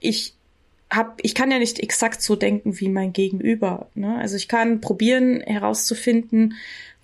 ich 0.00 0.34
hab, 0.90 1.18
ich 1.22 1.34
kann 1.34 1.50
ja 1.52 1.58
nicht 1.58 1.78
exakt 1.78 2.22
so 2.22 2.34
denken 2.34 2.80
wie 2.80 2.88
mein 2.88 3.12
Gegenüber. 3.12 3.88
Ne? 3.94 4.16
Also 4.18 4.34
ich 4.34 4.48
kann 4.48 4.80
probieren 4.80 5.40
herauszufinden, 5.42 6.54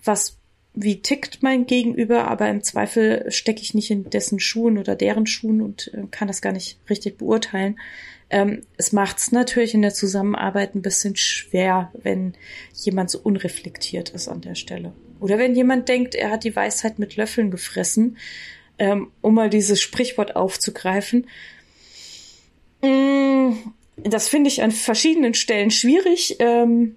was 0.04 0.36
wie 0.74 1.02
tickt 1.02 1.42
mein 1.42 1.66
Gegenüber, 1.66 2.28
aber 2.28 2.48
im 2.48 2.62
Zweifel 2.62 3.30
stecke 3.30 3.60
ich 3.60 3.74
nicht 3.74 3.90
in 3.90 4.08
dessen 4.08 4.40
Schuhen 4.40 4.78
oder 4.78 4.96
deren 4.96 5.26
Schuhen 5.26 5.60
und 5.60 5.92
äh, 5.94 6.04
kann 6.10 6.28
das 6.28 6.40
gar 6.40 6.52
nicht 6.52 6.78
richtig 6.88 7.18
beurteilen. 7.18 7.78
Ähm, 8.30 8.62
es 8.78 8.92
macht 8.92 9.18
es 9.18 9.32
natürlich 9.32 9.74
in 9.74 9.82
der 9.82 9.92
Zusammenarbeit 9.92 10.74
ein 10.74 10.80
bisschen 10.80 11.16
schwer, 11.16 11.92
wenn 12.02 12.32
jemand 12.74 13.10
so 13.10 13.20
unreflektiert 13.22 14.08
ist 14.08 14.28
an 14.28 14.40
der 14.40 14.54
Stelle. 14.54 14.94
Oder 15.20 15.38
wenn 15.38 15.54
jemand 15.54 15.88
denkt, 15.88 16.14
er 16.14 16.30
hat 16.30 16.44
die 16.44 16.56
Weisheit 16.56 16.98
mit 16.98 17.16
Löffeln 17.16 17.50
gefressen, 17.50 18.16
ähm, 18.78 19.10
um 19.20 19.34
mal 19.34 19.50
dieses 19.50 19.82
Sprichwort 19.82 20.34
aufzugreifen. 20.34 21.26
Mm, 22.80 23.52
das 23.96 24.28
finde 24.28 24.48
ich 24.48 24.62
an 24.62 24.70
verschiedenen 24.70 25.34
Stellen 25.34 25.70
schwierig. 25.70 26.36
Ähm, 26.38 26.96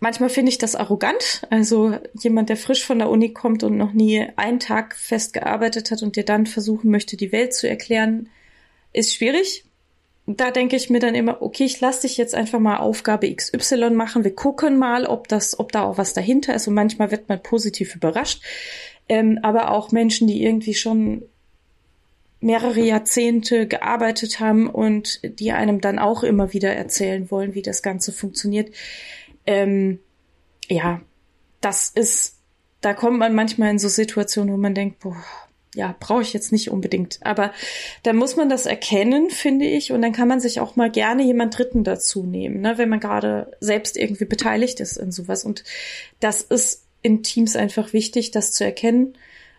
manchmal 0.00 0.30
finde 0.30 0.50
ich 0.50 0.58
das 0.58 0.74
arrogant. 0.74 1.46
Also 1.50 1.98
jemand, 2.20 2.48
der 2.48 2.56
frisch 2.56 2.84
von 2.84 2.98
der 2.98 3.10
Uni 3.10 3.32
kommt 3.32 3.62
und 3.62 3.76
noch 3.76 3.92
nie 3.92 4.26
einen 4.36 4.60
Tag 4.60 4.96
fest 4.96 5.32
gearbeitet 5.32 5.90
hat 5.90 6.02
und 6.02 6.16
dir 6.16 6.24
dann 6.24 6.46
versuchen 6.46 6.90
möchte, 6.90 7.16
die 7.16 7.32
Welt 7.32 7.54
zu 7.54 7.68
erklären, 7.68 8.28
ist 8.92 9.14
schwierig. 9.14 9.64
Da 10.26 10.50
denke 10.50 10.74
ich 10.74 10.90
mir 10.90 10.98
dann 10.98 11.14
immer, 11.14 11.40
okay, 11.40 11.64
ich 11.64 11.80
lasse 11.80 12.02
dich 12.02 12.16
jetzt 12.16 12.34
einfach 12.34 12.58
mal 12.58 12.78
Aufgabe 12.78 13.32
XY 13.32 13.90
machen. 13.90 14.24
Wir 14.24 14.34
gucken 14.34 14.76
mal, 14.76 15.06
ob 15.06 15.28
das, 15.28 15.58
ob 15.58 15.70
da 15.70 15.84
auch 15.84 15.98
was 15.98 16.14
dahinter 16.14 16.54
ist. 16.54 16.66
Und 16.66 16.74
manchmal 16.74 17.10
wird 17.10 17.28
man 17.28 17.42
positiv 17.42 17.94
überrascht. 17.94 18.42
Ähm, 19.08 19.38
aber 19.42 19.70
auch 19.70 19.92
Menschen, 19.92 20.26
die 20.26 20.42
irgendwie 20.42 20.74
schon 20.74 21.22
mehrere 22.40 22.80
Jahrzehnte 22.80 23.66
gearbeitet 23.66 24.40
haben 24.40 24.68
und 24.68 25.20
die 25.24 25.52
einem 25.52 25.80
dann 25.80 25.98
auch 25.98 26.22
immer 26.22 26.52
wieder 26.52 26.72
erzählen 26.74 27.30
wollen, 27.30 27.54
wie 27.54 27.62
das 27.62 27.82
Ganze 27.82 28.12
funktioniert. 28.12 28.70
Ähm, 29.46 30.00
ja, 30.68 31.00
das 31.60 31.90
ist, 31.90 32.36
da 32.80 32.94
kommt 32.94 33.18
man 33.18 33.34
manchmal 33.34 33.70
in 33.70 33.78
so 33.78 33.88
Situationen, 33.88 34.52
wo 34.52 34.56
man 34.56 34.74
denkt, 34.74 35.00
boah, 35.00 35.16
ja, 35.74 35.94
brauche 36.00 36.22
ich 36.22 36.32
jetzt 36.32 36.52
nicht 36.52 36.70
unbedingt. 36.70 37.18
Aber 37.22 37.52
da 38.02 38.12
muss 38.12 38.36
man 38.36 38.48
das 38.48 38.66
erkennen, 38.66 39.30
finde 39.30 39.66
ich, 39.66 39.92
und 39.92 40.02
dann 40.02 40.12
kann 40.12 40.28
man 40.28 40.40
sich 40.40 40.60
auch 40.60 40.76
mal 40.76 40.90
gerne 40.90 41.22
jemand 41.22 41.56
Dritten 41.56 41.84
dazu 41.84 42.24
nehmen, 42.24 42.60
ne, 42.62 42.78
wenn 42.78 42.88
man 42.88 43.00
gerade 43.00 43.52
selbst 43.60 43.96
irgendwie 43.96 44.24
beteiligt 44.24 44.80
ist 44.80 44.96
in 44.96 45.12
sowas. 45.12 45.44
Und 45.44 45.64
das 46.20 46.40
ist 46.40 46.84
in 47.02 47.22
Teams 47.22 47.56
einfach 47.56 47.92
wichtig, 47.92 48.30
das 48.30 48.52
zu 48.52 48.64
erkennen 48.64 49.16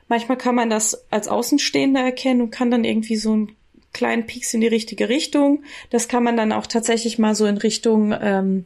Manchmal 0.08 0.38
kann 0.38 0.56
man 0.56 0.70
das 0.70 1.06
als 1.12 1.28
Außenstehender 1.28 2.02
erkennen 2.02 2.42
und 2.42 2.52
kann 2.52 2.72
dann 2.72 2.84
irgendwie 2.84 3.18
so 3.18 3.34
einen 3.34 3.56
kleinen 3.94 4.26
Pieks 4.26 4.54
in 4.54 4.62
die 4.62 4.68
richtige 4.68 5.10
Richtung. 5.10 5.64
Das 5.90 6.08
kann 6.08 6.24
man 6.24 6.38
dann 6.38 6.52
auch 6.52 6.68
tatsächlich 6.68 7.20
mal 7.20 7.36
so 7.36 7.46
in 7.46 7.58
Richtung, 7.58 8.16
ähm, 8.20 8.66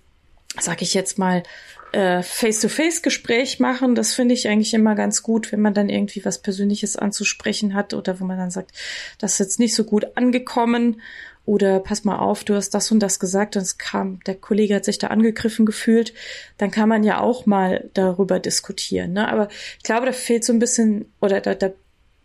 sag 0.59 0.81
ich 0.81 0.93
jetzt 0.93 1.17
mal, 1.17 1.43
äh, 1.91 2.23
Face-to-Face-Gespräch 2.23 3.59
machen. 3.59 3.95
Das 3.95 4.13
finde 4.13 4.33
ich 4.33 4.47
eigentlich 4.47 4.73
immer 4.73 4.95
ganz 4.95 5.23
gut, 5.23 5.51
wenn 5.51 5.61
man 5.61 5.73
dann 5.73 5.89
irgendwie 5.89 6.23
was 6.23 6.39
Persönliches 6.39 6.95
anzusprechen 6.95 7.73
hat 7.73 7.93
oder 7.93 8.19
wo 8.19 8.25
man 8.25 8.37
dann 8.37 8.51
sagt, 8.51 8.71
das 9.19 9.33
ist 9.33 9.39
jetzt 9.39 9.59
nicht 9.59 9.75
so 9.75 9.83
gut 9.83 10.15
angekommen 10.15 11.01
oder 11.45 11.79
pass 11.79 12.03
mal 12.03 12.19
auf, 12.19 12.43
du 12.43 12.55
hast 12.55 12.69
das 12.69 12.91
und 12.91 12.99
das 12.99 13.19
gesagt 13.19 13.55
und 13.55 13.63
es 13.63 13.77
kam, 13.77 14.19
der 14.25 14.35
Kollege 14.35 14.75
hat 14.75 14.85
sich 14.85 14.99
da 14.99 15.07
angegriffen 15.07 15.65
gefühlt, 15.65 16.13
dann 16.57 16.71
kann 16.71 16.87
man 16.87 17.03
ja 17.03 17.19
auch 17.19 17.45
mal 17.45 17.89
darüber 17.93 18.39
diskutieren. 18.39 19.13
Ne? 19.13 19.27
Aber 19.27 19.49
ich 19.77 19.83
glaube, 19.83 20.05
da 20.05 20.11
fehlt 20.11 20.43
so 20.43 20.53
ein 20.53 20.59
bisschen 20.59 21.11
oder 21.19 21.41
da, 21.41 21.55
da 21.55 21.71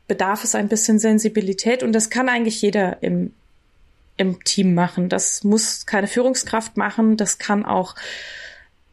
bedarf 0.07 0.45
es 0.45 0.55
ein 0.55 0.69
bisschen 0.69 0.99
Sensibilität 0.99 1.83
und 1.83 1.93
das 1.93 2.11
kann 2.11 2.29
eigentlich 2.29 2.61
jeder 2.63 3.03
im, 3.03 3.33
im 4.17 4.43
Team 4.45 4.75
machen. 4.75 5.09
Das 5.09 5.45
muss 5.45 5.87
keine 5.87 6.07
Führungskraft 6.07 6.77
machen, 6.77 7.17
das 7.17 7.39
kann 7.39 7.65
auch 7.65 7.95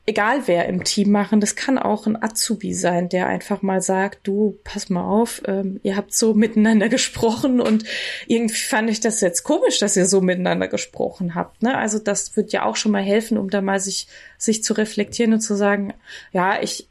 egal 0.06 0.48
wer 0.48 0.68
im 0.68 0.84
Team 0.84 1.12
machen, 1.12 1.40
das 1.40 1.56
kann 1.56 1.78
auch 1.78 2.08
ein 2.08 2.22
Azubi 2.22 2.74
sein, 2.74 3.08
der 3.08 3.28
einfach 3.28 3.62
mal 3.62 3.82
sagt, 3.82 4.28
du, 4.28 4.60
pass 4.64 4.90
mal 4.90 5.04
auf, 5.04 5.42
ähm, 5.46 5.80
ihr 5.84 5.96
habt 5.96 6.14
so 6.14 6.34
miteinander 6.34 6.90
gesprochen 6.90 7.62
und 7.62 7.86
irgendwie 8.28 8.56
fand 8.56 8.90
ich 8.90 9.00
das 9.00 9.22
jetzt 9.22 9.44
komisch, 9.44 9.80
dass 9.80 9.96
ihr 9.96 10.06
so 10.06 10.20
miteinander 10.20 10.68
gesprochen 10.68 11.36
habt. 11.36 11.64
Ne? 11.64 11.78
Also 11.78 12.00
das 12.00 12.36
wird 12.36 12.52
ja 12.52 12.66
auch 12.66 12.76
schon 12.76 12.92
mal 12.92 13.04
helfen, 13.04 13.38
um 13.38 13.50
da 13.50 13.62
mal 13.62 13.80
sich, 13.80 14.08
sich 14.38 14.64
zu 14.64 14.74
reflektieren 14.74 15.34
und 15.34 15.42
zu 15.42 15.56
sagen, 15.56 15.94
ja, 16.32 16.62
ich, 16.62 16.90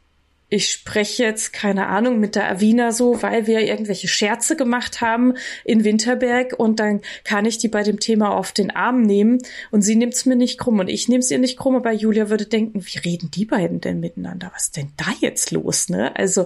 ich 0.53 0.69
spreche 0.69 1.23
jetzt, 1.23 1.51
keine 1.51 1.87
Ahnung, 1.87 2.19
mit 2.19 2.35
der 2.35 2.47
Avina 2.47 2.91
so, 2.91 3.23
weil 3.23 3.47
wir 3.47 3.61
irgendwelche 3.61 4.07
Scherze 4.07 4.55
gemacht 4.55 5.01
haben 5.01 5.33
in 5.65 5.83
Winterberg 5.83 6.53
und 6.55 6.79
dann 6.79 7.01
kann 7.23 7.45
ich 7.45 7.57
die 7.57 7.69
bei 7.69 7.81
dem 7.81 7.99
Thema 7.99 8.35
auf 8.37 8.51
den 8.51 8.69
Arm 8.69 9.01
nehmen 9.01 9.39
und 9.71 9.81
sie 9.81 9.95
nimmt's 9.95 10.27
mir 10.27 10.35
nicht 10.35 10.59
krumm 10.59 10.77
und 10.77 10.89
ich 10.89 11.07
nehm's 11.07 11.31
ihr 11.31 11.39
nicht 11.39 11.57
krumm, 11.57 11.75
aber 11.75 11.91
Julia 11.91 12.29
würde 12.29 12.45
denken, 12.45 12.85
wie 12.85 12.99
reden 12.99 13.31
die 13.31 13.45
beiden 13.45 13.81
denn 13.81 13.99
miteinander? 13.99 14.51
Was 14.53 14.65
ist 14.65 14.77
denn 14.77 14.91
da 14.95 15.07
jetzt 15.21 15.49
los, 15.49 15.89
ne? 15.89 16.15
Also, 16.15 16.45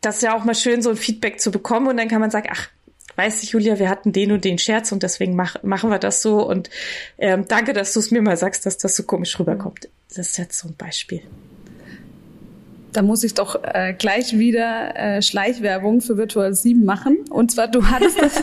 das 0.00 0.16
ist 0.16 0.22
ja 0.22 0.34
auch 0.34 0.44
mal 0.44 0.54
schön, 0.54 0.80
so 0.80 0.88
ein 0.88 0.96
Feedback 0.96 1.40
zu 1.40 1.50
bekommen 1.50 1.88
und 1.88 1.98
dann 1.98 2.08
kann 2.08 2.22
man 2.22 2.30
sagen, 2.30 2.48
ach, 2.50 2.70
weißt 3.16 3.42
du, 3.42 3.46
Julia, 3.48 3.78
wir 3.78 3.90
hatten 3.90 4.12
den 4.12 4.32
und 4.32 4.46
den 4.46 4.56
Scherz 4.56 4.92
und 4.92 5.02
deswegen 5.02 5.36
mach, 5.36 5.62
machen 5.62 5.90
wir 5.90 5.98
das 5.98 6.22
so 6.22 6.48
und 6.48 6.70
ähm, 7.18 7.44
danke, 7.46 7.74
dass 7.74 7.92
du 7.92 8.00
es 8.00 8.10
mir 8.10 8.22
mal 8.22 8.38
sagst, 8.38 8.64
dass 8.64 8.78
das 8.78 8.96
so 8.96 9.02
komisch 9.02 9.38
rüberkommt. 9.38 9.90
Das 10.08 10.28
ist 10.28 10.38
jetzt 10.38 10.58
so 10.58 10.68
ein 10.68 10.74
Beispiel 10.74 11.20
da 12.96 13.02
muss 13.02 13.22
ich 13.24 13.34
doch 13.34 13.62
äh, 13.62 13.92
gleich 13.92 14.38
wieder 14.38 14.96
äh, 14.96 15.20
Schleichwerbung 15.20 16.00
für 16.00 16.16
Virtual 16.16 16.54
7 16.54 16.82
machen. 16.84 17.18
Und 17.28 17.50
zwar, 17.50 17.68
du 17.68 17.86
hattest 17.86 18.20
das. 18.20 18.42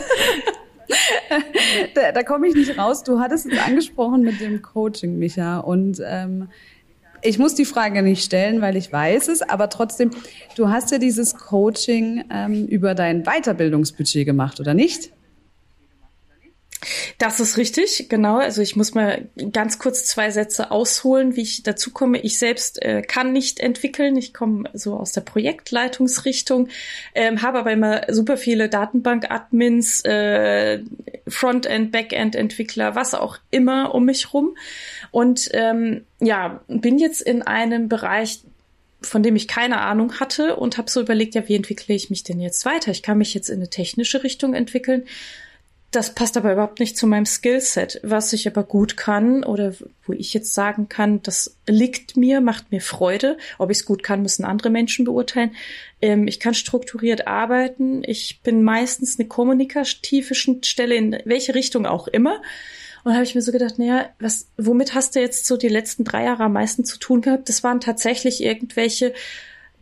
da, 1.94 2.12
da 2.12 2.22
komme 2.22 2.46
ich 2.46 2.54
nicht 2.54 2.78
raus. 2.78 3.02
Du 3.02 3.18
hattest 3.18 3.46
es 3.46 3.58
angesprochen 3.58 4.22
mit 4.22 4.40
dem 4.40 4.62
Coaching, 4.62 5.18
Micha. 5.18 5.58
Und 5.58 6.00
ähm, 6.06 6.48
ich 7.20 7.38
muss 7.38 7.54
die 7.56 7.64
Frage 7.64 8.02
nicht 8.02 8.22
stellen, 8.22 8.60
weil 8.60 8.76
ich 8.76 8.92
weiß 8.92 9.28
es, 9.28 9.42
aber 9.42 9.70
trotzdem, 9.70 10.10
du 10.56 10.68
hast 10.68 10.92
ja 10.92 10.98
dieses 10.98 11.34
Coaching 11.34 12.22
ähm, 12.30 12.66
über 12.66 12.94
dein 12.94 13.24
Weiterbildungsbudget 13.24 14.24
gemacht, 14.24 14.60
oder 14.60 14.74
nicht? 14.74 15.13
Das 17.18 17.40
ist 17.40 17.56
richtig, 17.56 18.08
genau. 18.08 18.38
Also 18.38 18.62
ich 18.62 18.76
muss 18.76 18.94
mal 18.94 19.28
ganz 19.52 19.78
kurz 19.78 20.04
zwei 20.04 20.30
Sätze 20.30 20.70
ausholen, 20.70 21.36
wie 21.36 21.42
ich 21.42 21.62
dazu 21.62 21.90
komme. 21.92 22.18
Ich 22.20 22.38
selbst 22.38 22.82
äh, 22.82 23.02
kann 23.02 23.32
nicht 23.32 23.60
entwickeln. 23.60 24.16
Ich 24.16 24.34
komme 24.34 24.68
so 24.72 24.94
aus 24.94 25.12
der 25.12 25.22
Projektleitungsrichtung, 25.22 26.68
ähm, 27.14 27.42
habe 27.42 27.58
aber 27.58 27.72
immer 27.72 28.02
super 28.12 28.36
viele 28.36 28.68
Datenbank-Admins, 28.68 30.04
äh, 30.04 30.80
Frontend, 31.26 31.92
Backend-Entwickler, 31.92 32.94
was 32.94 33.14
auch 33.14 33.38
immer 33.50 33.94
um 33.94 34.04
mich 34.04 34.32
rum. 34.32 34.56
Und 35.10 35.48
ähm, 35.52 36.04
ja, 36.20 36.60
bin 36.68 36.98
jetzt 36.98 37.22
in 37.22 37.42
einem 37.42 37.88
Bereich, 37.88 38.40
von 39.00 39.22
dem 39.22 39.36
ich 39.36 39.48
keine 39.48 39.80
Ahnung 39.80 40.18
hatte 40.20 40.56
und 40.56 40.78
habe 40.78 40.90
so 40.90 41.00
überlegt, 41.00 41.34
ja, 41.34 41.46
wie 41.48 41.54
entwickle 41.54 41.94
ich 41.94 42.10
mich 42.10 42.24
denn 42.24 42.40
jetzt 42.40 42.64
weiter? 42.64 42.90
Ich 42.90 43.02
kann 43.02 43.18
mich 43.18 43.34
jetzt 43.34 43.48
in 43.48 43.56
eine 43.56 43.70
technische 43.70 44.22
Richtung 44.22 44.54
entwickeln 44.54 45.04
das 45.94 46.14
passt 46.14 46.36
aber 46.36 46.52
überhaupt 46.52 46.80
nicht 46.80 46.96
zu 46.96 47.06
meinem 47.06 47.26
Skillset. 47.26 48.00
Was 48.02 48.32
ich 48.32 48.46
aber 48.46 48.64
gut 48.64 48.96
kann 48.96 49.44
oder 49.44 49.74
wo 50.06 50.12
ich 50.12 50.34
jetzt 50.34 50.54
sagen 50.54 50.88
kann, 50.88 51.22
das 51.22 51.56
liegt 51.66 52.16
mir, 52.16 52.40
macht 52.40 52.72
mir 52.72 52.80
Freude. 52.80 53.38
Ob 53.58 53.70
ich 53.70 53.78
es 53.78 53.84
gut 53.84 54.02
kann, 54.02 54.22
müssen 54.22 54.44
andere 54.44 54.70
Menschen 54.70 55.04
beurteilen. 55.04 55.54
Ähm, 56.02 56.26
ich 56.26 56.40
kann 56.40 56.54
strukturiert 56.54 57.26
arbeiten. 57.26 58.02
Ich 58.04 58.40
bin 58.42 58.62
meistens 58.62 59.18
eine 59.18 59.28
kommunikative 59.28 60.34
Stelle 60.34 60.94
in 60.94 61.18
welche 61.24 61.54
Richtung 61.54 61.86
auch 61.86 62.08
immer. 62.08 62.42
Und 63.04 63.12
habe 63.12 63.24
ich 63.24 63.34
mir 63.34 63.42
so 63.42 63.52
gedacht, 63.52 63.78
naja, 63.78 64.08
was, 64.18 64.48
womit 64.56 64.94
hast 64.94 65.14
du 65.14 65.20
jetzt 65.20 65.46
so 65.46 65.56
die 65.56 65.68
letzten 65.68 66.04
drei 66.04 66.24
Jahre 66.24 66.44
am 66.44 66.54
meisten 66.54 66.84
zu 66.84 66.98
tun 66.98 67.20
gehabt? 67.20 67.48
Das 67.48 67.62
waren 67.62 67.80
tatsächlich 67.80 68.42
irgendwelche 68.42 69.12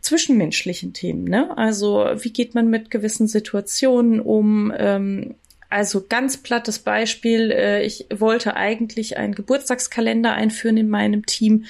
zwischenmenschlichen 0.01 0.93
Themen. 0.93 1.23
Ne? 1.23 1.57
Also 1.57 2.05
wie 2.19 2.33
geht 2.33 2.53
man 2.53 2.67
mit 2.67 2.91
gewissen 2.91 3.27
Situationen 3.27 4.19
um? 4.19 4.73
Ähm, 4.77 5.35
also 5.73 6.05
ganz 6.07 6.37
plattes 6.37 6.77
Beispiel, 6.77 7.49
äh, 7.49 7.83
ich 7.83 8.05
wollte 8.13 8.55
eigentlich 8.55 9.17
einen 9.17 9.33
Geburtstagskalender 9.33 10.31
einführen 10.31 10.77
in 10.77 10.87
meinem 10.87 11.25
Team, 11.25 11.65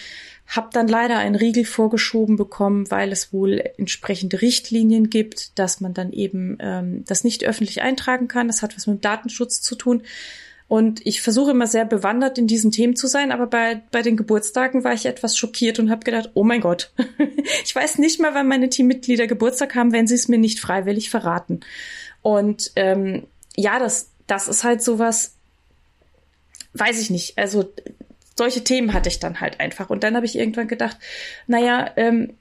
habe 0.45 0.69
dann 0.73 0.89
leider 0.89 1.17
einen 1.17 1.35
Riegel 1.35 1.63
vorgeschoben 1.63 2.35
bekommen, 2.35 2.91
weil 2.91 3.13
es 3.13 3.31
wohl 3.31 3.63
entsprechende 3.77 4.41
Richtlinien 4.41 5.09
gibt, 5.09 5.57
dass 5.57 5.79
man 5.79 5.93
dann 5.93 6.11
eben 6.11 6.57
ähm, 6.59 7.05
das 7.07 7.23
nicht 7.23 7.45
öffentlich 7.45 7.81
eintragen 7.81 8.27
kann. 8.27 8.47
Das 8.47 8.61
hat 8.61 8.75
was 8.75 8.87
mit 8.87 9.05
Datenschutz 9.05 9.61
zu 9.61 9.75
tun. 9.75 10.03
Und 10.67 11.05
ich 11.05 11.21
versuche 11.21 11.51
immer 11.51 11.67
sehr 11.67 11.85
bewandert 11.85 12.37
in 12.37 12.45
diesen 12.45 12.71
Themen 12.71 12.97
zu 12.97 13.07
sein, 13.07 13.31
aber 13.31 13.47
bei, 13.47 13.83
bei 13.91 14.01
den 14.01 14.17
Geburtstagen 14.17 14.83
war 14.83 14.93
ich 14.93 15.05
etwas 15.05 15.37
schockiert 15.37 15.79
und 15.79 15.89
habe 15.89 16.03
gedacht, 16.03 16.31
oh 16.33 16.43
mein 16.43 16.61
Gott, 16.61 16.91
ich 17.63 17.73
weiß 17.73 17.99
nicht 17.99 18.19
mal, 18.19 18.33
wann 18.33 18.47
meine 18.49 18.69
Teammitglieder 18.69 19.27
Geburtstag 19.27 19.75
haben, 19.75 19.93
wenn 19.93 20.07
sie 20.07 20.15
es 20.15 20.27
mir 20.27 20.39
nicht 20.39 20.59
freiwillig 20.59 21.09
verraten. 21.09 21.61
Und 22.21 22.71
ähm, 22.75 23.27
ja, 23.55 23.79
das, 23.79 24.09
das 24.27 24.47
ist 24.47 24.63
halt 24.63 24.81
sowas, 24.81 25.35
weiß 26.73 26.99
ich 26.99 27.09
nicht. 27.09 27.37
Also 27.37 27.71
solche 28.35 28.63
Themen 28.63 28.93
hatte 28.93 29.09
ich 29.09 29.19
dann 29.19 29.41
halt 29.41 29.59
einfach. 29.59 29.89
Und 29.89 30.03
dann 30.03 30.15
habe 30.15 30.25
ich 30.25 30.37
irgendwann 30.37 30.67
gedacht, 30.67 30.97
naja, 31.47 31.91
ähm, 31.95 32.33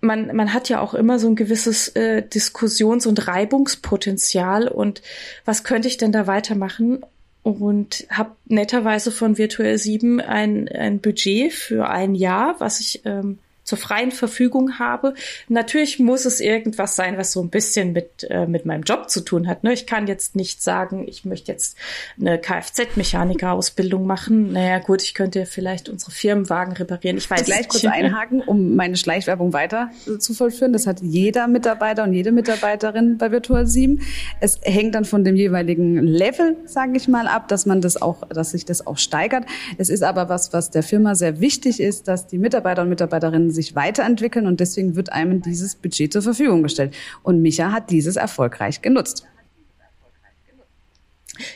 man, 0.00 0.34
man 0.36 0.52
hat 0.52 0.68
ja 0.68 0.80
auch 0.80 0.94
immer 0.94 1.18
so 1.18 1.28
ein 1.28 1.36
gewisses 1.36 1.88
äh, 1.88 2.22
Diskussions- 2.22 3.06
und 3.06 3.26
Reibungspotenzial 3.26 4.68
und 4.68 5.02
was 5.44 5.64
könnte 5.64 5.88
ich 5.88 5.96
denn 5.96 6.12
da 6.12 6.26
weitermachen? 6.26 7.04
Und 7.42 8.06
habe 8.10 8.32
netterweise 8.46 9.10
von 9.10 9.38
Virtuell 9.38 9.78
7 9.78 10.20
ein, 10.20 10.68
ein 10.68 11.00
Budget 11.00 11.52
für 11.52 11.88
ein 11.88 12.14
Jahr, 12.14 12.56
was 12.58 12.80
ich 12.80 13.02
ähm, 13.06 13.38
zur 13.68 13.76
freien 13.76 14.12
Verfügung 14.12 14.78
habe. 14.78 15.12
Natürlich 15.48 15.98
muss 15.98 16.24
es 16.24 16.40
irgendwas 16.40 16.96
sein, 16.96 17.18
was 17.18 17.32
so 17.32 17.42
ein 17.42 17.50
bisschen 17.50 17.92
mit, 17.92 18.26
äh, 18.30 18.46
mit 18.46 18.64
meinem 18.64 18.82
Job 18.82 19.10
zu 19.10 19.20
tun 19.20 19.46
hat. 19.46 19.62
Ne? 19.62 19.74
Ich 19.74 19.86
kann 19.86 20.06
jetzt 20.06 20.36
nicht 20.36 20.62
sagen, 20.62 21.06
ich 21.06 21.26
möchte 21.26 21.52
jetzt 21.52 21.76
eine 22.18 22.38
Kfz-Mechaniker-Ausbildung 22.38 24.06
machen. 24.06 24.54
Naja, 24.54 24.78
gut, 24.78 25.02
ich 25.02 25.12
könnte 25.12 25.44
vielleicht 25.44 25.90
unsere 25.90 26.12
Firmenwagen 26.12 26.72
reparieren. 26.72 27.18
Ich 27.18 27.28
weiß 27.28 27.44
gleich 27.44 27.58
nicht. 27.58 27.68
kurz 27.68 27.84
einhaken, 27.84 28.40
um 28.40 28.74
meine 28.74 28.96
Schleichwerbung 28.96 29.52
weiter 29.52 29.90
zu 30.18 30.32
vollführen. 30.32 30.72
Das 30.72 30.86
hat 30.86 31.02
jeder 31.02 31.46
Mitarbeiter 31.46 32.04
und 32.04 32.14
jede 32.14 32.32
Mitarbeiterin 32.32 33.18
bei 33.18 33.30
Virtual 33.30 33.66
7. 33.66 34.00
Es 34.40 34.60
hängt 34.62 34.94
dann 34.94 35.04
von 35.04 35.24
dem 35.24 35.36
jeweiligen 35.36 35.98
Level, 35.98 36.56
sage 36.64 36.96
ich 36.96 37.06
mal, 37.06 37.28
ab, 37.28 37.48
dass 37.48 37.66
man 37.66 37.82
das 37.82 38.00
auch, 38.00 38.26
dass 38.28 38.52
sich 38.52 38.64
das 38.64 38.86
auch 38.86 38.96
steigert. 38.96 39.44
Es 39.76 39.90
ist 39.90 40.02
aber 40.02 40.30
was, 40.30 40.54
was 40.54 40.70
der 40.70 40.82
Firma 40.82 41.14
sehr 41.14 41.38
wichtig 41.40 41.80
ist, 41.80 42.08
dass 42.08 42.26
die 42.26 42.38
Mitarbeiter 42.38 42.80
und 42.80 42.88
Mitarbeiterinnen 42.88 43.57
sich 43.58 43.74
weiterentwickeln 43.74 44.46
und 44.46 44.60
deswegen 44.60 44.96
wird 44.96 45.12
einem 45.12 45.42
dieses 45.42 45.74
Budget 45.74 46.12
zur 46.12 46.22
Verfügung 46.22 46.62
gestellt. 46.62 46.94
Und 47.22 47.42
Micha 47.42 47.72
hat 47.72 47.90
dieses 47.90 48.16
erfolgreich 48.16 48.82
genutzt. 48.82 49.26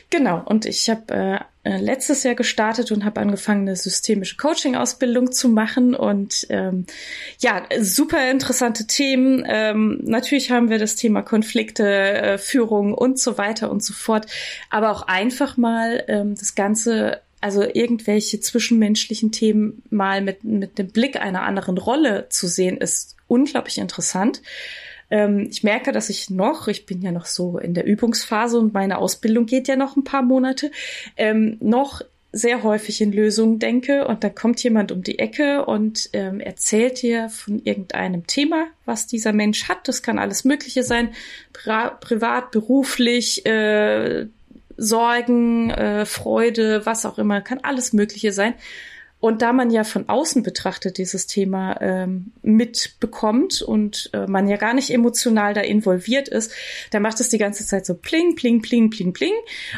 Genau, 0.09 0.41
und 0.45 0.65
ich 0.65 0.89
habe 0.89 1.13
äh, 1.63 1.69
äh, 1.69 1.77
letztes 1.77 2.23
Jahr 2.23 2.35
gestartet 2.35 2.91
und 2.91 3.05
habe 3.05 3.21
angefangen, 3.21 3.61
eine 3.61 3.75
systemische 3.75 4.37
Coaching-Ausbildung 4.37 5.31
zu 5.31 5.49
machen. 5.49 5.95
Und 5.95 6.45
ähm, 6.49 6.85
ja, 7.39 7.63
super 7.79 8.29
interessante 8.29 8.85
Themen. 8.87 9.43
Ähm, 9.47 9.99
natürlich 10.03 10.51
haben 10.51 10.69
wir 10.69 10.79
das 10.79 10.95
Thema 10.95 11.21
Konflikte, 11.21 11.87
äh, 11.87 12.37
Führung 12.37 12.93
und 12.93 13.19
so 13.19 13.37
weiter 13.37 13.71
und 13.71 13.83
so 13.83 13.93
fort. 13.93 14.27
Aber 14.69 14.91
auch 14.91 15.07
einfach 15.07 15.57
mal 15.57 16.03
ähm, 16.07 16.35
das 16.35 16.55
Ganze 16.55 17.21
also 17.43 17.61
irgendwelche 17.61 18.39
zwischenmenschlichen 18.39 19.33
Themen 19.33 19.83
mal 19.89 20.21
mit, 20.21 20.45
mit 20.45 20.77
dem 20.77 20.87
Blick 20.87 21.17
einer 21.17 21.43
anderen 21.43 21.77
Rolle 21.77 22.27
zu 22.29 22.47
sehen, 22.47 22.77
ist 22.77 23.17
unglaublich 23.27 23.79
interessant. 23.79 24.41
Ähm, 25.11 25.49
ich 25.51 25.61
merke, 25.61 25.91
dass 25.91 26.09
ich 26.09 26.29
noch, 26.29 26.69
ich 26.69 26.85
bin 26.85 27.01
ja 27.01 27.11
noch 27.11 27.25
so 27.25 27.57
in 27.57 27.73
der 27.73 27.85
Übungsphase 27.85 28.57
und 28.57 28.73
meine 28.73 28.97
Ausbildung 28.97 29.45
geht 29.45 29.67
ja 29.67 29.75
noch 29.75 29.97
ein 29.97 30.05
paar 30.05 30.21
Monate, 30.21 30.71
ähm, 31.17 31.57
noch 31.59 32.01
sehr 32.31 32.63
häufig 32.63 33.01
in 33.01 33.11
Lösungen 33.11 33.59
denke 33.59 34.07
und 34.07 34.23
da 34.23 34.29
kommt 34.29 34.63
jemand 34.63 34.93
um 34.93 35.03
die 35.03 35.19
Ecke 35.19 35.65
und 35.65 36.09
ähm, 36.13 36.39
erzählt 36.39 37.01
dir 37.01 37.27
von 37.27 37.61
irgendeinem 37.63 38.25
Thema, 38.25 38.67
was 38.85 39.05
dieser 39.05 39.33
Mensch 39.33 39.67
hat. 39.67 39.89
Das 39.89 40.01
kann 40.01 40.17
alles 40.17 40.45
Mögliche 40.45 40.83
sein, 40.83 41.09
Pri 41.51 41.89
privat, 41.99 42.51
beruflich, 42.51 43.45
äh, 43.45 44.27
Sorgen, 44.77 45.69
äh, 45.71 46.05
Freude, 46.05 46.85
was 46.85 47.05
auch 47.05 47.17
immer, 47.17 47.41
kann 47.41 47.59
alles 47.63 47.93
Mögliche 47.93 48.31
sein. 48.31 48.55
Und 49.23 49.41
da 49.41 49.53
man 49.53 49.71
ja 49.71 49.85
von 49.85 50.09
außen 50.09 50.43
betrachtet 50.43 50.97
dieses 50.97 51.27
Thema 51.27 51.79
ähm, 51.79 52.33
mitbekommt 52.41 53.61
und 53.61 54.09
äh, 54.11 54.27
man 54.27 54.49
ja 54.49 54.57
gar 54.57 54.73
nicht 54.73 54.89
emotional 54.89 55.53
da 55.53 55.61
involviert 55.61 56.27
ist, 56.27 56.51
da 56.91 56.99
macht 56.99 57.21
es 57.21 57.29
die 57.29 57.37
ganze 57.37 57.65
Zeit 57.65 57.85
so 57.85 57.93
pling, 57.93 58.35
pling, 58.35 58.61
pling, 58.61 58.89
pling, 58.89 59.13
pling. 59.13 59.31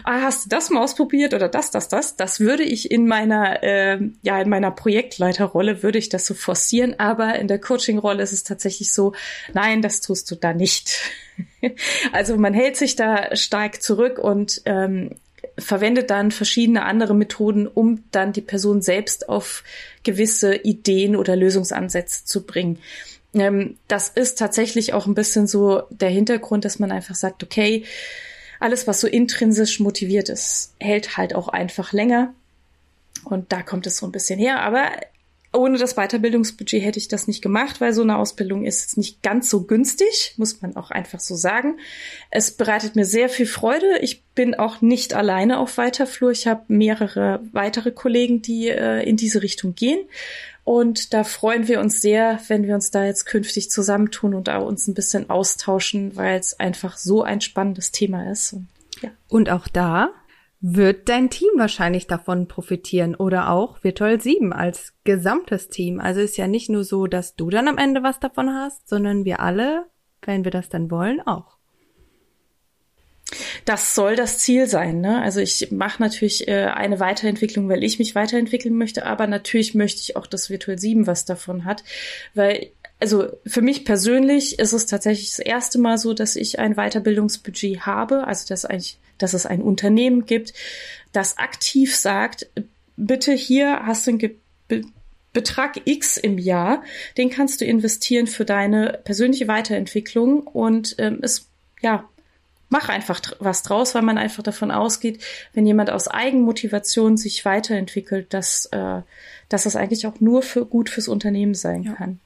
Ah, 0.04 0.22
hast 0.22 0.46
du 0.46 0.50
das 0.50 0.72
mal 0.72 0.82
ausprobiert 0.82 1.36
oder 1.36 1.48
das, 1.48 1.70
das, 1.70 1.90
das? 1.90 2.16
Das 2.16 2.40
würde 2.40 2.64
ich 2.64 2.90
in 2.90 3.06
meiner, 3.06 3.62
äh, 3.62 4.00
ja, 4.24 4.42
in 4.42 4.50
meiner 4.50 4.72
Projektleiterrolle 4.72 5.84
würde 5.84 6.00
ich 6.00 6.10
das 6.10 6.26
so 6.26 6.34
forcieren, 6.34 7.00
aber 7.00 7.38
in 7.38 7.48
der 7.48 7.60
Coaching-Rolle 7.60 8.24
ist 8.24 8.34
es 8.34 8.46
tatsächlich 8.46 8.92
so, 8.92 9.14
nein, 9.54 9.84
das 9.84 10.02
tust 10.02 10.32
du 10.32 10.36
da 10.38 10.56
nicht. 10.56 11.12
also 12.12 12.36
man 12.38 12.56
hält 12.56 12.78
sich 12.78 12.96
da 12.96 13.36
stark 13.36 13.84
zurück 13.84 14.18
und 14.18 14.64
ähm, 14.66 15.12
verwendet 15.58 16.10
dann 16.10 16.32
verschiedene 16.32 16.84
andere 16.84 17.14
Methoden, 17.14 17.68
um 17.68 18.04
dann 18.12 18.34
die 18.34 18.42
Person 18.42 18.82
selbst 18.82 19.30
auf 19.30 19.64
gewisse 20.04 20.56
Ideen 20.56 21.16
oder 21.16 21.36
Lösungsansätze 21.36 22.26
zu 22.26 22.46
bringen. 22.46 22.80
Ähm, 23.34 23.78
das 23.88 24.10
ist 24.10 24.38
tatsächlich 24.38 24.94
auch 24.94 25.08
ein 25.08 25.16
bisschen 25.16 25.48
so 25.48 25.84
der 25.90 26.10
Hintergrund, 26.10 26.66
dass 26.66 26.80
man 26.80 26.92
einfach 26.92 27.16
sagt, 27.16 27.44
okay, 27.44 27.86
alles, 28.60 28.88
was 28.88 29.02
so 29.02 29.08
intrinsisch 29.08 29.80
motiviert 29.80 30.30
ist, 30.30 30.74
hält 30.80 31.18
halt 31.18 31.36
auch 31.36 31.50
einfach 31.50 31.94
länger. 31.94 32.34
Und 33.24 33.52
da 33.52 33.62
kommt 33.62 33.88
es 33.88 33.98
so 33.98 34.06
ein 34.06 34.12
bisschen 34.12 34.40
her. 34.40 34.62
Aber 34.62 34.90
ohne 35.56 35.78
das 35.78 35.96
Weiterbildungsbudget 35.96 36.84
hätte 36.84 37.00
ich 37.00 37.08
das 37.08 37.28
nicht 37.28 37.42
gemacht, 37.42 37.82
weil 37.82 37.94
so 37.94 38.02
eine 38.02 38.18
Ausbildung 38.18 38.66
ist 38.66 38.98
nicht 38.98 39.24
ganz 39.24 39.50
so 39.50 39.64
günstig, 39.64 40.34
muss 40.38 40.62
man 40.62 40.76
auch 40.76 40.92
einfach 40.92 41.20
so 41.20 41.36
sagen. 41.36 41.80
Es 42.32 42.52
bereitet 42.52 42.96
mir 42.96 43.06
sehr 43.06 43.30
viel 43.30 43.46
Freude. 43.46 44.00
Ich 44.02 44.24
bin 44.36 44.56
auch 44.56 44.82
nicht 44.82 45.14
alleine 45.14 45.60
auf 45.60 45.78
Weiterflur. 45.78 46.32
Ich 46.32 46.48
habe 46.48 46.64
mehrere 46.68 47.42
weitere 47.52 47.92
Kollegen, 47.92 48.42
die 48.42 48.68
äh, 48.68 49.08
in 49.08 49.18
diese 49.18 49.42
Richtung 49.42 49.76
gehen. 49.76 50.00
Und 50.64 51.14
da 51.14 51.24
freuen 51.24 51.68
wir 51.68 51.80
uns 51.80 52.02
sehr, 52.02 52.40
wenn 52.48 52.66
wir 52.66 52.74
uns 52.74 52.90
da 52.90 53.06
jetzt 53.06 53.26
künftig 53.26 53.70
zusammentun 53.70 54.34
und 54.34 54.50
auch 54.50 54.66
uns 54.66 54.88
ein 54.88 54.96
bisschen 54.96 55.30
austauschen, 55.30 56.16
weil 56.16 56.40
es 56.40 56.60
einfach 56.60 56.98
so 56.98 57.22
ein 57.22 57.40
spannendes 57.40 57.92
Thema 57.92 58.32
ist. 58.32 58.54
Und, 58.54 58.68
ja. 59.02 59.12
und 59.30 59.50
auch 59.52 59.68
da 59.68 60.10
wird 60.68 61.10
dein 61.10 61.30
Team 61.30 61.50
wahrscheinlich 61.58 62.08
davon 62.08 62.48
profitieren 62.48 63.14
oder 63.14 63.52
auch 63.52 63.84
Virtual 63.84 64.20
7 64.20 64.52
als 64.52 64.94
gesamtes 65.04 65.68
Team. 65.68 66.00
Also 66.00 66.22
ist 66.22 66.38
ja 66.38 66.48
nicht 66.48 66.72
nur 66.72 66.84
so, 66.84 67.06
dass 67.06 67.36
du 67.36 67.52
dann 67.52 67.68
am 67.68 67.78
Ende 67.78 68.02
was 68.02 68.20
davon 68.20 68.50
hast, 68.52 68.90
sondern 68.90 69.26
wir 69.26 69.42
alle, 69.42 69.86
wenn 70.24 70.44
wir 70.44 70.50
das 70.50 70.68
dann 70.68 70.90
wollen, 70.90 71.22
auch. 71.22 71.58
Das 73.66 73.94
soll 73.94 74.16
das 74.16 74.40
Ziel 74.40 74.66
sein. 74.66 75.02
Ne? 75.02 75.22
Also 75.22 75.40
ich 75.40 75.72
mache 75.72 76.02
natürlich 76.02 76.48
äh, 76.48 76.66
eine 76.66 77.00
Weiterentwicklung, 77.00 77.70
weil 77.70 77.84
ich 77.84 78.00
mich 78.00 78.16
weiterentwickeln 78.16 78.76
möchte, 78.76 79.06
aber 79.06 79.28
natürlich 79.28 79.76
möchte 79.76 80.02
ich 80.02 80.16
auch, 80.16 80.26
dass 80.26 80.50
Virtual 80.50 80.80
7 80.80 81.06
was 81.06 81.26
davon 81.26 81.66
hat, 81.66 81.84
weil 82.34 82.72
also 83.00 83.28
für 83.46 83.62
mich 83.62 83.86
persönlich 83.86 84.60
ist 84.60 84.74
es 84.74 84.86
tatsächlich 84.86 85.30
das 85.30 85.40
erste 85.40 85.80
Mal 85.80 85.98
so, 85.98 86.14
dass 86.14 86.36
ich 86.36 86.60
ein 86.60 86.76
Weiterbildungsbudget 86.76 87.86
habe, 87.86 88.26
also 88.26 88.48
dass 88.48 88.66
eigentlich, 88.66 88.98
dass 89.18 89.34
es 89.34 89.46
ein 89.46 89.62
Unternehmen 89.62 90.26
gibt, 90.26 90.54
das 91.12 91.38
aktiv 91.38 91.96
sagt, 91.96 92.48
bitte 92.98 93.34
hier 93.34 93.86
hast 93.86 94.06
du 94.08 94.12
einen 94.12 94.20
Ge 94.20 94.36
Be 94.68 94.82
Betrag 95.34 95.82
X 95.84 96.16
im 96.16 96.38
Jahr, 96.38 96.82
den 97.18 97.30
kannst 97.30 97.60
du 97.60 97.66
investieren 97.66 98.26
für 98.26 98.46
deine 98.46 99.02
persönliche 99.04 99.50
Weiterentwicklung 99.50 100.48
und 100.48 100.96
ähm, 100.98 101.20
es 101.22 101.50
ja 101.82 102.08
mach 102.70 102.88
einfach 102.88 103.22
was 103.40 103.62
draus, 103.62 103.94
weil 103.96 104.02
man 104.02 104.18
einfach 104.18 104.44
davon 104.44 104.72
ausgeht, 104.72 105.22
wenn 105.54 105.68
jemand 105.68 105.90
aus 105.90 106.08
Eigenmotivation 106.08 107.18
sich 107.18 107.44
weiterentwickelt, 107.44 108.34
dass 108.34 108.68
äh, 108.68 109.02
dass 109.50 109.64
das 109.64 109.76
eigentlich 109.76 110.08
auch 110.08 110.22
nur 110.22 110.42
für 110.42 110.66
gut 110.66 110.90
fürs 110.90 111.10
Unternehmen 111.10 111.54
sein 111.54 111.84
ja. 111.84 111.94
kann. 111.94 112.22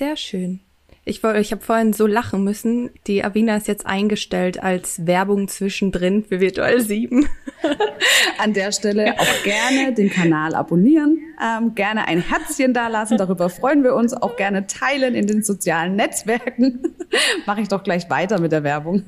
Sehr 0.00 0.16
schön. 0.16 0.60
Ich, 1.04 1.22
ich 1.22 1.52
habe 1.52 1.60
vorhin 1.60 1.92
so 1.92 2.06
lachen 2.06 2.42
müssen. 2.42 2.88
Die 3.06 3.22
Avina 3.22 3.58
ist 3.58 3.68
jetzt 3.68 3.84
eingestellt 3.84 4.62
als 4.62 5.06
Werbung 5.06 5.46
zwischendrin 5.46 6.24
für 6.24 6.40
Virtual 6.40 6.80
7. 6.80 7.28
An 8.38 8.54
der 8.54 8.72
Stelle 8.72 9.20
auch 9.20 9.42
gerne 9.44 9.92
den 9.92 10.08
Kanal 10.08 10.54
abonnieren, 10.54 11.18
ähm, 11.38 11.74
gerne 11.74 12.08
ein 12.08 12.22
Herzchen 12.22 12.72
dalassen, 12.72 13.18
darüber 13.18 13.50
freuen 13.50 13.84
wir 13.84 13.94
uns, 13.94 14.14
auch 14.14 14.36
gerne 14.36 14.66
teilen 14.66 15.14
in 15.14 15.26
den 15.26 15.42
sozialen 15.42 15.96
Netzwerken. 15.96 16.96
Mache 17.44 17.60
ich 17.60 17.68
doch 17.68 17.82
gleich 17.82 18.08
weiter 18.08 18.40
mit 18.40 18.52
der 18.52 18.64
Werbung. 18.64 19.04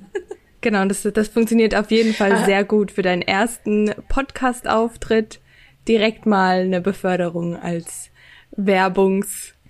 Genau, 0.61 0.85
das, 0.85 1.09
das 1.11 1.29
funktioniert 1.29 1.75
auf 1.75 1.91
jeden 1.91 2.13
Fall 2.13 2.33
ah. 2.33 2.45
sehr 2.45 2.65
gut 2.65 2.91
für 2.91 3.01
deinen 3.01 3.23
ersten 3.23 3.95
Podcast-Auftritt. 4.11 5.41
Direkt 5.89 6.27
mal 6.27 6.61
eine 6.61 6.83
Beförderung 6.83 7.57
als 7.57 8.11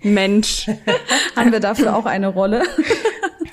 Werbungsmensch. 0.03 0.67
Haben 1.35 1.51
wir 1.51 1.59
dafür 1.59 1.95
auch 1.95 2.05
eine 2.05 2.27
Rolle? 2.27 2.63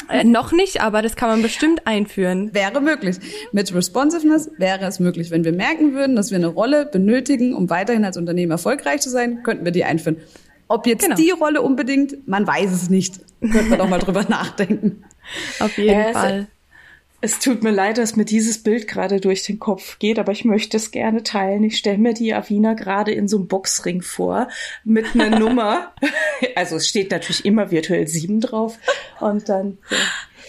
Äh, 0.08 0.24
noch 0.24 0.52
nicht, 0.52 0.82
aber 0.82 1.02
das 1.02 1.16
kann 1.16 1.28
man 1.28 1.42
bestimmt 1.42 1.86
einführen. 1.86 2.52
Wäre 2.52 2.80
möglich. 2.80 3.16
Mit 3.52 3.72
Responsiveness 3.72 4.50
wäre 4.58 4.84
es 4.86 5.00
möglich. 5.00 5.30
Wenn 5.30 5.44
wir 5.44 5.52
merken 5.52 5.94
würden, 5.94 6.16
dass 6.16 6.30
wir 6.30 6.38
eine 6.38 6.48
Rolle 6.48 6.86
benötigen, 6.86 7.54
um 7.54 7.70
weiterhin 7.70 8.04
als 8.04 8.16
Unternehmen 8.16 8.50
erfolgreich 8.50 9.00
zu 9.00 9.10
sein, 9.10 9.42
könnten 9.42 9.64
wir 9.64 9.72
die 9.72 9.84
einführen. 9.84 10.16
Ob 10.68 10.86
jetzt 10.86 11.04
genau. 11.04 11.16
die 11.16 11.30
Rolle 11.30 11.62
unbedingt, 11.62 12.28
man 12.28 12.46
weiß 12.46 12.72
es 12.72 12.90
nicht. 12.90 13.20
Könnten 13.40 13.70
wir 13.70 13.78
doch 13.78 13.88
mal 13.88 13.98
drüber 13.98 14.24
nachdenken. 14.28 15.04
Auf 15.58 15.76
jeden 15.78 15.98
ja, 15.98 16.12
Fall. 16.12 16.46
Es 17.22 17.38
tut 17.38 17.62
mir 17.62 17.70
leid, 17.70 17.98
dass 17.98 18.16
mir 18.16 18.24
dieses 18.24 18.62
Bild 18.62 18.88
gerade 18.88 19.20
durch 19.20 19.44
den 19.44 19.58
Kopf 19.58 19.98
geht, 19.98 20.18
aber 20.18 20.32
ich 20.32 20.46
möchte 20.46 20.78
es 20.78 20.90
gerne 20.90 21.22
teilen. 21.22 21.62
Ich 21.64 21.76
stelle 21.76 21.98
mir 21.98 22.14
die 22.14 22.32
Avina 22.32 22.72
gerade 22.72 23.12
in 23.12 23.28
so 23.28 23.36
einem 23.36 23.46
Boxring 23.46 24.00
vor 24.00 24.48
mit 24.84 25.06
einer 25.14 25.38
Nummer. 25.38 25.92
Also 26.54 26.76
es 26.76 26.88
steht 26.88 27.10
natürlich 27.10 27.44
immer 27.44 27.70
virtuell 27.70 28.06
7 28.08 28.40
drauf 28.40 28.78
und 29.20 29.50
dann 29.50 29.76
so. 29.90 29.96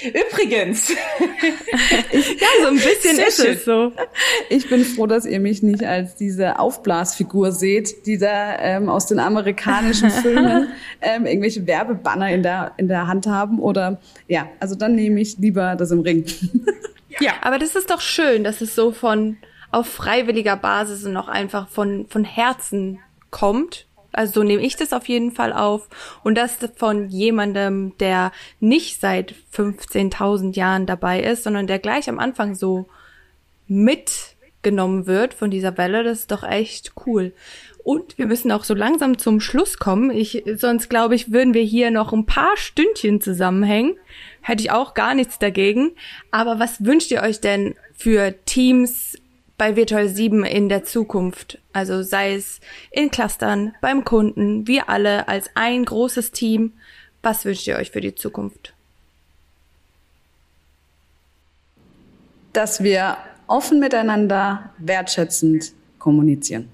Übrigens. 0.03 0.89
ja, 0.89 2.47
so 2.61 2.67
ein 2.67 2.75
bisschen 2.75 3.15
Sehr 3.15 3.27
ist 3.27 3.41
schön. 3.41 3.53
es 3.53 3.65
so. 3.65 3.91
Ich 4.49 4.69
bin 4.69 4.83
froh, 4.83 5.07
dass 5.07 5.25
ihr 5.25 5.39
mich 5.39 5.61
nicht 5.61 5.83
als 5.83 6.15
diese 6.15 6.59
Aufblasfigur 6.59 7.51
seht, 7.51 8.05
die 8.05 8.17
da 8.17 8.57
ähm, 8.59 8.89
aus 8.89 9.07
den 9.07 9.19
amerikanischen 9.19 10.09
Filmen 10.21 10.69
ähm, 11.01 11.25
irgendwelche 11.25 11.65
Werbebanner 11.67 12.31
in 12.31 12.43
der, 12.43 12.73
in 12.77 12.87
der 12.87 13.07
Hand 13.07 13.27
haben. 13.27 13.59
Oder 13.59 13.99
ja, 14.27 14.47
also 14.59 14.75
dann 14.75 14.95
nehme 14.95 15.19
ich 15.21 15.37
lieber 15.37 15.75
das 15.75 15.91
im 15.91 16.01
Ring. 16.01 16.25
ja, 17.19 17.33
aber 17.41 17.59
das 17.59 17.75
ist 17.75 17.89
doch 17.89 18.01
schön, 18.01 18.43
dass 18.43 18.61
es 18.61 18.75
so 18.75 18.91
von 18.91 19.37
auf 19.71 19.87
freiwilliger 19.87 20.57
Basis 20.57 21.05
und 21.05 21.15
auch 21.15 21.29
einfach 21.29 21.69
von, 21.69 22.07
von 22.09 22.25
Herzen 22.25 22.99
kommt 23.29 23.87
also 24.11 24.33
so 24.33 24.43
nehme 24.43 24.61
ich 24.61 24.75
das 24.75 24.93
auf 24.93 25.07
jeden 25.07 25.31
Fall 25.31 25.53
auf. 25.53 25.87
Und 26.23 26.35
das 26.35 26.57
von 26.75 27.09
jemandem, 27.09 27.97
der 27.99 28.31
nicht 28.59 28.99
seit 28.99 29.33
15.000 29.55 30.55
Jahren 30.55 30.85
dabei 30.85 31.21
ist, 31.21 31.43
sondern 31.43 31.67
der 31.67 31.79
gleich 31.79 32.09
am 32.09 32.19
Anfang 32.19 32.55
so 32.55 32.87
mitgenommen 33.67 35.07
wird 35.07 35.33
von 35.33 35.49
dieser 35.49 35.77
Welle. 35.77 36.03
Das 36.03 36.19
ist 36.19 36.31
doch 36.31 36.43
echt 36.43 36.93
cool. 37.05 37.33
Und 37.83 38.17
wir 38.17 38.27
müssen 38.27 38.51
auch 38.51 38.63
so 38.63 38.75
langsam 38.75 39.17
zum 39.17 39.39
Schluss 39.39 39.77
kommen. 39.77 40.11
Ich, 40.11 40.43
sonst 40.55 40.89
glaube 40.89 41.15
ich, 41.15 41.31
würden 41.31 41.53
wir 41.53 41.63
hier 41.63 41.89
noch 41.89 42.13
ein 42.13 42.25
paar 42.25 42.55
Stündchen 42.55 43.21
zusammenhängen. 43.21 43.97
Hätte 44.41 44.61
ich 44.61 44.71
auch 44.71 44.93
gar 44.93 45.15
nichts 45.15 45.39
dagegen. 45.39 45.91
Aber 46.29 46.59
was 46.59 46.85
wünscht 46.85 47.11
ihr 47.11 47.23
euch 47.23 47.41
denn 47.41 47.75
für 47.93 48.35
Teams, 48.45 49.17
bei 49.61 49.75
Virtual 49.75 50.09
7 50.09 50.43
in 50.43 50.69
der 50.69 50.85
Zukunft. 50.85 51.59
Also 51.71 52.01
sei 52.01 52.33
es 52.33 52.61
in 52.89 53.11
Clustern, 53.11 53.75
beim 53.79 54.03
Kunden, 54.03 54.65
wir 54.65 54.89
alle 54.89 55.27
als 55.27 55.51
ein 55.53 55.85
großes 55.85 56.31
Team. 56.31 56.73
Was 57.21 57.45
wünscht 57.45 57.67
ihr 57.67 57.75
euch 57.75 57.91
für 57.91 58.01
die 58.01 58.15
Zukunft? 58.15 58.73
Dass 62.53 62.81
wir 62.81 63.17
offen 63.45 63.79
miteinander 63.79 64.71
wertschätzend 64.79 65.73
kommunizieren. 65.99 66.71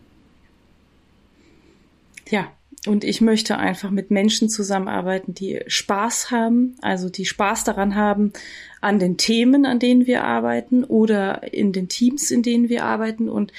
Ja, 2.30 2.53
und 2.88 3.03
ich 3.03 3.22
möchte 3.22 3.57
einfach 3.57 3.91
mit 3.91 4.11
Menschen 4.11 4.49
zusammenarbeiten, 4.49 5.34
die 5.34 5.61
Spaß 5.68 6.31
haben, 6.31 6.76
also 6.81 7.09
die 7.09 7.26
Spaß 7.26 7.64
daran 7.64 7.95
haben, 7.95 8.34
an 8.81 8.99
den 8.99 9.18
Themen, 9.18 9.65
an 9.65 9.80
denen 9.80 10.07
wir 10.07 10.23
arbeiten 10.23 10.84
oder 10.84 11.53
in 11.53 11.73
den 11.73 11.89
Teams, 11.89 12.31
in 12.31 12.43
denen 12.43 12.69
wir 12.69 12.84
arbeiten. 12.84 13.30
Und 13.30 13.51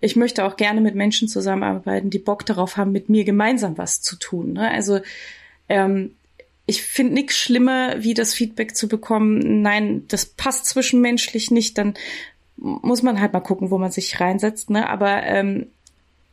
ich 0.00 0.16
möchte 0.16 0.44
auch 0.44 0.56
gerne 0.56 0.80
mit 0.80 0.94
Menschen 0.94 1.28
zusammenarbeiten, 1.28 2.10
die 2.10 2.18
Bock 2.18 2.44
darauf 2.44 2.76
haben, 2.76 2.92
mit 2.92 3.08
mir 3.08 3.24
gemeinsam 3.24 3.78
was 3.78 4.02
zu 4.02 4.16
tun. 4.16 4.54
Ne? 4.54 4.70
Also 4.70 5.00
ähm, 5.68 6.14
ich 6.66 6.82
finde 6.82 7.14
nichts 7.14 7.36
schlimmer, 7.36 8.02
wie 8.02 8.14
das 8.14 8.34
Feedback 8.34 8.76
zu 8.76 8.88
bekommen, 8.88 9.62
nein, 9.62 10.04
das 10.08 10.26
passt 10.26 10.66
zwischenmenschlich 10.66 11.50
nicht, 11.50 11.78
dann 11.78 11.94
muss 12.56 13.02
man 13.02 13.20
halt 13.20 13.32
mal 13.32 13.40
gucken, 13.40 13.70
wo 13.70 13.78
man 13.78 13.90
sich 13.90 14.20
reinsetzt. 14.20 14.70
Ne? 14.70 14.88
Aber 14.88 15.22
ähm, 15.24 15.66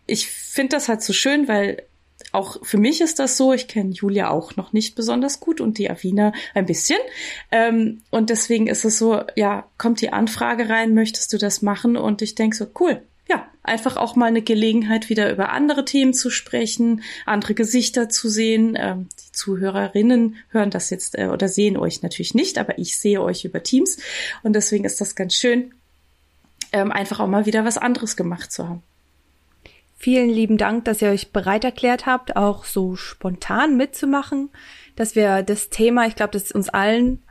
ich 0.07 0.27
finde 0.27 0.75
das 0.75 0.89
halt 0.89 1.01
so 1.01 1.13
schön, 1.13 1.47
weil 1.47 1.83
auch 2.31 2.57
für 2.63 2.77
mich 2.77 3.01
ist 3.01 3.19
das 3.19 3.37
so. 3.37 3.53
Ich 3.53 3.67
kenne 3.67 3.91
Julia 3.91 4.29
auch 4.29 4.55
noch 4.55 4.73
nicht 4.73 4.95
besonders 4.95 5.39
gut 5.39 5.61
und 5.61 5.77
die 5.77 5.89
Avina 5.89 6.33
ein 6.53 6.65
bisschen. 6.65 6.99
Ähm, 7.51 8.01
und 8.09 8.29
deswegen 8.29 8.67
ist 8.67 8.85
es 8.85 8.97
so, 8.97 9.21
ja, 9.35 9.65
kommt 9.77 10.01
die 10.01 10.13
Anfrage 10.13 10.69
rein, 10.69 10.93
möchtest 10.93 11.33
du 11.33 11.37
das 11.37 11.61
machen? 11.61 11.97
Und 11.97 12.21
ich 12.21 12.35
denke 12.35 12.55
so, 12.55 12.67
cool. 12.79 13.01
Ja, 13.29 13.47
einfach 13.63 13.97
auch 13.97 14.15
mal 14.15 14.25
eine 14.25 14.41
Gelegenheit, 14.41 15.09
wieder 15.09 15.31
über 15.31 15.49
andere 15.49 15.85
Themen 15.85 16.13
zu 16.13 16.29
sprechen, 16.29 17.01
andere 17.25 17.53
Gesichter 17.53 18.09
zu 18.09 18.29
sehen. 18.29 18.77
Ähm, 18.79 19.09
die 19.19 19.31
Zuhörerinnen 19.31 20.37
hören 20.49 20.69
das 20.69 20.89
jetzt 20.89 21.17
äh, 21.17 21.27
oder 21.27 21.47
sehen 21.47 21.77
euch 21.77 22.01
natürlich 22.01 22.33
nicht, 22.33 22.57
aber 22.57 22.77
ich 22.77 22.97
sehe 22.97 23.21
euch 23.21 23.45
über 23.45 23.63
Teams. 23.63 23.97
Und 24.43 24.53
deswegen 24.53 24.85
ist 24.85 24.99
das 24.99 25.15
ganz 25.15 25.35
schön, 25.35 25.73
ähm, 26.73 26.91
einfach 26.91 27.19
auch 27.19 27.27
mal 27.27 27.45
wieder 27.45 27.65
was 27.65 27.77
anderes 27.77 28.15
gemacht 28.15 28.51
zu 28.51 28.67
haben. 28.67 28.83
Vielen 30.01 30.31
lieben 30.31 30.57
Dank, 30.57 30.85
dass 30.85 31.03
ihr 31.03 31.11
euch 31.11 31.31
bereit 31.31 31.63
erklärt 31.63 32.07
habt, 32.07 32.35
auch 32.35 32.65
so 32.65 32.95
spontan 32.95 33.77
mitzumachen, 33.77 34.49
dass 34.95 35.15
wir 35.15 35.43
das 35.43 35.69
Thema, 35.69 36.07
ich 36.07 36.15
glaube, 36.15 36.31
das 36.31 36.45
ist 36.45 36.55
uns 36.55 36.69
allen 36.69 37.21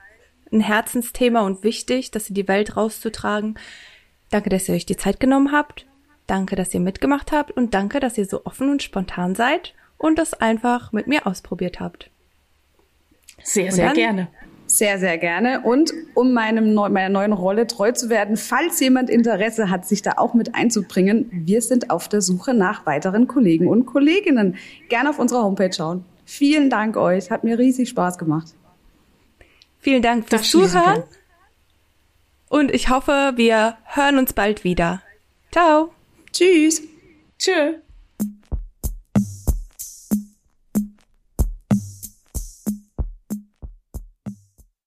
ein 0.53 0.61
Herzensthema 0.61 1.41
und 1.41 1.65
wichtig, 1.65 2.13
das 2.13 2.29
in 2.29 2.37
die 2.37 2.47
Welt 2.47 2.77
rauszutragen. 2.77 3.59
Danke, 4.31 4.51
dass 4.51 4.69
ihr 4.69 4.77
euch 4.77 4.87
die 4.87 4.97
Zeit 4.97 5.19
genommen 5.19 5.51
habt. 5.51 5.89
Danke, 6.29 6.55
dass 6.55 6.73
ihr 6.73 6.79
mitgemacht 6.79 7.33
habt 7.33 7.51
und 7.51 7.75
danke, 7.75 7.99
dass 7.99 8.17
ihr 8.17 8.27
so 8.27 8.45
offen 8.45 8.71
und 8.71 8.85
spontan 8.85 9.35
seid 9.35 9.75
und 9.99 10.17
das 10.17 10.33
einfach 10.35 10.93
mit 10.93 11.09
mir 11.09 11.27
ausprobiert 11.27 11.81
habt. 11.81 12.09
Sehr, 13.43 13.73
sehr 13.73 13.93
gerne. 13.95 14.29
Sehr, 14.71 15.01
sehr 15.01 15.19
gerne. 15.19 15.63
Und 15.63 15.93
um 16.15 16.33
meinem, 16.33 16.75
meiner 16.75 17.09
neuen 17.09 17.33
Rolle 17.33 17.67
treu 17.67 17.91
zu 17.91 18.09
werden, 18.09 18.37
falls 18.37 18.79
jemand 18.79 19.11
Interesse 19.11 19.69
hat, 19.69 19.85
sich 19.85 20.01
da 20.01 20.13
auch 20.17 20.33
mit 20.33 20.55
einzubringen, 20.55 21.29
wir 21.33 21.61
sind 21.61 21.91
auf 21.91 22.09
der 22.09 22.21
Suche 22.21 22.55
nach 22.55 22.87
weiteren 22.87 23.27
Kollegen 23.27 23.67
und 23.67 23.85
Kolleginnen. 23.85 24.55
Gerne 24.89 25.11
auf 25.11 25.19
unserer 25.19 25.43
Homepage 25.43 25.73
schauen. 25.73 26.05
Vielen 26.25 26.71
Dank 26.71 26.97
euch. 26.97 27.33
Hat 27.33 27.43
mir 27.43 27.59
riesig 27.59 27.89
Spaß 27.89 28.17
gemacht. 28.17 28.55
Vielen 29.81 30.03
Dank 30.03 30.29
fürs 30.29 30.49
Zuhören. 30.49 31.03
Und 32.49 32.71
ich 32.71 32.91
hoffe, 32.91 33.33
wir 33.35 33.77
hören 33.87 34.19
uns 34.19 34.33
bald 34.35 34.63
wieder. 34.63 35.03
Ciao. 35.51 35.91
Tschüss. 36.33 36.81
Tschüss. 37.39 37.90